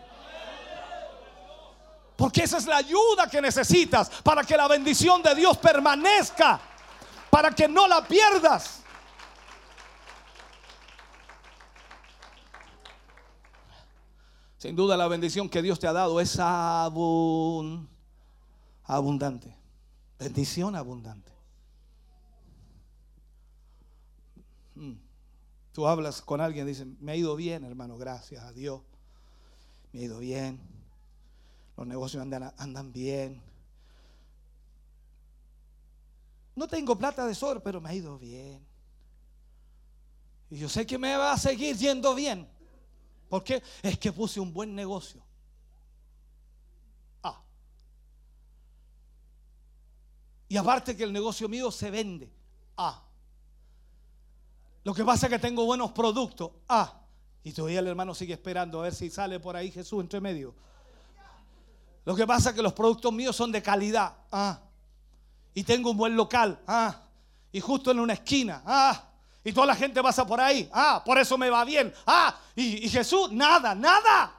Porque 2.16 2.44
esa 2.44 2.56
es 2.58 2.66
la 2.66 2.78
ayuda 2.78 3.28
que 3.30 3.40
necesitas 3.40 4.10
para 4.24 4.42
que 4.42 4.56
la 4.56 4.66
bendición 4.66 5.22
de 5.22 5.34
Dios 5.34 5.56
permanezca, 5.58 6.60
para 7.30 7.50
que 7.50 7.68
no 7.68 7.86
la 7.86 8.04
pierdas. 8.06 8.82
Sin 14.58 14.74
duda 14.74 14.96
la 14.96 15.06
bendición 15.08 15.48
que 15.48 15.62
Dios 15.62 15.78
te 15.78 15.86
ha 15.86 15.92
dado 15.92 16.20
es 16.20 16.36
abun- 16.38 17.86
abundante. 18.84 19.54
Bendición 20.18 20.74
abundante. 20.74 21.30
Mm. 24.74 24.94
Tú 25.72 25.86
hablas 25.86 26.20
con 26.20 26.40
alguien 26.40 26.66
y 26.66 26.70
dices, 26.70 26.86
me 27.00 27.12
ha 27.12 27.16
ido 27.16 27.36
bien, 27.36 27.64
hermano, 27.64 27.96
gracias 27.96 28.42
a 28.42 28.52
Dios. 28.52 28.80
Me 29.92 30.00
ha 30.00 30.04
ido 30.04 30.18
bien. 30.18 30.58
Los 31.76 31.86
negocios 31.86 32.20
andan, 32.20 32.52
andan 32.56 32.92
bien. 32.92 33.40
No 36.56 36.66
tengo 36.66 36.98
plata 36.98 37.24
de 37.24 37.34
sobra, 37.36 37.60
pero 37.60 37.80
me 37.80 37.90
ha 37.90 37.94
ido 37.94 38.18
bien. 38.18 38.60
Y 40.50 40.58
yo 40.58 40.68
sé 40.68 40.84
que 40.84 40.98
me 40.98 41.16
va 41.16 41.32
a 41.32 41.38
seguir 41.38 41.76
yendo 41.76 42.12
bien. 42.16 42.48
¿Por 43.28 43.44
qué? 43.44 43.62
Es 43.82 43.98
que 43.98 44.12
puse 44.12 44.40
un 44.40 44.52
buen 44.52 44.74
negocio. 44.74 45.22
Ah. 47.22 47.40
Y 50.48 50.56
aparte 50.56 50.96
que 50.96 51.04
el 51.04 51.12
negocio 51.12 51.48
mío 51.48 51.70
se 51.70 51.90
vende. 51.90 52.32
Ah. 52.76 53.02
Lo 54.84 54.94
que 54.94 55.04
pasa 55.04 55.26
es 55.26 55.32
que 55.32 55.38
tengo 55.38 55.64
buenos 55.66 55.92
productos. 55.92 56.52
Ah. 56.68 57.00
Y 57.44 57.52
todavía 57.52 57.80
el 57.80 57.86
hermano 57.86 58.14
sigue 58.14 58.32
esperando 58.32 58.80
a 58.80 58.84
ver 58.84 58.94
si 58.94 59.10
sale 59.10 59.38
por 59.40 59.56
ahí 59.56 59.70
Jesús 59.70 60.00
entre 60.00 60.20
medio. 60.20 60.54
Lo 62.04 62.16
que 62.16 62.26
pasa 62.26 62.50
es 62.50 62.56
que 62.56 62.62
los 62.62 62.72
productos 62.72 63.12
míos 63.12 63.36
son 63.36 63.52
de 63.52 63.62
calidad. 63.62 64.16
Ah. 64.32 64.60
Y 65.52 65.64
tengo 65.64 65.90
un 65.90 65.96
buen 65.96 66.16
local. 66.16 66.58
Ah. 66.66 67.02
Y 67.52 67.60
justo 67.60 67.90
en 67.90 68.00
una 68.00 68.14
esquina. 68.14 68.62
Ah. 68.64 69.07
Y 69.44 69.52
toda 69.52 69.66
la 69.66 69.76
gente 69.76 70.02
pasa 70.02 70.26
por 70.26 70.40
ahí. 70.40 70.68
Ah. 70.72 71.02
Por 71.04 71.18
eso 71.18 71.38
me 71.38 71.50
va 71.50 71.64
bien. 71.64 71.92
Ah. 72.06 72.34
Y, 72.54 72.86
y 72.86 72.88
Jesús, 72.88 73.30
nada, 73.32 73.74
nada. 73.74 74.37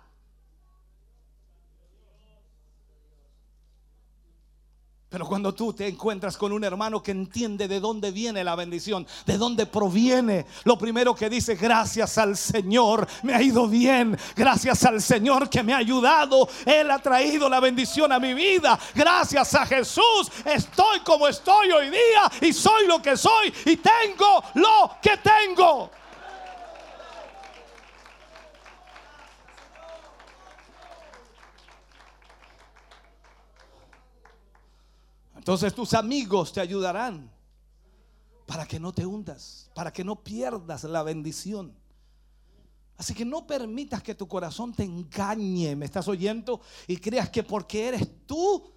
Pero 5.10 5.26
cuando 5.26 5.56
tú 5.56 5.74
te 5.74 5.88
encuentras 5.88 6.38
con 6.38 6.52
un 6.52 6.64
hermano 6.64 7.02
que 7.02 7.10
entiende 7.10 7.68
de 7.68 7.80
dónde 7.80 8.12
viene 8.12 8.44
la 8.44 8.56
bendición, 8.56 9.08
de 9.26 9.40
dónde 9.40 9.66
proviene, 9.66 10.46
lo 10.66 10.78
primero 10.78 11.16
que 11.16 11.32
dice, 11.32 11.56
gracias 11.56 12.20
al 12.20 12.38
Señor, 12.38 13.08
me 13.24 13.34
ha 13.34 13.42
ido 13.42 13.68
bien, 13.68 14.16
gracias 14.36 14.86
al 14.86 15.02
Señor 15.02 15.50
que 15.50 15.64
me 15.64 15.74
ha 15.74 15.78
ayudado, 15.78 16.48
Él 16.64 16.92
ha 16.92 17.00
traído 17.00 17.50
la 17.50 17.60
bendición 17.60 18.12
a 18.12 18.20
mi 18.20 18.36
vida, 18.36 18.78
gracias 18.94 19.56
a 19.56 19.66
Jesús, 19.66 20.32
estoy 20.46 21.00
como 21.00 21.28
estoy 21.28 21.72
hoy 21.72 21.90
día 21.90 22.32
y 22.48 22.54
soy 22.54 22.86
lo 22.86 23.02
que 23.02 23.18
soy 23.18 23.52
y 23.66 23.78
tengo 23.78 24.44
lo 24.54 24.92
que 25.02 25.18
tengo. 25.18 25.90
Entonces 35.50 35.74
tus 35.74 35.96
amigos 35.96 36.54
te 36.54 36.62
ayudarán 36.62 37.28
para 38.46 38.68
que 38.68 38.80
no 38.80 38.94
te 38.94 39.04
hundas, 39.04 39.72
para 39.74 39.92
que 39.92 40.04
no 40.04 40.24
pierdas 40.24 40.84
la 40.84 41.02
bendición. 41.02 41.74
Así 42.98 43.16
que 43.16 43.26
no 43.26 43.48
permitas 43.48 44.04
que 44.04 44.14
tu 44.14 44.28
corazón 44.28 44.76
te 44.76 44.84
engañe, 44.84 45.76
me 45.76 45.86
estás 45.86 46.08
oyendo, 46.08 46.62
y 46.86 46.98
creas 46.98 47.32
que 47.32 47.42
porque 47.42 47.88
eres 47.88 48.28
tú, 48.28 48.76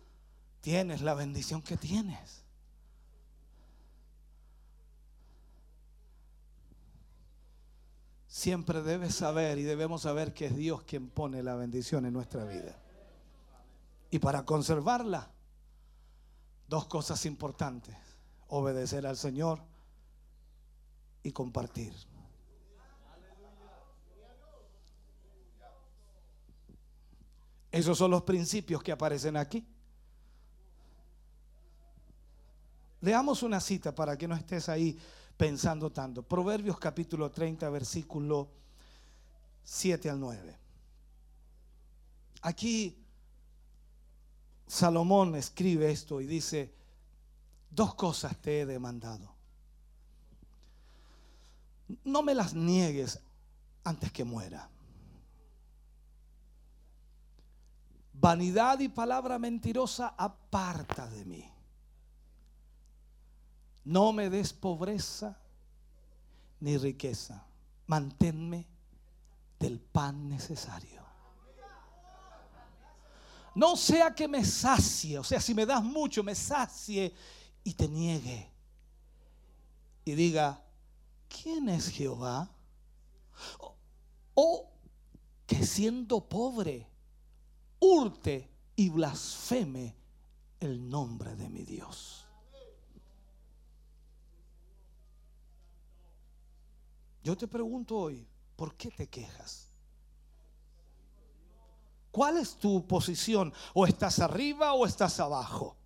tienes 0.63 1.03
la 1.03 1.13
bendición 1.13 1.61
que 1.61 1.77
tienes. 1.77 2.43
Siempre 8.27 8.81
debes 8.81 9.15
saber 9.15 9.59
y 9.59 9.63
debemos 9.65 10.01
saber 10.01 10.33
que 10.33 10.47
es 10.47 10.57
Dios 10.57 10.85
quien 10.85 11.11
pone 11.11 11.43
la 11.43 11.55
bendición 11.55 12.07
en 12.07 12.15
nuestra 12.15 12.47
vida. 12.47 12.81
Y 14.11 14.21
para 14.21 14.47
conservarla, 14.47 15.31
dos 16.73 16.87
cosas 16.87 17.27
importantes. 17.27 17.95
Obedecer 18.49 19.07
al 19.07 19.19
Señor 19.19 19.61
y 21.23 21.31
compartir. 21.31 21.93
Esos 27.71 27.99
son 27.99 28.11
los 28.11 28.23
principios 28.23 28.83
que 28.83 28.91
aparecen 28.91 29.37
aquí. 29.37 29.67
Leamos 33.03 33.43
una 33.43 33.61
cita 33.61 33.95
para 33.95 34.17
que 34.17 34.27
no 34.27 34.35
estés 34.35 34.71
ahí 34.71 34.99
pensando 35.37 35.93
tanto. 35.93 36.23
Proverbios 36.23 36.79
capítulo 36.79 37.31
30, 37.31 37.69
versículo 37.69 38.49
7 39.63 40.09
al 40.09 40.19
9. 40.19 40.59
Aquí 42.41 43.02
Salomón 44.73 45.35
escribe 45.35 45.91
esto 45.91 46.23
y 46.23 46.27
dice, 46.27 46.73
dos 47.69 47.95
cosas 47.95 48.35
te 48.39 48.63
he 48.63 48.65
demandado. 48.65 49.31
No 52.05 52.23
me 52.23 52.35
las 52.35 52.55
niegues 52.55 53.21
antes 53.85 54.11
que 54.11 54.25
muera. 54.25 54.71
Vanidad 58.15 58.79
y 58.79 58.89
palabra 58.89 59.39
mentirosa 59.39 60.15
aparta 60.17 61.07
de 61.07 61.27
mí. 61.27 61.53
No 63.85 64.15
me 64.15 64.31
des 64.31 64.55
pobreza 64.55 65.39
ni 66.61 66.79
riqueza. 66.79 67.45
Manténme 67.89 68.67
del 69.61 69.79
pan 69.81 70.31
necesario. 70.31 71.02
No 73.55 73.77
sea 73.77 74.15
que 74.15 74.27
me 74.27 74.45
sacie, 74.45 75.19
o 75.19 75.25
sea, 75.25 75.41
si 75.41 75.55
me 75.55 75.67
das 75.67 75.83
mucho, 75.83 76.23
me 76.23 76.35
sacie 76.35 77.13
y 77.65 77.75
te 77.75 77.87
niegue. 77.87 78.51
Y 80.05 80.15
diga, 80.15 80.63
¿quién 81.29 81.69
es 81.69 81.89
Jehová? 81.89 82.51
O, 84.35 84.71
que 85.47 85.67
siendo 85.67 86.27
pobre, 86.27 86.87
hurte 87.79 88.49
y 88.75 88.89
blasfeme 88.89 89.95
el 90.61 90.89
nombre 90.89 91.37
de 91.37 91.49
mi 91.49 91.65
Dios. 91.65 92.27
Yo 97.23 97.37
te 97.37 97.47
pregunto 97.47 97.97
hoy, 97.97 98.27
¿por 98.57 98.75
qué 98.77 98.91
te 98.91 99.09
quejas? 99.09 99.72
¿Cuál 102.13 102.37
es 102.37 102.57
tu 102.57 102.87
posición? 102.87 103.53
¿O 103.73 103.87
estás 103.87 104.21
arriba 104.21 104.75
o 104.75 104.87
estás 104.87 105.19
abajo? 105.19 105.77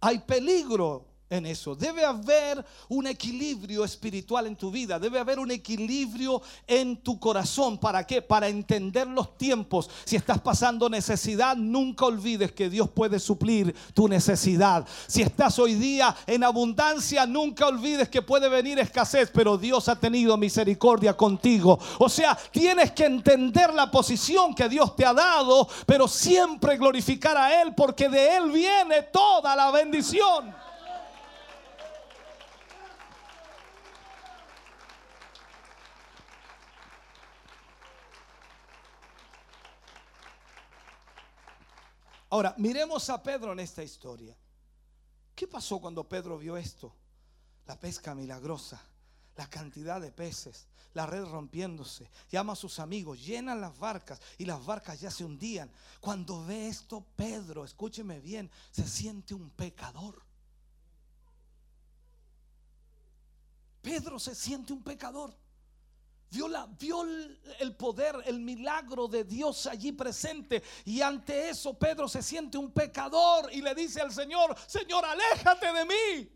Hay 0.00 0.20
peligro 0.20 1.09
en 1.30 1.46
eso. 1.46 1.76
Debe 1.76 2.04
haber 2.04 2.64
un 2.88 3.06
equilibrio 3.06 3.84
espiritual 3.84 4.48
en 4.48 4.56
tu 4.56 4.70
vida. 4.70 4.98
Debe 4.98 5.20
haber 5.20 5.38
un 5.38 5.52
equilibrio 5.52 6.42
en 6.66 6.96
tu 6.96 7.18
corazón. 7.20 7.78
¿Para 7.78 8.04
qué? 8.04 8.20
Para 8.20 8.48
entender 8.48 9.06
los 9.06 9.38
tiempos. 9.38 9.88
Si 10.04 10.16
estás 10.16 10.40
pasando 10.40 10.88
necesidad, 10.88 11.56
nunca 11.56 12.04
olvides 12.04 12.50
que 12.50 12.68
Dios 12.68 12.90
puede 12.90 13.20
suplir 13.20 13.74
tu 13.94 14.08
necesidad. 14.08 14.86
Si 15.06 15.22
estás 15.22 15.58
hoy 15.60 15.74
día 15.74 16.14
en 16.26 16.42
abundancia, 16.42 17.24
nunca 17.26 17.68
olvides 17.68 18.08
que 18.08 18.22
puede 18.22 18.48
venir 18.48 18.80
escasez, 18.80 19.30
pero 19.32 19.56
Dios 19.56 19.88
ha 19.88 19.94
tenido 19.96 20.36
misericordia 20.36 21.16
contigo. 21.16 21.78
O 21.98 22.08
sea, 22.08 22.36
tienes 22.50 22.90
que 22.90 23.04
entender 23.04 23.72
la 23.72 23.88
posición 23.88 24.52
que 24.52 24.68
Dios 24.68 24.96
te 24.96 25.06
ha 25.06 25.14
dado, 25.14 25.68
pero 25.86 26.08
siempre 26.08 26.76
glorificar 26.76 27.36
a 27.36 27.62
Él 27.62 27.72
porque 27.76 28.08
de 28.08 28.36
Él 28.36 28.50
viene 28.50 29.02
toda 29.12 29.54
la 29.54 29.70
bendición. 29.70 30.69
Ahora, 42.30 42.54
miremos 42.58 43.10
a 43.10 43.22
Pedro 43.22 43.52
en 43.52 43.58
esta 43.58 43.82
historia. 43.82 44.36
¿Qué 45.34 45.48
pasó 45.48 45.80
cuando 45.80 46.08
Pedro 46.08 46.38
vio 46.38 46.56
esto? 46.56 46.94
La 47.66 47.78
pesca 47.78 48.14
milagrosa, 48.14 48.80
la 49.36 49.50
cantidad 49.50 50.00
de 50.00 50.12
peces, 50.12 50.68
la 50.94 51.06
red 51.06 51.24
rompiéndose. 51.24 52.08
Llama 52.30 52.52
a 52.52 52.56
sus 52.56 52.78
amigos, 52.78 53.24
llenan 53.24 53.60
las 53.60 53.76
barcas 53.78 54.20
y 54.38 54.44
las 54.44 54.64
barcas 54.64 55.00
ya 55.00 55.10
se 55.10 55.24
hundían. 55.24 55.70
Cuando 56.00 56.44
ve 56.44 56.68
esto, 56.68 57.04
Pedro, 57.16 57.64
escúcheme 57.64 58.20
bien, 58.20 58.48
se 58.70 58.86
siente 58.86 59.34
un 59.34 59.50
pecador. 59.50 60.22
Pedro 63.82 64.18
se 64.20 64.36
siente 64.36 64.72
un 64.72 64.82
pecador. 64.82 65.34
Vio, 66.30 66.46
la, 66.46 66.66
vio 66.66 67.02
el, 67.02 67.74
poder, 67.76 68.14
el 68.24 68.38
milagro 68.38 69.08
de 69.08 69.24
Dios 69.24 69.66
allí 69.66 69.90
presente. 69.90 70.62
Y 70.84 71.00
ante 71.00 71.50
eso 71.50 71.76
Pedro 71.76 72.08
se 72.08 72.22
siente 72.22 72.56
un 72.56 72.70
pecador 72.70 73.52
y 73.52 73.60
le 73.60 73.74
dice 73.74 74.00
al 74.00 74.12
Señor, 74.12 74.56
Señor, 74.68 75.04
aléjate 75.04 75.72
de 75.72 75.84
mí. 75.84 76.32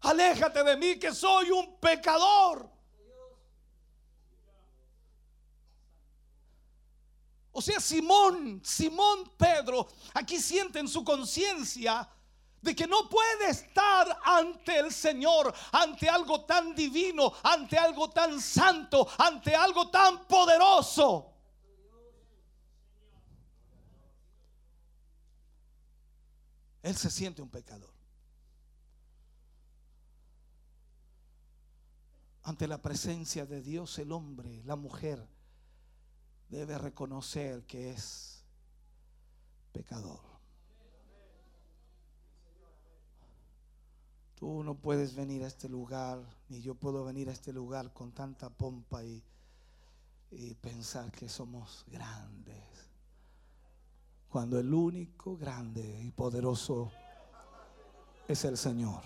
Aléjate 0.00 0.62
de 0.62 0.76
mí 0.76 0.96
que 0.96 1.12
soy 1.12 1.50
un 1.50 1.80
pecador. 1.80 2.70
O 7.50 7.60
sea, 7.60 7.80
Simón, 7.80 8.60
Simón 8.64 9.32
Pedro, 9.36 9.88
aquí 10.14 10.38
siente 10.38 10.78
en 10.78 10.86
su 10.86 11.02
conciencia 11.02 12.08
de 12.60 12.74
que 12.74 12.86
no 12.86 13.08
puede 13.08 13.50
estar 13.50 14.18
ante 14.24 14.78
el 14.78 14.92
Señor, 14.92 15.54
ante 15.72 16.08
algo 16.08 16.44
tan 16.44 16.74
divino, 16.74 17.32
ante 17.42 17.78
algo 17.78 18.10
tan 18.10 18.40
santo, 18.40 19.08
ante 19.18 19.54
algo 19.54 19.90
tan 19.90 20.26
poderoso. 20.26 21.34
Él 26.82 26.96
se 26.96 27.10
siente 27.10 27.42
un 27.42 27.50
pecador. 27.50 27.92
Ante 32.42 32.66
la 32.66 32.80
presencia 32.80 33.44
de 33.44 33.60
Dios, 33.60 33.98
el 33.98 34.10
hombre, 34.10 34.62
la 34.64 34.74
mujer, 34.74 35.28
debe 36.48 36.78
reconocer 36.78 37.66
que 37.66 37.90
es 37.90 38.42
pecador. 39.72 40.27
Tú 44.38 44.62
no 44.62 44.76
puedes 44.76 45.16
venir 45.16 45.42
a 45.42 45.48
este 45.48 45.68
lugar, 45.68 46.20
ni 46.48 46.62
yo 46.62 46.76
puedo 46.76 47.04
venir 47.04 47.28
a 47.28 47.32
este 47.32 47.52
lugar 47.52 47.92
con 47.92 48.12
tanta 48.12 48.48
pompa 48.48 49.02
y, 49.02 49.20
pensar 50.60 51.10
que 51.10 51.28
somos 51.28 51.84
grandes. 51.88 52.62
Cuando 54.28 54.60
el 54.60 54.72
único 54.72 55.36
grande 55.36 56.02
y 56.04 56.12
poderoso 56.12 56.92
es 58.28 58.44
el 58.44 58.56
Señor. 58.56 59.02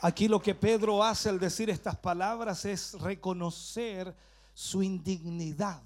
Aquí 0.00 0.28
lo 0.28 0.42
que 0.42 0.54
Pedro 0.54 1.02
hace 1.02 1.30
al 1.30 1.38
decir 1.38 1.70
estas 1.70 1.96
palabras 1.96 2.66
es 2.66 3.00
reconocer 3.00 4.14
su 4.52 4.82
indignidad. 4.82 5.82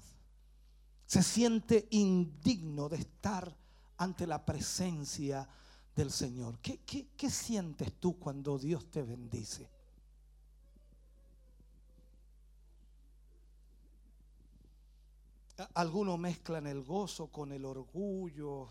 Se 1.05 1.23
siente 1.23 1.87
indigno 1.91 2.89
de 2.89 2.97
estar 2.97 3.55
ante 3.97 4.27
la 4.27 4.45
presencia 4.45 5.47
del 5.95 6.11
Señor. 6.11 6.59
¿Qué, 6.59 6.79
qué, 6.81 7.07
qué 7.15 7.29
sientes 7.29 7.93
tú 7.99 8.19
cuando 8.19 8.57
Dios 8.57 8.91
te 8.91 9.01
bendice? 9.01 9.69
Algunos 15.73 16.19
mezclan 16.19 16.67
el 16.67 16.83
gozo 16.83 17.31
con 17.31 17.51
el 17.51 17.65
orgullo 17.65 18.69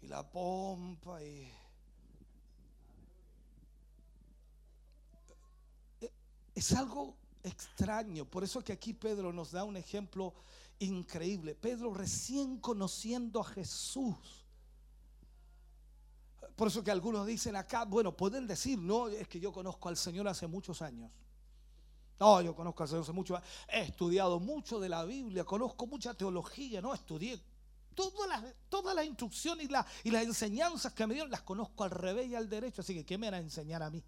y 0.00 0.06
la 0.06 0.26
pompa 0.30 1.22
y 1.22 1.52
es 6.60 6.72
algo 6.74 7.16
extraño. 7.42 8.24
Por 8.26 8.44
eso 8.44 8.62
que 8.62 8.72
aquí 8.72 8.92
Pedro 8.92 9.32
nos 9.32 9.50
da 9.50 9.64
un 9.64 9.76
ejemplo 9.76 10.34
increíble. 10.78 11.54
Pedro 11.54 11.92
recién 11.94 12.58
conociendo 12.58 13.40
a 13.40 13.44
Jesús. 13.44 14.16
Por 16.54 16.68
eso 16.68 16.84
que 16.84 16.90
algunos 16.90 17.26
dicen 17.26 17.56
acá, 17.56 17.86
bueno, 17.86 18.14
pueden 18.14 18.46
decir, 18.46 18.78
no, 18.78 19.08
es 19.08 19.26
que 19.26 19.40
yo 19.40 19.52
conozco 19.52 19.88
al 19.88 19.96
Señor 19.96 20.28
hace 20.28 20.46
muchos 20.46 20.82
años. 20.82 21.10
No, 22.18 22.42
yo 22.42 22.54
conozco 22.54 22.82
al 22.82 22.88
Señor 22.90 23.02
hace 23.04 23.12
mucho. 23.12 23.40
He 23.66 23.80
estudiado 23.80 24.38
mucho 24.38 24.78
de 24.78 24.90
la 24.90 25.04
Biblia, 25.04 25.44
conozco 25.44 25.86
mucha 25.86 26.12
teología, 26.12 26.82
no 26.82 26.92
estudié. 26.92 27.40
Todas 27.94 28.28
las, 28.28 28.44
todas 28.68 29.04
instrucciones 29.06 29.64
y, 29.64 29.68
la- 29.72 29.86
y 30.04 30.10
las 30.10 30.24
enseñanzas 30.24 30.92
que 30.92 31.06
me 31.06 31.14
dieron 31.14 31.30
las 31.30 31.40
conozco 31.40 31.84
al 31.84 31.90
revés 31.90 32.28
y 32.28 32.34
al 32.34 32.50
derecho, 32.50 32.82
así 32.82 32.94
que 32.94 33.06
¿qué 33.06 33.16
me 33.16 33.28
van 33.30 33.40
a 33.40 33.42
enseñar 33.44 33.82
a 33.82 33.88
mí? 33.88 34.04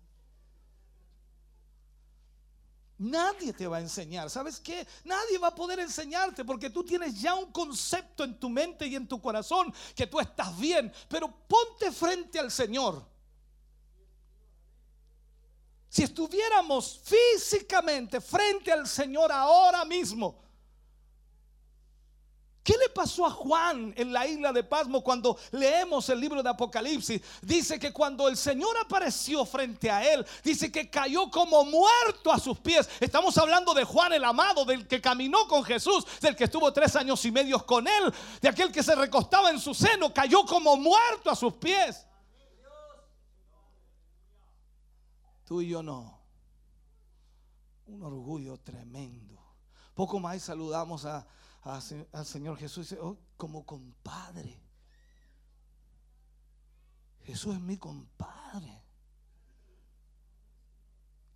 Nadie 3.02 3.52
te 3.52 3.66
va 3.66 3.78
a 3.78 3.80
enseñar. 3.80 4.30
¿Sabes 4.30 4.60
qué? 4.60 4.86
Nadie 5.04 5.36
va 5.36 5.48
a 5.48 5.54
poder 5.54 5.80
enseñarte 5.80 6.44
porque 6.44 6.70
tú 6.70 6.84
tienes 6.84 7.20
ya 7.20 7.34
un 7.34 7.50
concepto 7.50 8.22
en 8.22 8.38
tu 8.38 8.48
mente 8.48 8.86
y 8.86 8.94
en 8.94 9.08
tu 9.08 9.20
corazón 9.20 9.74
que 9.96 10.06
tú 10.06 10.20
estás 10.20 10.56
bien. 10.56 10.92
Pero 11.08 11.28
ponte 11.48 11.90
frente 11.90 12.38
al 12.38 12.52
Señor. 12.52 13.04
Si 15.88 16.04
estuviéramos 16.04 17.00
físicamente 17.02 18.20
frente 18.20 18.70
al 18.70 18.86
Señor 18.86 19.32
ahora 19.32 19.84
mismo, 19.84 20.40
¿Qué 22.62 22.74
le 22.74 22.88
pasó 22.90 23.26
a 23.26 23.30
Juan 23.30 23.92
en 23.96 24.12
la 24.12 24.24
isla 24.24 24.52
de 24.52 24.62
Pasmo 24.62 25.02
cuando 25.02 25.36
leemos 25.50 26.08
el 26.10 26.20
libro 26.20 26.44
de 26.44 26.50
Apocalipsis? 26.50 27.20
Dice 27.42 27.76
que 27.76 27.92
cuando 27.92 28.28
el 28.28 28.36
Señor 28.36 28.76
apareció 28.78 29.44
frente 29.44 29.90
a 29.90 30.08
él, 30.12 30.24
dice 30.44 30.70
que 30.70 30.88
cayó 30.88 31.28
como 31.28 31.64
muerto 31.64 32.30
a 32.30 32.38
sus 32.38 32.60
pies. 32.60 32.88
Estamos 33.00 33.36
hablando 33.36 33.74
de 33.74 33.82
Juan 33.82 34.12
el 34.12 34.22
amado, 34.22 34.64
del 34.64 34.86
que 34.86 35.00
caminó 35.00 35.48
con 35.48 35.64
Jesús, 35.64 36.06
del 36.20 36.36
que 36.36 36.44
estuvo 36.44 36.72
tres 36.72 36.94
años 36.94 37.24
y 37.24 37.32
medio 37.32 37.66
con 37.66 37.88
él, 37.88 38.14
de 38.40 38.48
aquel 38.48 38.70
que 38.70 38.84
se 38.84 38.94
recostaba 38.94 39.50
en 39.50 39.58
su 39.58 39.74
seno, 39.74 40.14
cayó 40.14 40.46
como 40.46 40.76
muerto 40.76 41.30
a 41.30 41.36
sus 41.36 41.54
pies. 41.54 42.06
Tú 45.44 45.60
y 45.62 45.68
yo 45.68 45.82
no. 45.82 46.20
Un 47.86 48.04
orgullo 48.04 48.56
tremendo. 48.58 49.36
Poco 49.94 50.20
más 50.20 50.40
saludamos 50.42 51.04
a, 51.04 51.26
al 51.62 52.26
Señor 52.26 52.58
Jesús 52.58 52.92
"Oh, 53.00 53.18
como 53.36 53.64
compadre. 53.64 54.60
Jesús 57.24 57.54
es 57.54 57.60
mi 57.60 57.76
compadre. 57.76 58.82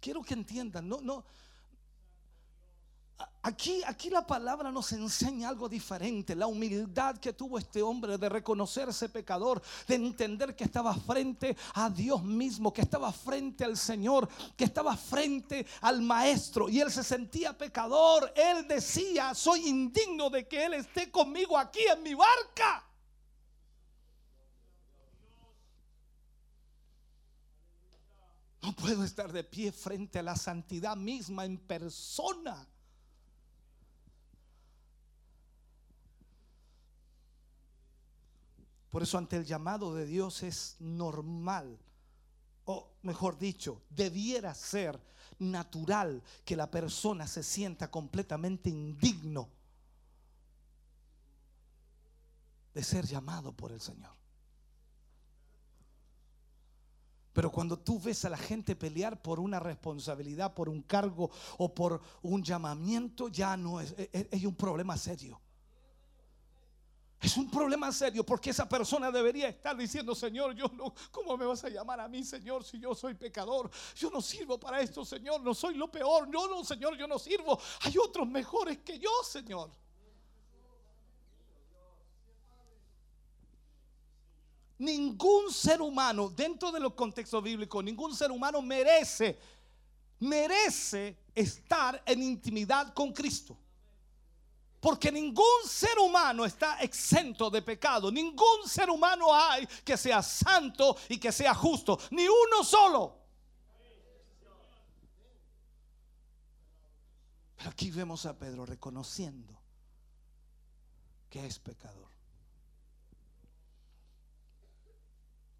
Quiero 0.00 0.22
que 0.22 0.34
entiendan, 0.34 0.88
no, 0.88 1.00
no. 1.00 1.24
Aquí, 3.42 3.80
aquí 3.86 4.10
la 4.10 4.26
palabra 4.26 4.72
nos 4.72 4.90
enseña 4.90 5.48
algo 5.48 5.68
diferente, 5.68 6.34
la 6.34 6.48
humildad 6.48 7.16
que 7.18 7.32
tuvo 7.32 7.58
este 7.58 7.80
hombre 7.80 8.18
de 8.18 8.28
reconocerse 8.28 9.08
pecador, 9.08 9.62
de 9.86 9.94
entender 9.94 10.56
que 10.56 10.64
estaba 10.64 10.92
frente 10.92 11.56
a 11.74 11.88
Dios 11.88 12.24
mismo, 12.24 12.72
que 12.72 12.80
estaba 12.80 13.12
frente 13.12 13.64
al 13.64 13.76
Señor, 13.76 14.28
que 14.56 14.64
estaba 14.64 14.96
frente 14.96 15.64
al 15.82 16.02
Maestro 16.02 16.68
y 16.68 16.80
él 16.80 16.90
se 16.90 17.04
sentía 17.04 17.56
pecador. 17.56 18.32
Él 18.34 18.66
decía, 18.66 19.32
soy 19.32 19.68
indigno 19.68 20.28
de 20.28 20.48
que 20.48 20.64
Él 20.64 20.74
esté 20.74 21.10
conmigo 21.12 21.56
aquí 21.56 21.82
en 21.88 22.02
mi 22.02 22.14
barca. 22.14 22.84
No 28.60 28.74
puedo 28.74 29.04
estar 29.04 29.32
de 29.32 29.44
pie 29.44 29.70
frente 29.70 30.18
a 30.18 30.22
la 30.24 30.34
santidad 30.34 30.96
misma 30.96 31.44
en 31.44 31.58
persona. 31.58 32.66
Por 38.90 39.02
eso 39.02 39.18
ante 39.18 39.36
el 39.36 39.44
llamado 39.44 39.94
de 39.94 40.06
Dios 40.06 40.42
es 40.42 40.76
normal, 40.78 41.78
o 42.64 42.92
mejor 43.02 43.38
dicho, 43.38 43.82
debiera 43.90 44.54
ser 44.54 45.00
natural 45.38 46.22
que 46.44 46.56
la 46.56 46.70
persona 46.70 47.26
se 47.26 47.42
sienta 47.42 47.90
completamente 47.90 48.70
indigno 48.70 49.48
de 52.74 52.84
ser 52.84 53.06
llamado 53.06 53.52
por 53.52 53.72
el 53.72 53.80
Señor. 53.80 54.14
Pero 57.32 57.52
cuando 57.52 57.78
tú 57.78 58.00
ves 58.00 58.24
a 58.24 58.30
la 58.30 58.38
gente 58.38 58.74
pelear 58.74 59.20
por 59.20 59.40
una 59.40 59.60
responsabilidad, 59.60 60.54
por 60.54 60.70
un 60.70 60.80
cargo 60.82 61.30
o 61.58 61.74
por 61.74 62.00
un 62.22 62.42
llamamiento, 62.42 63.28
ya 63.28 63.56
no 63.58 63.80
es, 63.80 63.94
es, 64.12 64.26
es 64.30 64.44
un 64.44 64.54
problema 64.54 64.96
serio. 64.96 65.38
Es 67.20 67.36
un 67.36 67.50
problema 67.50 67.90
serio 67.92 68.24
porque 68.24 68.50
esa 68.50 68.68
persona 68.68 69.10
debería 69.10 69.48
estar 69.48 69.74
diciendo, 69.76 70.14
Señor, 70.14 70.54
yo 70.54 70.70
no, 70.74 70.92
¿cómo 71.10 71.36
me 71.36 71.46
vas 71.46 71.64
a 71.64 71.70
llamar 71.70 71.98
a 72.00 72.08
mí, 72.08 72.22
Señor, 72.22 72.62
si 72.62 72.78
yo 72.78 72.94
soy 72.94 73.14
pecador? 73.14 73.70
Yo 73.94 74.10
no 74.10 74.20
sirvo 74.20 74.60
para 74.60 74.80
esto, 74.80 75.04
Señor, 75.04 75.40
no 75.40 75.54
soy 75.54 75.74
lo 75.74 75.90
peor. 75.90 76.28
No, 76.28 76.46
no, 76.46 76.62
Señor, 76.62 76.96
yo 76.96 77.06
no 77.06 77.18
sirvo. 77.18 77.58
Hay 77.80 77.96
otros 77.96 78.28
mejores 78.28 78.78
que 78.78 78.98
yo, 78.98 79.10
Señor. 79.24 79.70
Ningún 84.78 85.50
ser 85.50 85.80
humano, 85.80 86.28
dentro 86.28 86.70
de 86.70 86.80
los 86.80 86.92
contextos 86.92 87.42
bíblicos, 87.42 87.82
ningún 87.82 88.14
ser 88.14 88.30
humano 88.30 88.60
merece, 88.60 89.38
merece 90.20 91.16
estar 91.34 92.02
en 92.04 92.22
intimidad 92.22 92.92
con 92.92 93.10
Cristo. 93.14 93.56
Porque 94.80 95.10
ningún 95.10 95.62
ser 95.66 95.98
humano 95.98 96.44
está 96.44 96.80
exento 96.80 97.50
de 97.50 97.62
pecado. 97.62 98.10
Ningún 98.12 98.68
ser 98.68 98.90
humano 98.90 99.34
hay 99.34 99.66
que 99.66 99.96
sea 99.96 100.22
santo 100.22 100.96
y 101.08 101.18
que 101.18 101.32
sea 101.32 101.54
justo. 101.54 101.98
Ni 102.10 102.28
uno 102.28 102.62
solo. 102.62 103.26
Pero 107.56 107.70
aquí 107.70 107.90
vemos 107.90 108.26
a 108.26 108.38
Pedro 108.38 108.66
reconociendo 108.66 109.58
que 111.30 111.46
es 111.46 111.58
pecador. 111.58 112.10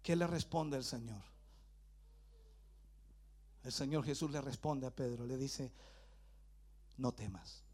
¿Qué 0.03 0.15
le 0.15 0.25
responde 0.25 0.77
el 0.77 0.85
Señor? 0.85 1.21
El 3.63 3.73
Señor 3.73 4.05
Jesús 4.05 4.31
le 4.31 4.39
responde 4.39 4.87
a 4.87 4.91
Pedro, 4.91 5.25
le 5.25 5.35
dice, 5.35 5.73
no 6.95 7.13
temas. 7.13 7.66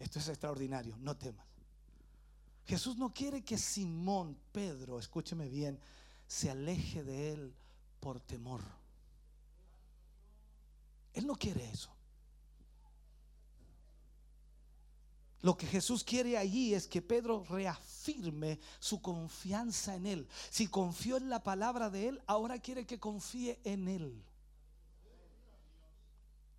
Esto 0.00 0.18
es 0.18 0.28
extraordinario, 0.28 0.96
no 0.96 1.16
temas. 1.16 1.46
Jesús 2.66 2.96
no 2.96 3.12
quiere 3.12 3.42
que 3.42 3.58
Simón, 3.58 4.36
Pedro, 4.50 4.98
escúcheme 4.98 5.48
bien, 5.48 5.78
se 6.26 6.50
aleje 6.50 7.04
de 7.04 7.32
él 7.32 7.54
por 8.00 8.18
temor. 8.20 8.62
Él 11.12 11.26
no 11.26 11.36
quiere 11.36 11.70
eso. 11.70 11.90
Lo 15.42 15.56
que 15.56 15.66
Jesús 15.66 16.04
quiere 16.04 16.36
allí 16.36 16.74
es 16.74 16.86
que 16.86 17.00
Pedro 17.00 17.44
reafirme 17.48 18.58
su 18.78 19.00
confianza 19.00 19.94
en 19.96 20.06
Él. 20.06 20.28
Si 20.50 20.68
confió 20.68 21.16
en 21.16 21.30
la 21.30 21.42
palabra 21.42 21.88
de 21.88 22.08
Él, 22.08 22.22
ahora 22.26 22.58
quiere 22.58 22.86
que 22.86 23.00
confíe 23.00 23.58
en 23.64 23.88
Él. 23.88 24.22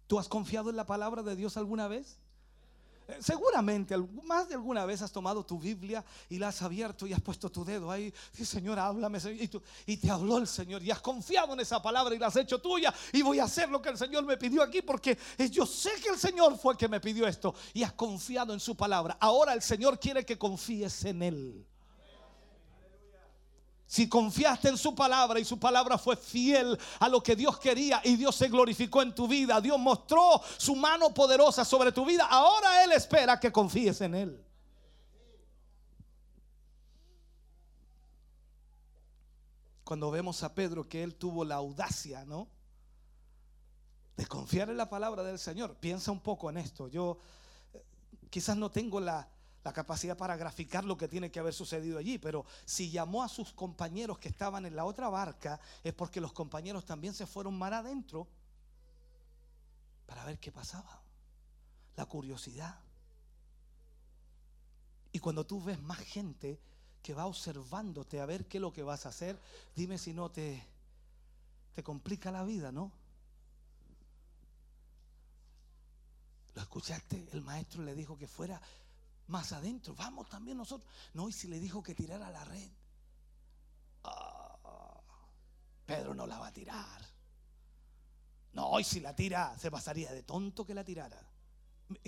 ¿Tú 0.07 0.17
has 0.17 0.27
confiado 0.27 0.71
en 0.71 0.75
la 0.75 0.87
palabra 0.87 1.21
de 1.21 1.35
Dios 1.35 1.57
alguna 1.57 1.87
vez? 1.87 2.17
Seguramente, 3.19 3.95
más 4.23 4.47
de 4.47 4.55
alguna 4.55 4.85
vez 4.85 5.01
has 5.01 5.11
tomado 5.11 5.45
tu 5.45 5.59
Biblia 5.59 6.03
y 6.29 6.37
la 6.37 6.49
has 6.49 6.61
abierto 6.61 7.07
y 7.07 7.13
has 7.13 7.21
puesto 7.21 7.49
tu 7.49 7.65
dedo 7.65 7.91
ahí. 7.91 8.13
Sí, 8.31 8.45
Señor, 8.45 8.79
háblame. 8.79 9.19
Señor", 9.19 9.41
Y, 9.85 9.93
y 9.93 9.97
te 9.97 10.09
habló 10.09 10.37
el 10.37 10.47
Señor 10.47 10.83
y 10.83 10.91
has 10.91 11.01
confiado 11.01 11.53
en 11.53 11.59
esa 11.59 11.81
palabra 11.81 12.15
y 12.15 12.19
la 12.19 12.27
has 12.27 12.35
hecho 12.35 12.59
tuya. 12.59 12.93
Y 13.13 13.21
voy 13.21 13.39
a 13.39 13.45
hacer 13.45 13.69
lo 13.69 13.81
que 13.81 13.89
el 13.89 13.97
Señor 13.97 14.25
me 14.25 14.37
pidió 14.37 14.61
aquí 14.61 14.81
porque 14.81 15.17
yo 15.49 15.65
sé 15.65 15.91
que 16.01 16.09
el 16.09 16.17
Señor 16.17 16.57
fue 16.57 16.73
el 16.73 16.77
que 16.77 16.87
me 16.87 16.99
pidió 16.99 17.27
esto. 17.27 17.53
Y 17.73 17.83
has 17.83 17.93
confiado 17.93 18.53
en 18.53 18.59
su 18.59 18.75
palabra. 18.75 19.17
Ahora 19.19 19.53
el 19.53 19.61
Señor 19.61 19.99
quiere 19.99 20.25
que 20.25 20.37
confíes 20.37 21.05
en 21.05 21.23
Él. 21.23 21.65
Si 23.91 24.07
confiaste 24.07 24.69
en 24.69 24.77
su 24.77 24.95
palabra 24.95 25.37
y 25.37 25.43
su 25.43 25.59
palabra 25.59 25.97
fue 25.97 26.15
fiel 26.15 26.79
a 26.97 27.09
lo 27.09 27.21
que 27.21 27.35
Dios 27.35 27.59
quería 27.59 27.99
y 28.05 28.15
Dios 28.15 28.37
se 28.37 28.47
glorificó 28.47 29.01
en 29.01 29.13
tu 29.13 29.27
vida, 29.27 29.59
Dios 29.59 29.77
mostró 29.77 30.41
su 30.55 30.77
mano 30.77 31.13
poderosa 31.13 31.65
sobre 31.65 31.91
tu 31.91 32.05
vida, 32.05 32.25
ahora 32.25 32.85
Él 32.85 32.93
espera 32.93 33.37
que 33.37 33.51
confíes 33.51 33.99
en 33.99 34.15
Él. 34.15 34.45
Cuando 39.83 40.09
vemos 40.09 40.41
a 40.43 40.55
Pedro 40.55 40.87
que 40.87 41.03
él 41.03 41.15
tuvo 41.15 41.43
la 41.43 41.55
audacia, 41.55 42.23
¿no? 42.23 42.47
De 44.15 44.25
confiar 44.25 44.69
en 44.69 44.77
la 44.77 44.89
palabra 44.89 45.21
del 45.21 45.37
Señor. 45.37 45.75
Piensa 45.75 46.13
un 46.13 46.21
poco 46.21 46.49
en 46.49 46.55
esto. 46.55 46.87
Yo 46.87 47.17
eh, 47.73 47.83
quizás 48.29 48.55
no 48.55 48.71
tengo 48.71 49.01
la, 49.01 49.27
la 49.63 49.73
capacidad 49.73 50.17
para 50.17 50.35
graficar 50.35 50.83
lo 50.83 50.97
que 50.97 51.07
tiene 51.07 51.31
que 51.31 51.39
haber 51.39 51.53
sucedido 51.53 51.99
allí, 51.99 52.17
pero 52.17 52.45
si 52.65 52.89
llamó 52.89 53.23
a 53.23 53.29
sus 53.29 53.53
compañeros 53.53 54.17
que 54.17 54.29
estaban 54.29 54.65
en 54.65 54.75
la 54.75 54.85
otra 54.85 55.09
barca, 55.09 55.59
es 55.83 55.93
porque 55.93 56.21
los 56.21 56.33
compañeros 56.33 56.85
también 56.85 57.13
se 57.13 57.27
fueron 57.27 57.57
mar 57.57 57.73
adentro 57.73 58.27
para 60.07 60.25
ver 60.25 60.39
qué 60.39 60.51
pasaba. 60.51 61.01
La 61.95 62.05
curiosidad. 62.05 62.79
Y 65.11 65.19
cuando 65.19 65.45
tú 65.45 65.61
ves 65.61 65.79
más 65.81 65.99
gente 65.99 66.59
que 67.03 67.13
va 67.13 67.25
observándote 67.25 68.19
a 68.19 68.25
ver 68.25 68.47
qué 68.47 68.57
es 68.57 68.61
lo 68.61 68.73
que 68.73 68.83
vas 68.83 69.05
a 69.05 69.09
hacer, 69.09 69.39
dime 69.75 69.97
si 69.97 70.13
no 70.13 70.31
te, 70.31 70.65
te 71.73 71.83
complica 71.83 72.31
la 72.31 72.43
vida, 72.43 72.71
¿no? 72.71 72.91
¿Lo 76.55 76.61
escuchaste? 76.61 77.27
El 77.31 77.41
maestro 77.41 77.83
le 77.83 77.95
dijo 77.95 78.17
que 78.17 78.27
fuera 78.27 78.61
más 79.31 79.51
adentro. 79.53 79.95
Vamos 79.95 80.29
también 80.29 80.57
nosotros. 80.57 80.91
No, 81.13 81.27
y 81.27 81.31
si 81.31 81.47
le 81.47 81.59
dijo 81.59 81.81
que 81.81 81.95
tirara 81.95 82.29
la 82.29 82.43
red. 82.45 82.69
Ah, 84.03 85.01
Pedro 85.85 86.13
no 86.13 86.27
la 86.27 86.37
va 86.37 86.47
a 86.47 86.53
tirar. 86.53 87.01
No, 88.53 88.79
y 88.79 88.83
si 88.83 88.99
la 88.99 89.15
tira, 89.15 89.57
se 89.57 89.71
pasaría 89.71 90.11
de 90.11 90.23
tonto 90.23 90.65
que 90.65 90.73
la 90.73 90.83
tirara. 90.83 91.30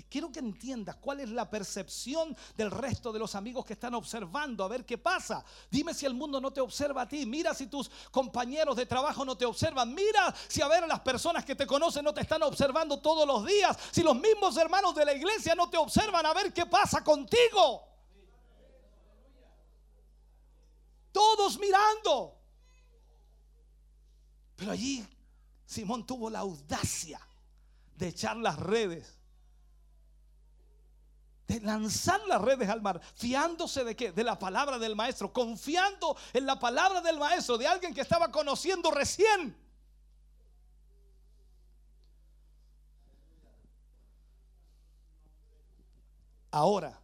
Quiero 0.08 0.30
que 0.30 0.38
entiendas 0.38 0.96
cuál 0.96 1.20
es 1.20 1.28
la 1.30 1.48
percepción 1.48 2.36
del 2.56 2.70
resto 2.70 3.12
de 3.12 3.18
los 3.18 3.34
amigos 3.34 3.64
que 3.64 3.72
están 3.74 3.94
observando, 3.94 4.64
a 4.64 4.68
ver 4.68 4.84
qué 4.84 4.98
pasa. 4.98 5.44
Dime 5.70 5.94
si 5.94 6.06
el 6.06 6.14
mundo 6.14 6.40
no 6.40 6.52
te 6.52 6.60
observa 6.60 7.02
a 7.02 7.08
ti. 7.08 7.26
Mira 7.26 7.54
si 7.54 7.66
tus 7.66 7.90
compañeros 8.10 8.76
de 8.76 8.86
trabajo 8.86 9.24
no 9.24 9.36
te 9.36 9.44
observan. 9.44 9.94
Mira 9.94 10.34
si 10.48 10.62
a 10.62 10.68
ver 10.68 10.86
las 10.86 11.00
personas 11.00 11.44
que 11.44 11.54
te 11.54 11.66
conocen 11.66 12.04
no 12.04 12.14
te 12.14 12.20
están 12.20 12.42
observando 12.42 13.00
todos 13.00 13.26
los 13.26 13.44
días. 13.46 13.76
Si 13.90 14.02
los 14.02 14.16
mismos 14.16 14.56
hermanos 14.56 14.94
de 14.94 15.04
la 15.04 15.14
iglesia 15.14 15.54
no 15.54 15.68
te 15.68 15.76
observan, 15.76 16.24
a 16.26 16.34
ver 16.34 16.52
qué 16.52 16.66
pasa 16.66 17.02
contigo. 17.02 17.88
Todos 21.12 21.58
mirando. 21.58 22.40
Pero 24.56 24.72
allí 24.72 25.06
Simón 25.66 26.06
tuvo 26.06 26.30
la 26.30 26.40
audacia 26.40 27.20
de 27.96 28.08
echar 28.08 28.36
las 28.36 28.58
redes 28.58 29.23
de 31.46 31.60
lanzar 31.60 32.20
las 32.26 32.40
redes 32.40 32.68
al 32.68 32.80
mar, 32.80 33.00
fiándose 33.14 33.84
de 33.84 33.94
qué? 33.94 34.12
De 34.12 34.24
la 34.24 34.38
palabra 34.38 34.78
del 34.78 34.96
maestro, 34.96 35.32
confiando 35.32 36.16
en 36.32 36.46
la 36.46 36.58
palabra 36.58 37.00
del 37.00 37.18
maestro, 37.18 37.58
de 37.58 37.66
alguien 37.66 37.94
que 37.94 38.00
estaba 38.00 38.30
conociendo 38.30 38.90
recién. 38.90 39.56
Ahora, 46.50 47.00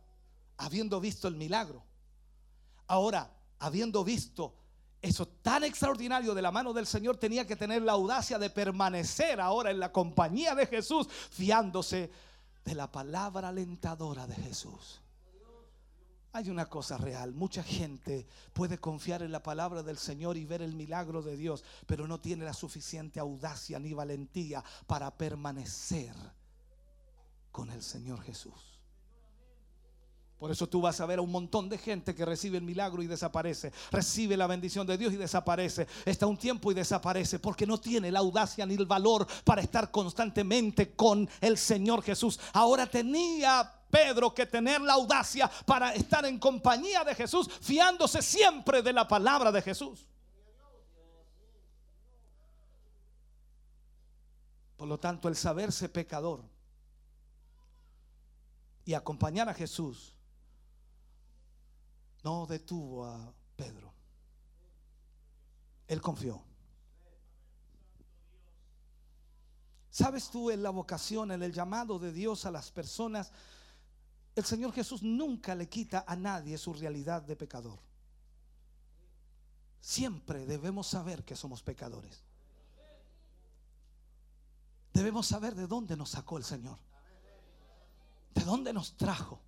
habiendo 0.56 1.00
visto 1.00 1.26
el 1.26 1.34
milagro, 1.34 1.82
ahora, 2.86 3.30
habiendo 3.58 4.04
visto 4.04 4.54
eso 5.02 5.26
tan 5.26 5.64
extraordinario 5.64 6.34
de 6.34 6.42
la 6.42 6.50
mano 6.52 6.72
del 6.72 6.86
Señor, 6.86 7.16
tenía 7.16 7.46
que 7.46 7.56
tener 7.56 7.82
la 7.82 7.92
audacia 7.92 8.38
de 8.38 8.48
permanecer 8.48 9.40
ahora 9.40 9.70
en 9.70 9.80
la 9.80 9.92
compañía 9.92 10.54
de 10.54 10.66
Jesús, 10.66 11.08
fiándose 11.30 12.10
de 12.64 12.74
la 12.74 12.90
palabra 12.90 13.48
alentadora 13.48 14.26
de 14.26 14.36
Jesús. 14.36 15.00
Hay 16.32 16.48
una 16.48 16.66
cosa 16.66 16.96
real, 16.96 17.32
mucha 17.32 17.62
gente 17.64 18.26
puede 18.52 18.78
confiar 18.78 19.22
en 19.22 19.32
la 19.32 19.42
palabra 19.42 19.82
del 19.82 19.98
Señor 19.98 20.36
y 20.36 20.44
ver 20.44 20.62
el 20.62 20.74
milagro 20.74 21.22
de 21.22 21.36
Dios, 21.36 21.64
pero 21.86 22.06
no 22.06 22.20
tiene 22.20 22.44
la 22.44 22.54
suficiente 22.54 23.18
audacia 23.18 23.80
ni 23.80 23.92
valentía 23.94 24.62
para 24.86 25.16
permanecer 25.16 26.14
con 27.50 27.70
el 27.70 27.82
Señor 27.82 28.22
Jesús. 28.22 28.69
Por 30.40 30.50
eso 30.50 30.66
tú 30.66 30.80
vas 30.80 30.98
a 31.02 31.06
ver 31.06 31.18
a 31.18 31.22
un 31.22 31.30
montón 31.30 31.68
de 31.68 31.76
gente 31.76 32.14
que 32.14 32.24
recibe 32.24 32.56
el 32.56 32.64
milagro 32.64 33.02
y 33.02 33.06
desaparece. 33.06 33.72
Recibe 33.90 34.38
la 34.38 34.46
bendición 34.46 34.86
de 34.86 34.96
Dios 34.96 35.12
y 35.12 35.16
desaparece. 35.16 35.86
Está 36.06 36.26
un 36.26 36.38
tiempo 36.38 36.72
y 36.72 36.74
desaparece 36.74 37.38
porque 37.38 37.66
no 37.66 37.78
tiene 37.78 38.10
la 38.10 38.20
audacia 38.20 38.64
ni 38.64 38.72
el 38.72 38.86
valor 38.86 39.26
para 39.44 39.60
estar 39.60 39.90
constantemente 39.90 40.92
con 40.94 41.28
el 41.42 41.58
Señor 41.58 42.02
Jesús. 42.02 42.40
Ahora 42.54 42.86
tenía 42.86 43.70
Pedro 43.90 44.32
que 44.32 44.46
tener 44.46 44.80
la 44.80 44.94
audacia 44.94 45.50
para 45.66 45.92
estar 45.92 46.24
en 46.24 46.38
compañía 46.38 47.04
de 47.04 47.14
Jesús, 47.14 47.50
fiándose 47.60 48.22
siempre 48.22 48.80
de 48.80 48.94
la 48.94 49.06
palabra 49.06 49.52
de 49.52 49.60
Jesús. 49.60 50.06
Por 54.78 54.88
lo 54.88 54.98
tanto, 54.98 55.28
el 55.28 55.36
saberse 55.36 55.90
pecador 55.90 56.42
y 58.86 58.94
acompañar 58.94 59.46
a 59.46 59.52
Jesús 59.52 60.16
no 62.22 62.46
detuvo 62.46 63.06
a 63.06 63.32
Pedro. 63.56 63.92
Él 65.88 66.00
confió. 66.00 66.42
¿Sabes 69.90 70.30
tú 70.30 70.50
en 70.50 70.62
la 70.62 70.70
vocación, 70.70 71.32
en 71.32 71.42
el 71.42 71.52
llamado 71.52 71.98
de 71.98 72.12
Dios 72.12 72.46
a 72.46 72.50
las 72.50 72.70
personas? 72.70 73.32
El 74.36 74.44
Señor 74.44 74.72
Jesús 74.72 75.02
nunca 75.02 75.54
le 75.54 75.68
quita 75.68 76.04
a 76.06 76.14
nadie 76.14 76.56
su 76.56 76.72
realidad 76.72 77.22
de 77.22 77.34
pecador. 77.36 77.78
Siempre 79.80 80.46
debemos 80.46 80.86
saber 80.86 81.24
que 81.24 81.34
somos 81.34 81.62
pecadores. 81.62 82.22
Debemos 84.92 85.26
saber 85.26 85.54
de 85.54 85.66
dónde 85.66 85.96
nos 85.96 86.10
sacó 86.10 86.38
el 86.38 86.44
Señor. 86.44 86.78
De 88.34 88.44
dónde 88.44 88.72
nos 88.72 88.96
trajo. 88.96 89.40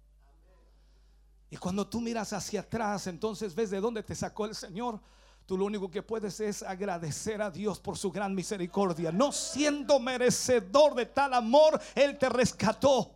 Y 1.52 1.58
cuando 1.58 1.86
tú 1.86 2.00
miras 2.00 2.32
hacia 2.32 2.60
atrás, 2.60 3.06
entonces 3.08 3.54
ves 3.54 3.68
de 3.68 3.78
dónde 3.78 4.02
te 4.02 4.14
sacó 4.14 4.46
el 4.46 4.54
Señor. 4.54 4.98
Tú 5.44 5.58
lo 5.58 5.66
único 5.66 5.90
que 5.90 6.02
puedes 6.02 6.40
es 6.40 6.62
agradecer 6.62 7.42
a 7.42 7.50
Dios 7.50 7.78
por 7.78 7.98
su 7.98 8.10
gran 8.10 8.34
misericordia. 8.34 9.12
No 9.12 9.32
siendo 9.32 10.00
merecedor 10.00 10.94
de 10.94 11.04
tal 11.04 11.34
amor, 11.34 11.78
Él 11.94 12.16
te 12.16 12.30
rescató. 12.30 13.12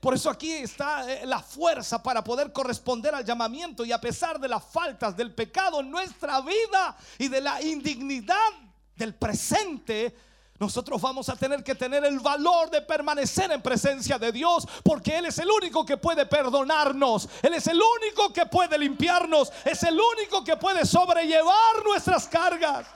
Por 0.00 0.14
eso 0.14 0.30
aquí 0.30 0.50
está 0.50 1.12
eh, 1.12 1.26
la 1.26 1.40
fuerza 1.40 2.02
para 2.02 2.24
poder 2.24 2.54
corresponder 2.54 3.14
al 3.14 3.22
llamamiento 3.22 3.84
y 3.84 3.92
a 3.92 4.00
pesar 4.00 4.40
de 4.40 4.48
las 4.48 4.64
faltas 4.64 5.14
del 5.14 5.34
pecado 5.34 5.80
en 5.80 5.90
nuestra 5.90 6.40
vida 6.40 6.96
y 7.18 7.28
de 7.28 7.42
la 7.42 7.60
indignidad 7.60 8.50
del 8.96 9.14
presente, 9.14 10.16
nosotros 10.64 11.00
vamos 11.02 11.28
a 11.28 11.36
tener 11.36 11.62
que 11.62 11.74
tener 11.74 12.04
el 12.06 12.20
valor 12.20 12.70
de 12.70 12.80
permanecer 12.80 13.52
en 13.52 13.60
presencia 13.60 14.18
de 14.18 14.32
Dios 14.32 14.66
porque 14.82 15.18
Él 15.18 15.26
es 15.26 15.38
el 15.38 15.50
único 15.50 15.84
que 15.84 15.98
puede 15.98 16.24
perdonarnos, 16.24 17.28
Él 17.42 17.52
es 17.52 17.66
el 17.66 17.78
único 17.80 18.32
que 18.32 18.46
puede 18.46 18.78
limpiarnos, 18.78 19.52
es 19.64 19.82
el 19.82 20.00
único 20.00 20.42
que 20.42 20.56
puede 20.56 20.86
sobrellevar 20.86 21.84
nuestras 21.84 22.26
cargas. 22.28 22.86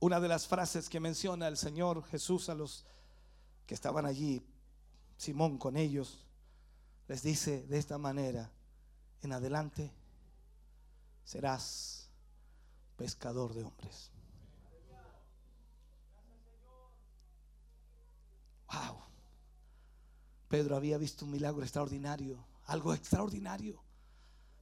Una 0.00 0.18
de 0.18 0.28
las 0.28 0.48
frases 0.48 0.88
que 0.88 0.98
menciona 0.98 1.46
el 1.46 1.56
Señor 1.56 2.04
Jesús 2.06 2.48
a 2.48 2.54
los 2.54 2.84
que 3.66 3.74
estaban 3.74 4.04
allí, 4.04 4.42
Simón 5.16 5.58
con 5.58 5.76
ellos, 5.76 6.26
les 7.08 7.22
dice 7.22 7.66
de 7.66 7.78
esta 7.78 7.98
manera, 7.98 8.50
en 9.22 9.32
adelante, 9.32 9.92
serás 11.24 12.10
pescador 12.96 13.54
de 13.54 13.64
hombres. 13.64 14.10
Wow. 18.72 18.96
Pedro 20.48 20.76
había 20.76 20.98
visto 20.98 21.24
un 21.24 21.30
milagro 21.30 21.62
extraordinario, 21.62 22.44
algo 22.64 22.94
extraordinario. 22.94 23.82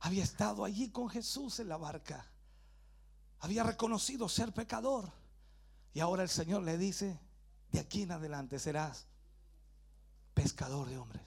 Había 0.00 0.24
estado 0.24 0.64
allí 0.64 0.90
con 0.90 1.08
Jesús 1.08 1.60
en 1.60 1.68
la 1.68 1.76
barca. 1.76 2.30
Había 3.40 3.62
reconocido 3.62 4.28
ser 4.28 4.52
pecador. 4.52 5.10
Y 5.92 6.00
ahora 6.00 6.22
el 6.22 6.28
Señor 6.28 6.62
le 6.62 6.76
dice, 6.76 7.18
de 7.70 7.80
aquí 7.80 8.02
en 8.02 8.12
adelante 8.12 8.58
serás 8.58 9.06
pescador 10.34 10.88
de 10.88 10.98
hombres. 10.98 11.22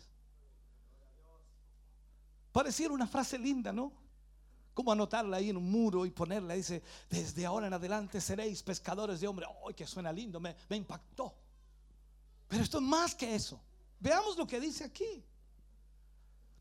Pareciera 2.51 2.93
una 2.93 3.07
frase 3.07 3.37
linda, 3.37 3.71
¿no? 3.71 3.91
Como 4.73 4.91
anotarla 4.91 5.37
ahí 5.37 5.49
en 5.49 5.57
un 5.57 5.69
muro 5.69 6.05
y 6.05 6.11
ponerla. 6.11 6.53
Dice, 6.53 6.83
desde 7.09 7.45
ahora 7.45 7.67
en 7.67 7.73
adelante 7.73 8.21
seréis 8.21 8.61
pescadores 8.61 9.19
de 9.19 9.27
hombres. 9.27 9.49
¡Ay, 9.67 9.73
que 9.73 9.87
suena 9.87 10.11
lindo! 10.11 10.39
Me, 10.39 10.55
me 10.69 10.75
impactó. 10.75 11.33
Pero 12.47 12.63
esto 12.63 12.77
es 12.77 12.83
más 12.83 13.15
que 13.15 13.33
eso. 13.33 13.59
Veamos 13.99 14.37
lo 14.37 14.45
que 14.45 14.59
dice 14.59 14.83
aquí. 14.83 15.23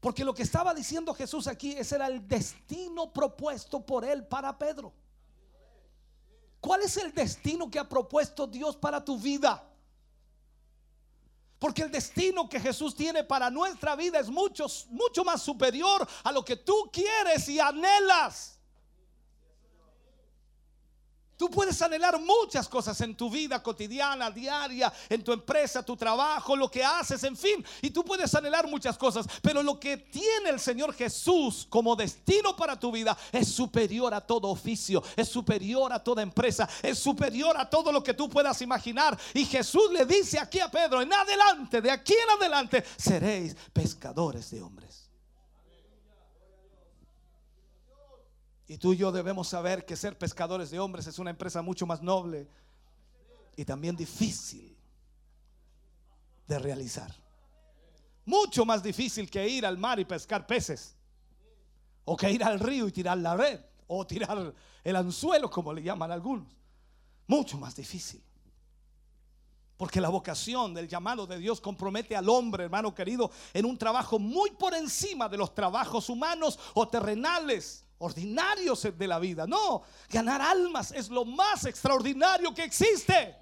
Porque 0.01 0.25
lo 0.25 0.35
que 0.35 0.43
estaba 0.43 0.75
diciendo 0.75 1.15
Jesús 1.15 1.47
aquí, 1.47 1.73
ese 1.73 1.97
era 1.97 2.07
el 2.07 2.27
destino 2.27 3.13
propuesto 3.13 3.85
por 3.85 4.05
él 4.05 4.27
para 4.27 4.57
Pedro. 4.57 4.93
¿Cuál 6.61 6.83
es 6.83 6.97
el 6.97 7.13
destino 7.13 7.71
que 7.71 7.79
ha 7.79 7.89
propuesto 7.89 8.47
Dios 8.47 8.77
para 8.77 9.05
tu 9.05 9.19
vida? 9.19 9.69
Porque 11.59 11.83
el 11.83 11.91
destino 11.91 12.49
que 12.49 12.61
Jesús 12.61 12.95
tiene 12.95 13.25
para 13.25 13.51
nuestra 13.51 13.97
vida 13.97 14.19
es 14.19 14.29
mucho, 14.29 14.67
mucho 14.91 15.25
más 15.25 15.43
superior 15.43 16.07
a 16.25 16.33
lo 16.33 16.45
que 16.45 16.57
tú 16.57 16.91
quieres 16.93 17.49
y 17.49 17.59
anhelas. 17.59 18.56
Tú 21.37 21.51
puedes 21.51 21.81
anhelar 21.83 22.19
muchas 22.19 22.67
cosas 22.67 22.99
en 23.03 23.15
tu 23.15 23.29
vida 23.29 23.63
cotidiana, 23.63 24.31
diaria, 24.31 24.93
en 25.09 25.23
tu 25.23 25.33
empresa, 25.33 25.83
tu 25.83 25.95
trabajo, 25.95 26.57
lo 26.57 26.71
que 26.71 26.83
haces, 26.83 27.23
en 27.25 27.37
fin. 27.37 27.65
Y 27.83 27.91
tú 27.91 28.03
puedes 28.03 28.35
anhelar 28.35 28.67
muchas 28.67 28.97
cosas. 28.97 29.27
Pero 29.43 29.63
lo 29.63 29.79
que 29.79 29.99
tiene 29.99 30.49
el 30.49 30.59
Señor 30.59 30.95
Jesús 30.95 31.67
como 31.69 31.95
destino 31.95 32.57
para 32.57 32.79
tu 32.79 32.91
vida 32.91 33.17
es 33.33 33.49
superior 33.49 34.15
a 34.15 34.21
todo 34.21 34.49
oficio, 34.49 35.03
es 35.15 35.29
superior 35.29 35.93
a 35.93 36.03
toda 36.03 36.23
empresa, 36.23 36.69
es 36.83 36.99
superior 36.99 37.55
a 37.59 37.69
todo 37.69 37.93
lo 37.93 38.03
que 38.03 38.15
tú 38.15 38.31
puedas 38.31 38.63
imaginar. 38.63 39.19
Y 39.35 39.45
Jesús 39.45 39.91
le 39.93 40.07
dice 40.07 40.39
aquí 40.39 40.61
a 40.61 40.71
Pedro, 40.71 41.03
en 41.03 41.13
adelante, 41.13 41.83
de 41.83 41.91
aquí 41.91 42.15
en 42.15 42.31
adelante, 42.31 42.83
seréis 42.97 43.55
pescadores 43.73 44.51
de 44.51 44.63
hombres. 44.63 44.86
Y 48.69 48.79
tú 48.79 48.93
y 48.93 48.97
yo 48.97 49.13
debemos 49.13 49.49
saber 49.49 49.85
que 49.85 49.97
ser 49.97 50.19
pescadores 50.19 50.71
de 50.71 50.81
hombres 50.81 51.07
es 51.07 51.19
una 51.19 51.31
empresa 51.31 51.63
mucho 51.63 51.87
más 51.87 52.03
noble 52.03 52.49
y 53.57 53.65
también 53.65 53.95
difícil 53.95 54.77
de 56.49 56.59
realizar. 56.59 57.15
Mucho 58.25 58.65
más 58.65 58.83
difícil 58.83 59.31
que 59.31 59.49
ir 59.49 59.65
al 59.65 59.79
mar 59.79 60.01
y 60.01 60.05
pescar 60.05 60.47
peces. 60.47 60.97
O 62.05 62.17
que 62.17 62.31
ir 62.31 62.43
al 62.43 62.59
río 62.59 62.89
y 62.89 62.93
tirar 62.93 63.19
la 63.19 63.37
red. 63.37 63.61
O 63.87 64.05
tirar 64.05 64.53
el 64.83 64.97
anzuelo, 64.97 65.49
como 65.49 65.73
le 65.73 65.83
llaman 65.83 66.11
algunos. 66.11 66.49
Mucho 67.29 67.57
más 67.59 67.77
difícil. 67.77 68.21
Porque 69.77 70.01
la 70.01 70.09
vocación 70.09 70.75
del 70.75 70.89
llamado 70.89 71.27
de 71.27 71.39
Dios 71.39 71.61
compromete 71.61 72.17
al 72.17 72.29
hombre, 72.29 72.65
hermano 72.65 72.93
querido, 72.95 73.31
en 73.53 73.65
un 73.65 73.79
trabajo 73.79 74.19
muy 74.19 74.51
por 74.53 74.75
encima 74.75 75.29
de 75.29 75.37
los 75.37 75.55
trabajos 75.55 76.09
humanos 76.09 76.59
o 76.75 76.89
terrenales 76.89 77.86
ordinarios 77.99 78.89
de 78.97 79.07
la 79.07 79.19
vida. 79.19 79.47
No, 79.47 79.83
ganar 80.09 80.41
almas 80.41 80.93
es 80.93 81.09
lo 81.09 81.25
más 81.25 81.65
extraordinario 81.65 82.55
que 82.55 82.65
existe. 82.65 83.37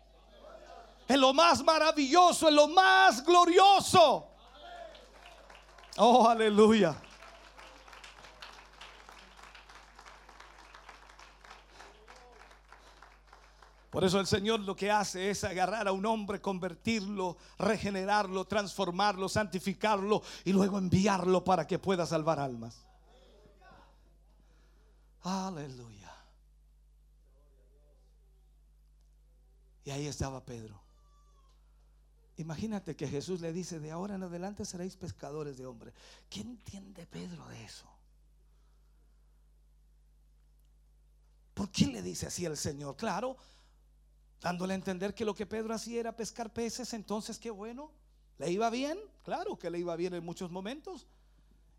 Es 1.07 1.19
lo 1.19 1.35
más 1.35 1.63
maravilloso, 1.63 2.49
es 2.49 2.55
lo 2.55 2.69
más 2.69 3.25
glorioso. 3.25 4.29
Oh, 5.97 6.29
aleluya. 6.29 6.97
Por 13.95 14.03
eso 14.03 14.19
el 14.19 14.27
Señor 14.27 14.59
lo 14.59 14.75
que 14.75 14.91
hace 14.91 15.31
es 15.31 15.45
agarrar 15.45 15.87
a 15.87 15.93
un 15.93 16.05
hombre, 16.05 16.41
convertirlo, 16.41 17.37
regenerarlo, 17.59 18.45
transformarlo, 18.45 19.29
santificarlo 19.29 20.21
y 20.45 20.53
luego 20.53 20.79
enviarlo 20.79 21.45
para 21.45 21.65
que 21.69 21.79
pueda 21.79 22.05
salvar 22.05 22.41
almas. 22.41 22.85
Aleluya. 25.25 26.13
Y 29.85 29.91
ahí 29.91 30.07
estaba 30.07 30.45
Pedro. 30.45 30.81
Imagínate 32.37 32.97
que 32.97 33.09
Jesús 33.09 33.41
le 33.41 33.53
dice, 33.53 33.81
de 33.81 33.91
ahora 33.91 34.17
en 34.17 34.23
adelante 34.23 34.65
seréis 34.65 34.97
pescadores 34.97 35.57
de 35.57 35.67
hombres. 35.67 35.95
¿Qué 36.29 36.41
entiende 36.41 37.07
Pedro 37.07 37.47
de 37.49 37.65
eso? 37.65 37.87
¿Por 41.55 41.71
qué 41.71 41.87
le 41.87 42.03
dice 42.03 42.27
así 42.27 42.45
el 42.45 42.57
Señor? 42.57 42.97
Claro, 42.97 43.37
dándole 44.41 44.75
a 44.75 44.77
entender 44.77 45.15
que 45.15 45.25
lo 45.25 45.35
que 45.35 45.47
Pedro 45.47 45.75
hacía 45.75 46.01
era 46.01 46.17
pescar 46.17 46.53
peces, 46.53 46.93
entonces 46.93 47.39
qué 47.39 47.51
bueno. 47.51 47.93
¿Le 48.39 48.51
iba 48.51 48.69
bien? 48.69 48.99
Claro 49.23 49.57
que 49.57 49.71
le 49.71 49.79
iba 49.79 49.95
bien 49.95 50.15
en 50.15 50.25
muchos 50.25 50.51
momentos. 50.51 51.07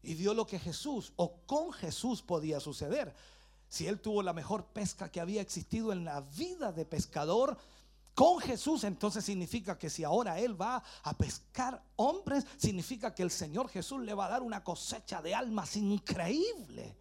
Y 0.02 0.14
vio 0.14 0.34
lo 0.34 0.48
que 0.48 0.60
Jesús 0.60 1.12
o 1.18 1.42
con 1.46 1.74
Jesús 1.74 2.22
podía 2.22 2.62
suceder. 2.62 3.14
Si 3.70 3.88
él 3.88 4.00
tuvo 4.00 4.24
la 4.24 4.34
mejor 4.34 4.66
pesca 4.66 5.12
que 5.12 5.20
había 5.20 5.42
existido 5.42 5.92
en 5.92 6.06
la 6.06 6.22
vida 6.22 6.72
de 6.72 6.86
pescador, 6.86 7.58
con 8.16 8.40
Jesús, 8.40 8.86
entonces 8.86 9.26
significa 9.26 9.78
que 9.78 9.90
si 9.90 10.06
ahora 10.06 10.40
Él 10.40 10.60
va 10.60 10.82
a 11.04 11.18
pescar 11.18 11.84
hombres, 11.98 12.48
significa 12.56 13.14
que 13.14 13.24
el 13.24 13.30
Señor 13.30 13.68
Jesús 13.68 14.02
le 14.02 14.14
va 14.14 14.28
a 14.28 14.30
dar 14.30 14.42
una 14.42 14.64
cosecha 14.64 15.22
de 15.22 15.36
almas 15.36 15.76
increíble. 15.76 16.96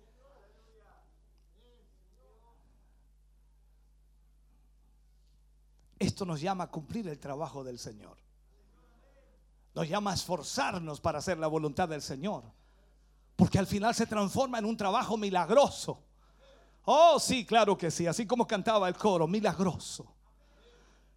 Esto 6.00 6.26
nos 6.26 6.40
llama 6.40 6.64
a 6.64 6.70
cumplir 6.70 7.06
el 7.08 7.20
trabajo 7.20 7.62
del 7.62 7.78
Señor. 7.78 8.18
Nos 9.74 9.88
llama 9.88 10.10
a 10.10 10.14
esforzarnos 10.14 11.00
para 11.00 11.18
hacer 11.18 11.38
la 11.38 11.46
voluntad 11.46 11.88
del 11.88 12.02
Señor. 12.02 12.42
Porque 13.36 13.60
al 13.60 13.68
final 13.68 13.94
se 13.94 14.06
transforma 14.06 14.58
en 14.58 14.64
un 14.64 14.76
trabajo 14.76 15.16
milagroso. 15.16 16.03
Oh, 16.84 17.18
sí, 17.18 17.44
claro 17.46 17.76
que 17.76 17.90
sí. 17.90 18.06
Así 18.06 18.26
como 18.26 18.46
cantaba 18.46 18.88
el 18.88 18.96
coro, 18.96 19.26
milagroso. 19.26 20.14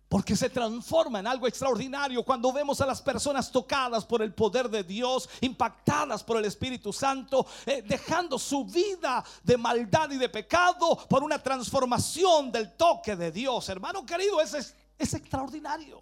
Porque 0.07 0.37
se 0.37 0.49
transforma 0.49 1.19
en 1.19 1.27
algo 1.27 1.47
extraordinario 1.47 2.23
cuando 2.23 2.53
vemos 2.53 2.79
a 2.79 2.85
las 2.85 3.01
personas 3.01 3.51
tocadas 3.51 4.05
por 4.05 4.21
el 4.21 4.33
poder 4.33 4.69
de 4.69 4.83
Dios, 4.83 5.27
impactadas 5.41 6.23
por 6.23 6.37
el 6.37 6.45
Espíritu 6.45 6.93
Santo, 6.93 7.45
eh, 7.65 7.83
dejando 7.85 8.39
su 8.39 8.63
vida 8.63 9.23
de 9.43 9.57
maldad 9.57 10.09
y 10.11 10.17
de 10.17 10.29
pecado 10.29 10.97
por 11.09 11.23
una 11.23 11.43
transformación 11.43 12.53
del 12.53 12.77
toque 12.77 13.17
de 13.17 13.33
Dios. 13.33 13.67
Hermano 13.67 14.05
querido, 14.05 14.39
es, 14.39 14.53
es, 14.53 14.75
es 14.97 15.13
extraordinario. 15.13 16.01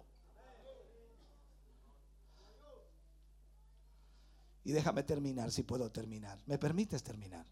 Y 4.62 4.70
déjame 4.70 5.02
terminar, 5.02 5.50
si 5.50 5.64
puedo 5.64 5.90
terminar. 5.90 6.38
¿Me 6.46 6.58
permites 6.58 7.02
terminar? 7.02 7.44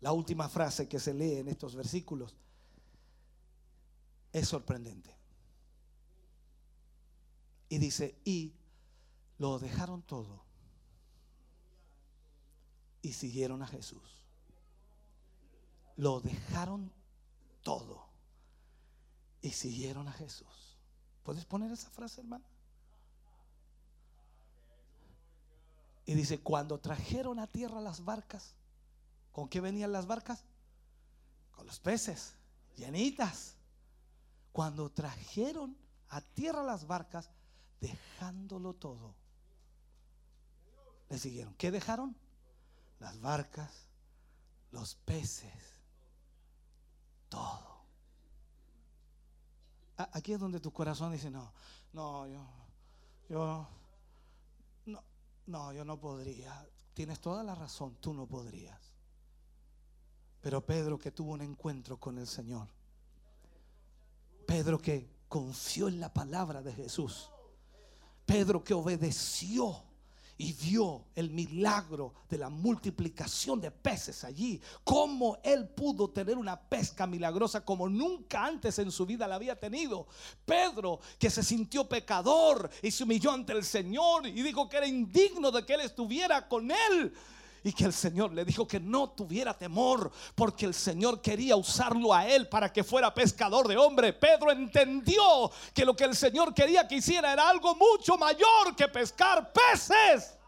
La 0.00 0.12
última 0.12 0.48
frase 0.48 0.88
que 0.88 1.00
se 1.00 1.14
lee 1.14 1.36
en 1.36 1.48
estos 1.48 1.74
versículos 1.74 2.36
es 4.32 4.48
sorprendente. 4.48 5.16
Y 7.68 7.78
dice, 7.78 8.20
y 8.24 8.52
lo 9.38 9.58
dejaron 9.58 10.02
todo 10.02 10.44
y 13.02 13.12
siguieron 13.12 13.62
a 13.62 13.66
Jesús. 13.66 14.24
Lo 15.96 16.20
dejaron 16.20 16.92
todo 17.62 18.06
y 19.40 19.50
siguieron 19.50 20.08
a 20.08 20.12
Jesús. 20.12 20.76
¿Puedes 21.22 21.44
poner 21.44 21.72
esa 21.72 21.90
frase, 21.90 22.20
hermano? 22.20 22.44
Y 26.04 26.14
dice, 26.14 26.38
cuando 26.38 26.78
trajeron 26.78 27.38
a 27.40 27.46
tierra 27.46 27.80
las 27.80 28.04
barcas, 28.04 28.54
¿con 29.36 29.50
qué 29.50 29.60
venían 29.60 29.92
las 29.92 30.06
barcas? 30.06 30.46
Con 31.52 31.66
los 31.66 31.78
peces, 31.78 32.32
llenitas. 32.74 33.54
Cuando 34.50 34.90
trajeron 34.90 35.76
a 36.08 36.22
tierra 36.22 36.62
las 36.62 36.86
barcas, 36.86 37.28
dejándolo 37.78 38.72
todo, 38.72 39.14
le 41.10 41.18
siguieron. 41.18 41.52
¿Qué 41.56 41.70
dejaron? 41.70 42.16
Las 42.98 43.20
barcas, 43.20 43.90
los 44.70 44.94
peces, 44.94 45.82
todo. 47.28 47.84
Aquí 49.98 50.32
es 50.32 50.40
donde 50.40 50.60
tu 50.60 50.72
corazón 50.72 51.12
dice, 51.12 51.30
no, 51.30 51.52
no, 51.92 52.26
yo, 52.26 52.42
yo, 53.28 53.68
no, 54.86 55.04
no, 55.44 55.72
yo 55.74 55.84
no 55.84 56.00
podría. 56.00 56.66
Tienes 56.94 57.20
toda 57.20 57.44
la 57.44 57.54
razón, 57.54 57.96
tú 58.00 58.14
no 58.14 58.26
podrías. 58.26 58.95
Pero 60.46 60.64
Pedro 60.64 60.96
que 60.96 61.10
tuvo 61.10 61.32
un 61.32 61.42
encuentro 61.42 61.98
con 61.98 62.18
el 62.18 62.26
Señor. 62.28 62.68
Pedro 64.46 64.78
que 64.78 65.10
confió 65.28 65.88
en 65.88 65.98
la 65.98 66.14
palabra 66.14 66.62
de 66.62 66.72
Jesús. 66.72 67.28
Pedro 68.24 68.62
que 68.62 68.72
obedeció 68.72 69.82
y 70.38 70.52
vio 70.52 71.06
el 71.16 71.30
milagro 71.30 72.14
de 72.28 72.38
la 72.38 72.48
multiplicación 72.48 73.60
de 73.60 73.72
peces 73.72 74.22
allí. 74.22 74.60
Cómo 74.84 75.38
él 75.42 75.68
pudo 75.68 76.10
tener 76.10 76.38
una 76.38 76.60
pesca 76.60 77.08
milagrosa 77.08 77.64
como 77.64 77.88
nunca 77.88 78.44
antes 78.44 78.78
en 78.78 78.92
su 78.92 79.04
vida 79.04 79.26
la 79.26 79.34
había 79.34 79.58
tenido. 79.58 80.06
Pedro 80.44 81.00
que 81.18 81.28
se 81.28 81.42
sintió 81.42 81.88
pecador 81.88 82.70
y 82.82 82.92
se 82.92 83.02
humilló 83.02 83.32
ante 83.32 83.52
el 83.52 83.64
Señor 83.64 84.28
y 84.28 84.42
dijo 84.42 84.68
que 84.68 84.76
era 84.76 84.86
indigno 84.86 85.50
de 85.50 85.66
que 85.66 85.74
él 85.74 85.80
estuviera 85.80 86.46
con 86.46 86.70
él. 86.70 87.12
Y 87.66 87.72
que 87.72 87.84
el 87.84 87.92
Señor 87.92 88.32
le 88.32 88.44
dijo 88.44 88.64
que 88.64 88.78
no 88.78 89.10
tuviera 89.10 89.52
temor, 89.52 90.12
porque 90.36 90.66
el 90.66 90.72
Señor 90.72 91.20
quería 91.20 91.56
usarlo 91.56 92.14
a 92.14 92.24
él 92.24 92.48
para 92.48 92.72
que 92.72 92.84
fuera 92.84 93.12
pescador 93.12 93.66
de 93.66 93.76
hombre. 93.76 94.12
Pedro 94.12 94.52
entendió 94.52 95.50
que 95.74 95.84
lo 95.84 95.96
que 95.96 96.04
el 96.04 96.14
Señor 96.14 96.54
quería 96.54 96.86
que 96.86 96.94
hiciera 96.94 97.32
era 97.32 97.48
algo 97.48 97.74
mucho 97.74 98.16
mayor 98.16 98.76
que 98.76 98.86
pescar 98.86 99.52
peces. 99.52 100.38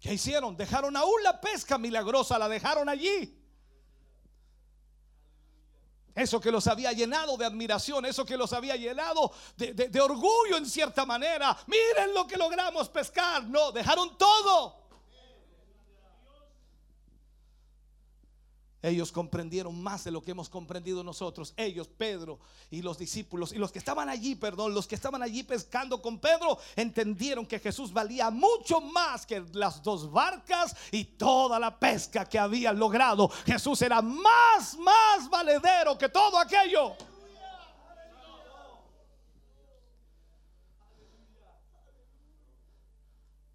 ¿Qué 0.00 0.14
hicieron? 0.14 0.56
Dejaron 0.56 0.96
aún 0.96 1.22
la 1.22 1.40
pesca 1.40 1.78
milagrosa, 1.78 2.40
la 2.40 2.48
dejaron 2.48 2.88
allí. 2.88 3.40
Eso 6.14 6.40
que 6.40 6.50
los 6.50 6.66
había 6.66 6.92
llenado 6.92 7.36
de 7.36 7.46
admiración, 7.46 8.04
eso 8.04 8.24
que 8.26 8.36
los 8.36 8.52
había 8.52 8.76
llenado 8.76 9.32
de, 9.56 9.72
de- 9.72 10.00
orgullo 10.00 10.56
en 10.58 10.66
cierta 10.66 11.06
manera. 11.06 11.56
Miren 11.66 12.12
lo 12.12 12.26
que 12.26 12.36
logramos 12.36 12.88
pescar. 12.90 13.44
No, 13.44 13.72
dejaron 13.72 14.16
todo. 14.18 14.81
Ellos 18.82 19.12
comprendieron 19.12 19.80
más 19.80 20.04
de 20.04 20.10
lo 20.10 20.22
que 20.22 20.32
hemos 20.32 20.48
comprendido 20.48 21.04
nosotros. 21.04 21.54
Ellos, 21.56 21.88
Pedro 21.88 22.40
y 22.70 22.82
los 22.82 22.98
discípulos 22.98 23.52
y 23.52 23.58
los 23.58 23.70
que 23.70 23.78
estaban 23.78 24.08
allí, 24.08 24.34
perdón, 24.34 24.74
los 24.74 24.88
que 24.88 24.96
estaban 24.96 25.22
allí 25.22 25.44
pescando 25.44 26.02
con 26.02 26.18
Pedro, 26.18 26.58
entendieron 26.74 27.46
que 27.46 27.60
Jesús 27.60 27.92
valía 27.92 28.30
mucho 28.30 28.80
más 28.80 29.24
que 29.24 29.44
las 29.52 29.82
dos 29.82 30.10
barcas 30.10 30.74
y 30.90 31.04
toda 31.04 31.60
la 31.60 31.78
pesca 31.78 32.24
que 32.24 32.38
habían 32.38 32.78
logrado. 32.78 33.28
Jesús 33.46 33.80
era 33.82 34.02
más, 34.02 34.76
más 34.78 35.30
valedero 35.30 35.96
que 35.96 36.08
todo 36.08 36.38
aquello. 36.38 36.96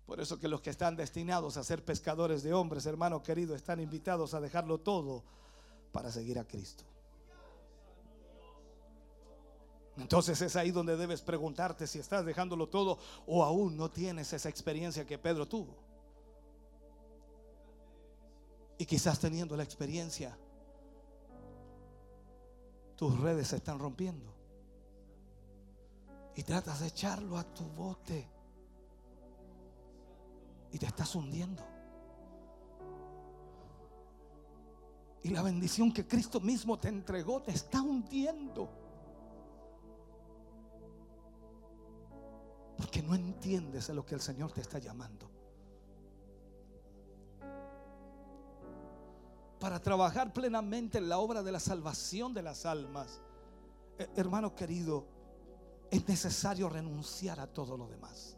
Por 0.08 0.22
eso 0.22 0.40
que 0.40 0.48
los 0.48 0.62
que 0.62 0.70
están 0.70 0.96
destinados 0.96 1.58
a 1.58 1.66
ser 1.66 1.84
pescadores 1.84 2.42
de 2.42 2.54
hombres, 2.54 2.86
hermano 2.86 3.22
querido, 3.22 3.54
están 3.56 3.82
invitados 3.82 4.34
a 4.34 4.40
dejarlo 4.40 4.80
todo 4.80 5.22
para 5.92 6.10
seguir 6.10 6.40
a 6.40 6.48
Cristo. 6.48 6.86
Entonces 9.98 10.42
es 10.42 10.56
ahí 10.56 10.72
donde 10.72 10.96
debes 10.96 11.22
preguntarte 11.22 11.88
si 11.88 12.00
estás 12.00 12.26
dejándolo 12.26 12.70
todo 12.70 13.00
o 13.26 13.44
aún 13.44 13.76
no 13.76 13.92
tienes 13.92 14.32
esa 14.32 14.48
experiencia 14.48 15.06
que 15.06 15.18
Pedro 15.18 15.46
tuvo. 15.46 15.76
Y 18.78 18.86
quizás 18.86 19.20
teniendo 19.20 19.58
la 19.58 19.64
experiencia, 19.64 20.38
tus 22.96 23.20
redes 23.20 23.50
se 23.50 23.58
están 23.58 23.78
rompiendo. 23.78 24.34
Y 26.34 26.44
tratas 26.44 26.80
de 26.80 26.88
echarlo 26.88 27.38
a 27.38 27.44
tu 27.44 27.66
bote 27.66 28.37
y 30.72 30.78
te 30.78 30.86
estás 30.86 31.16
hundiendo. 31.16 31.64
Y 35.24 35.30
la 35.30 35.42
bendición 35.42 35.92
que 35.92 36.08
Cristo 36.08 36.40
mismo 36.40 36.78
te 36.78 36.90
entregó 36.90 37.42
te 37.42 37.52
está 37.52 37.82
hundiendo. 37.82 38.70
Porque 42.78 43.02
no 43.02 43.16
entiendes 43.16 43.90
a 43.90 43.94
lo 43.94 44.06
que 44.06 44.16
el 44.16 44.22
Señor 44.22 44.52
te 44.52 44.62
está 44.62 44.80
llamando. 44.80 45.30
Para 49.60 49.82
trabajar 49.82 50.32
plenamente 50.32 51.00
en 51.00 51.10
la 51.10 51.18
obra 51.18 51.42
de 51.42 51.52
la 51.52 51.60
salvación 51.60 52.34
de 52.34 52.44
las 52.44 52.66
almas, 52.66 53.20
eh, 53.98 54.08
hermano 54.16 54.56
querido, 54.56 55.08
es 55.90 56.08
necesario 56.08 56.70
renunciar 56.70 57.40
a 57.40 57.48
todo 57.48 57.76
lo 57.76 57.88
demás. 57.88 58.37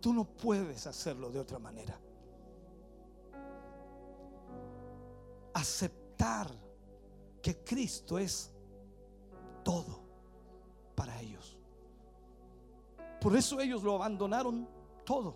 Tú 0.00 0.12
no 0.12 0.24
puedes 0.24 0.86
hacerlo 0.86 1.30
de 1.30 1.40
otra 1.40 1.58
manera. 1.58 1.98
Aceptar 5.54 6.50
que 7.42 7.64
Cristo 7.64 8.18
es 8.18 8.50
todo 9.64 10.00
para 10.94 11.20
ellos. 11.20 11.56
Por 13.20 13.36
eso 13.36 13.60
ellos 13.60 13.82
lo 13.82 13.96
abandonaron 13.96 14.68
todo. 15.04 15.34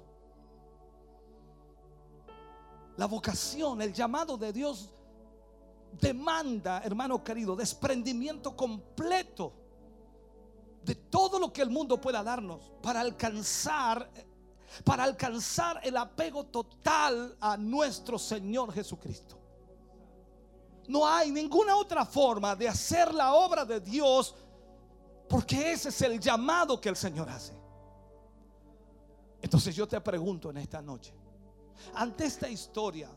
La 2.96 3.06
vocación, 3.06 3.82
el 3.82 3.92
llamado 3.92 4.36
de 4.36 4.52
Dios 4.52 4.90
demanda, 6.00 6.82
hermano 6.84 7.22
querido, 7.24 7.56
desprendimiento 7.56 8.56
completo 8.56 9.52
de 10.84 10.94
todo 10.94 11.38
lo 11.38 11.52
que 11.52 11.62
el 11.62 11.70
mundo 11.70 12.00
pueda 12.00 12.22
darnos 12.22 12.72
para 12.82 13.00
alcanzar 13.00 14.10
para 14.84 15.04
alcanzar 15.04 15.80
el 15.82 15.96
apego 15.96 16.44
total 16.44 17.36
a 17.40 17.56
nuestro 17.56 18.18
Señor 18.18 18.72
Jesucristo. 18.72 19.38
No 20.88 21.06
hay 21.06 21.30
ninguna 21.30 21.76
otra 21.76 22.04
forma 22.04 22.56
de 22.56 22.68
hacer 22.68 23.14
la 23.14 23.34
obra 23.34 23.64
de 23.64 23.80
Dios 23.80 24.34
porque 25.28 25.72
ese 25.72 25.88
es 25.88 26.02
el 26.02 26.20
llamado 26.20 26.80
que 26.80 26.88
el 26.88 26.96
Señor 26.96 27.28
hace. 27.30 27.54
Entonces 29.40 29.74
yo 29.74 29.88
te 29.88 30.00
pregunto 30.00 30.50
en 30.50 30.58
esta 30.58 30.82
noche, 30.82 31.14
ante 31.94 32.26
esta 32.26 32.48
historia, 32.48 33.08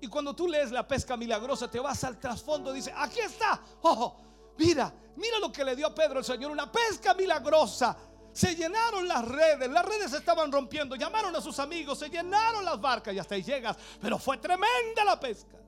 y 0.00 0.08
cuando 0.08 0.34
tú 0.34 0.48
lees 0.48 0.72
la 0.72 0.86
pesca 0.86 1.16
milagrosa, 1.16 1.70
te 1.70 1.78
vas 1.78 2.02
al 2.02 2.18
trasfondo 2.18 2.72
y 2.72 2.78
dices, 2.78 2.92
aquí 2.96 3.20
está, 3.20 3.62
ojo, 3.82 4.16
mira, 4.58 4.92
mira 5.14 5.38
lo 5.38 5.52
que 5.52 5.64
le 5.64 5.76
dio 5.76 5.86
a 5.86 5.94
Pedro 5.94 6.18
el 6.18 6.24
Señor, 6.24 6.50
una 6.50 6.70
pesca 6.70 7.14
milagrosa. 7.14 7.96
Se 8.32 8.54
llenaron 8.54 9.06
las 9.06 9.28
redes, 9.28 9.70
las 9.70 9.84
redes 9.84 10.10
se 10.10 10.16
estaban 10.16 10.50
rompiendo, 10.50 10.96
llamaron 10.96 11.36
a 11.36 11.40
sus 11.40 11.58
amigos, 11.58 11.98
se 11.98 12.08
llenaron 12.08 12.64
las 12.64 12.80
barcas 12.80 13.14
y 13.14 13.18
hasta 13.18 13.34
ahí 13.34 13.42
llegas, 13.42 13.76
pero 14.00 14.18
fue 14.18 14.38
tremenda 14.38 15.04
la 15.04 15.20
pesca. 15.20 15.58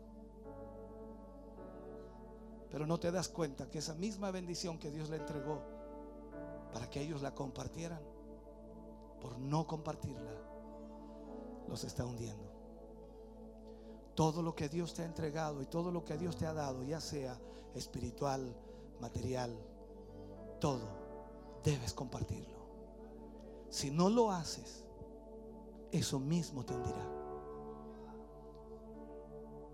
Pero 2.70 2.86
no 2.86 2.98
te 2.98 3.12
das 3.12 3.28
cuenta 3.28 3.68
que 3.70 3.78
esa 3.78 3.94
misma 3.94 4.30
bendición 4.30 4.78
que 4.78 4.90
Dios 4.90 5.10
le 5.10 5.18
entregó 5.18 5.62
para 6.72 6.88
que 6.88 7.00
ellos 7.00 7.22
la 7.22 7.34
compartieran, 7.34 8.00
por 9.20 9.38
no 9.38 9.66
compartirla, 9.66 10.32
los 11.68 11.84
está 11.84 12.04
hundiendo. 12.04 12.52
Todo 14.14 14.42
lo 14.42 14.54
que 14.54 14.68
Dios 14.68 14.94
te 14.94 15.02
ha 15.02 15.04
entregado 15.04 15.60
y 15.60 15.66
todo 15.66 15.92
lo 15.92 16.04
que 16.04 16.16
Dios 16.16 16.36
te 16.36 16.46
ha 16.46 16.52
dado, 16.52 16.82
ya 16.82 17.00
sea 17.00 17.38
espiritual, 17.74 18.56
material, 19.00 19.56
todo, 20.60 20.88
debes 21.62 21.92
compartirlo. 21.92 22.53
Si 23.74 23.90
no 23.90 24.08
lo 24.08 24.30
haces, 24.30 24.84
eso 25.90 26.20
mismo 26.20 26.64
te 26.64 26.74
hundirá. 26.74 27.10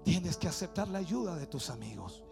Tienes 0.03 0.39
que 0.39 0.49
aceptar 0.49 0.89
la 0.89 1.01
ayuda 1.01 1.37
de 1.37 1.47
tus 1.47 1.69
amigos. 1.69 2.25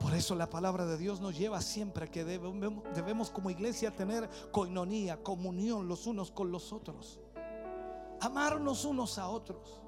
Por 0.00 0.14
eso 0.14 0.34
la 0.36 0.48
palabra 0.48 0.86
de 0.86 0.96
Dios 0.96 1.20
nos 1.20 1.36
lleva 1.36 1.60
siempre 1.60 2.06
a 2.06 2.10
que 2.10 2.24
debemos, 2.24 2.82
debemos 2.94 3.28
como 3.28 3.50
iglesia 3.50 3.94
tener 3.94 4.26
coinonía, 4.52 5.22
comunión 5.22 5.86
los 5.86 6.06
unos 6.06 6.30
con 6.30 6.50
los 6.50 6.72
otros. 6.72 7.20
Amarnos 8.22 8.86
unos 8.86 9.18
a 9.18 9.28
otros. 9.28 9.81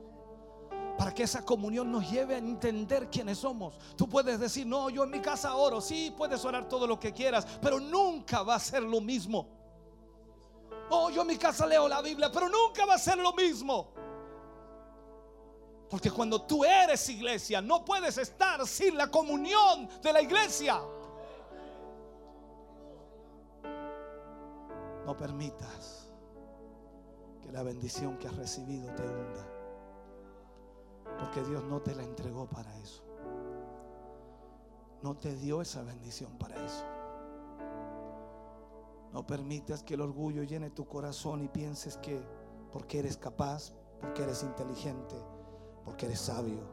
Para 0.97 1.13
que 1.13 1.25
esa 1.25 1.45
comunión 1.45 1.91
nos 1.91 2.09
lleve 2.09 2.35
a 2.37 2.39
entender 2.39 3.11
quiénes 3.11 3.39
somos. 3.39 3.79
Tú 3.97 4.09
puedes 4.09 4.39
decir, 4.39 4.67
no, 4.67 4.91
yo 4.91 5.05
en 5.05 5.11
mi 5.11 5.21
casa 5.21 5.55
oro. 5.57 5.81
Sí, 5.81 6.15
puedes 6.17 6.45
orar 6.45 6.69
todo 6.69 6.87
lo 6.87 7.01
que 7.01 7.13
quieras, 7.13 7.47
pero 7.61 7.81
nunca 7.81 8.43
va 8.43 8.55
a 8.55 8.61
ser 8.61 8.83
lo 8.83 9.01
mismo. 9.01 9.49
Oh, 10.91 11.11
yo 11.11 11.23
en 11.23 11.29
mi 11.29 11.37
casa 11.37 11.67
leo 11.67 11.89
la 11.89 12.01
Biblia, 12.03 12.31
pero 12.33 12.49
nunca 12.49 12.87
va 12.87 12.95
a 12.95 12.99
ser 12.99 13.19
lo 13.19 13.33
mismo. 13.33 13.93
Porque 15.89 16.11
cuando 16.11 16.43
tú 16.43 16.65
eres 16.65 17.09
iglesia, 17.09 17.61
no 17.61 17.85
puedes 17.85 18.19
estar 18.19 18.67
sin 18.67 18.97
la 18.97 19.11
comunión 19.11 19.89
de 20.03 20.13
la 20.13 20.23
iglesia. 20.23 20.81
No 25.05 25.17
permitas 25.17 26.09
que 27.43 27.53
la 27.53 27.63
bendición 27.63 28.17
que 28.19 28.27
has 28.27 28.37
recibido 28.37 28.93
te 28.95 29.03
hunda. 29.03 29.34
Porque 31.35 31.51
Dios 31.51 31.65
no 31.65 31.83
te 31.83 31.97
la 31.97 32.05
entregó 32.05 32.47
para 32.47 32.79
eso. 32.79 33.03
No 35.03 35.17
te 35.17 35.35
dio 35.35 35.63
esa 35.63 35.83
bendición 35.83 36.39
para 36.39 36.65
eso. 36.65 36.85
No 39.13 39.27
permitas 39.27 39.83
que 39.83 39.95
el 39.95 40.03
orgullo 40.03 40.45
llene 40.45 40.71
tu 40.71 40.87
corazón 40.87 41.43
y 41.43 41.49
pienses 41.49 41.97
que 41.97 42.23
porque 42.73 43.01
eres 43.01 43.17
capaz, 43.17 43.73
porque 44.01 44.23
eres 44.23 44.45
inteligente, 44.45 45.17
porque 45.85 46.07
eres 46.07 46.21
sabio, 46.21 46.69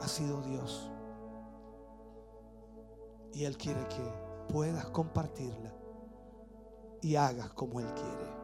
ha 0.00 0.06
sido 0.06 0.40
Dios. 0.42 0.92
Y 3.32 3.46
Él 3.46 3.58
quiere 3.58 3.84
que 3.88 4.52
puedas 4.52 4.86
compartirla 4.90 5.74
y 7.02 7.16
hagas 7.16 7.52
como 7.54 7.80
Él 7.80 7.92
quiere. 7.94 8.37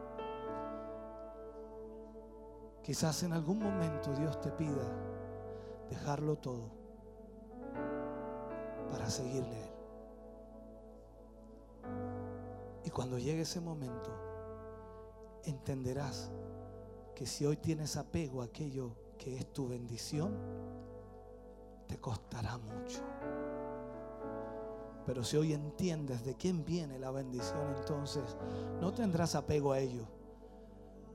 Quizás 2.85 3.23
en 3.23 3.33
algún 3.33 3.57
momento 3.57 4.13
Dios 4.13 4.39
te 4.41 4.51
pida 4.51 4.85
dejarlo 5.89 6.35
todo 6.35 6.69
para 8.91 9.09
seguirle 9.09 9.55
a 9.55 9.65
Él. 9.65 9.73
Y 12.83 12.91
cuando 12.91 13.17
llegue 13.17 13.41
ese 13.41 13.59
momento, 13.59 14.11
entenderás 15.45 16.29
que 17.15 17.25
si 17.25 17.43
hoy 17.47 17.57
tienes 17.57 17.97
apego 17.97 18.43
a 18.43 18.45
aquello 18.45 18.91
que 19.17 19.35
es 19.35 19.51
tu 19.51 19.67
bendición, 19.67 20.37
te 21.87 21.99
costará 21.99 22.59
mucho. 22.59 23.01
Pero 25.07 25.23
si 25.23 25.37
hoy 25.37 25.53
entiendes 25.53 26.23
de 26.23 26.35
quién 26.35 26.63
viene 26.63 26.99
la 26.99 27.09
bendición, 27.09 27.73
entonces 27.77 28.37
no 28.79 28.93
tendrás 28.93 29.33
apego 29.33 29.71
a 29.71 29.79
ello. 29.79 30.07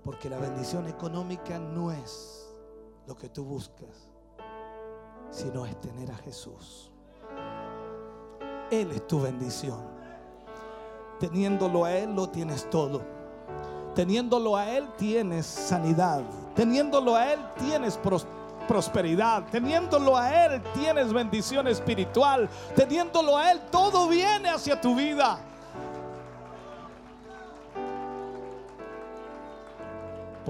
Porque 0.04 0.28
la 0.30 0.38
bendición 0.38 0.86
económica 0.86 1.58
no 1.58 1.92
es 1.92 2.48
lo 3.06 3.16
que 3.16 3.28
tú 3.28 3.44
buscas, 3.44 4.08
sino 5.30 5.66
es 5.66 5.78
tener 5.80 6.10
a 6.10 6.16
Jesús. 6.16 6.90
Él 8.70 8.90
es 8.92 9.06
tu 9.06 9.20
bendición. 9.20 9.80
Teniéndolo 11.18 11.84
a 11.84 11.92
Él 11.92 12.14
lo 12.14 12.28
tienes 12.28 12.68
todo. 12.70 13.02
Teniéndolo 13.94 14.56
a 14.56 14.70
Él 14.70 14.88
tienes 14.96 15.44
sanidad. 15.44 16.22
Teniéndolo 16.54 17.14
a 17.16 17.32
Él 17.32 17.40
tienes 17.58 17.98
pros- 17.98 18.26
prosperidad. 18.66 19.44
Teniéndolo 19.50 20.16
a 20.16 20.46
Él 20.46 20.62
tienes 20.72 21.12
bendición 21.12 21.66
espiritual. 21.68 22.48
Teniéndolo 22.74 23.36
a 23.36 23.50
Él 23.52 23.60
todo 23.70 24.08
viene 24.08 24.48
hacia 24.48 24.80
tu 24.80 24.94
vida. 24.94 25.40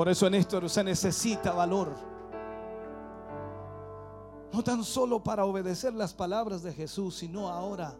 Por 0.00 0.08
eso 0.08 0.26
en 0.26 0.34
esto 0.34 0.66
se 0.66 0.82
necesita 0.82 1.52
valor. 1.52 1.94
No 4.50 4.64
tan 4.64 4.82
solo 4.82 5.22
para 5.22 5.44
obedecer 5.44 5.92
las 5.92 6.14
palabras 6.14 6.62
de 6.62 6.72
Jesús, 6.72 7.18
sino 7.18 7.50
ahora 7.50 7.98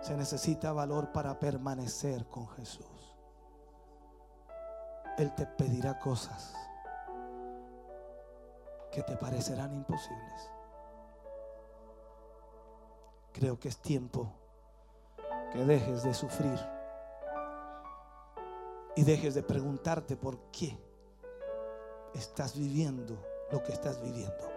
se 0.00 0.16
necesita 0.16 0.72
valor 0.72 1.12
para 1.12 1.38
permanecer 1.38 2.24
con 2.30 2.48
Jesús. 2.48 2.86
Él 5.18 5.34
te 5.34 5.44
pedirá 5.44 5.98
cosas 5.98 6.54
que 8.90 9.02
te 9.02 9.14
parecerán 9.18 9.74
imposibles. 9.74 10.50
Creo 13.34 13.60
que 13.60 13.68
es 13.68 13.76
tiempo 13.76 14.32
que 15.52 15.66
dejes 15.66 16.02
de 16.02 16.14
sufrir 16.14 16.58
y 18.96 19.02
dejes 19.02 19.34
de 19.34 19.42
preguntarte 19.42 20.16
por 20.16 20.50
qué 20.50 20.91
estás 22.14 22.56
viviendo 22.56 23.16
lo 23.50 23.62
que 23.62 23.72
estás 23.72 24.00
viviendo. 24.02 24.50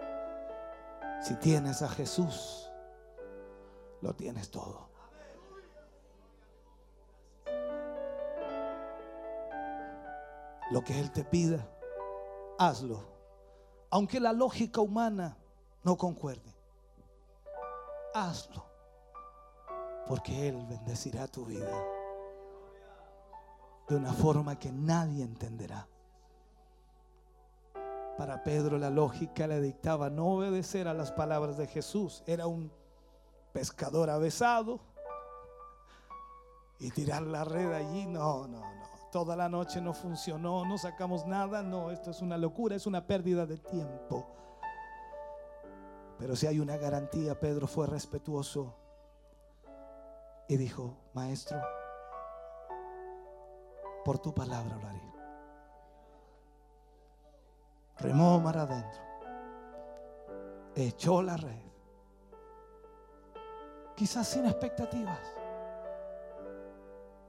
Si 1.22 1.34
tienes 1.36 1.82
a 1.82 1.88
Jesús, 1.88 2.70
lo 4.00 4.14
tienes 4.14 4.50
todo. 4.50 4.88
Lo 10.70 10.82
que 10.82 10.98
Él 10.98 11.12
te 11.12 11.24
pida, 11.24 11.68
hazlo. 12.58 13.04
Aunque 13.90 14.18
la 14.18 14.32
lógica 14.32 14.80
humana 14.80 15.36
no 15.84 15.96
concuerde. 15.96 16.52
Hazlo. 18.14 18.64
Porque 20.06 20.48
Él 20.48 20.64
bendecirá 20.66 21.28
tu 21.28 21.44
vida. 21.44 21.70
De 23.88 23.96
una 23.96 24.12
forma 24.12 24.58
que 24.58 24.72
nadie 24.72 25.22
entenderá. 25.22 25.86
Para 28.16 28.42
Pedro 28.42 28.78
la 28.78 28.90
lógica 28.90 29.46
le 29.46 29.60
dictaba 29.60 30.08
no 30.08 30.26
obedecer 30.26 30.88
a 30.88 30.94
las 30.94 31.12
palabras 31.12 31.58
de 31.58 31.66
Jesús. 31.66 32.22
Era 32.26 32.46
un 32.46 32.72
pescador 33.52 34.08
avesado. 34.10 34.80
Y 36.78 36.90
tirar 36.90 37.22
la 37.22 37.44
red 37.44 37.72
allí, 37.72 38.06
no, 38.06 38.46
no, 38.46 38.60
no. 38.60 38.86
Toda 39.10 39.34
la 39.34 39.48
noche 39.48 39.80
no 39.80 39.94
funcionó, 39.94 40.64
no 40.66 40.76
sacamos 40.76 41.26
nada. 41.26 41.62
No, 41.62 41.90
esto 41.90 42.10
es 42.10 42.20
una 42.20 42.36
locura, 42.36 42.76
es 42.76 42.86
una 42.86 43.06
pérdida 43.06 43.46
de 43.46 43.56
tiempo. 43.58 44.26
Pero 46.18 46.36
si 46.36 46.46
hay 46.46 46.58
una 46.60 46.76
garantía, 46.76 47.38
Pedro 47.38 47.66
fue 47.66 47.86
respetuoso 47.86 48.74
y 50.48 50.56
dijo, 50.56 50.96
maestro, 51.12 51.60
por 54.04 54.18
tu 54.18 54.32
palabra 54.32 54.76
lo 54.76 54.86
haré. 54.86 55.15
Remó 57.98 58.38
mar 58.40 58.58
adentro, 58.58 59.00
echó 60.74 61.22
la 61.22 61.36
red, 61.36 61.62
quizás 63.94 64.28
sin 64.28 64.44
expectativas. 64.46 65.20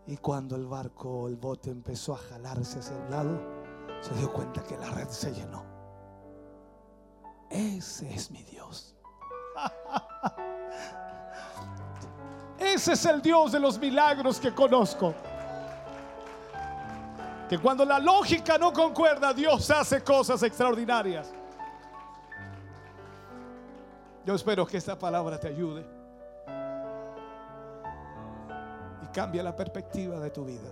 Y 0.05 0.17
cuando 0.17 0.55
el 0.55 0.65
barco, 0.65 1.27
el 1.27 1.37
bote 1.37 1.69
empezó 1.69 2.13
a 2.13 2.17
jalarse 2.17 2.79
hacia 2.79 2.97
el 2.97 3.11
lado, 3.11 3.39
se 4.01 4.13
dio 4.15 4.31
cuenta 4.31 4.63
que 4.63 4.77
la 4.77 4.89
red 4.91 5.07
se 5.09 5.33
llenó. 5.33 5.63
Ese 7.49 8.13
es 8.13 8.29
mi 8.29 8.43
Dios. 8.43 8.95
Ese 12.59 12.93
es 12.93 13.05
el 13.05 13.21
Dios 13.21 13.51
de 13.53 13.59
los 13.59 13.79
milagros 13.79 14.39
que 14.39 14.53
conozco. 14.53 15.13
Que 17.49 17.57
cuando 17.57 17.85
la 17.85 17.99
lógica 17.99 18.57
no 18.57 18.73
concuerda, 18.73 19.33
Dios 19.33 19.69
hace 19.71 20.03
cosas 20.03 20.43
extraordinarias. 20.43 21.31
Yo 24.25 24.35
espero 24.35 24.67
que 24.67 24.75
esta 24.75 24.99
palabra 24.99 25.39
te 25.39 25.47
ayude 25.47 25.85
y 29.01 29.07
cambie 29.13 29.41
la 29.41 29.55
perspectiva 29.55 30.19
de 30.19 30.29
tu 30.29 30.43
vida. 30.43 30.69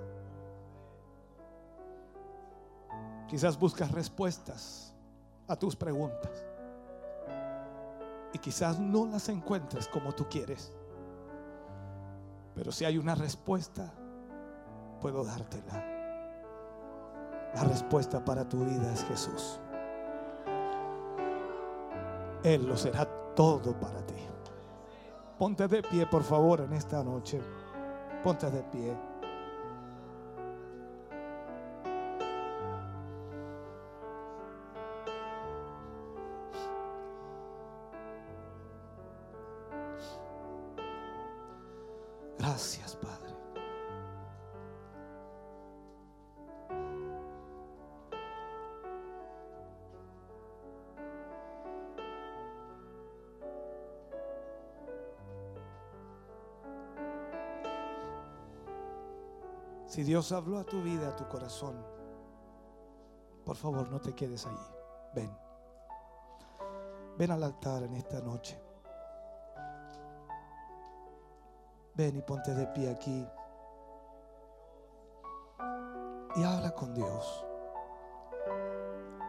Quizás 3.29 3.57
buscas 3.57 3.89
respuestas 3.91 4.93
a 5.47 5.55
tus 5.55 5.73
preguntas 5.75 6.45
y 8.33 8.37
quizás 8.37 8.77
no 8.77 9.05
las 9.05 9.29
encuentres 9.29 9.87
como 9.87 10.11
tú 10.11 10.27
quieres. 10.29 10.73
Pero 12.53 12.73
si 12.73 12.83
hay 12.83 12.97
una 12.97 13.15
respuesta, 13.15 13.89
puedo 14.99 15.23
dártela. 15.23 15.94
La 17.55 17.63
respuesta 17.63 18.23
para 18.23 18.47
tu 18.47 18.65
vida 18.65 18.91
es 18.91 19.03
Jesús. 19.05 19.59
Él 22.43 22.67
lo 22.67 22.75
será 22.75 23.05
todo 23.33 23.73
para 23.79 24.05
ti. 24.05 24.13
Ponte 25.39 25.67
de 25.67 25.81
pie, 25.81 26.05
por 26.05 26.23
favor, 26.23 26.61
en 26.61 26.73
esta 26.73 27.03
noche. 27.03 27.41
Ponte 28.23 28.49
de 28.51 28.61
pie. 28.63 28.95
Dios 60.05 60.31
habló 60.31 60.59
a 60.59 60.63
tu 60.63 60.83
vida, 60.83 61.09
a 61.09 61.15
tu 61.15 61.27
corazón, 61.27 61.75
por 63.43 63.55
favor 63.55 63.89
no 63.89 63.99
te 63.99 64.13
quedes 64.13 64.45
allí. 64.45 64.67
Ven. 65.15 65.35
Ven 67.17 67.31
al 67.31 67.41
altar 67.41 67.81
en 67.81 67.95
esta 67.95 68.21
noche. 68.21 68.61
Ven 71.95 72.17
y 72.17 72.21
ponte 72.21 72.53
de 72.53 72.67
pie 72.67 72.91
aquí. 72.91 73.27
Y 76.35 76.43
habla 76.43 76.71
con 76.75 76.93
Dios. 76.93 77.45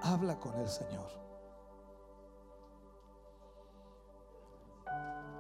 Habla 0.03 0.39
con 0.39 0.55
el 0.57 0.69
Señor. 0.69 1.09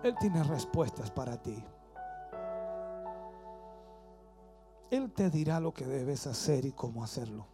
Él 0.02 0.14
tiene 0.18 0.42
respuestas 0.44 1.10
para 1.10 1.36
ti. 1.42 1.62
Él 4.90 5.12
te 5.12 5.30
dirá 5.30 5.58
lo 5.58 5.72
que 5.72 5.84
debes 5.84 6.26
hacer 6.26 6.64
y 6.64 6.72
cómo 6.72 7.02
hacerlo. 7.02 7.46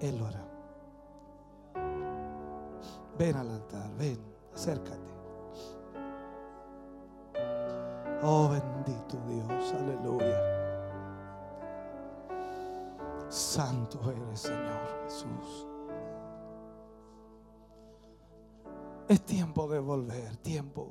Él 0.00 0.18
lo 0.18 0.26
hará. 0.26 0.44
Ven 3.18 3.36
al 3.36 3.50
altar, 3.50 3.90
ven, 3.96 4.18
acércate. 4.54 5.12
Oh 8.22 8.48
bendito 8.48 9.18
Dios, 9.26 9.72
aleluya. 9.72 10.52
Santo 13.28 13.98
eres 14.10 14.40
Señor 14.40 15.02
Jesús. 15.04 15.66
Es 19.08 19.20
tiempo 19.22 19.68
de 19.68 19.80
volver, 19.80 20.36
tiempo 20.36 20.88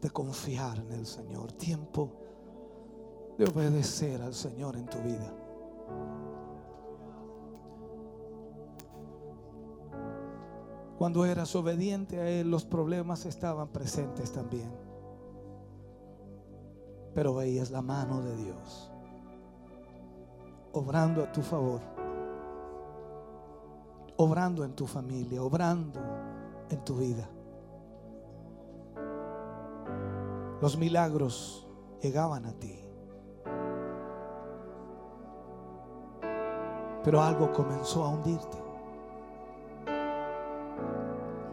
de 0.00 0.10
confiar 0.10 0.78
en 0.78 0.92
el 0.92 1.06
Señor, 1.06 1.52
tiempo 1.52 2.12
de 3.38 3.44
obedecer 3.44 4.22
al 4.22 4.34
Señor 4.34 4.76
en 4.76 4.86
tu 4.86 4.98
vida. 4.98 5.34
Cuando 10.98 11.24
eras 11.24 11.56
obediente 11.56 12.20
a 12.20 12.28
Él, 12.28 12.50
los 12.50 12.64
problemas 12.64 13.24
estaban 13.24 13.68
presentes 13.68 14.32
también. 14.32 14.70
Pero 17.14 17.34
veías 17.34 17.70
la 17.70 17.80
mano 17.80 18.20
de 18.20 18.36
Dios 18.36 18.90
obrando 20.72 21.24
a 21.24 21.32
tu 21.32 21.42
favor, 21.42 21.80
obrando 24.16 24.64
en 24.64 24.74
tu 24.74 24.86
familia, 24.86 25.42
obrando 25.42 26.00
en 26.68 26.84
tu 26.84 26.96
vida. 26.96 27.28
Los 30.60 30.76
milagros 30.76 31.66
llegaban 32.02 32.44
a 32.46 32.52
ti. 32.52 32.78
Pero 37.02 37.22
algo 37.22 37.50
comenzó 37.52 38.04
a 38.04 38.08
hundirte. 38.10 38.58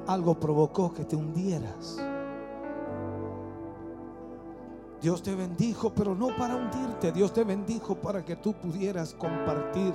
Algo 0.07 0.39
provocó 0.39 0.93
que 0.93 1.05
te 1.05 1.15
hundieras. 1.15 1.97
Dios 5.01 5.21
te 5.21 5.35
bendijo, 5.35 5.91
pero 5.93 6.15
no 6.15 6.35
para 6.35 6.55
hundirte. 6.55 7.11
Dios 7.11 7.31
te 7.31 7.43
bendijo 7.43 7.95
para 7.95 8.25
que 8.25 8.35
tú 8.35 8.53
pudieras 8.53 9.13
compartir 9.13 9.93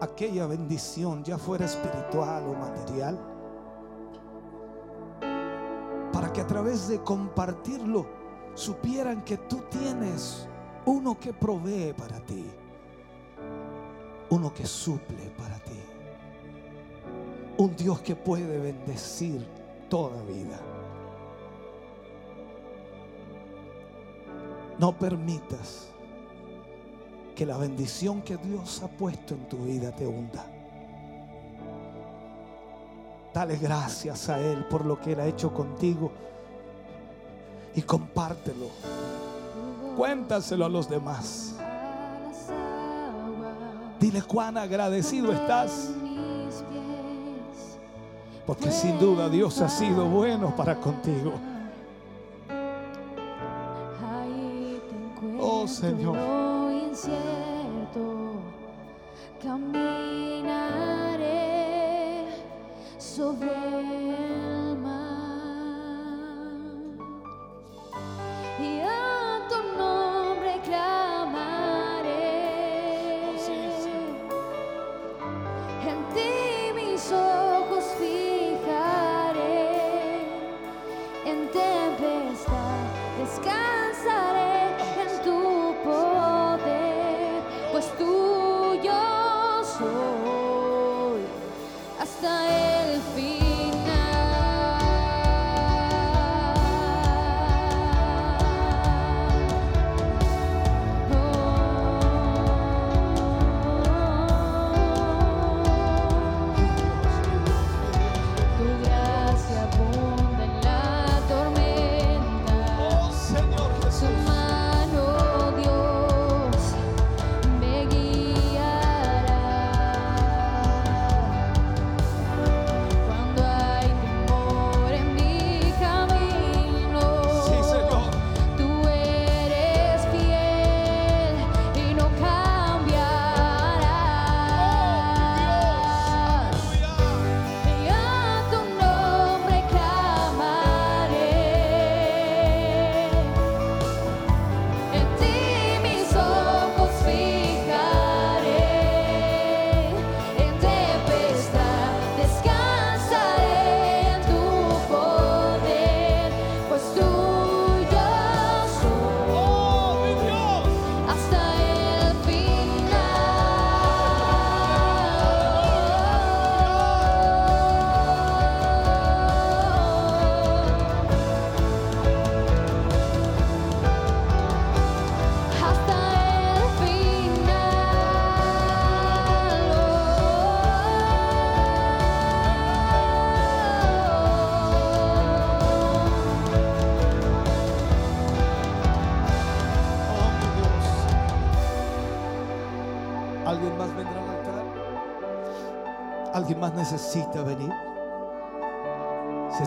aquella 0.00 0.46
bendición, 0.46 1.22
ya 1.22 1.38
fuera 1.38 1.66
espiritual 1.66 2.44
o 2.46 2.54
material. 2.54 3.18
Para 6.20 6.34
que 6.34 6.42
a 6.42 6.46
través 6.46 6.86
de 6.86 7.00
compartirlo 7.00 8.04
supieran 8.52 9.24
que 9.24 9.38
tú 9.38 9.62
tienes 9.70 10.46
uno 10.84 11.18
que 11.18 11.32
provee 11.32 11.94
para 11.94 12.20
ti. 12.20 12.44
Uno 14.28 14.52
que 14.52 14.66
suple 14.66 15.30
para 15.38 15.58
ti. 15.60 15.80
Un 17.56 17.74
Dios 17.74 18.02
que 18.02 18.16
puede 18.16 18.58
bendecir 18.58 19.46
toda 19.88 20.22
vida. 20.24 20.60
No 24.78 24.92
permitas 24.98 25.88
que 27.34 27.46
la 27.46 27.56
bendición 27.56 28.20
que 28.20 28.36
Dios 28.36 28.82
ha 28.82 28.88
puesto 28.88 29.32
en 29.32 29.48
tu 29.48 29.56
vida 29.64 29.90
te 29.96 30.06
hunda. 30.06 30.59
Dale 33.32 33.56
gracias 33.56 34.28
a 34.28 34.40
Él 34.40 34.64
por 34.64 34.84
lo 34.84 35.00
que 35.00 35.12
Él 35.12 35.20
ha 35.20 35.26
hecho 35.26 35.52
contigo 35.52 36.10
y 37.74 37.82
compártelo. 37.82 38.66
Cuéntaselo 39.96 40.64
a 40.64 40.68
los 40.68 40.88
demás. 40.88 41.54
Dile 44.00 44.22
cuán 44.22 44.56
agradecido 44.56 45.32
estás. 45.32 45.90
Porque 48.46 48.70
sin 48.72 48.98
duda 48.98 49.28
Dios 49.28 49.60
ha 49.60 49.68
sido 49.68 50.06
bueno 50.06 50.56
para 50.56 50.74
contigo. 50.76 51.34
Oh 55.38 55.68
Señor. 55.68 56.16
Caminaré 59.42 60.59
sobre 63.20 63.59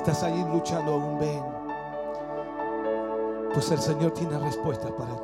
estás 0.04 0.24
allí 0.24 0.44
luchando 0.44 0.96
aún, 0.96 1.18
ven. 1.18 1.42
Pues 3.54 3.72
el 3.72 3.80
Señor 3.80 4.12
tiene 4.12 4.38
respuestas 4.38 4.92
para 4.92 5.16
ti. 5.16 5.23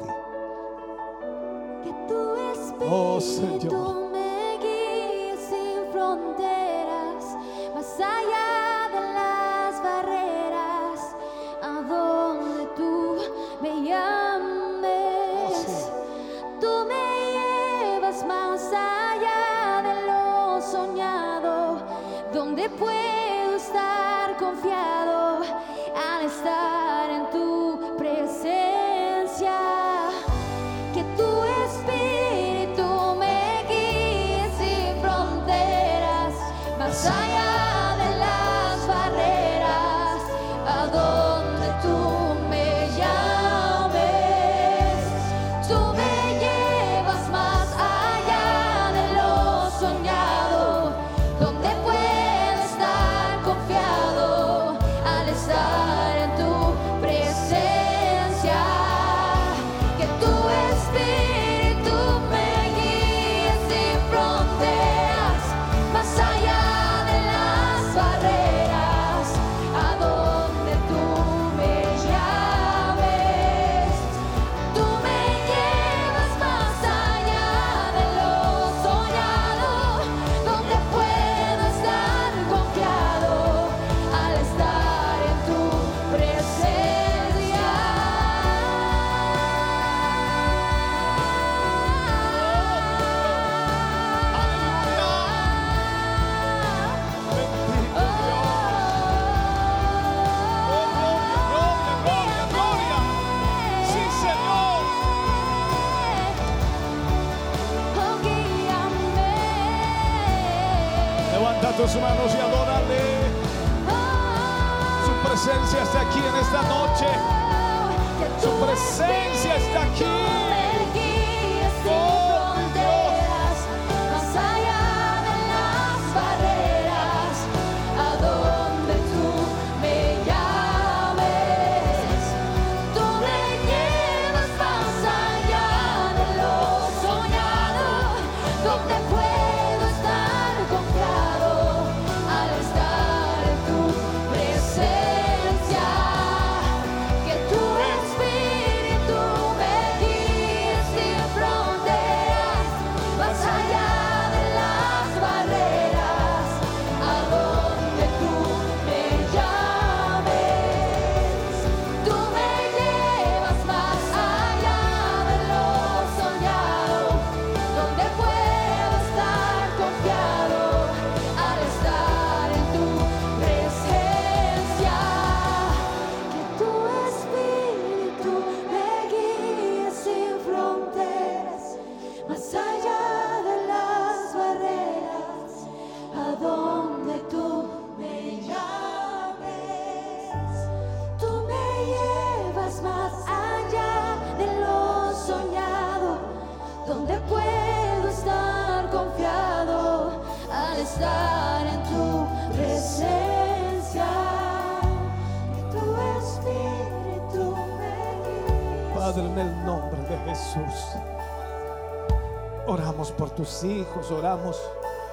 Hijos, 213.63 214.11
oramos, 214.11 214.59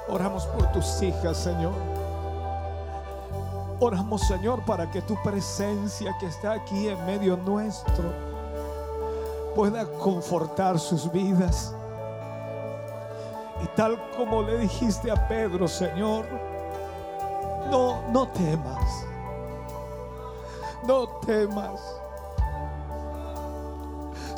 oramos 0.08 0.46
por 0.46 0.70
tus 0.72 1.02
hijas, 1.02 1.36
Señor. 1.36 1.74
Oramos, 3.80 4.22
Señor, 4.22 4.64
para 4.64 4.90
que 4.90 5.02
tu 5.02 5.20
presencia 5.22 6.16
que 6.18 6.26
está 6.26 6.52
aquí 6.52 6.88
en 6.88 7.04
medio 7.04 7.36
nuestro 7.36 8.12
pueda 9.54 9.86
confortar 9.98 10.78
sus 10.78 11.10
vidas. 11.10 11.74
Y 13.62 13.66
tal 13.68 13.98
como 14.16 14.42
le 14.42 14.58
dijiste 14.58 15.10
a 15.10 15.28
Pedro, 15.28 15.66
Señor, 15.66 16.26
no, 17.70 18.02
no 18.10 18.28
temas. 18.28 19.06
No 20.86 21.08
temas. 21.26 21.95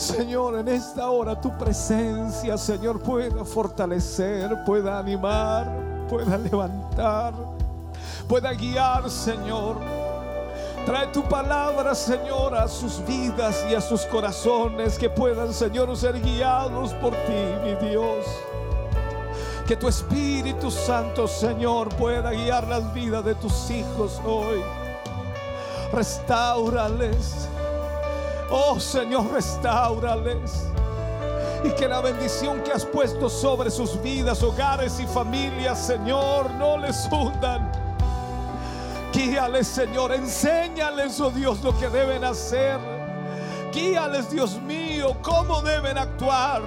Señor, 0.09 0.59
en 0.59 0.69
esta 0.69 1.11
hora 1.11 1.39
tu 1.39 1.57
presencia, 1.59 2.57
Señor, 2.57 2.99
pueda 3.03 3.45
fortalecer, 3.45 4.65
pueda 4.65 4.99
animar, 4.99 5.71
pueda 6.09 6.39
levantar, 6.39 7.35
pueda 8.27 8.55
guiar, 8.55 9.11
Señor. 9.11 9.77
Trae 10.87 11.09
tu 11.09 11.23
palabra, 11.25 11.95
Señor, 11.95 12.55
a 12.55 12.67
sus 12.69 13.05
vidas 13.05 13.67
y 13.71 13.75
a 13.75 13.83
sus 13.83 14.07
corazones, 14.07 14.99
que 14.99 15.11
puedan, 15.11 15.53
Señor, 15.53 15.95
ser 15.95 16.19
guiados 16.23 16.95
por 16.95 17.13
ti, 17.13 17.45
mi 17.63 17.75
Dios. 17.91 18.25
Que 19.67 19.77
tu 19.77 19.89
Espíritu 19.89 20.71
Santo, 20.71 21.29
Señor, 21.29 21.91
pueda 21.97 22.31
guiar 22.31 22.67
las 22.67 22.95
vidas 22.95 23.23
de 23.27 23.35
tus 23.35 23.71
hijos 23.71 24.19
hoy. 24.25 24.63
Restáurales. 25.93 27.47
Oh 28.51 28.81
Señor, 28.81 29.31
restáurales. 29.33 30.67
Y 31.65 31.71
que 31.71 31.89
la 31.89 32.01
bendición 32.01 32.63
que 32.63 32.73
has 32.73 32.85
puesto 32.85 33.29
sobre 33.29 33.71
sus 33.71 34.01
vidas, 34.01 34.43
hogares 34.43 35.01
y 35.01 35.07
familias, 35.07 35.79
Señor, 35.79 36.51
no 36.53 36.79
les 36.79 37.09
hundan. 37.11 37.71
Guíales, 39.13 39.67
Señor, 39.67 40.13
enséñales, 40.13 41.21
oh 41.21 41.31
Dios, 41.31 41.63
lo 41.63 41.77
que 41.77 41.89
deben 41.89 42.25
hacer. 42.25 42.79
Guíales, 43.73 44.31
Dios 44.31 44.61
mío, 44.63 45.17
cómo 45.23 45.61
deben 45.63 45.99
actuar. 45.99 46.63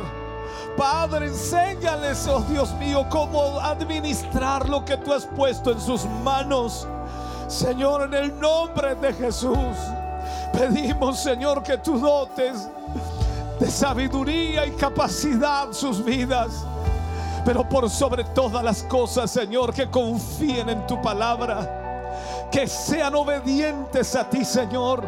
Padre, 0.76 1.28
enséñales, 1.28 2.28
oh 2.28 2.42
Dios 2.50 2.74
mío, 2.74 3.06
cómo 3.10 3.60
administrar 3.60 4.68
lo 4.68 4.84
que 4.84 4.98
tú 4.98 5.14
has 5.14 5.26
puesto 5.26 5.72
en 5.72 5.80
sus 5.80 6.06
manos. 6.24 6.88
Señor, 7.48 8.04
en 8.04 8.14
el 8.14 8.40
nombre 8.40 8.96
de 8.96 9.14
Jesús, 9.14 9.78
pedimos, 10.52 11.20
Señor, 11.20 11.64
que 11.64 11.78
tú 11.78 12.00
dotes 12.00 12.70
de 13.60 13.70
sabiduría 13.70 14.66
y 14.66 14.72
capacidad 14.72 15.72
sus 15.72 16.04
vidas. 16.04 16.66
Pero 17.46 17.68
por 17.68 17.90
sobre 17.90 18.24
todas 18.24 18.64
las 18.64 18.84
cosas, 18.84 19.32
Señor, 19.32 19.74
que 19.74 19.90
confíen 19.90 20.70
en 20.70 20.86
tu 20.88 21.02
palabra. 21.02 22.50
Que 22.52 22.68
sean 22.68 23.16
obedientes 23.16 24.16
a 24.16 24.30
ti, 24.30 24.46
Señor. 24.46 25.04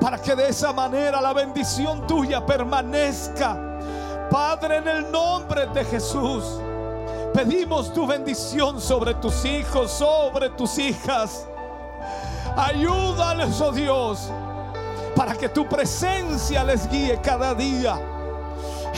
Para 0.00 0.18
que 0.18 0.34
de 0.34 0.48
esa 0.48 0.72
manera 0.72 1.20
la 1.20 1.32
bendición 1.32 2.06
tuya 2.06 2.44
permanezca. 2.44 3.56
Padre, 4.30 4.78
en 4.78 4.88
el 4.88 5.10
nombre 5.10 5.66
de 5.66 5.84
Jesús. 5.84 6.44
Pedimos 7.34 7.92
tu 7.92 8.06
bendición 8.06 8.80
sobre 8.80 9.14
tus 9.14 9.44
hijos, 9.44 9.90
sobre 9.92 10.50
tus 10.50 10.78
hijas. 10.78 11.46
Ayúdales, 12.56 13.60
oh 13.60 13.70
Dios, 13.70 14.30
para 15.20 15.34
que 15.34 15.50
tu 15.50 15.68
presencia 15.68 16.64
les 16.64 16.88
guíe 16.88 17.20
cada 17.20 17.54
día. 17.54 18.00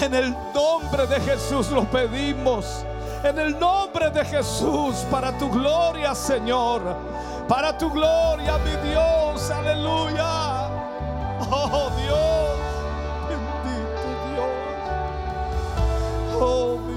En 0.01 0.15
el 0.15 0.33
nombre 0.55 1.05
de 1.09 1.19
Jesús 1.19 1.69
lo 1.73 1.83
pedimos. 1.83 2.85
En 3.25 3.41
el 3.41 3.59
nombre 3.59 4.09
de 4.09 4.25
Jesús, 4.25 5.05
para 5.11 5.37
tu 5.37 5.51
gloria, 5.51 6.15
Señor. 6.15 6.81
Para 7.49 7.77
tu 7.77 7.91
gloria, 7.91 8.57
mi 8.59 8.71
Dios. 8.89 9.51
Aleluya. 9.51 10.69
Oh 11.51 11.91
Dios. 11.99 12.57
Bendito 13.29 14.07
Dios. 14.31 14.47
Oh 16.41 16.92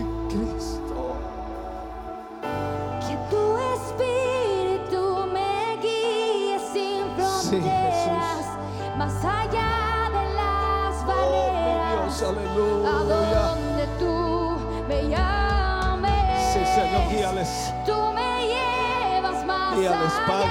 Guíales, 19.86 20.14
Padre. 20.26 20.50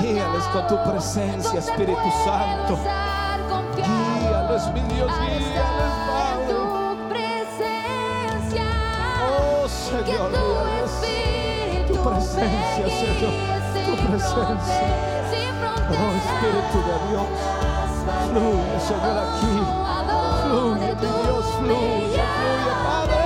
Guíales 0.00 0.44
con 0.44 0.66
tu 0.66 0.82
presencia, 0.90 1.58
Espíritu 1.58 2.10
Santo. 2.24 2.78
Guíales, 3.76 4.66
mi 4.72 4.80
Dios, 4.94 5.12
al 5.12 5.26
guíales, 5.26 5.92
Padre. 6.08 6.54
Oh, 9.28 9.68
Señor, 9.68 10.30
guíales. 10.30 10.92
Tu 11.86 11.94
presencia, 12.02 12.86
Señor. 12.88 13.34
Tu 13.84 13.94
presencia. 14.06 14.88
Oh, 15.36 15.92
fronteras. 15.92 16.16
Espíritu 16.16 16.78
de 16.80 16.96
Dios. 17.10 17.28
Fluye, 18.30 18.78
Señor, 18.80 19.16
aquí. 19.20 19.54
Fluye, 20.46 20.80
mi 20.80 21.06
Dios, 21.06 21.44
fluye, 21.58 22.24
fluye, 22.24 22.72
Padre. 22.86 23.25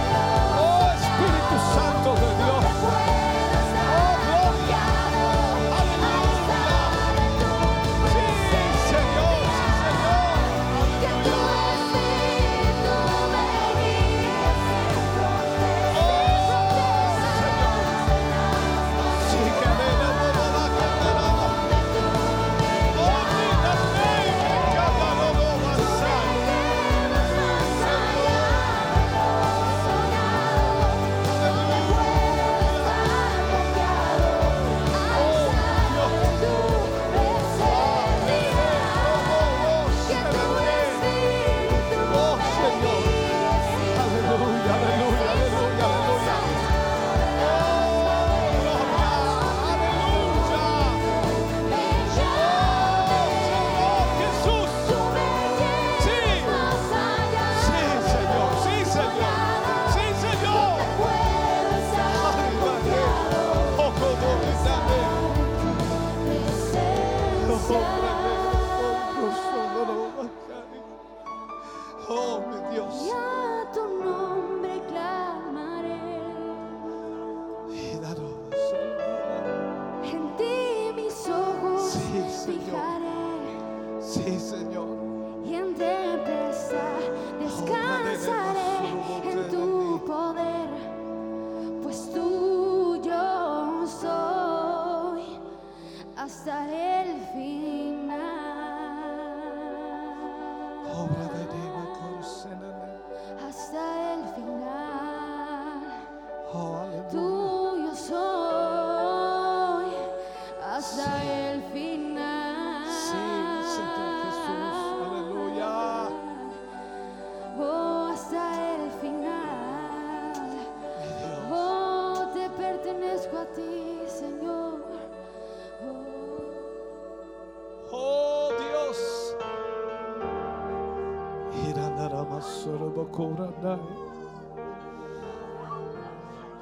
Corandai. 133.11 133.79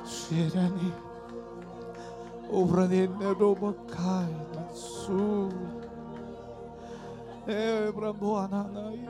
Shirani. 0.05 0.93
é 2.51 3.07
Nerobakai 3.07 4.35
Natsu. 4.55 5.49
Ebramoananai. 7.47 9.07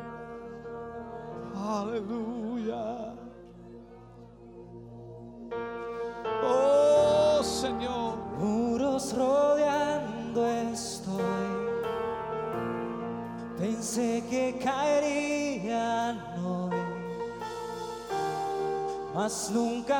Aleluia. 1.56 2.39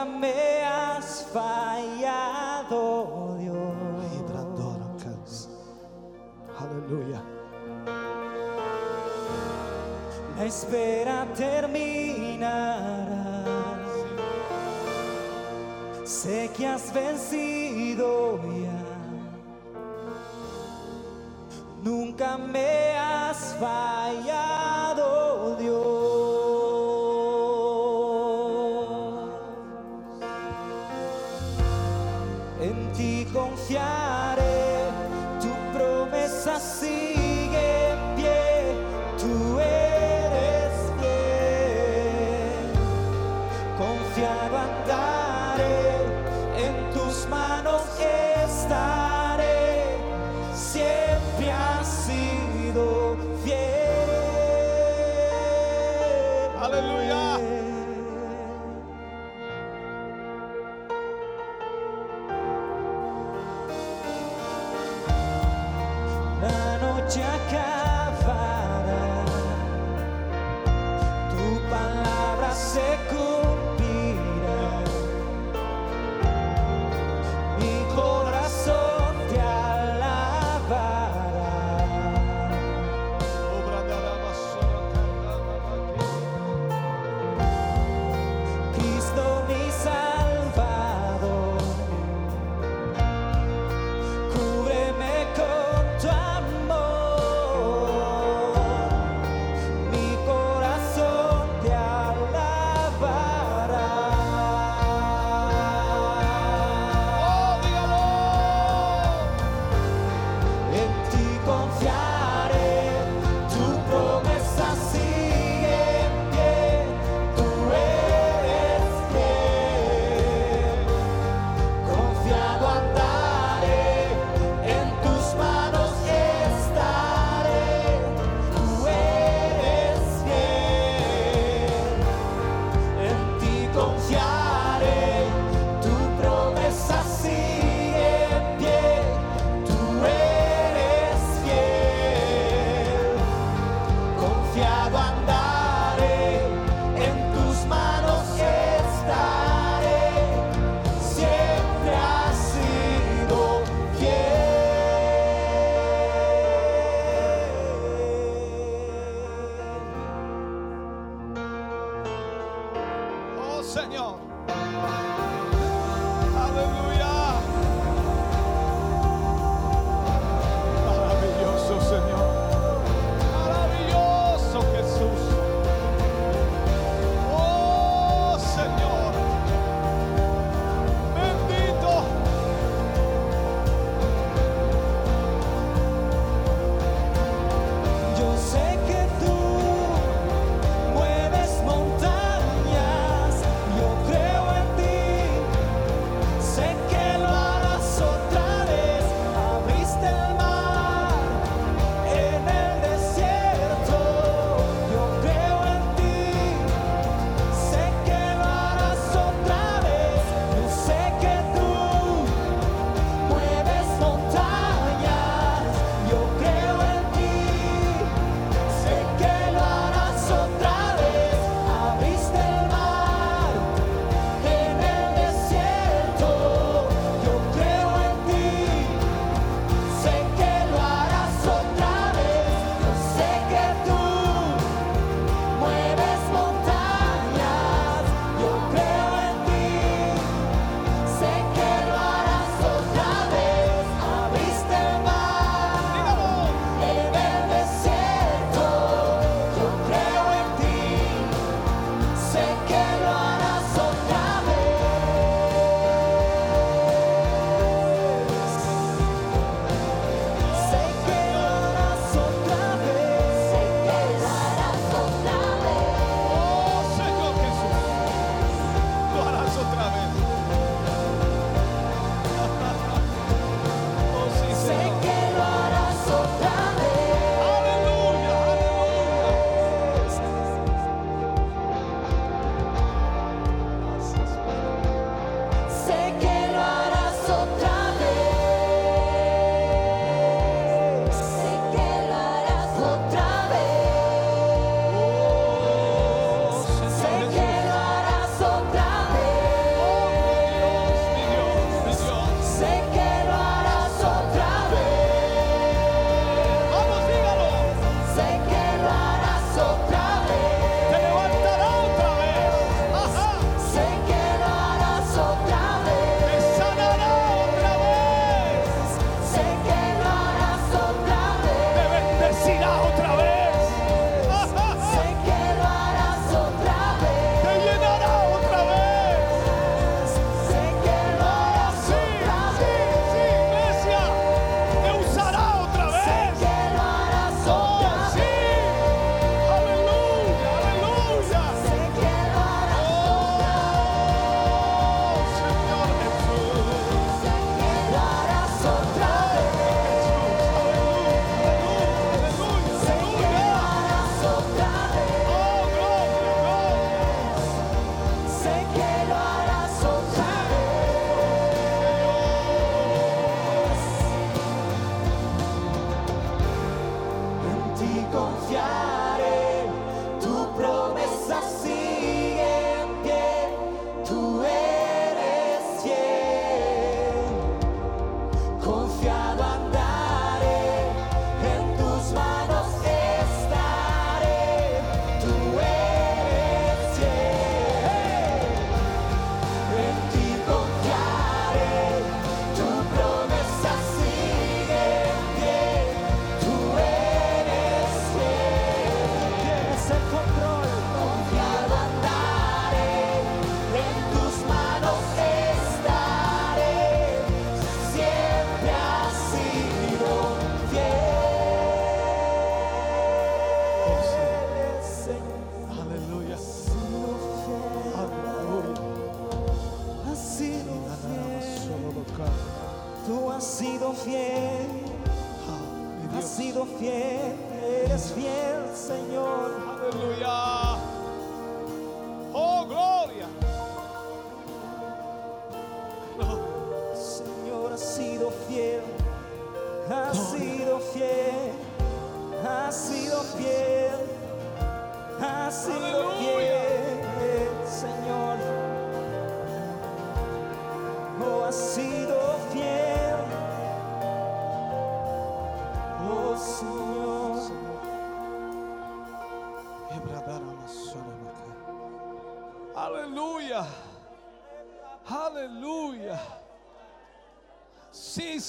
me 0.06 0.64
has 0.64 1.28
fallado, 1.34 2.78
Dios. 3.40 3.70
Aleluya. 6.60 7.22
La 10.38 10.46
espera 10.46 11.26
terminará. 11.36 12.74
Sé 16.04 16.50
que 16.56 16.68
has 16.68 16.94
vencido 16.94 18.40
ya. 18.62 18.69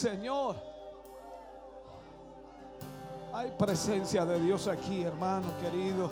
Señor. 0.00 0.56
Hay 3.34 3.50
presencia 3.58 4.24
de 4.24 4.40
Dios 4.40 4.66
aquí, 4.66 5.02
hermano 5.02 5.46
querido. 5.60 6.10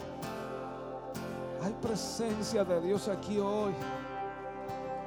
Hay 1.63 1.73
presencia 1.81 2.63
de 2.63 2.81
Dios 2.81 3.07
aquí 3.07 3.39
hoy. 3.39 3.73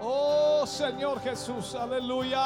Oh 0.01 0.67
Señor 0.67 1.21
Jesús, 1.21 1.77
aleluya. 1.77 2.43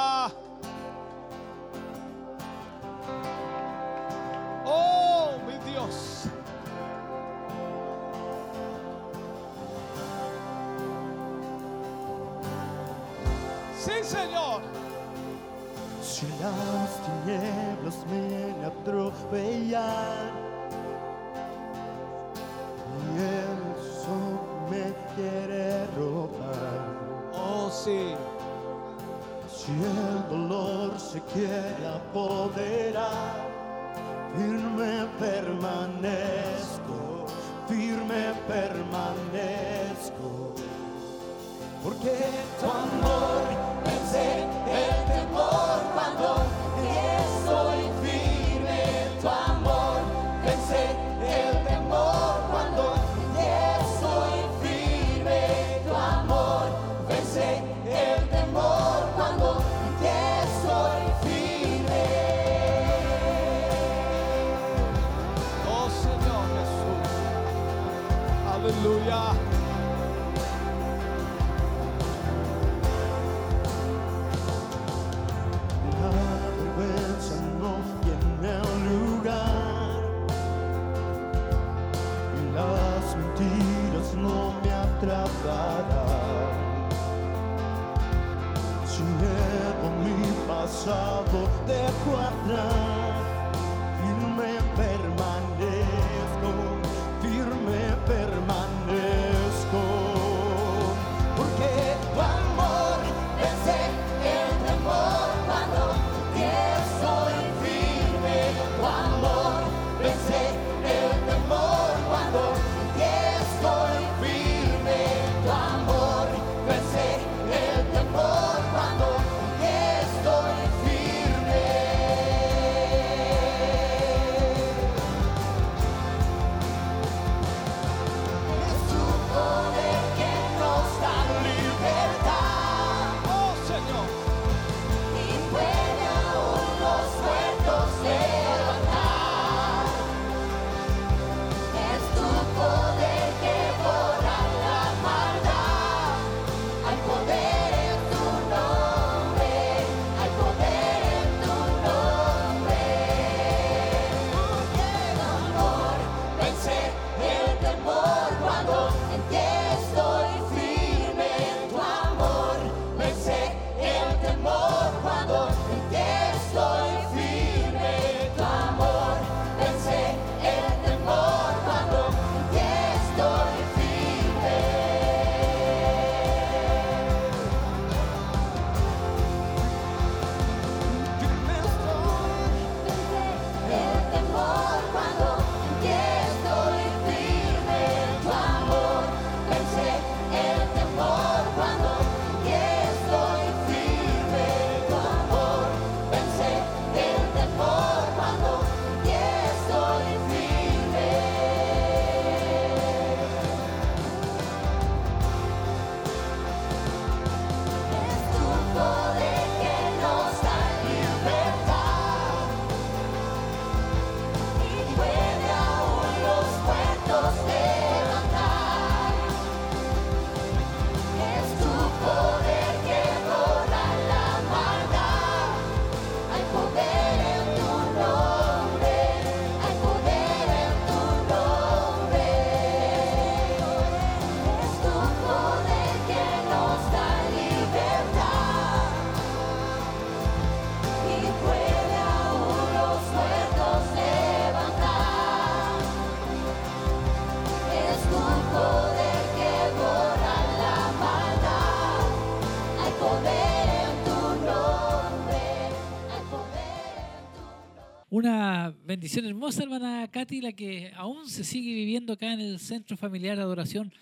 Bendición 258.86 259.26
hermosa, 259.26 259.64
hermana 259.64 260.08
Katy, 260.08 260.40
la 260.40 260.52
que 260.52 260.92
aún 260.94 261.28
se 261.28 261.42
sigue 261.42 261.74
viviendo 261.74 262.12
acá 262.12 262.32
en 262.32 262.40
el 262.40 262.60
Centro 262.60 262.96
Familiar 262.96 263.36
de 263.36 263.42
Adoración. 263.42 263.92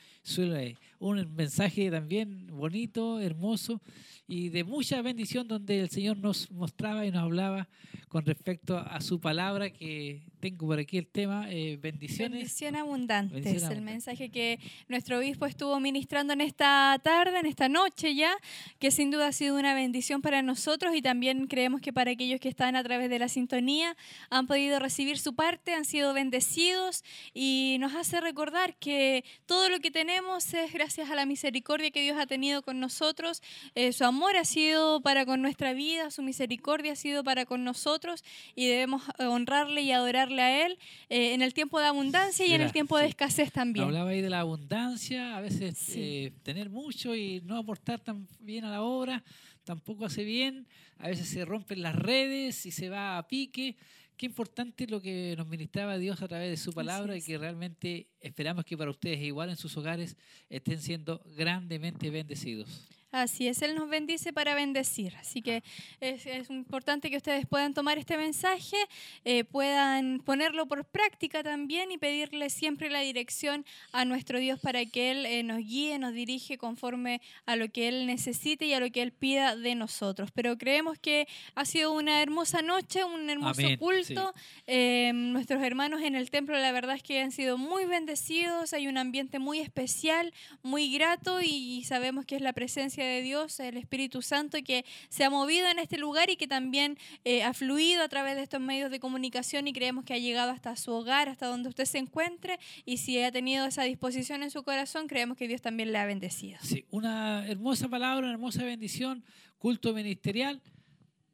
Un 0.99 1.35
mensaje 1.35 1.91
también 1.91 2.47
bonito, 2.49 3.19
hermoso 3.19 3.81
y 4.27 4.49
de 4.49 4.65
mucha 4.65 5.03
bendición 5.03 5.47
donde 5.47 5.81
el 5.81 5.91
Señor 5.91 6.17
nos 6.17 6.51
mostraba 6.51 7.05
y 7.05 7.11
nos 7.11 7.23
hablaba 7.23 7.69
con 8.09 8.25
respecto 8.25 8.79
a 8.79 9.01
su 9.01 9.21
palabra 9.21 9.71
que 9.71 10.23
tengo 10.39 10.69
por 10.69 10.79
aquí 10.79 10.99
el 10.99 11.09
tema, 11.09 11.51
eh, 11.51 11.79
bendiciones. 11.81 12.39
Bendición 12.39 12.77
abundante. 12.77 13.35
Bendición 13.35 13.73
es 13.73 13.77
el 13.77 13.83
mensaje 13.83 14.31
que 14.31 14.61
nuestro 14.89 15.19
obispo 15.19 15.47
estuvo 15.47 15.81
ministrando 15.81 16.33
en 16.33 16.41
esta 16.41 17.01
tarde, 17.03 17.41
en 17.41 17.47
esta 17.47 17.69
noche 17.69 18.15
ya, 18.15 18.33
que 18.79 18.93
sin 18.93 19.11
duda 19.11 19.29
ha 19.29 19.33
sido 19.33 19.59
una 19.59 19.75
bendición 19.75 20.23
para 20.23 20.43
nosotros 20.43 20.95
y 20.95 21.03
también 21.03 21.49
creemos 21.49 21.81
que 21.81 21.93
para 21.93 22.13
aquellos 22.13 22.41
que 22.41 22.49
están 22.49 22.77
a 22.77 22.85
través 22.85 23.11
de 23.11 23.19
la 23.19 23.29
sintonía 23.29 23.97
han 24.31 24.47
podido 24.47 24.79
recibir 24.79 25.19
su 25.19 25.35
parte, 25.35 25.75
han 25.75 25.85
sido 25.85 26.15
bendecidos 26.15 27.03
y 27.33 27.79
nos 27.81 27.95
hace 27.95 28.21
recordar 28.21 28.77
que 28.77 29.25
todo 29.47 29.69
lo 29.69 29.81
que 29.81 29.91
tenemos 29.91 30.55
es 30.55 30.73
gracias 30.73 31.11
a 31.11 31.17
la 31.17 31.27
misericordia 31.27 31.91
que 31.91 32.03
Dios 32.03 32.17
ha 32.17 32.27
tenido 32.27 32.63
con 32.63 32.79
nosotros. 32.79 33.43
Eh, 33.75 33.93
su 33.93 34.05
amor 34.05 34.14
ha 34.39 34.45
sido 34.45 35.01
para 35.01 35.27
con 35.27 35.43
nuestra 35.43 35.73
vida, 35.73 36.11
su 36.11 36.23
misericordia 36.23 36.93
ha 36.93 36.97
sido 36.97 37.23
para 37.25 37.47
con 37.47 37.65
nosotros 37.65 38.25
y 38.55 38.67
debemos 38.67 39.03
eh, 39.19 39.25
honrarle 39.25 39.83
y 39.83 39.93
adorarle 39.93 40.43
a 40.43 40.67
Él 40.67 40.79
eh, 41.09 41.35
en 41.35 41.43
el 41.43 41.55
tiempo 41.55 41.79
de 41.81 41.87
abundancia 41.87 42.47
y 42.47 42.51
en 42.51 42.55
Mira, 42.55 42.67
el 42.67 42.73
tiempo 42.73 42.97
de 42.97 43.05
sí. 43.05 43.11
escasez 43.11 43.53
también. 43.53 43.87
Hablaba 43.87 44.11
ahí 44.11 44.21
de 44.21 44.31
la 44.31 44.41
abundancia, 44.41 45.37
a 45.37 45.41
veces 45.41 45.93
eh, 45.97 46.33
tener 46.43 46.71
mucho 46.71 47.15
y 47.15 47.41
no 47.45 47.57
aportar 47.57 48.01
tan 48.01 48.27
bien 48.41 48.65
a 48.65 48.71
la 48.71 48.83
obra, 48.83 49.23
tampoco 49.65 50.07
hace 50.07 50.25
bien, 50.25 50.67
a 50.99 51.09
veces 51.09 51.29
se 51.29 51.45
rompen 51.45 51.83
las 51.83 51.95
redes 51.95 52.67
y 52.67 52.71
se 52.71 52.89
va 52.89 53.19
a 53.19 53.29
pique. 53.29 53.77
Qué 54.17 54.27
importante 54.27 54.87
lo 54.87 55.01
que 55.01 55.35
nos 55.37 55.49
ministraba 55.49 55.99
Dios 55.99 56.23
a 56.23 56.29
través 56.29 56.49
de 56.49 56.57
su 56.57 56.73
palabra 56.73 57.17
y 57.17 57.23
que 57.23 57.37
realmente 57.37 58.07
esperamos 58.21 58.65
que 58.65 58.77
para 58.77 58.91
ustedes 58.91 59.21
igual 59.21 59.51
en 59.51 59.57
sus 59.57 59.77
hogares 59.77 60.17
estén 60.49 60.81
siendo 60.81 61.21
grandemente 61.37 62.11
bendecidos. 62.11 62.89
Así 63.15 63.47
es, 63.47 63.63
Él 63.63 63.77
nos 63.77 63.89
bendice 63.89 64.33
para 64.33 64.57
bendecir. 64.57 65.15
Así 65.21 65.41
que 65.41 65.63
es, 66.01 66.27
es 66.27 66.51
importante 66.51 67.11
que 67.11 67.17
ustedes 67.17 67.47
puedan 67.47 67.73
tomar 67.73 67.97
este 67.97 68.17
mensaje, 68.17 68.77
eh, 69.25 69.45
puedan 69.45 70.19
ponerlo 70.19 70.67
por 70.67 70.85
práctica 70.85 71.45
también 71.45 71.93
y 71.93 71.99
pedirle 71.99 72.51
siempre 72.51 72.91
la 72.91 72.99
dirección 73.03 73.65
a 73.93 74.05
nuestro 74.05 74.41
Dios 74.41 74.59
para 74.59 74.85
que 74.85 75.13
Él 75.13 75.27
eh, 75.27 75.45
nos 75.45 75.59
guíe, 75.59 75.97
nos 76.01 76.13
dirige 76.13 76.59
conforme 76.59 77.21
a 77.47 77.55
lo 77.55 77.69
que 77.69 77.87
Él 77.87 78.07
necesite 78.07 78.67
y 78.67 78.73
a 78.73 78.81
lo 78.81 78.91
que 78.91 79.03
Él 79.03 79.13
pida 79.13 79.55
de 79.55 79.77
nosotros. 79.77 80.31
Pero 80.35 80.59
creemos 80.59 80.99
que 80.99 81.29
ha 81.55 81.65
sido 81.67 81.93
una 81.93 82.21
hermosa 82.21 82.63
noche, 82.63 83.05
un 83.05 83.31
hermoso 83.31 83.61
Amén, 83.61 83.79
culto. 83.79 84.35
Eh, 84.67 85.13
nuestros 85.15 85.63
hermanos 85.63 86.03
en 86.03 86.17
el 86.17 86.33
templo, 86.33 86.59
la 86.59 86.73
verdad 86.73 86.97
es 86.97 87.05
que 87.05 87.21
han 87.21 87.31
sido 87.31 87.59
muy 87.59 87.85
bendecidos, 87.85 88.73
hay 88.73 88.89
un 88.89 88.99
ambiente 88.99 89.39
muy 89.39 89.61
especial, 89.61 90.35
muy 90.65 90.93
grato 90.93 91.41
y 91.41 91.85
sabemos 91.85 92.27
que 92.27 92.35
es 92.35 92.43
la 92.43 92.53
presencia 92.53 93.04
de 93.05 93.23
Dios, 93.23 93.61
el 93.61 93.77
Espíritu 93.77 94.23
Santo, 94.23 94.59
que 94.65 94.85
se 95.09 95.25
ha 95.25 95.31
movido 95.31 95.69
en 95.69 95.79
este 95.79 95.99
lugar 95.99 96.31
y 96.31 96.37
que 96.37 96.47
también 96.47 96.99
eh, 97.25 97.43
ha 97.43 97.55
fluido 97.55 98.03
a 98.03 98.09
través 98.09 98.37
de 98.37 98.43
estos 98.43 98.61
medios 98.61 98.91
de 98.91 99.01
comunicación 99.01 99.69
y 99.69 99.73
creemos 99.73 100.05
que 100.05 100.15
ha 100.15 100.19
llegado 100.19 100.51
hasta 100.51 100.77
su 100.77 100.93
hogar, 100.93 101.29
hasta 101.29 101.47
donde 101.47 101.69
usted 101.69 101.85
se 101.85 101.99
encuentre 101.99 102.59
y 102.85 102.99
si 102.99 103.23
ha 103.23 103.33
tenido 103.33 103.67
esa 103.67 103.83
disposición 103.85 104.43
en 104.43 104.51
su 104.51 104.63
corazón, 104.63 105.07
creemos 105.07 105.37
que 105.37 105.49
Dios 105.49 105.61
también 105.61 105.93
le 105.93 105.99
ha 105.99 106.07
bendecido. 106.07 106.59
Sí, 106.63 106.85
una 106.91 107.47
hermosa 107.47 107.89
palabra, 107.89 108.25
una 108.25 108.33
hermosa 108.33 108.65
bendición, 108.65 109.25
culto 109.59 109.95
ministerial. 109.95 110.61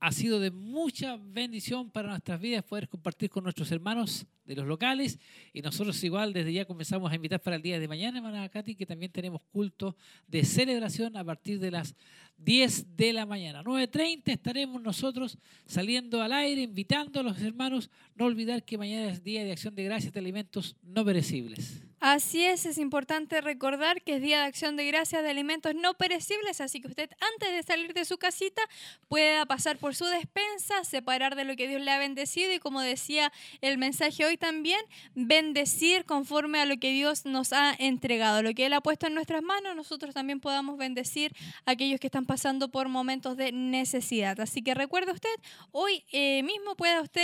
Ha 0.01 0.13
sido 0.13 0.41
de 0.41 0.51
mucha 0.51 1.19
bendición 1.19 1.91
para 1.91 2.09
nuestras 2.09 2.41
vidas 2.41 2.65
poder 2.65 2.89
compartir 2.89 3.29
con 3.29 3.45
nuestros 3.45 3.71
hermanos 3.71 4.27
de 4.47 4.57
los 4.57 4.67
locales 4.67 5.19
y 5.53 5.61
nosotros 5.61 6.03
igual 6.03 6.33
desde 6.33 6.55
ya 6.55 6.65
comenzamos 6.65 7.13
a 7.13 7.15
invitar 7.15 7.41
para 7.41 7.57
el 7.57 7.63
día 7.63 7.79
de 7.79 7.87
mañana, 7.87 8.17
hermana 8.17 8.49
Katy, 8.49 8.75
que 8.75 8.87
también 8.87 9.13
tenemos 9.13 9.43
culto 9.53 9.97
de 10.27 10.43
celebración 10.45 11.19
a 11.19 11.25
partir 11.25 11.61
de 11.61 11.71
las 11.71 11.95
10 12.39 12.97
de 12.97 13.13
la 13.13 13.27
mañana. 13.27 13.63
9.30 13.63 14.23
estaremos 14.33 14.81
nosotros 14.81 15.37
saliendo 15.67 16.23
al 16.23 16.33
aire, 16.33 16.63
invitando 16.63 17.21
a 17.21 17.23
los 17.23 17.39
hermanos, 17.43 17.91
no 18.15 18.25
olvidar 18.25 18.65
que 18.65 18.79
mañana 18.79 19.11
es 19.11 19.23
Día 19.23 19.45
de 19.45 19.53
Acción 19.53 19.75
de 19.75 19.85
Gracias 19.85 20.15
de 20.15 20.21
Alimentos 20.21 20.77
No 20.83 21.05
Perecibles. 21.05 21.90
Así 22.03 22.43
es, 22.47 22.65
es 22.65 22.79
importante 22.79 23.43
recordar 23.43 24.01
que 24.01 24.17
es 24.17 24.23
Día 24.23 24.41
de 24.41 24.47
Acción 24.47 24.75
de 24.75 24.87
Gracias 24.87 25.23
de 25.23 25.29
Alimentos 25.29 25.75
No 25.75 25.93
Perecibles, 25.93 26.63
así 26.63 26.81
que 26.81 26.89
usted 26.89 27.11
antes 27.35 27.51
de 27.51 27.63
salir 27.63 27.93
de 27.93 28.07
su 28.07 28.17
casita 28.17 28.63
pueda 29.09 29.45
pasar 29.45 29.77
por 29.77 29.95
su 29.95 30.07
despensa, 30.07 30.83
separar 30.85 31.37
de 31.37 31.45
lo 31.45 31.57
que 31.57 31.69
Dios 31.69 31.83
le 31.83 31.91
ha 31.91 31.99
bendecido 31.99 32.55
y 32.55 32.59
como 32.59 32.81
decía 32.81 33.31
el 33.61 33.77
mensaje 33.77 34.25
hoy 34.25 34.39
también, 34.39 34.81
bendecir 35.15 36.07
conforme 36.07 36.59
a 36.61 36.65
lo 36.65 36.79
que 36.79 36.91
Dios 36.91 37.27
nos 37.27 37.53
ha 37.53 37.75
entregado, 37.79 38.43
lo 38.43 38.55
que 38.55 38.65
Él 38.65 38.73
ha 38.73 38.81
puesto 38.81 39.07
en 39.07 39.13
nuestras 39.13 39.43
manos, 39.43 39.77
nosotros 39.77 40.15
también 40.15 40.41
podamos 40.41 40.79
bendecir 40.79 41.35
a 41.67 41.73
aquellos 41.73 42.01
que 42.01 42.07
están 42.07 42.25
pasando 42.25 42.71
por 42.71 42.89
momentos 42.89 43.37
de 43.37 43.53
necesidad. 43.53 44.41
Así 44.41 44.63
que 44.63 44.73
recuerde 44.73 45.13
usted, 45.13 45.29
hoy 45.71 46.03
eh, 46.13 46.43
mismo 46.45 46.77
pueda 46.77 47.03
usted 47.03 47.21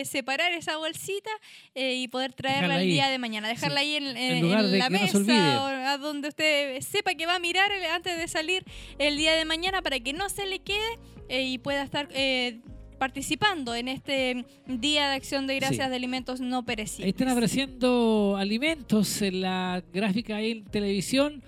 eh, 0.00 0.04
separar 0.04 0.52
esa 0.52 0.76
bolsita 0.76 1.30
eh, 1.74 1.94
y 1.96 2.06
poder 2.06 2.32
traerla 2.32 2.80
el 2.80 2.86
día 2.86 3.08
de 3.08 3.18
mañana, 3.18 3.48
dejarla 3.48 3.80
Sí. 3.80 3.86
ahí 3.86 3.96
en, 3.96 4.19
en- 4.20 4.36
En 4.36 4.42
lugar 4.42 4.66
de 4.66 4.78
la 4.78 4.88
que 4.88 4.98
no 4.98 5.06
se 5.08 5.18
mesa 5.20 5.62
o 5.62 5.66
a 5.66 5.98
donde 5.98 6.28
usted 6.28 6.80
sepa 6.82 7.14
que 7.14 7.26
va 7.26 7.36
a 7.36 7.38
mirar 7.38 7.70
antes 7.94 8.16
de 8.18 8.28
salir 8.28 8.64
el 8.98 9.16
día 9.16 9.34
de 9.34 9.44
mañana 9.44 9.82
para 9.82 9.98
que 10.00 10.12
no 10.12 10.28
se 10.28 10.46
le 10.46 10.58
quede 10.60 10.98
eh, 11.28 11.42
y 11.44 11.58
pueda 11.58 11.82
estar 11.82 12.08
eh, 12.12 12.60
participando 12.98 13.74
en 13.74 13.88
este 13.88 14.44
Día 14.66 15.08
de 15.08 15.14
Acción 15.16 15.46
de 15.46 15.56
Gracias 15.56 15.86
Sí. 15.86 15.90
de 15.90 15.96
Alimentos 15.96 16.40
No 16.40 16.64
Perecibles. 16.66 17.04
Ahí 17.06 17.10
están 17.10 17.28
apareciendo 17.28 18.36
alimentos 18.38 19.22
en 19.22 19.40
la 19.40 19.82
gráfica 19.92 20.36
ahí 20.36 20.50
en 20.52 20.64
televisión. 20.64 21.42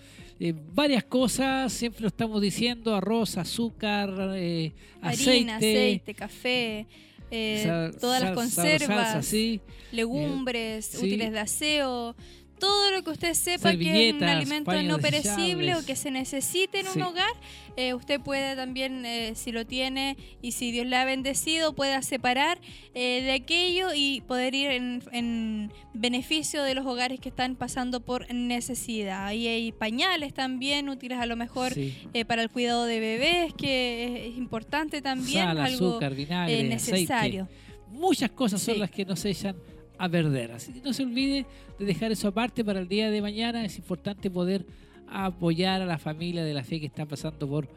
eh, 0.45 0.55
varias 0.75 1.05
cosas, 1.05 1.73
siempre 1.73 2.01
lo 2.01 2.09
estamos 2.09 2.41
diciendo, 2.43 2.97
arroz, 2.97 3.37
azúcar, 3.37 4.11
eh, 4.35 4.73
Harina, 5.01 5.57
aceite, 5.59 5.67
aceite, 5.77 6.15
café, 6.15 6.87
eh, 7.31 7.63
sal- 7.65 7.97
todas 8.01 8.21
las 8.23 8.33
conservas, 8.33 9.13
salsa, 9.13 9.23
sí. 9.23 9.61
legumbres, 9.93 10.87
sí. 10.87 10.97
útiles 11.07 11.31
de 11.33 11.39
aseo, 11.39 12.17
todo 12.63 12.93
lo 12.93 13.03
que 13.03 13.11
usted 13.11 13.35
sepa 13.35 13.73
que 13.77 14.09
es 14.11 14.15
un 14.15 14.23
alimento 14.23 14.81
no 14.85 14.99
perecible 15.01 15.75
o 15.75 15.85
que 15.85 15.97
se 15.97 16.13
necesite 16.13 16.79
en 16.79 16.87
Sí. 16.87 16.99
un 17.01 17.03
hogar, 17.07 17.33
eh, 17.77 17.93
usted 17.93 18.21
puede 18.21 18.55
también, 18.55 19.05
eh, 19.05 19.33
si 19.35 19.51
lo 19.51 19.67
tiene 19.67 20.17
y 20.43 20.53
si 20.53 20.71
Dios 20.71 20.87
le 20.87 20.95
ha 20.95 21.05
bendecido, 21.05 21.73
pueda 21.75 22.03
separar 22.03 22.61
eh, 22.95 23.21
de 23.23 23.33
aquello 23.33 23.89
y 23.97 24.21
poder 24.29 24.55
ir 24.55 24.71
en, 24.71 25.03
en 25.11 25.73
beneficio 25.93 26.63
de 26.63 26.77
los 26.77 26.87
hogares 26.87 27.19
que 27.19 27.31
están 27.31 27.57
pasando 27.57 27.99
por 27.99 28.33
necesidad. 28.33 29.27
Ahí 29.27 29.49
hay 29.49 29.73
pañales 29.73 30.33
también 30.33 30.89
útiles 30.89 31.19
a 31.19 31.27
lo 31.27 31.35
mejor 31.35 31.75
Sí. 31.75 31.93
eh, 32.15 32.25
para 32.25 32.43
el 32.43 32.51
cuidado 32.51 32.85
de 32.85 33.01
bebés, 33.01 33.55
que 33.55 34.29
es, 34.29 34.37
importante 34.37 35.03
también, 35.03 35.47
Sal, 35.47 35.59
algo 35.59 35.89
azúcar, 35.89 36.15
vinagre, 36.15 36.63
necesario. 36.63 37.43
aceite. 37.45 37.73
Muchas 37.91 38.31
cosas 38.31 38.63
son 38.63 38.79
las 38.79 38.91
que 38.91 39.05
nos 39.05 39.25
echan 39.25 39.57
a 40.03 40.09
perder. 40.09 40.51
Así 40.51 40.73
que 40.73 40.81
no 40.81 40.93
se 40.93 41.05
olvide 41.05 41.47
de 41.79 41.85
dejar 41.85 42.11
eso 42.11 42.27
aparte 42.27 42.65
para 42.65 42.81
el 42.81 42.89
día 42.89 43.09
de 43.09 43.23
mañana. 43.23 43.65
Es 43.65 43.79
importante 43.79 44.29
poder 44.29 44.67
apoyar 45.07 45.81
a 45.81 45.87
la 45.87 45.97
familia 45.97 46.43
de 46.43 46.53
la 46.53 46.65
fe 46.65 46.81
que 46.81 46.87
está 46.87 47.07
pasando 47.07 47.49
por 47.49 47.69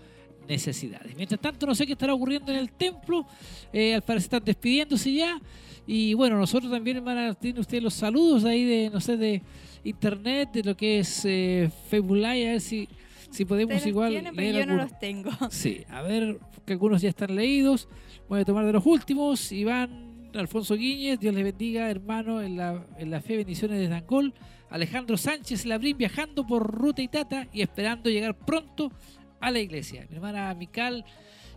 necesidades. 0.47 1.15
Mientras 1.15 1.39
tanto, 1.39 1.67
no 1.67 1.75
sé 1.75 1.85
qué 1.85 1.93
estará 1.93 2.15
ocurriendo 2.15 2.51
en 2.51 2.57
el 2.57 2.71
templo. 2.71 3.27
Eh, 3.71 3.93
al 3.93 4.01
parecer 4.01 4.25
están 4.25 4.43
despidiéndose 4.43 5.13
ya. 5.13 5.39
Y 5.85 6.15
bueno, 6.15 6.39
nosotros 6.39 6.71
también, 6.71 6.97
hermana, 6.97 7.35
tiene 7.35 7.59
usted 7.59 7.79
los 7.79 7.93
saludos 7.93 8.43
ahí 8.43 8.65
de, 8.65 8.89
no 8.89 8.99
sé, 8.99 9.17
de 9.17 9.43
internet, 9.83 10.49
de 10.51 10.63
lo 10.63 10.75
que 10.75 10.99
es 10.99 11.25
eh, 11.25 11.69
Facebook 11.91 12.17
Live, 12.17 12.49
a 12.49 12.51
ver 12.53 12.61
si, 12.61 12.89
si 13.29 13.45
podemos 13.45 13.75
los 13.75 13.85
igual 13.85 14.09
tiene, 14.09 14.31
pero 14.33 14.41
leer 14.41 14.65
yo 14.65 14.65
no 14.65 14.77
los 14.81 14.99
tengo. 14.99 15.29
Sí, 15.51 15.83
a 15.89 16.01
ver, 16.01 16.39
que 16.65 16.73
algunos 16.73 17.03
ya 17.03 17.09
están 17.09 17.35
leídos. 17.35 17.87
Voy 18.27 18.41
a 18.41 18.45
tomar 18.45 18.65
de 18.65 18.73
los 18.73 18.83
últimos. 18.83 19.51
Iván 19.51 20.04
Alfonso 20.39 20.75
Guíñez, 20.75 21.19
Dios 21.19 21.33
les 21.33 21.43
bendiga, 21.43 21.89
hermano, 21.89 22.41
en 22.41 22.57
la, 22.57 22.85
en 22.97 23.09
la 23.09 23.21
fe, 23.21 23.37
bendiciones 23.37 23.79
desde 23.79 23.95
Angol. 23.95 24.33
Alejandro 24.69 25.17
Sánchez 25.17 25.65
Labrín 25.65 25.97
viajando 25.97 26.45
por 26.45 26.65
Ruta 26.69 27.01
y 27.01 27.07
Tata 27.07 27.47
y 27.53 27.61
esperando 27.61 28.09
llegar 28.09 28.37
pronto 28.37 28.91
a 29.39 29.51
la 29.51 29.59
iglesia. 29.59 30.05
Mi 30.09 30.15
hermana 30.15 30.53
Mical, 30.53 31.05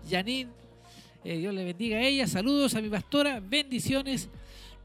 Janine, 0.09 0.51
eh, 1.25 1.39
Dios 1.39 1.55
le 1.55 1.65
bendiga 1.65 1.99
a 1.99 2.03
ella. 2.03 2.27
Saludos 2.27 2.75
a 2.75 2.81
mi 2.81 2.89
pastora, 2.89 3.41
bendiciones 3.41 4.29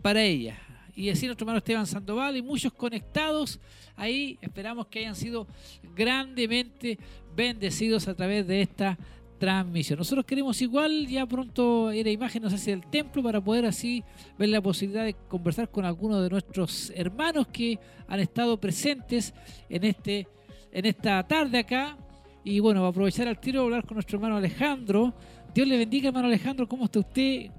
para 0.02 0.24
ella. 0.24 0.60
Y 0.96 1.10
así 1.10 1.26
nuestro 1.26 1.44
hermano 1.44 1.58
Esteban 1.58 1.88
Sandoval 1.88 2.38
y 2.38 2.42
muchos 2.42 2.74
conectados 2.74 3.60
ahí. 3.96 4.38
Esperamos 4.42 4.88
que 4.88 5.00
hayan 5.00 5.16
sido 5.16 5.48
grandemente 5.96 6.98
bendecidos 7.36 8.08
a 8.08 8.16
través 8.16 8.48
de 8.48 8.62
esta 8.62 8.98
transmisión. 9.44 10.00
Nosotros 10.00 10.26
queremos 10.26 10.62
igual 10.62 11.06
ya 11.06 11.26
pronto 11.26 11.92
ir 11.92 12.08
a 12.08 12.10
imágenes 12.10 12.54
hacia 12.54 12.74
el 12.74 12.86
templo 12.86 13.22
para 13.22 13.42
poder 13.42 13.66
así 13.66 14.02
ver 14.40 14.48
la 14.48 14.62
posibilidad 14.62 15.04
de 15.04 15.16
conversar 15.28 15.70
con 15.70 15.84
algunos 15.84 16.24
de 16.24 16.30
nuestros 16.30 16.94
hermanos 16.96 17.48
que 17.48 17.78
han 18.08 18.22
estado 18.22 18.58
presentes 18.58 19.34
en 19.68 19.84
este 19.84 20.30
en 20.72 20.86
esta 20.86 21.28
tarde 21.28 21.58
acá. 21.58 21.98
Y 22.46 22.62
bueno, 22.62 22.86
a 22.86 22.88
aprovechar 22.88 23.28
al 23.28 23.38
tiro 23.38 23.60
de 23.60 23.66
hablar 23.66 23.86
con 23.86 23.96
nuestro 23.96 24.16
hermano 24.16 24.38
Alejandro. 24.38 25.14
Dios 25.54 25.68
le 25.68 25.78
bendiga, 25.78 26.08
hermano 26.08 26.28
Alejandro. 26.28 26.66
¿Cómo 26.66 26.86
está 26.86 27.00
usted? 27.00 27.52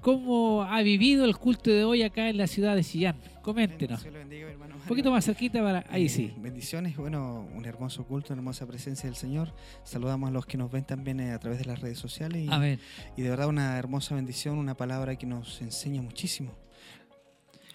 cómo 0.00 0.64
ha 0.64 0.82
vivido 0.82 1.24
el 1.24 1.36
culto 1.36 1.70
de 1.70 1.84
hoy 1.84 2.02
acá 2.02 2.28
en 2.28 2.36
la 2.36 2.48
ciudad 2.48 2.74
de 2.74 2.82
Chillán. 2.82 3.16
Coméntenos. 3.40 4.02
Dios 4.02 4.12
le 4.12 4.18
bendiga, 4.18 4.48
poquito 4.92 5.10
más 5.10 5.24
cerquita 5.24 5.62
para... 5.62 5.84
Ahí 5.88 6.06
Eh, 6.06 6.08
sí. 6.08 6.34
Bendiciones, 6.36 6.96
bueno, 6.96 7.46
un 7.54 7.64
hermoso 7.64 8.04
culto, 8.04 8.32
una 8.32 8.40
hermosa 8.40 8.66
presencia 8.66 9.08
del 9.08 9.16
Señor. 9.16 9.52
Saludamos 9.84 10.28
a 10.28 10.32
los 10.32 10.46
que 10.46 10.58
nos 10.58 10.70
ven 10.70 10.84
también 10.84 11.20
eh, 11.20 11.32
a 11.32 11.38
través 11.38 11.58
de 11.58 11.64
las 11.64 11.80
redes 11.80 11.98
sociales. 11.98 12.44
Y, 12.44 12.48
Amén. 12.50 12.78
y 13.16 13.22
de 13.22 13.30
verdad 13.30 13.48
una 13.48 13.78
hermosa 13.78 14.14
bendición, 14.14 14.58
una 14.58 14.76
palabra 14.76 15.16
que 15.16 15.26
nos 15.26 15.60
enseña 15.60 16.02
muchísimo. 16.02 16.52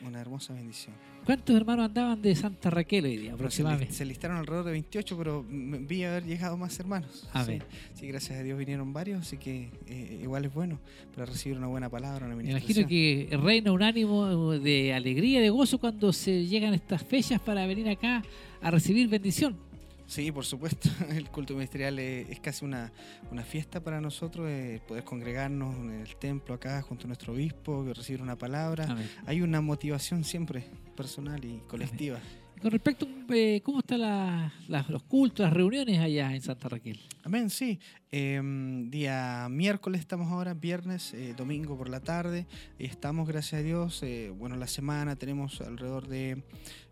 Una 0.05 0.21
hermosa 0.21 0.53
bendición. 0.53 0.95
¿Cuántos 1.25 1.55
hermanos 1.55 1.85
andaban 1.87 2.21
de 2.21 2.35
Santa 2.35 2.69
Raquel 2.69 3.05
hoy 3.05 3.17
día 3.17 3.33
aproximadamente? 3.33 3.93
se 3.93 4.05
listaron 4.05 4.37
alrededor 4.37 4.65
de 4.65 4.71
28, 4.71 5.17
pero 5.17 5.43
vi 5.49 6.03
haber 6.03 6.23
llegado 6.23 6.55
más 6.55 6.79
hermanos. 6.79 7.27
Amén. 7.33 7.63
Sí, 7.93 8.01
sí, 8.01 8.07
gracias 8.07 8.39
a 8.39 8.43
Dios 8.43 8.57
vinieron 8.57 8.93
varios, 8.93 9.21
así 9.21 9.37
que 9.37 9.71
eh, 9.87 10.19
igual 10.21 10.45
es 10.45 10.53
bueno 10.53 10.79
para 11.13 11.25
recibir 11.25 11.57
una 11.57 11.67
buena 11.67 11.89
palabra, 11.89 12.27
una 12.27 12.35
Me 12.35 12.49
imagino 12.49 12.87
que 12.87 13.27
reina 13.41 13.71
un 13.71 13.83
ánimo 13.83 14.51
de 14.51 14.93
alegría, 14.93 15.41
de 15.41 15.49
gozo 15.49 15.79
cuando 15.79 16.13
se 16.13 16.45
llegan 16.45 16.73
estas 16.73 17.03
fechas 17.03 17.41
para 17.41 17.65
venir 17.65 17.89
acá 17.89 18.23
a 18.61 18.71
recibir 18.71 19.07
bendición. 19.07 19.66
Sí, 20.07 20.31
por 20.31 20.45
supuesto. 20.45 20.89
El 21.09 21.29
culto 21.29 21.53
ministerial 21.53 21.99
es, 21.99 22.29
es 22.29 22.39
casi 22.39 22.65
una, 22.65 22.91
una 23.29 23.43
fiesta 23.43 23.81
para 23.81 24.01
nosotros, 24.01 24.47
eh, 24.49 24.81
poder 24.87 25.03
congregarnos 25.03 25.75
en 25.75 25.91
el 26.01 26.15
templo 26.15 26.55
acá 26.55 26.81
junto 26.81 27.03
a 27.03 27.07
nuestro 27.07 27.33
obispo, 27.33 27.85
recibir 27.93 28.21
una 28.21 28.37
palabra. 28.37 28.85
Amén. 28.89 29.09
Hay 29.25 29.41
una 29.41 29.61
motivación 29.61 30.23
siempre 30.23 30.65
personal 30.95 31.43
y 31.43 31.59
colectiva. 31.67 32.19
Con 32.61 32.71
respecto, 32.71 33.07
eh, 33.29 33.61
¿cómo 33.63 33.79
están 33.79 34.01
la- 34.01 34.51
las- 34.67 34.89
los 34.89 35.03
cultos, 35.03 35.43
las 35.45 35.53
reuniones 35.53 35.99
allá 35.99 36.33
en 36.33 36.41
Santa 36.41 36.67
Raquel? 36.67 36.99
Amén, 37.23 37.49
sí. 37.51 37.79
Em, 38.11 38.89
día 38.89 39.47
miércoles 39.49 39.99
estamos 40.01 40.31
ahora, 40.31 40.53
viernes, 40.55 41.13
eh, 41.13 41.35
domingo 41.37 41.77
por 41.77 41.87
la 41.87 41.99
tarde. 41.99 42.47
Estamos, 42.79 43.27
gracias 43.27 43.59
a 43.61 43.63
Dios. 43.63 44.01
eh, 44.01 44.31
bueno, 44.35 44.55
la 44.55 44.65
semana 44.67 45.15
tenemos 45.15 45.61
alrededor 45.61 46.07
de 46.07 46.41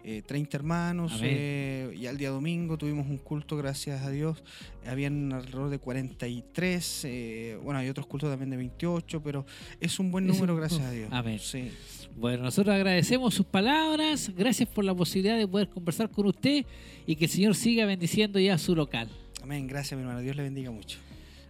eh, 0.08 0.22
30 0.22 0.56
hermanos. 0.56 1.14
Amén. 1.14 1.32
eh, 1.34 1.96
y 1.98 2.06
al 2.06 2.18
día 2.20 2.30
domingo 2.30 2.78
tuvimos 2.78 3.08
un 3.08 3.18
culto, 3.18 3.58
gracias 3.58 4.04
a 4.04 4.12
Dios. 4.12 4.44
Habían 4.86 5.34
alrededor 5.34 5.72
de 5.72 5.80
43. 5.80 7.02
eh, 7.06 7.58
bueno, 7.64 7.80
hay 7.80 7.90
otros 7.90 8.06
cultos 8.06 8.30
también 8.30 8.52
de 8.52 8.58
28, 8.58 9.24
pero 9.24 9.48
es 9.82 10.00
un 10.00 10.12
buen 10.12 10.28
número, 10.28 10.54
un- 10.54 10.60
gracias 10.60 10.82
a 10.82 10.92
Dios. 10.92 11.10
Amén. 11.12 11.40
Sí. 11.40 11.72
Bueno, 12.18 12.44
nosotros 12.44 12.74
agradecemos 12.74 13.34
sus 13.34 13.46
palabras, 13.46 14.32
gracias 14.36 14.70
por 14.70 14.86
la 14.86 14.96
posibilidad 14.96 15.38
de 15.38 15.46
poder 15.46 15.68
conversar 15.68 16.10
con 16.10 16.28
usted 16.28 16.66
y 17.06 17.16
que 17.18 17.26
el 17.26 17.32
Señor 17.32 17.56
siga 17.56 17.86
bendiciendo 17.86 18.40
ya 18.40 18.58
su 18.58 18.74
local. 18.74 19.10
Amén, 19.44 19.68
gracias 19.68 19.98
mi 19.98 20.04
hermano. 20.04 20.22
Dios 20.22 20.36
le 20.36 20.44
bendiga 20.44 20.72
mucho. 20.72 20.98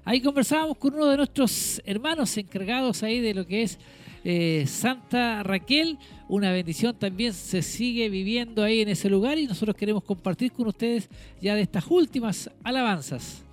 Ahí 0.04 0.22
conversábamos 0.22 0.78
con 0.78 0.96
uno 0.96 1.06
de 1.06 1.18
nuestros 1.18 1.82
hermanos 1.86 2.36
encargados 2.38 3.04
ahí 3.04 3.20
de 3.20 3.36
lo 3.36 3.46
que 3.46 3.62
es 3.62 3.78
eh, 4.24 4.66
Santa 4.68 5.44
Raquel. 5.44 6.00
Una 6.28 6.52
bendición 6.52 6.98
también 6.98 7.34
se 7.34 7.62
sigue 7.62 8.10
viviendo 8.10 8.64
ahí 8.64 8.82
en 8.82 8.90
ese 8.90 9.08
lugar 9.08 9.38
y 9.38 9.46
nosotros 9.46 9.78
queremos 9.78 10.04
compartir 10.04 10.52
con 10.52 10.68
ustedes 10.68 11.10
ya 11.40 11.54
de 11.54 11.62
estas 11.62 11.86
últimas 11.88 12.50
alabanzas. 12.64 13.44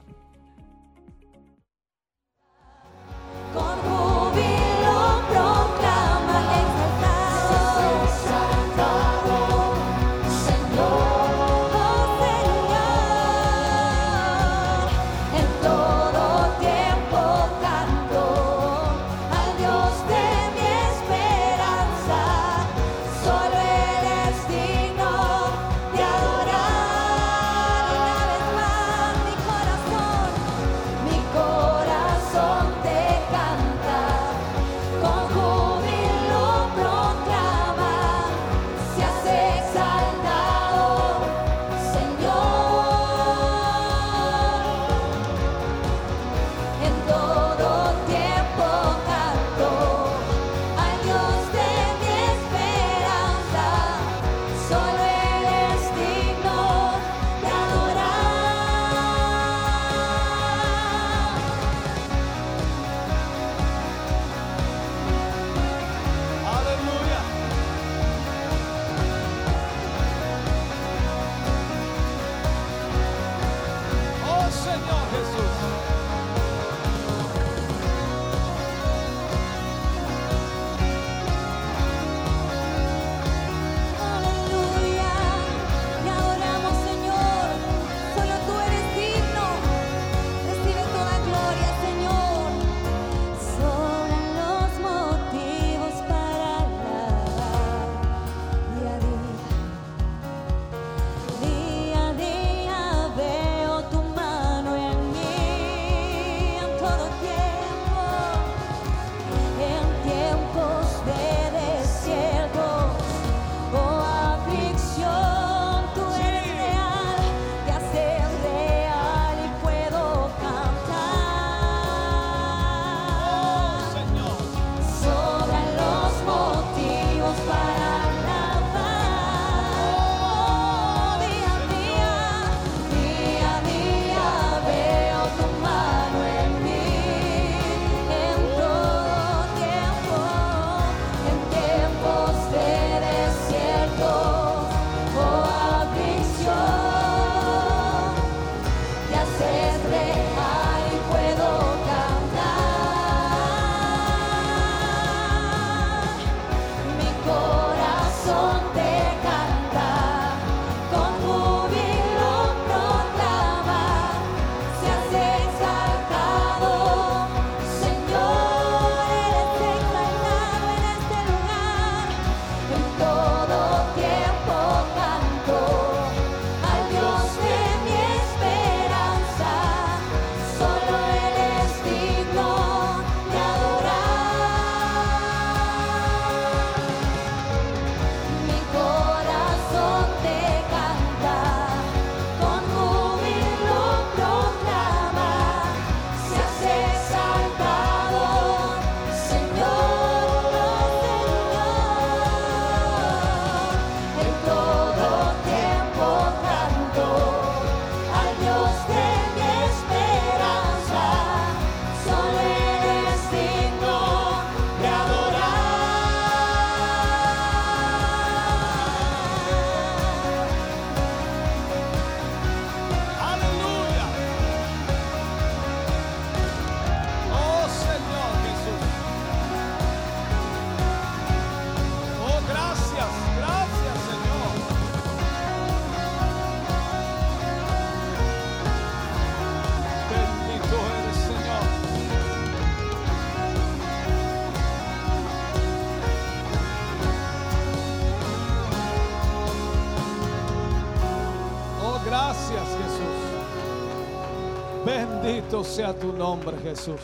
Sea 255.72 255.98
tu 255.98 256.12
nombre, 256.12 256.54
Jesús. 256.62 257.00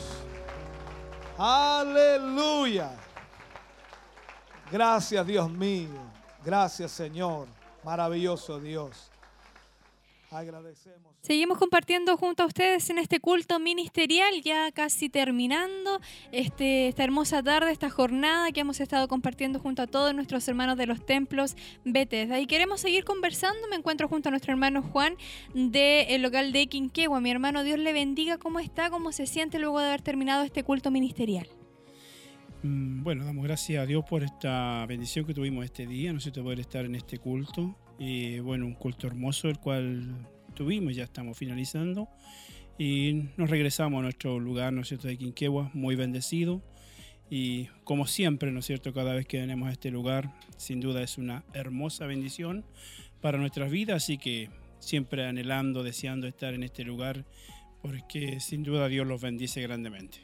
Aleluya. 1.39 2.91
Gracias, 4.71 5.27
Dios 5.27 5.51
mío. 5.51 5.89
Gracias, 6.45 6.93
Señor. 6.93 7.49
Maravilloso 7.83 8.61
Dios. 8.61 9.11
Agradecemos. 10.31 11.17
Seguimos 11.23 11.57
compartiendo 11.57 12.17
junto 12.19 12.43
a 12.43 12.47
ustedes 12.47 12.91
en 12.91 12.99
este 12.99 13.19
culto 13.19 13.59
ministerial, 13.59 14.43
ya 14.43 14.71
casi 14.73 15.09
terminando 15.09 16.01
este, 16.33 16.89
esta 16.89 17.05
hermosa 17.05 17.43
tarde, 17.43 17.71
esta 17.73 17.89
jornada 17.89 18.53
que 18.53 18.61
hemos 18.61 18.81
estado 18.81 19.09
compartiendo 19.09 19.59
junto 19.59 19.81
a 19.83 19.87
todos 19.87 20.15
nuestros 20.15 20.47
hermanos 20.47 20.77
de 20.77 20.87
los 20.87 21.05
templos 21.07 21.57
Bethesda. 21.85 22.41
Y 22.41 22.47
queremos 22.47 22.81
seguir 22.81 23.05
conversando. 23.05 23.69
Me 23.69 23.77
encuentro 23.77 24.07
junto 24.07 24.29
a 24.29 24.31
nuestro 24.31 24.53
hermano 24.53 24.83
Juan 24.83 25.17
del 25.55 26.21
local 26.21 26.53
de 26.53 26.67
Quinquegua. 26.67 27.21
Mi 27.21 27.31
hermano, 27.31 27.65
Dios 27.65 27.79
le 27.79 27.95
bendiga. 27.95 28.37
¿Cómo 28.37 28.61
está? 28.61 28.91
¿Cómo 28.91 29.13
se 29.13 29.27
siente 29.27 29.59
luego 29.59 29.81
de 29.81 29.87
haber 29.87 30.03
terminado 30.03 30.45
este 30.45 30.63
culto 30.63 30.91
ministerial? 30.91 31.49
Mm, 32.63 33.03
Bueno, 33.03 33.25
damos 33.25 33.45
gracias 33.45 33.83
a 33.83 33.87
Dios 33.87 34.05
por 34.05 34.23
esta 34.23 34.85
bendición 34.87 35.25
que 35.25 35.33
tuvimos 35.33 35.65
este 35.65 35.87
día, 35.87 36.13
¿no 36.13 36.19
es 36.19 36.25
cierto?, 36.25 36.43
poder 36.43 36.61
estar 36.61 36.85
en 36.85 36.97
este 36.97 37.19
culto. 37.19 37.75
Y 37.99 38.39
bueno, 38.39 38.67
un 38.67 38.75
culto 38.75 39.07
hermoso 39.07 39.49
el 39.49 39.59
cual 39.59 40.27
tuvimos, 40.55 40.95
ya 40.95 41.05
estamos 41.05 41.37
finalizando. 41.37 42.09
Y 42.79 43.25
nos 43.37 43.51
regresamos 43.51 43.99
a 43.99 44.03
nuestro 44.03 44.39
lugar, 44.39 44.73
¿no 44.73 44.83
es 44.83 44.89
cierto?, 44.89 45.09
de 45.09 45.17
Quinquegua, 45.17 45.71
muy 45.75 45.97
bendecido. 45.97 46.63
Y 47.29 47.67
como 47.85 48.07
siempre, 48.07 48.53
¿no 48.53 48.61
es 48.61 48.67
cierto?, 48.67 48.93
cada 48.93 49.15
vez 49.15 49.27
que 49.27 49.41
venimos 49.41 49.69
a 49.69 49.73
este 49.73 49.91
lugar, 49.91 50.33
sin 50.57 50.81
duda 50.81 51.03
es 51.03 51.19
una 51.19 51.45
hermosa 51.53 52.07
bendición 52.07 52.65
para 53.21 53.39
nuestras 53.39 53.71
vidas. 53.71 54.05
Así 54.05 54.17
que 54.17 54.49
siempre 54.79 55.27
anhelando, 55.27 55.83
deseando 55.83 56.29
estar 56.29 56.55
en 56.55 56.63
este 56.63 56.85
lugar, 56.85 57.25
porque 57.83 58.39
sin 58.39 58.63
duda 58.63 58.89
Dios 58.89 59.07
los 59.07 59.21
bendice 59.21 59.61
grandemente. 59.61 60.19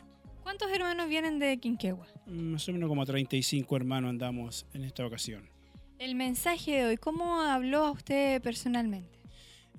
¿Cuántos 0.44 0.70
hermanos 0.70 1.08
vienen 1.08 1.38
de 1.38 1.58
Quinquegua? 1.58 2.06
Más 2.26 2.68
o 2.68 2.72
menos 2.72 2.88
como 2.88 3.04
35 3.04 3.76
hermanos 3.76 4.10
andamos 4.10 4.66
en 4.74 4.84
esta 4.84 5.04
ocasión. 5.04 5.53
El 5.98 6.16
mensaje 6.16 6.72
de 6.72 6.84
hoy, 6.86 6.96
¿cómo 6.96 7.40
habló 7.40 7.84
a 7.84 7.92
usted 7.92 8.42
personalmente? 8.42 9.18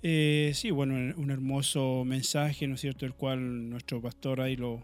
Eh, 0.02 0.52
sí, 0.54 0.72
bueno, 0.72 1.14
un 1.18 1.30
hermoso 1.30 2.04
mensaje, 2.06 2.68
¿no 2.68 2.76
es 2.76 2.82
cierto?, 2.82 3.06
el 3.06 3.14
cual 3.14 3.70
nuestro 3.70 4.02
pastor 4.02 4.40
ahí 4.40 4.56
lo 4.56 4.82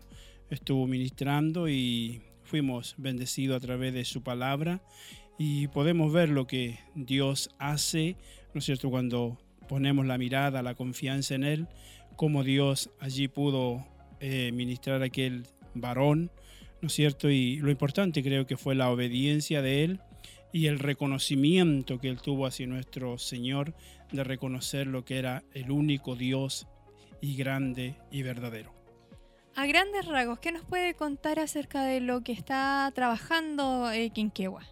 estuvo 0.50 0.88
ministrando 0.88 1.70
y 1.70 2.22
fuimos 2.44 2.96
bendecidos 2.98 3.58
a 3.58 3.66
través 3.66 3.94
de 3.94 4.04
su 4.04 4.24
palabra 4.24 4.82
y 5.38 5.68
podemos 5.68 6.12
ver 6.12 6.30
lo 6.30 6.48
que 6.48 6.80
Dios 6.96 7.50
hace, 7.60 8.18
¿no 8.54 8.60
es 8.60 8.66
cierto?, 8.66 8.90
cuando 8.90 9.38
ponemos 9.70 10.06
la 10.06 10.18
mirada, 10.18 10.62
la 10.62 10.76
confianza 10.76 11.36
en 11.36 11.46
Él, 11.46 11.68
cómo 12.18 12.44
Dios 12.44 12.90
allí 13.00 13.30
pudo 13.30 13.88
eh, 14.20 14.52
ministrar 14.54 15.02
a 15.02 15.06
aquel 15.06 15.48
varón, 15.76 16.30
¿no 16.82 16.88
es 16.88 16.94
cierto? 16.94 17.30
Y 17.30 17.58
lo 17.58 17.72
importante 17.72 18.22
creo 18.22 18.46
que 18.46 18.58
fue 18.58 18.76
la 18.76 18.90
obediencia 18.90 19.62
de 19.62 19.86
Él 19.86 20.02
y 20.54 20.68
el 20.68 20.80
reconocimiento 20.80 22.00
que 22.00 22.10
Él 22.10 22.22
tuvo 22.22 22.46
hacia 22.46 22.68
nuestro 22.68 23.18
Señor 23.18 23.74
de 24.12 24.24
reconocer 24.24 24.88
lo 24.88 25.06
que 25.06 25.18
era 25.18 25.44
el 25.54 25.72
único 25.72 26.16
Dios 26.16 26.68
y 27.22 27.36
grande 27.36 27.96
y 28.12 28.24
verdadero. 28.24 28.74
A 29.56 29.66
grandes 29.66 30.06
rasgos, 30.06 30.40
¿qué 30.40 30.52
nos 30.52 30.64
puede 30.66 30.94
contar 30.94 31.40
acerca 31.40 31.84
de 31.84 32.00
lo 32.00 32.22
que 32.22 32.32
está 32.32 32.92
trabajando 32.96 33.92
eh, 33.92 34.10
Quinquegua? 34.10 34.64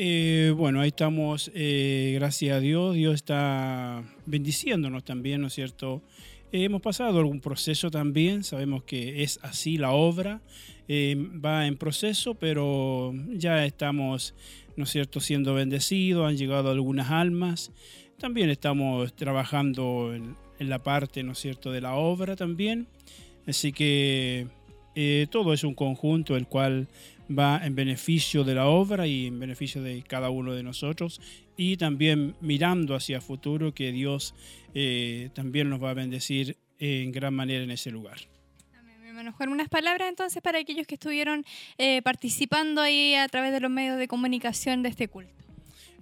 Eh, 0.00 0.54
bueno, 0.56 0.80
ahí 0.80 0.88
estamos, 0.90 1.50
eh, 1.56 2.12
gracias 2.14 2.56
a 2.56 2.60
Dios, 2.60 2.94
Dios 2.94 3.16
está 3.16 4.04
bendiciéndonos 4.26 5.04
también, 5.04 5.40
¿no 5.40 5.48
es 5.48 5.54
cierto? 5.54 6.04
Eh, 6.52 6.62
hemos 6.62 6.80
pasado 6.80 7.18
algún 7.18 7.40
proceso 7.40 7.90
también, 7.90 8.44
sabemos 8.44 8.84
que 8.84 9.24
es 9.24 9.40
así 9.42 9.76
la 9.76 9.90
obra, 9.90 10.40
eh, 10.88 11.16
va 11.44 11.66
en 11.66 11.76
proceso, 11.76 12.34
pero 12.34 13.12
ya 13.30 13.64
estamos, 13.64 14.34
¿no 14.76 14.84
es 14.84 14.90
cierto?, 14.90 15.20
siendo 15.20 15.54
bendecidos, 15.54 16.28
han 16.28 16.36
llegado 16.36 16.70
algunas 16.70 17.10
almas, 17.10 17.70
también 18.18 18.50
estamos 18.50 19.14
trabajando 19.14 20.14
en, 20.14 20.34
en 20.58 20.68
la 20.68 20.82
parte, 20.82 21.22
¿no 21.22 21.32
es 21.32 21.38
cierto?, 21.38 21.70
de 21.70 21.80
la 21.80 21.94
obra 21.94 22.36
también, 22.36 22.88
así 23.46 23.72
que 23.72 24.46
eh, 25.00 25.28
todo 25.30 25.52
es 25.52 25.62
un 25.62 25.74
conjunto 25.74 26.36
el 26.36 26.48
cual 26.48 26.88
va 27.30 27.64
en 27.64 27.76
beneficio 27.76 28.42
de 28.42 28.56
la 28.56 28.66
obra 28.66 29.06
y 29.06 29.26
en 29.26 29.38
beneficio 29.38 29.80
de 29.80 30.02
cada 30.02 30.28
uno 30.30 30.54
de 30.54 30.64
nosotros 30.64 31.20
y 31.56 31.76
también 31.76 32.34
mirando 32.40 32.96
hacia 32.96 33.20
futuro 33.20 33.72
que 33.72 33.92
Dios 33.92 34.34
eh, 34.74 35.30
también 35.34 35.70
nos 35.70 35.80
va 35.80 35.90
a 35.90 35.94
bendecir 35.94 36.56
en 36.80 37.12
gran 37.12 37.32
manera 37.32 37.62
en 37.62 37.70
ese 37.70 37.92
lugar. 37.92 38.18
Juan, 39.32 39.48
unas 39.50 39.68
palabras 39.68 40.08
entonces 40.08 40.40
para 40.40 40.60
aquellos 40.60 40.86
que 40.86 40.94
estuvieron 40.94 41.44
eh, 41.76 42.02
participando 42.02 42.80
ahí 42.80 43.14
a 43.14 43.26
través 43.28 43.52
de 43.52 43.58
los 43.58 43.70
medios 43.70 43.98
de 43.98 44.06
comunicación 44.06 44.82
de 44.82 44.90
este 44.90 45.08
culto. 45.08 45.32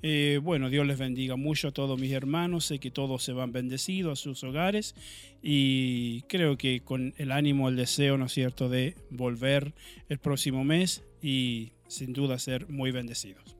Eh, 0.02 0.38
bueno, 0.42 0.68
Dios 0.68 0.86
les 0.86 0.98
bendiga 0.98 1.36
mucho 1.36 1.68
a 1.68 1.72
todos 1.72 1.98
mis 1.98 2.12
hermanos, 2.12 2.66
sé 2.66 2.78
que 2.78 2.90
todos 2.90 3.22
se 3.24 3.32
van 3.32 3.52
bendecidos 3.52 4.20
a 4.20 4.22
sus 4.22 4.44
hogares 4.44 4.94
y 5.42 6.22
creo 6.22 6.58
que 6.58 6.80
con 6.80 7.14
el 7.16 7.32
ánimo, 7.32 7.70
el 7.70 7.76
deseo, 7.76 8.18
¿no 8.18 8.26
es 8.26 8.32
cierto?, 8.32 8.68
de 8.68 8.94
volver 9.10 9.72
el 10.10 10.18
próximo 10.18 10.64
mes 10.64 11.02
y 11.22 11.72
sin 11.88 12.12
duda 12.12 12.38
ser 12.38 12.68
muy 12.68 12.90
bendecidos. 12.90 13.56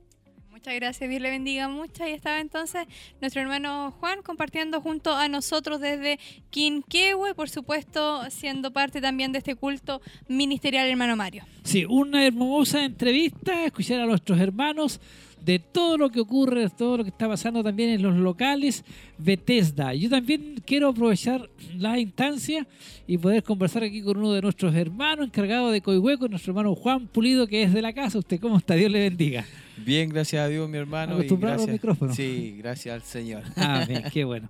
Muchas 0.57 0.73
gracias, 0.73 1.07
Dios 1.07 1.21
le 1.21 1.29
bendiga 1.29 1.67
mucho. 1.67 2.07
Y 2.07 2.13
estaba 2.13 2.39
entonces 2.39 2.87
nuestro 3.21 3.43
hermano 3.43 3.91
Juan 3.99 4.23
compartiendo 4.23 4.81
junto 4.81 5.13
a 5.13 5.27
nosotros 5.27 5.79
desde 5.79 6.17
Quinquehue, 6.49 7.35
por 7.35 7.47
supuesto, 7.47 8.27
siendo 8.31 8.73
parte 8.73 8.99
también 8.99 9.31
de 9.31 9.37
este 9.37 9.53
culto 9.53 10.01
ministerial, 10.27 10.87
hermano 10.87 11.15
Mario. 11.15 11.43
Sí, 11.63 11.85
una 11.85 12.25
hermosa 12.25 12.83
entrevista, 12.83 13.65
escuchar 13.65 14.01
a 14.01 14.07
nuestros 14.07 14.39
hermanos 14.39 14.99
de 15.45 15.59
todo 15.59 15.97
lo 15.97 16.09
que 16.09 16.19
ocurre, 16.19 16.69
todo 16.69 16.97
lo 16.97 17.03
que 17.03 17.09
está 17.09 17.27
pasando 17.27 17.63
también 17.63 17.89
en 17.91 18.01
los 18.01 18.15
locales 18.17 18.83
Bethesda. 19.17 19.93
Yo 19.93 20.09
también 20.09 20.55
quiero 20.65 20.89
aprovechar 20.89 21.49
la 21.77 21.97
instancia 21.99 22.67
y 23.07 23.17
poder 23.17 23.43
conversar 23.43 23.83
aquí 23.83 24.01
con 24.01 24.17
uno 24.17 24.33
de 24.33 24.41
nuestros 24.41 24.75
hermanos 24.75 25.27
encargado 25.27 25.71
de 25.71 25.81
Coihueco, 25.81 26.27
nuestro 26.27 26.51
hermano 26.51 26.75
Juan 26.75 27.07
Pulido, 27.07 27.47
que 27.47 27.63
es 27.63 27.73
de 27.73 27.81
la 27.81 27.93
casa. 27.93 28.19
¿Usted 28.19 28.39
cómo 28.39 28.57
está? 28.57 28.73
Dios 28.75 28.91
le 28.91 28.99
bendiga. 28.99 29.45
Bien, 29.85 30.09
gracias 30.09 30.41
a 30.43 30.47
Dios, 30.47 30.67
mi 30.69 30.77
hermano. 30.77 31.13
¿Acostumbrado 31.13 31.53
a 31.53 31.57
los 31.57 31.65
gracias- 31.67 31.81
micrófonos? 31.81 32.15
Sí, 32.15 32.55
gracias 32.57 32.95
al 32.95 33.01
Señor. 33.03 33.43
Ah, 33.55 33.85
bien, 33.87 34.03
qué 34.11 34.25
bueno. 34.25 34.49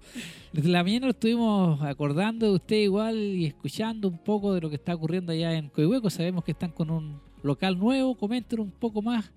Desde 0.51 0.69
la 0.69 0.83
mañana 0.83 1.05
lo 1.07 1.11
estuvimos 1.11 1.81
acordando 1.83 2.47
de 2.47 2.53
usted 2.53 2.77
igual 2.77 3.15
y 3.17 3.45
escuchando 3.45 4.07
un 4.07 4.17
poco 4.17 4.53
de 4.53 4.61
lo 4.61 4.69
que 4.69 4.75
está 4.77 4.95
ocurriendo 4.95 5.31
allá 5.31 5.53
en 5.53 5.69
Coihueco. 5.69 6.09
Sabemos 6.09 6.43
que 6.43 6.51
están 6.51 6.71
con 6.71 6.89
un 6.89 7.19
local 7.43 7.77
nuevo. 7.77 8.15
Comenten 8.15 8.59
un 8.61 8.71
poco 8.71 9.01
más 9.01 9.29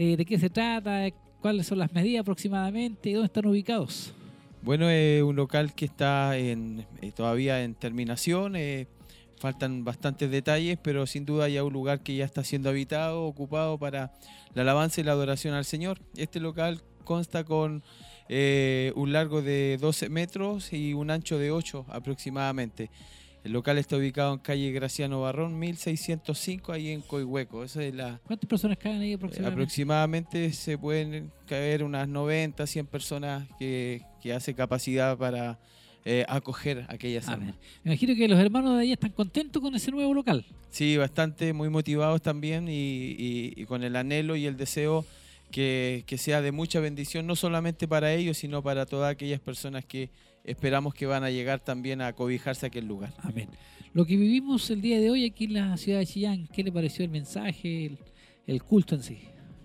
eh, 0.00 0.16
de 0.16 0.24
qué 0.24 0.38
se 0.38 0.48
trata, 0.48 1.10
cuáles 1.42 1.66
son 1.66 1.78
las 1.78 1.92
medidas 1.92 2.22
aproximadamente 2.22 3.10
y 3.10 3.12
dónde 3.12 3.26
están 3.26 3.44
ubicados. 3.44 4.14
Bueno, 4.62 4.88
es 4.88 5.22
un 5.22 5.36
local 5.36 5.74
que 5.74 5.84
está 5.84 6.38
eh, 6.38 6.84
todavía 7.14 7.62
en 7.62 7.74
terminación. 7.74 8.56
eh, 8.56 8.86
faltan 9.38 9.84
bastantes 9.84 10.30
detalles, 10.30 10.78
pero 10.82 11.06
sin 11.06 11.26
duda 11.26 11.50
ya 11.50 11.64
un 11.64 11.72
lugar 11.74 12.00
que 12.00 12.16
ya 12.16 12.24
está 12.24 12.44
siendo 12.44 12.70
habitado, 12.70 13.24
ocupado 13.24 13.76
para 13.76 14.12
la 14.54 14.62
alabanza 14.62 15.02
y 15.02 15.04
la 15.04 15.12
adoración 15.12 15.52
al 15.52 15.66
Señor. 15.66 15.98
Este 16.16 16.40
local 16.40 16.80
consta 17.04 17.44
con 17.44 17.82
eh, 18.30 18.92
un 18.96 19.12
largo 19.12 19.42
de 19.42 19.76
12 19.78 20.08
metros 20.08 20.72
y 20.72 20.94
un 20.94 21.10
ancho 21.10 21.38
de 21.38 21.50
8 21.50 21.84
aproximadamente. 21.90 22.90
El 23.42 23.52
local 23.52 23.78
está 23.78 23.96
ubicado 23.96 24.34
en 24.34 24.38
calle 24.40 24.70
Graciano 24.70 25.22
Barrón, 25.22 25.58
1605, 25.58 26.72
ahí 26.72 26.90
en 26.90 27.00
Coihueco. 27.00 27.64
Esa 27.64 27.82
es 27.82 27.94
la, 27.94 28.20
¿Cuántas 28.26 28.48
personas 28.48 28.76
caen 28.76 29.00
ahí 29.00 29.12
eh, 29.12 29.14
aproximadamente? 29.14 29.62
Aproximadamente 29.62 30.52
se 30.52 30.76
pueden 30.76 31.30
caer 31.46 31.82
unas 31.82 32.06
90, 32.06 32.66
100 32.66 32.86
personas 32.86 33.48
que, 33.58 34.02
que 34.22 34.34
hace 34.34 34.54
capacidad 34.54 35.16
para 35.16 35.58
eh, 36.04 36.24
acoger 36.28 36.84
aquellas 36.88 37.28
almas. 37.28 37.54
Me 37.82 37.92
imagino 37.92 38.14
que 38.14 38.28
los 38.28 38.38
hermanos 38.38 38.76
de 38.76 38.82
allá 38.82 38.92
están 38.94 39.12
contentos 39.12 39.62
con 39.62 39.74
ese 39.74 39.90
nuevo 39.90 40.12
local. 40.12 40.44
Sí, 40.70 40.96
bastante, 40.98 41.52
muy 41.54 41.70
motivados 41.70 42.20
también 42.20 42.68
y, 42.68 42.72
y- 42.72 43.54
y 43.56 43.64
con 43.64 43.82
el 43.84 43.96
anhelo 43.96 44.36
y 44.36 44.44
el 44.46 44.56
deseo 44.58 45.04
que, 45.50 46.04
que 46.06 46.16
sea 46.18 46.42
de 46.42 46.52
mucha 46.52 46.78
bendición, 46.80 47.26
no 47.26 47.36
solamente 47.36 47.88
para 47.88 48.12
ellos, 48.12 48.36
sino 48.36 48.62
para 48.62 48.86
todas 48.86 49.10
aquellas 49.10 49.40
personas 49.40 49.84
que 49.84 50.10
esperamos 50.44 50.94
que 50.94 51.06
van 51.06 51.24
a 51.24 51.30
llegar 51.30 51.60
también 51.60 52.00
a 52.00 52.12
cobijarse 52.12 52.66
a 52.66 52.68
aquel 52.68 52.86
lugar. 52.86 53.12
Amén. 53.22 53.48
Lo 53.92 54.04
que 54.06 54.16
vivimos 54.16 54.70
el 54.70 54.80
día 54.80 55.00
de 55.00 55.10
hoy 55.10 55.24
aquí 55.24 55.44
en 55.44 55.54
la 55.54 55.76
ciudad 55.76 55.98
de 55.98 56.06
Chillán, 56.06 56.48
¿qué 56.52 56.62
le 56.62 56.70
pareció 56.70 57.04
el 57.04 57.10
mensaje, 57.10 57.86
el, 57.86 57.98
el 58.46 58.62
culto 58.62 58.94
en 58.94 59.02
sí? 59.02 59.18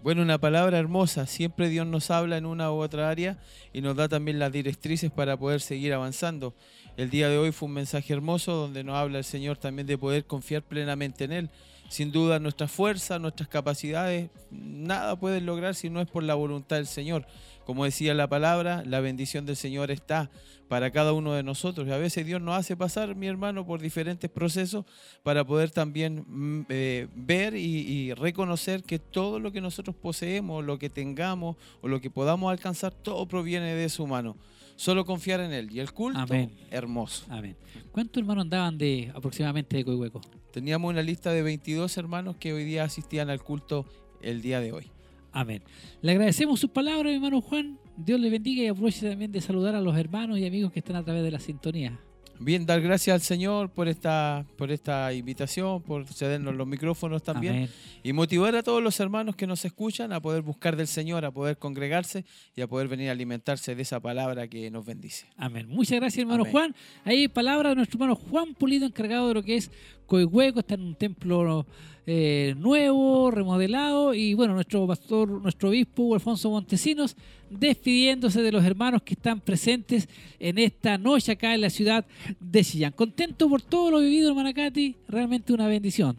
Bueno, 0.05 0.21
una 0.21 0.37
palabra 0.37 0.77
hermosa. 0.77 1.25
Siempre 1.25 1.67
Dios 1.67 1.87
nos 1.87 2.11
habla 2.11 2.37
en 2.37 2.45
una 2.45 2.71
u 2.71 2.75
otra 2.75 3.09
área 3.09 3.39
y 3.73 3.81
nos 3.81 3.95
da 3.95 4.07
también 4.07 4.37
las 4.37 4.51
directrices 4.51 5.11
para 5.11 5.35
poder 5.35 5.61
seguir 5.61 5.93
avanzando. 5.93 6.53
El 6.95 7.09
día 7.09 7.27
de 7.27 7.39
hoy 7.39 7.51
fue 7.51 7.67
un 7.67 7.73
mensaje 7.73 8.13
hermoso 8.13 8.53
donde 8.53 8.83
nos 8.83 8.95
habla 8.95 9.17
el 9.17 9.23
Señor 9.23 9.57
también 9.57 9.87
de 9.87 9.97
poder 9.97 10.25
confiar 10.25 10.61
plenamente 10.61 11.23
en 11.23 11.31
Él. 11.31 11.49
Sin 11.89 12.11
duda 12.11 12.39
nuestra 12.39 12.67
fuerza, 12.67 13.19
nuestras 13.19 13.47
capacidades, 13.47 14.29
nada 14.49 15.15
pueden 15.17 15.45
lograr 15.45 15.75
si 15.75 15.89
no 15.89 16.01
es 16.01 16.09
por 16.09 16.23
la 16.23 16.35
voluntad 16.35 16.77
del 16.77 16.87
Señor. 16.87 17.25
como 17.65 17.85
decía 17.85 18.13
la 18.13 18.27
palabra, 18.27 18.83
la 18.85 18.99
bendición 18.99 19.45
del 19.47 19.55
Señor 19.55 19.89
está 19.89 20.29
para 20.67 20.91
cada 20.91 21.13
uno 21.13 21.33
de 21.33 21.41
nosotros. 21.41 21.87
Y 21.87 21.91
a 21.91 21.97
veces 21.97 22.25
Dios 22.25 22.41
nos 22.41 22.57
hace 22.57 22.77
pasar, 22.77 23.15
mi 23.15 23.27
hermano, 23.27 23.65
por 23.65 23.81
diferentes 23.81 24.29
procesos 24.29 24.85
para 25.23 25.43
poder 25.45 25.71
también 25.71 26.25
mm, 26.27 26.65
eh, 26.69 27.07
ver 27.15 27.55
y 27.55 28.13
reconocer 28.13 28.83
que 28.83 28.99
todo 28.99 29.39
lo 29.39 29.51
que 29.51 29.61
nosotros 29.61 29.95
poseemos, 29.95 30.63
lo 30.63 30.77
que 30.77 30.89
tengamos 30.89 31.55
o 31.81 31.87
lo 31.87 32.01
que 32.01 32.11
podamos 32.11 32.51
alcanzar, 32.51 32.93
todo 32.93 33.27
proviene 33.27 33.73
de 33.73 33.89
su 33.89 34.05
mano. 34.05 34.37
Solo 34.75 35.05
confiar 35.05 35.39
en 35.39 35.53
Él. 35.53 35.71
Y 35.71 35.79
el 35.79 35.91
culto, 35.93 36.19
Amén. 36.19 36.51
hermoso. 36.69 37.25
Amén. 37.29 37.55
¿Cuántos 37.91 38.21
hermanos 38.21 38.43
andaban 38.43 38.77
de 38.77 39.11
aproximadamente 39.15 39.77
de 39.77 39.85
Coihueco? 39.85 40.21
Teníamos 40.51 40.89
una 40.89 41.01
lista 41.01 41.31
de 41.31 41.41
22 41.41 41.97
hermanos 41.97 42.35
que 42.37 42.53
hoy 42.53 42.63
día 42.63 42.83
asistían 42.83 43.29
al 43.29 43.41
culto 43.41 43.85
el 44.21 44.41
día 44.41 44.59
de 44.59 44.71
hoy. 44.71 44.91
Amén. 45.31 45.61
Le 46.01 46.11
agradecemos 46.11 46.59
sus 46.59 46.69
palabras, 46.69 47.05
mi 47.05 47.15
hermano 47.15 47.41
Juan. 47.41 47.77
Dios 47.97 48.19
le 48.19 48.29
bendiga 48.29 48.63
y 48.63 48.67
aproveche 48.67 49.09
también 49.09 49.31
de 49.31 49.41
saludar 49.41 49.75
a 49.75 49.81
los 49.81 49.97
hermanos 49.97 50.39
y 50.39 50.45
amigos 50.45 50.71
que 50.71 50.79
están 50.79 50.95
a 50.95 51.03
través 51.03 51.23
de 51.23 51.31
la 51.31 51.39
sintonía. 51.39 51.99
Bien, 52.39 52.65
dar 52.65 52.81
gracias 52.81 53.13
al 53.13 53.21
Señor 53.21 53.69
por 53.69 53.87
esta, 53.87 54.45
por 54.57 54.71
esta 54.71 55.13
invitación, 55.13 55.81
por 55.81 56.05
cedernos 56.05 56.53
los 56.55 56.67
micrófonos 56.67 57.23
también. 57.23 57.55
Amén. 57.55 57.69
Y 58.03 58.13
motivar 58.13 58.55
a 58.55 58.63
todos 58.63 58.83
los 58.83 58.99
hermanos 58.99 59.35
que 59.35 59.47
nos 59.47 59.63
escuchan 59.63 60.11
a 60.11 60.19
poder 60.19 60.41
buscar 60.41 60.75
del 60.75 60.87
Señor, 60.87 61.23
a 61.25 61.31
poder 61.31 61.57
congregarse 61.57 62.25
y 62.55 62.61
a 62.61 62.67
poder 62.67 62.87
venir 62.87 63.09
a 63.09 63.13
alimentarse 63.13 63.73
de 63.73 63.81
esa 63.81 63.99
palabra 63.99 64.47
que 64.47 64.69
nos 64.69 64.85
bendice. 64.85 65.27
Amén. 65.37 65.67
Muchas 65.69 65.99
gracias, 65.99 66.21
hermano 66.21 66.43
Amén. 66.43 66.51
Juan. 66.51 66.75
Ahí 67.05 67.27
palabra 67.27 67.69
de 67.69 67.75
nuestro 67.75 67.97
hermano 67.97 68.15
Juan 68.15 68.53
Pulido, 68.53 68.85
encargado 68.85 69.29
de 69.29 69.33
lo 69.35 69.43
que 69.43 69.55
es 69.55 69.71
Coihueco. 70.05 70.59
Está 70.59 70.75
en 70.75 70.81
un 70.81 70.95
templo 70.95 71.65
eh, 72.07 72.55
nuevo, 72.57 73.31
remodelado. 73.31 74.13
Y 74.13 74.33
bueno, 74.33 74.53
nuestro 74.53 74.85
pastor, 74.85 75.29
nuestro 75.41 75.69
obispo 75.69 76.13
Alfonso 76.13 76.49
Montesinos, 76.49 77.15
despidiéndose 77.49 78.41
de 78.41 78.51
los 78.51 78.63
hermanos 78.63 79.01
que 79.01 79.15
están 79.15 79.39
presentes 79.39 80.07
en 80.39 80.57
esta 80.57 80.97
noche 80.97 81.31
acá 81.31 81.53
en 81.53 81.61
la 81.61 81.69
ciudad 81.69 82.05
de 82.39 82.63
Chillán. 82.63 82.91
Contento 82.91 83.49
por 83.49 83.61
todo 83.61 83.91
lo 83.91 83.99
vivido, 83.99 84.29
hermana 84.29 84.53
Katy. 84.53 84.95
Realmente 85.07 85.53
una 85.53 85.67
bendición. 85.67 86.17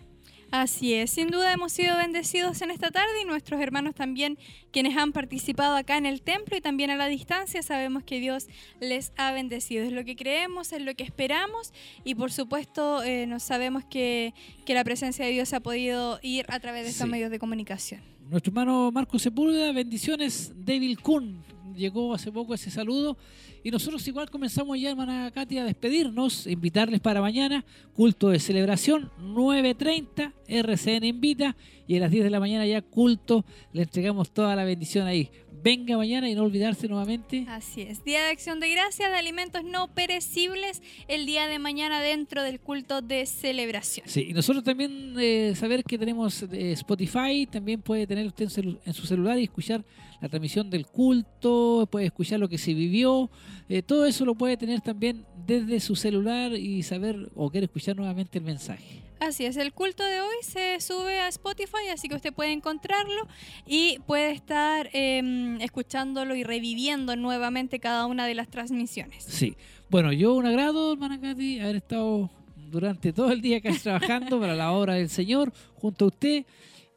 Así 0.52 0.94
es, 0.94 1.10
sin 1.10 1.28
duda 1.28 1.52
hemos 1.52 1.72
sido 1.72 1.96
bendecidos 1.96 2.62
en 2.62 2.70
esta 2.70 2.90
tarde 2.90 3.10
y 3.20 3.24
nuestros 3.24 3.60
hermanos 3.60 3.94
también 3.96 4.38
quienes 4.70 4.96
han 4.96 5.12
participado 5.12 5.74
acá 5.74 5.96
en 5.96 6.06
el 6.06 6.22
templo 6.22 6.56
y 6.56 6.60
también 6.60 6.90
a 6.90 6.96
la 6.96 7.06
distancia, 7.08 7.62
sabemos 7.62 8.04
que 8.04 8.20
Dios 8.20 8.46
les 8.80 9.12
ha 9.16 9.32
bendecido. 9.32 9.84
Es 9.84 9.92
lo 9.92 10.04
que 10.04 10.14
creemos, 10.14 10.72
es 10.72 10.82
lo 10.82 10.94
que 10.94 11.02
esperamos 11.02 11.72
y 12.04 12.14
por 12.14 12.30
supuesto 12.30 13.02
eh, 13.02 13.26
nos 13.26 13.42
sabemos 13.42 13.84
que, 13.84 14.34
que 14.64 14.74
la 14.74 14.84
presencia 14.84 15.24
de 15.24 15.32
Dios 15.32 15.52
ha 15.52 15.60
podido 15.60 16.20
ir 16.22 16.46
a 16.48 16.60
través 16.60 16.84
de 16.84 16.90
estos 16.90 17.06
Sí. 17.06 17.10
medios 17.10 17.30
de 17.30 17.38
comunicación. 17.38 18.00
Nuestro 18.30 18.50
hermano 18.50 18.90
Marco 18.92 19.18
Sepúlveda, 19.18 19.72
bendiciones. 19.72 20.52
David 20.56 20.98
Kuhn 21.02 21.42
llegó 21.76 22.14
hace 22.14 22.32
poco 22.32 22.54
ese 22.54 22.70
saludo. 22.70 23.16
Y 23.62 23.70
nosotros 23.70 24.06
igual 24.06 24.30
comenzamos 24.30 24.78
ya, 24.78 24.90
hermana 24.90 25.30
Katy, 25.32 25.58
a 25.58 25.64
despedirnos, 25.64 26.46
invitarles 26.46 27.00
para 27.00 27.20
mañana, 27.20 27.64
culto 27.94 28.28
de 28.28 28.38
celebración, 28.38 29.10
9.30, 29.20 30.32
RCN 30.46 31.04
invita, 31.04 31.56
y 31.88 31.96
a 31.96 32.00
las 32.00 32.10
10 32.10 32.24
de 32.24 32.30
la 32.30 32.40
mañana 32.40 32.66
ya 32.66 32.82
culto, 32.82 33.44
le 33.72 33.82
entregamos 33.82 34.30
toda 34.30 34.54
la 34.54 34.64
bendición 34.64 35.06
ahí. 35.06 35.30
Venga 35.62 35.96
mañana 35.96 36.28
y 36.28 36.34
no 36.36 36.44
olvidarse 36.44 36.86
nuevamente. 36.86 37.44
Así 37.48 37.82
es, 37.82 38.04
Día 38.04 38.22
de 38.22 38.30
Acción 38.30 38.60
de 38.60 38.70
Gracias 38.70 39.10
de 39.10 39.16
Alimentos 39.16 39.64
No 39.64 39.88
Perecibles 39.88 40.80
el 41.08 41.26
día 41.26 41.48
de 41.48 41.58
mañana 41.58 42.00
dentro 42.00 42.44
del 42.44 42.60
culto 42.60 43.02
de 43.02 43.26
celebración. 43.26 44.06
Sí, 44.08 44.26
y 44.28 44.32
nosotros 44.32 44.62
también 44.62 45.14
eh, 45.18 45.54
saber 45.56 45.82
que 45.82 45.98
tenemos 45.98 46.44
eh, 46.44 46.72
Spotify, 46.72 47.48
también 47.50 47.82
puede 47.82 48.06
tener 48.06 48.26
usted 48.26 48.48
en 48.84 48.94
su 48.94 49.06
celular 49.06 49.40
y 49.40 49.44
escuchar 49.44 49.84
la 50.20 50.28
transmisión 50.28 50.70
del 50.70 50.86
culto, 50.86 51.88
puede 51.90 52.06
escuchar 52.06 52.40
lo 52.40 52.48
que 52.48 52.58
se 52.58 52.74
vivió, 52.74 53.30
eh, 53.68 53.82
todo 53.82 54.06
eso 54.06 54.24
lo 54.24 54.34
puede 54.34 54.56
tener 54.56 54.80
también 54.80 55.26
desde 55.46 55.80
su 55.80 55.96
celular 55.96 56.52
y 56.52 56.82
saber 56.82 57.30
o 57.34 57.50
quiere 57.50 57.66
escuchar 57.66 57.96
nuevamente 57.96 58.38
el 58.38 58.44
mensaje. 58.44 59.02
Así 59.18 59.46
es, 59.46 59.56
el 59.56 59.72
culto 59.72 60.04
de 60.04 60.20
hoy 60.20 60.36
se 60.42 60.78
sube 60.80 61.20
a 61.20 61.28
Spotify, 61.28 61.88
así 61.92 62.08
que 62.08 62.14
usted 62.16 62.34
puede 62.34 62.52
encontrarlo 62.52 63.26
y 63.66 63.98
puede 64.06 64.32
estar 64.32 64.90
eh, 64.92 65.56
escuchándolo 65.60 66.36
y 66.36 66.44
reviviendo 66.44 67.16
nuevamente 67.16 67.80
cada 67.80 68.06
una 68.06 68.26
de 68.26 68.34
las 68.34 68.48
transmisiones. 68.48 69.24
Sí, 69.24 69.56
bueno, 69.88 70.12
yo 70.12 70.34
un 70.34 70.46
agrado, 70.46 70.92
hermana 70.92 71.18
Katy, 71.18 71.60
haber 71.60 71.76
estado 71.76 72.30
durante 72.70 73.12
todo 73.12 73.32
el 73.32 73.40
día 73.40 73.58
acá 73.58 73.70
trabajando 73.82 74.38
para 74.38 74.54
la 74.54 74.72
obra 74.72 74.94
del 74.94 75.08
Señor 75.08 75.52
junto 75.76 76.06
a 76.06 76.08
usted 76.08 76.44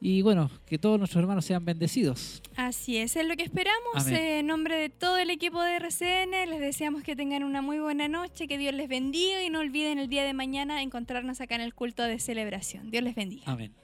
y 0.00 0.22
bueno, 0.22 0.50
que 0.66 0.78
todos 0.78 0.98
nuestros 0.98 1.20
hermanos 1.20 1.44
sean 1.44 1.64
bendecidos. 1.64 2.42
Así 2.56 2.96
es, 2.96 3.16
es 3.16 3.26
lo 3.26 3.36
que 3.36 3.42
esperamos. 3.42 4.06
Eh, 4.08 4.38
en 4.38 4.46
nombre 4.46 4.76
de 4.76 4.88
todo 4.88 5.18
el 5.18 5.28
equipo 5.28 5.62
de 5.62 5.76
RCN, 5.76 6.48
les 6.48 6.60
deseamos 6.60 7.02
que 7.02 7.14
tengan 7.14 7.44
una 7.44 7.60
muy 7.60 7.78
buena 7.78 8.08
noche, 8.08 8.48
que 8.48 8.56
Dios 8.56 8.74
les 8.74 8.88
bendiga 8.88 9.42
y 9.44 9.50
no 9.50 9.60
olviden 9.60 9.98
el 9.98 10.08
día 10.08 10.24
de 10.24 10.32
mañana 10.32 10.80
encontrarnos 10.80 11.42
acá 11.42 11.54
en 11.54 11.60
el 11.60 11.74
culto 11.74 12.02
de 12.02 12.18
celebración. 12.18 12.90
Dios 12.90 13.04
les 13.04 13.14
bendiga. 13.14 13.44
Amén. 13.46 13.74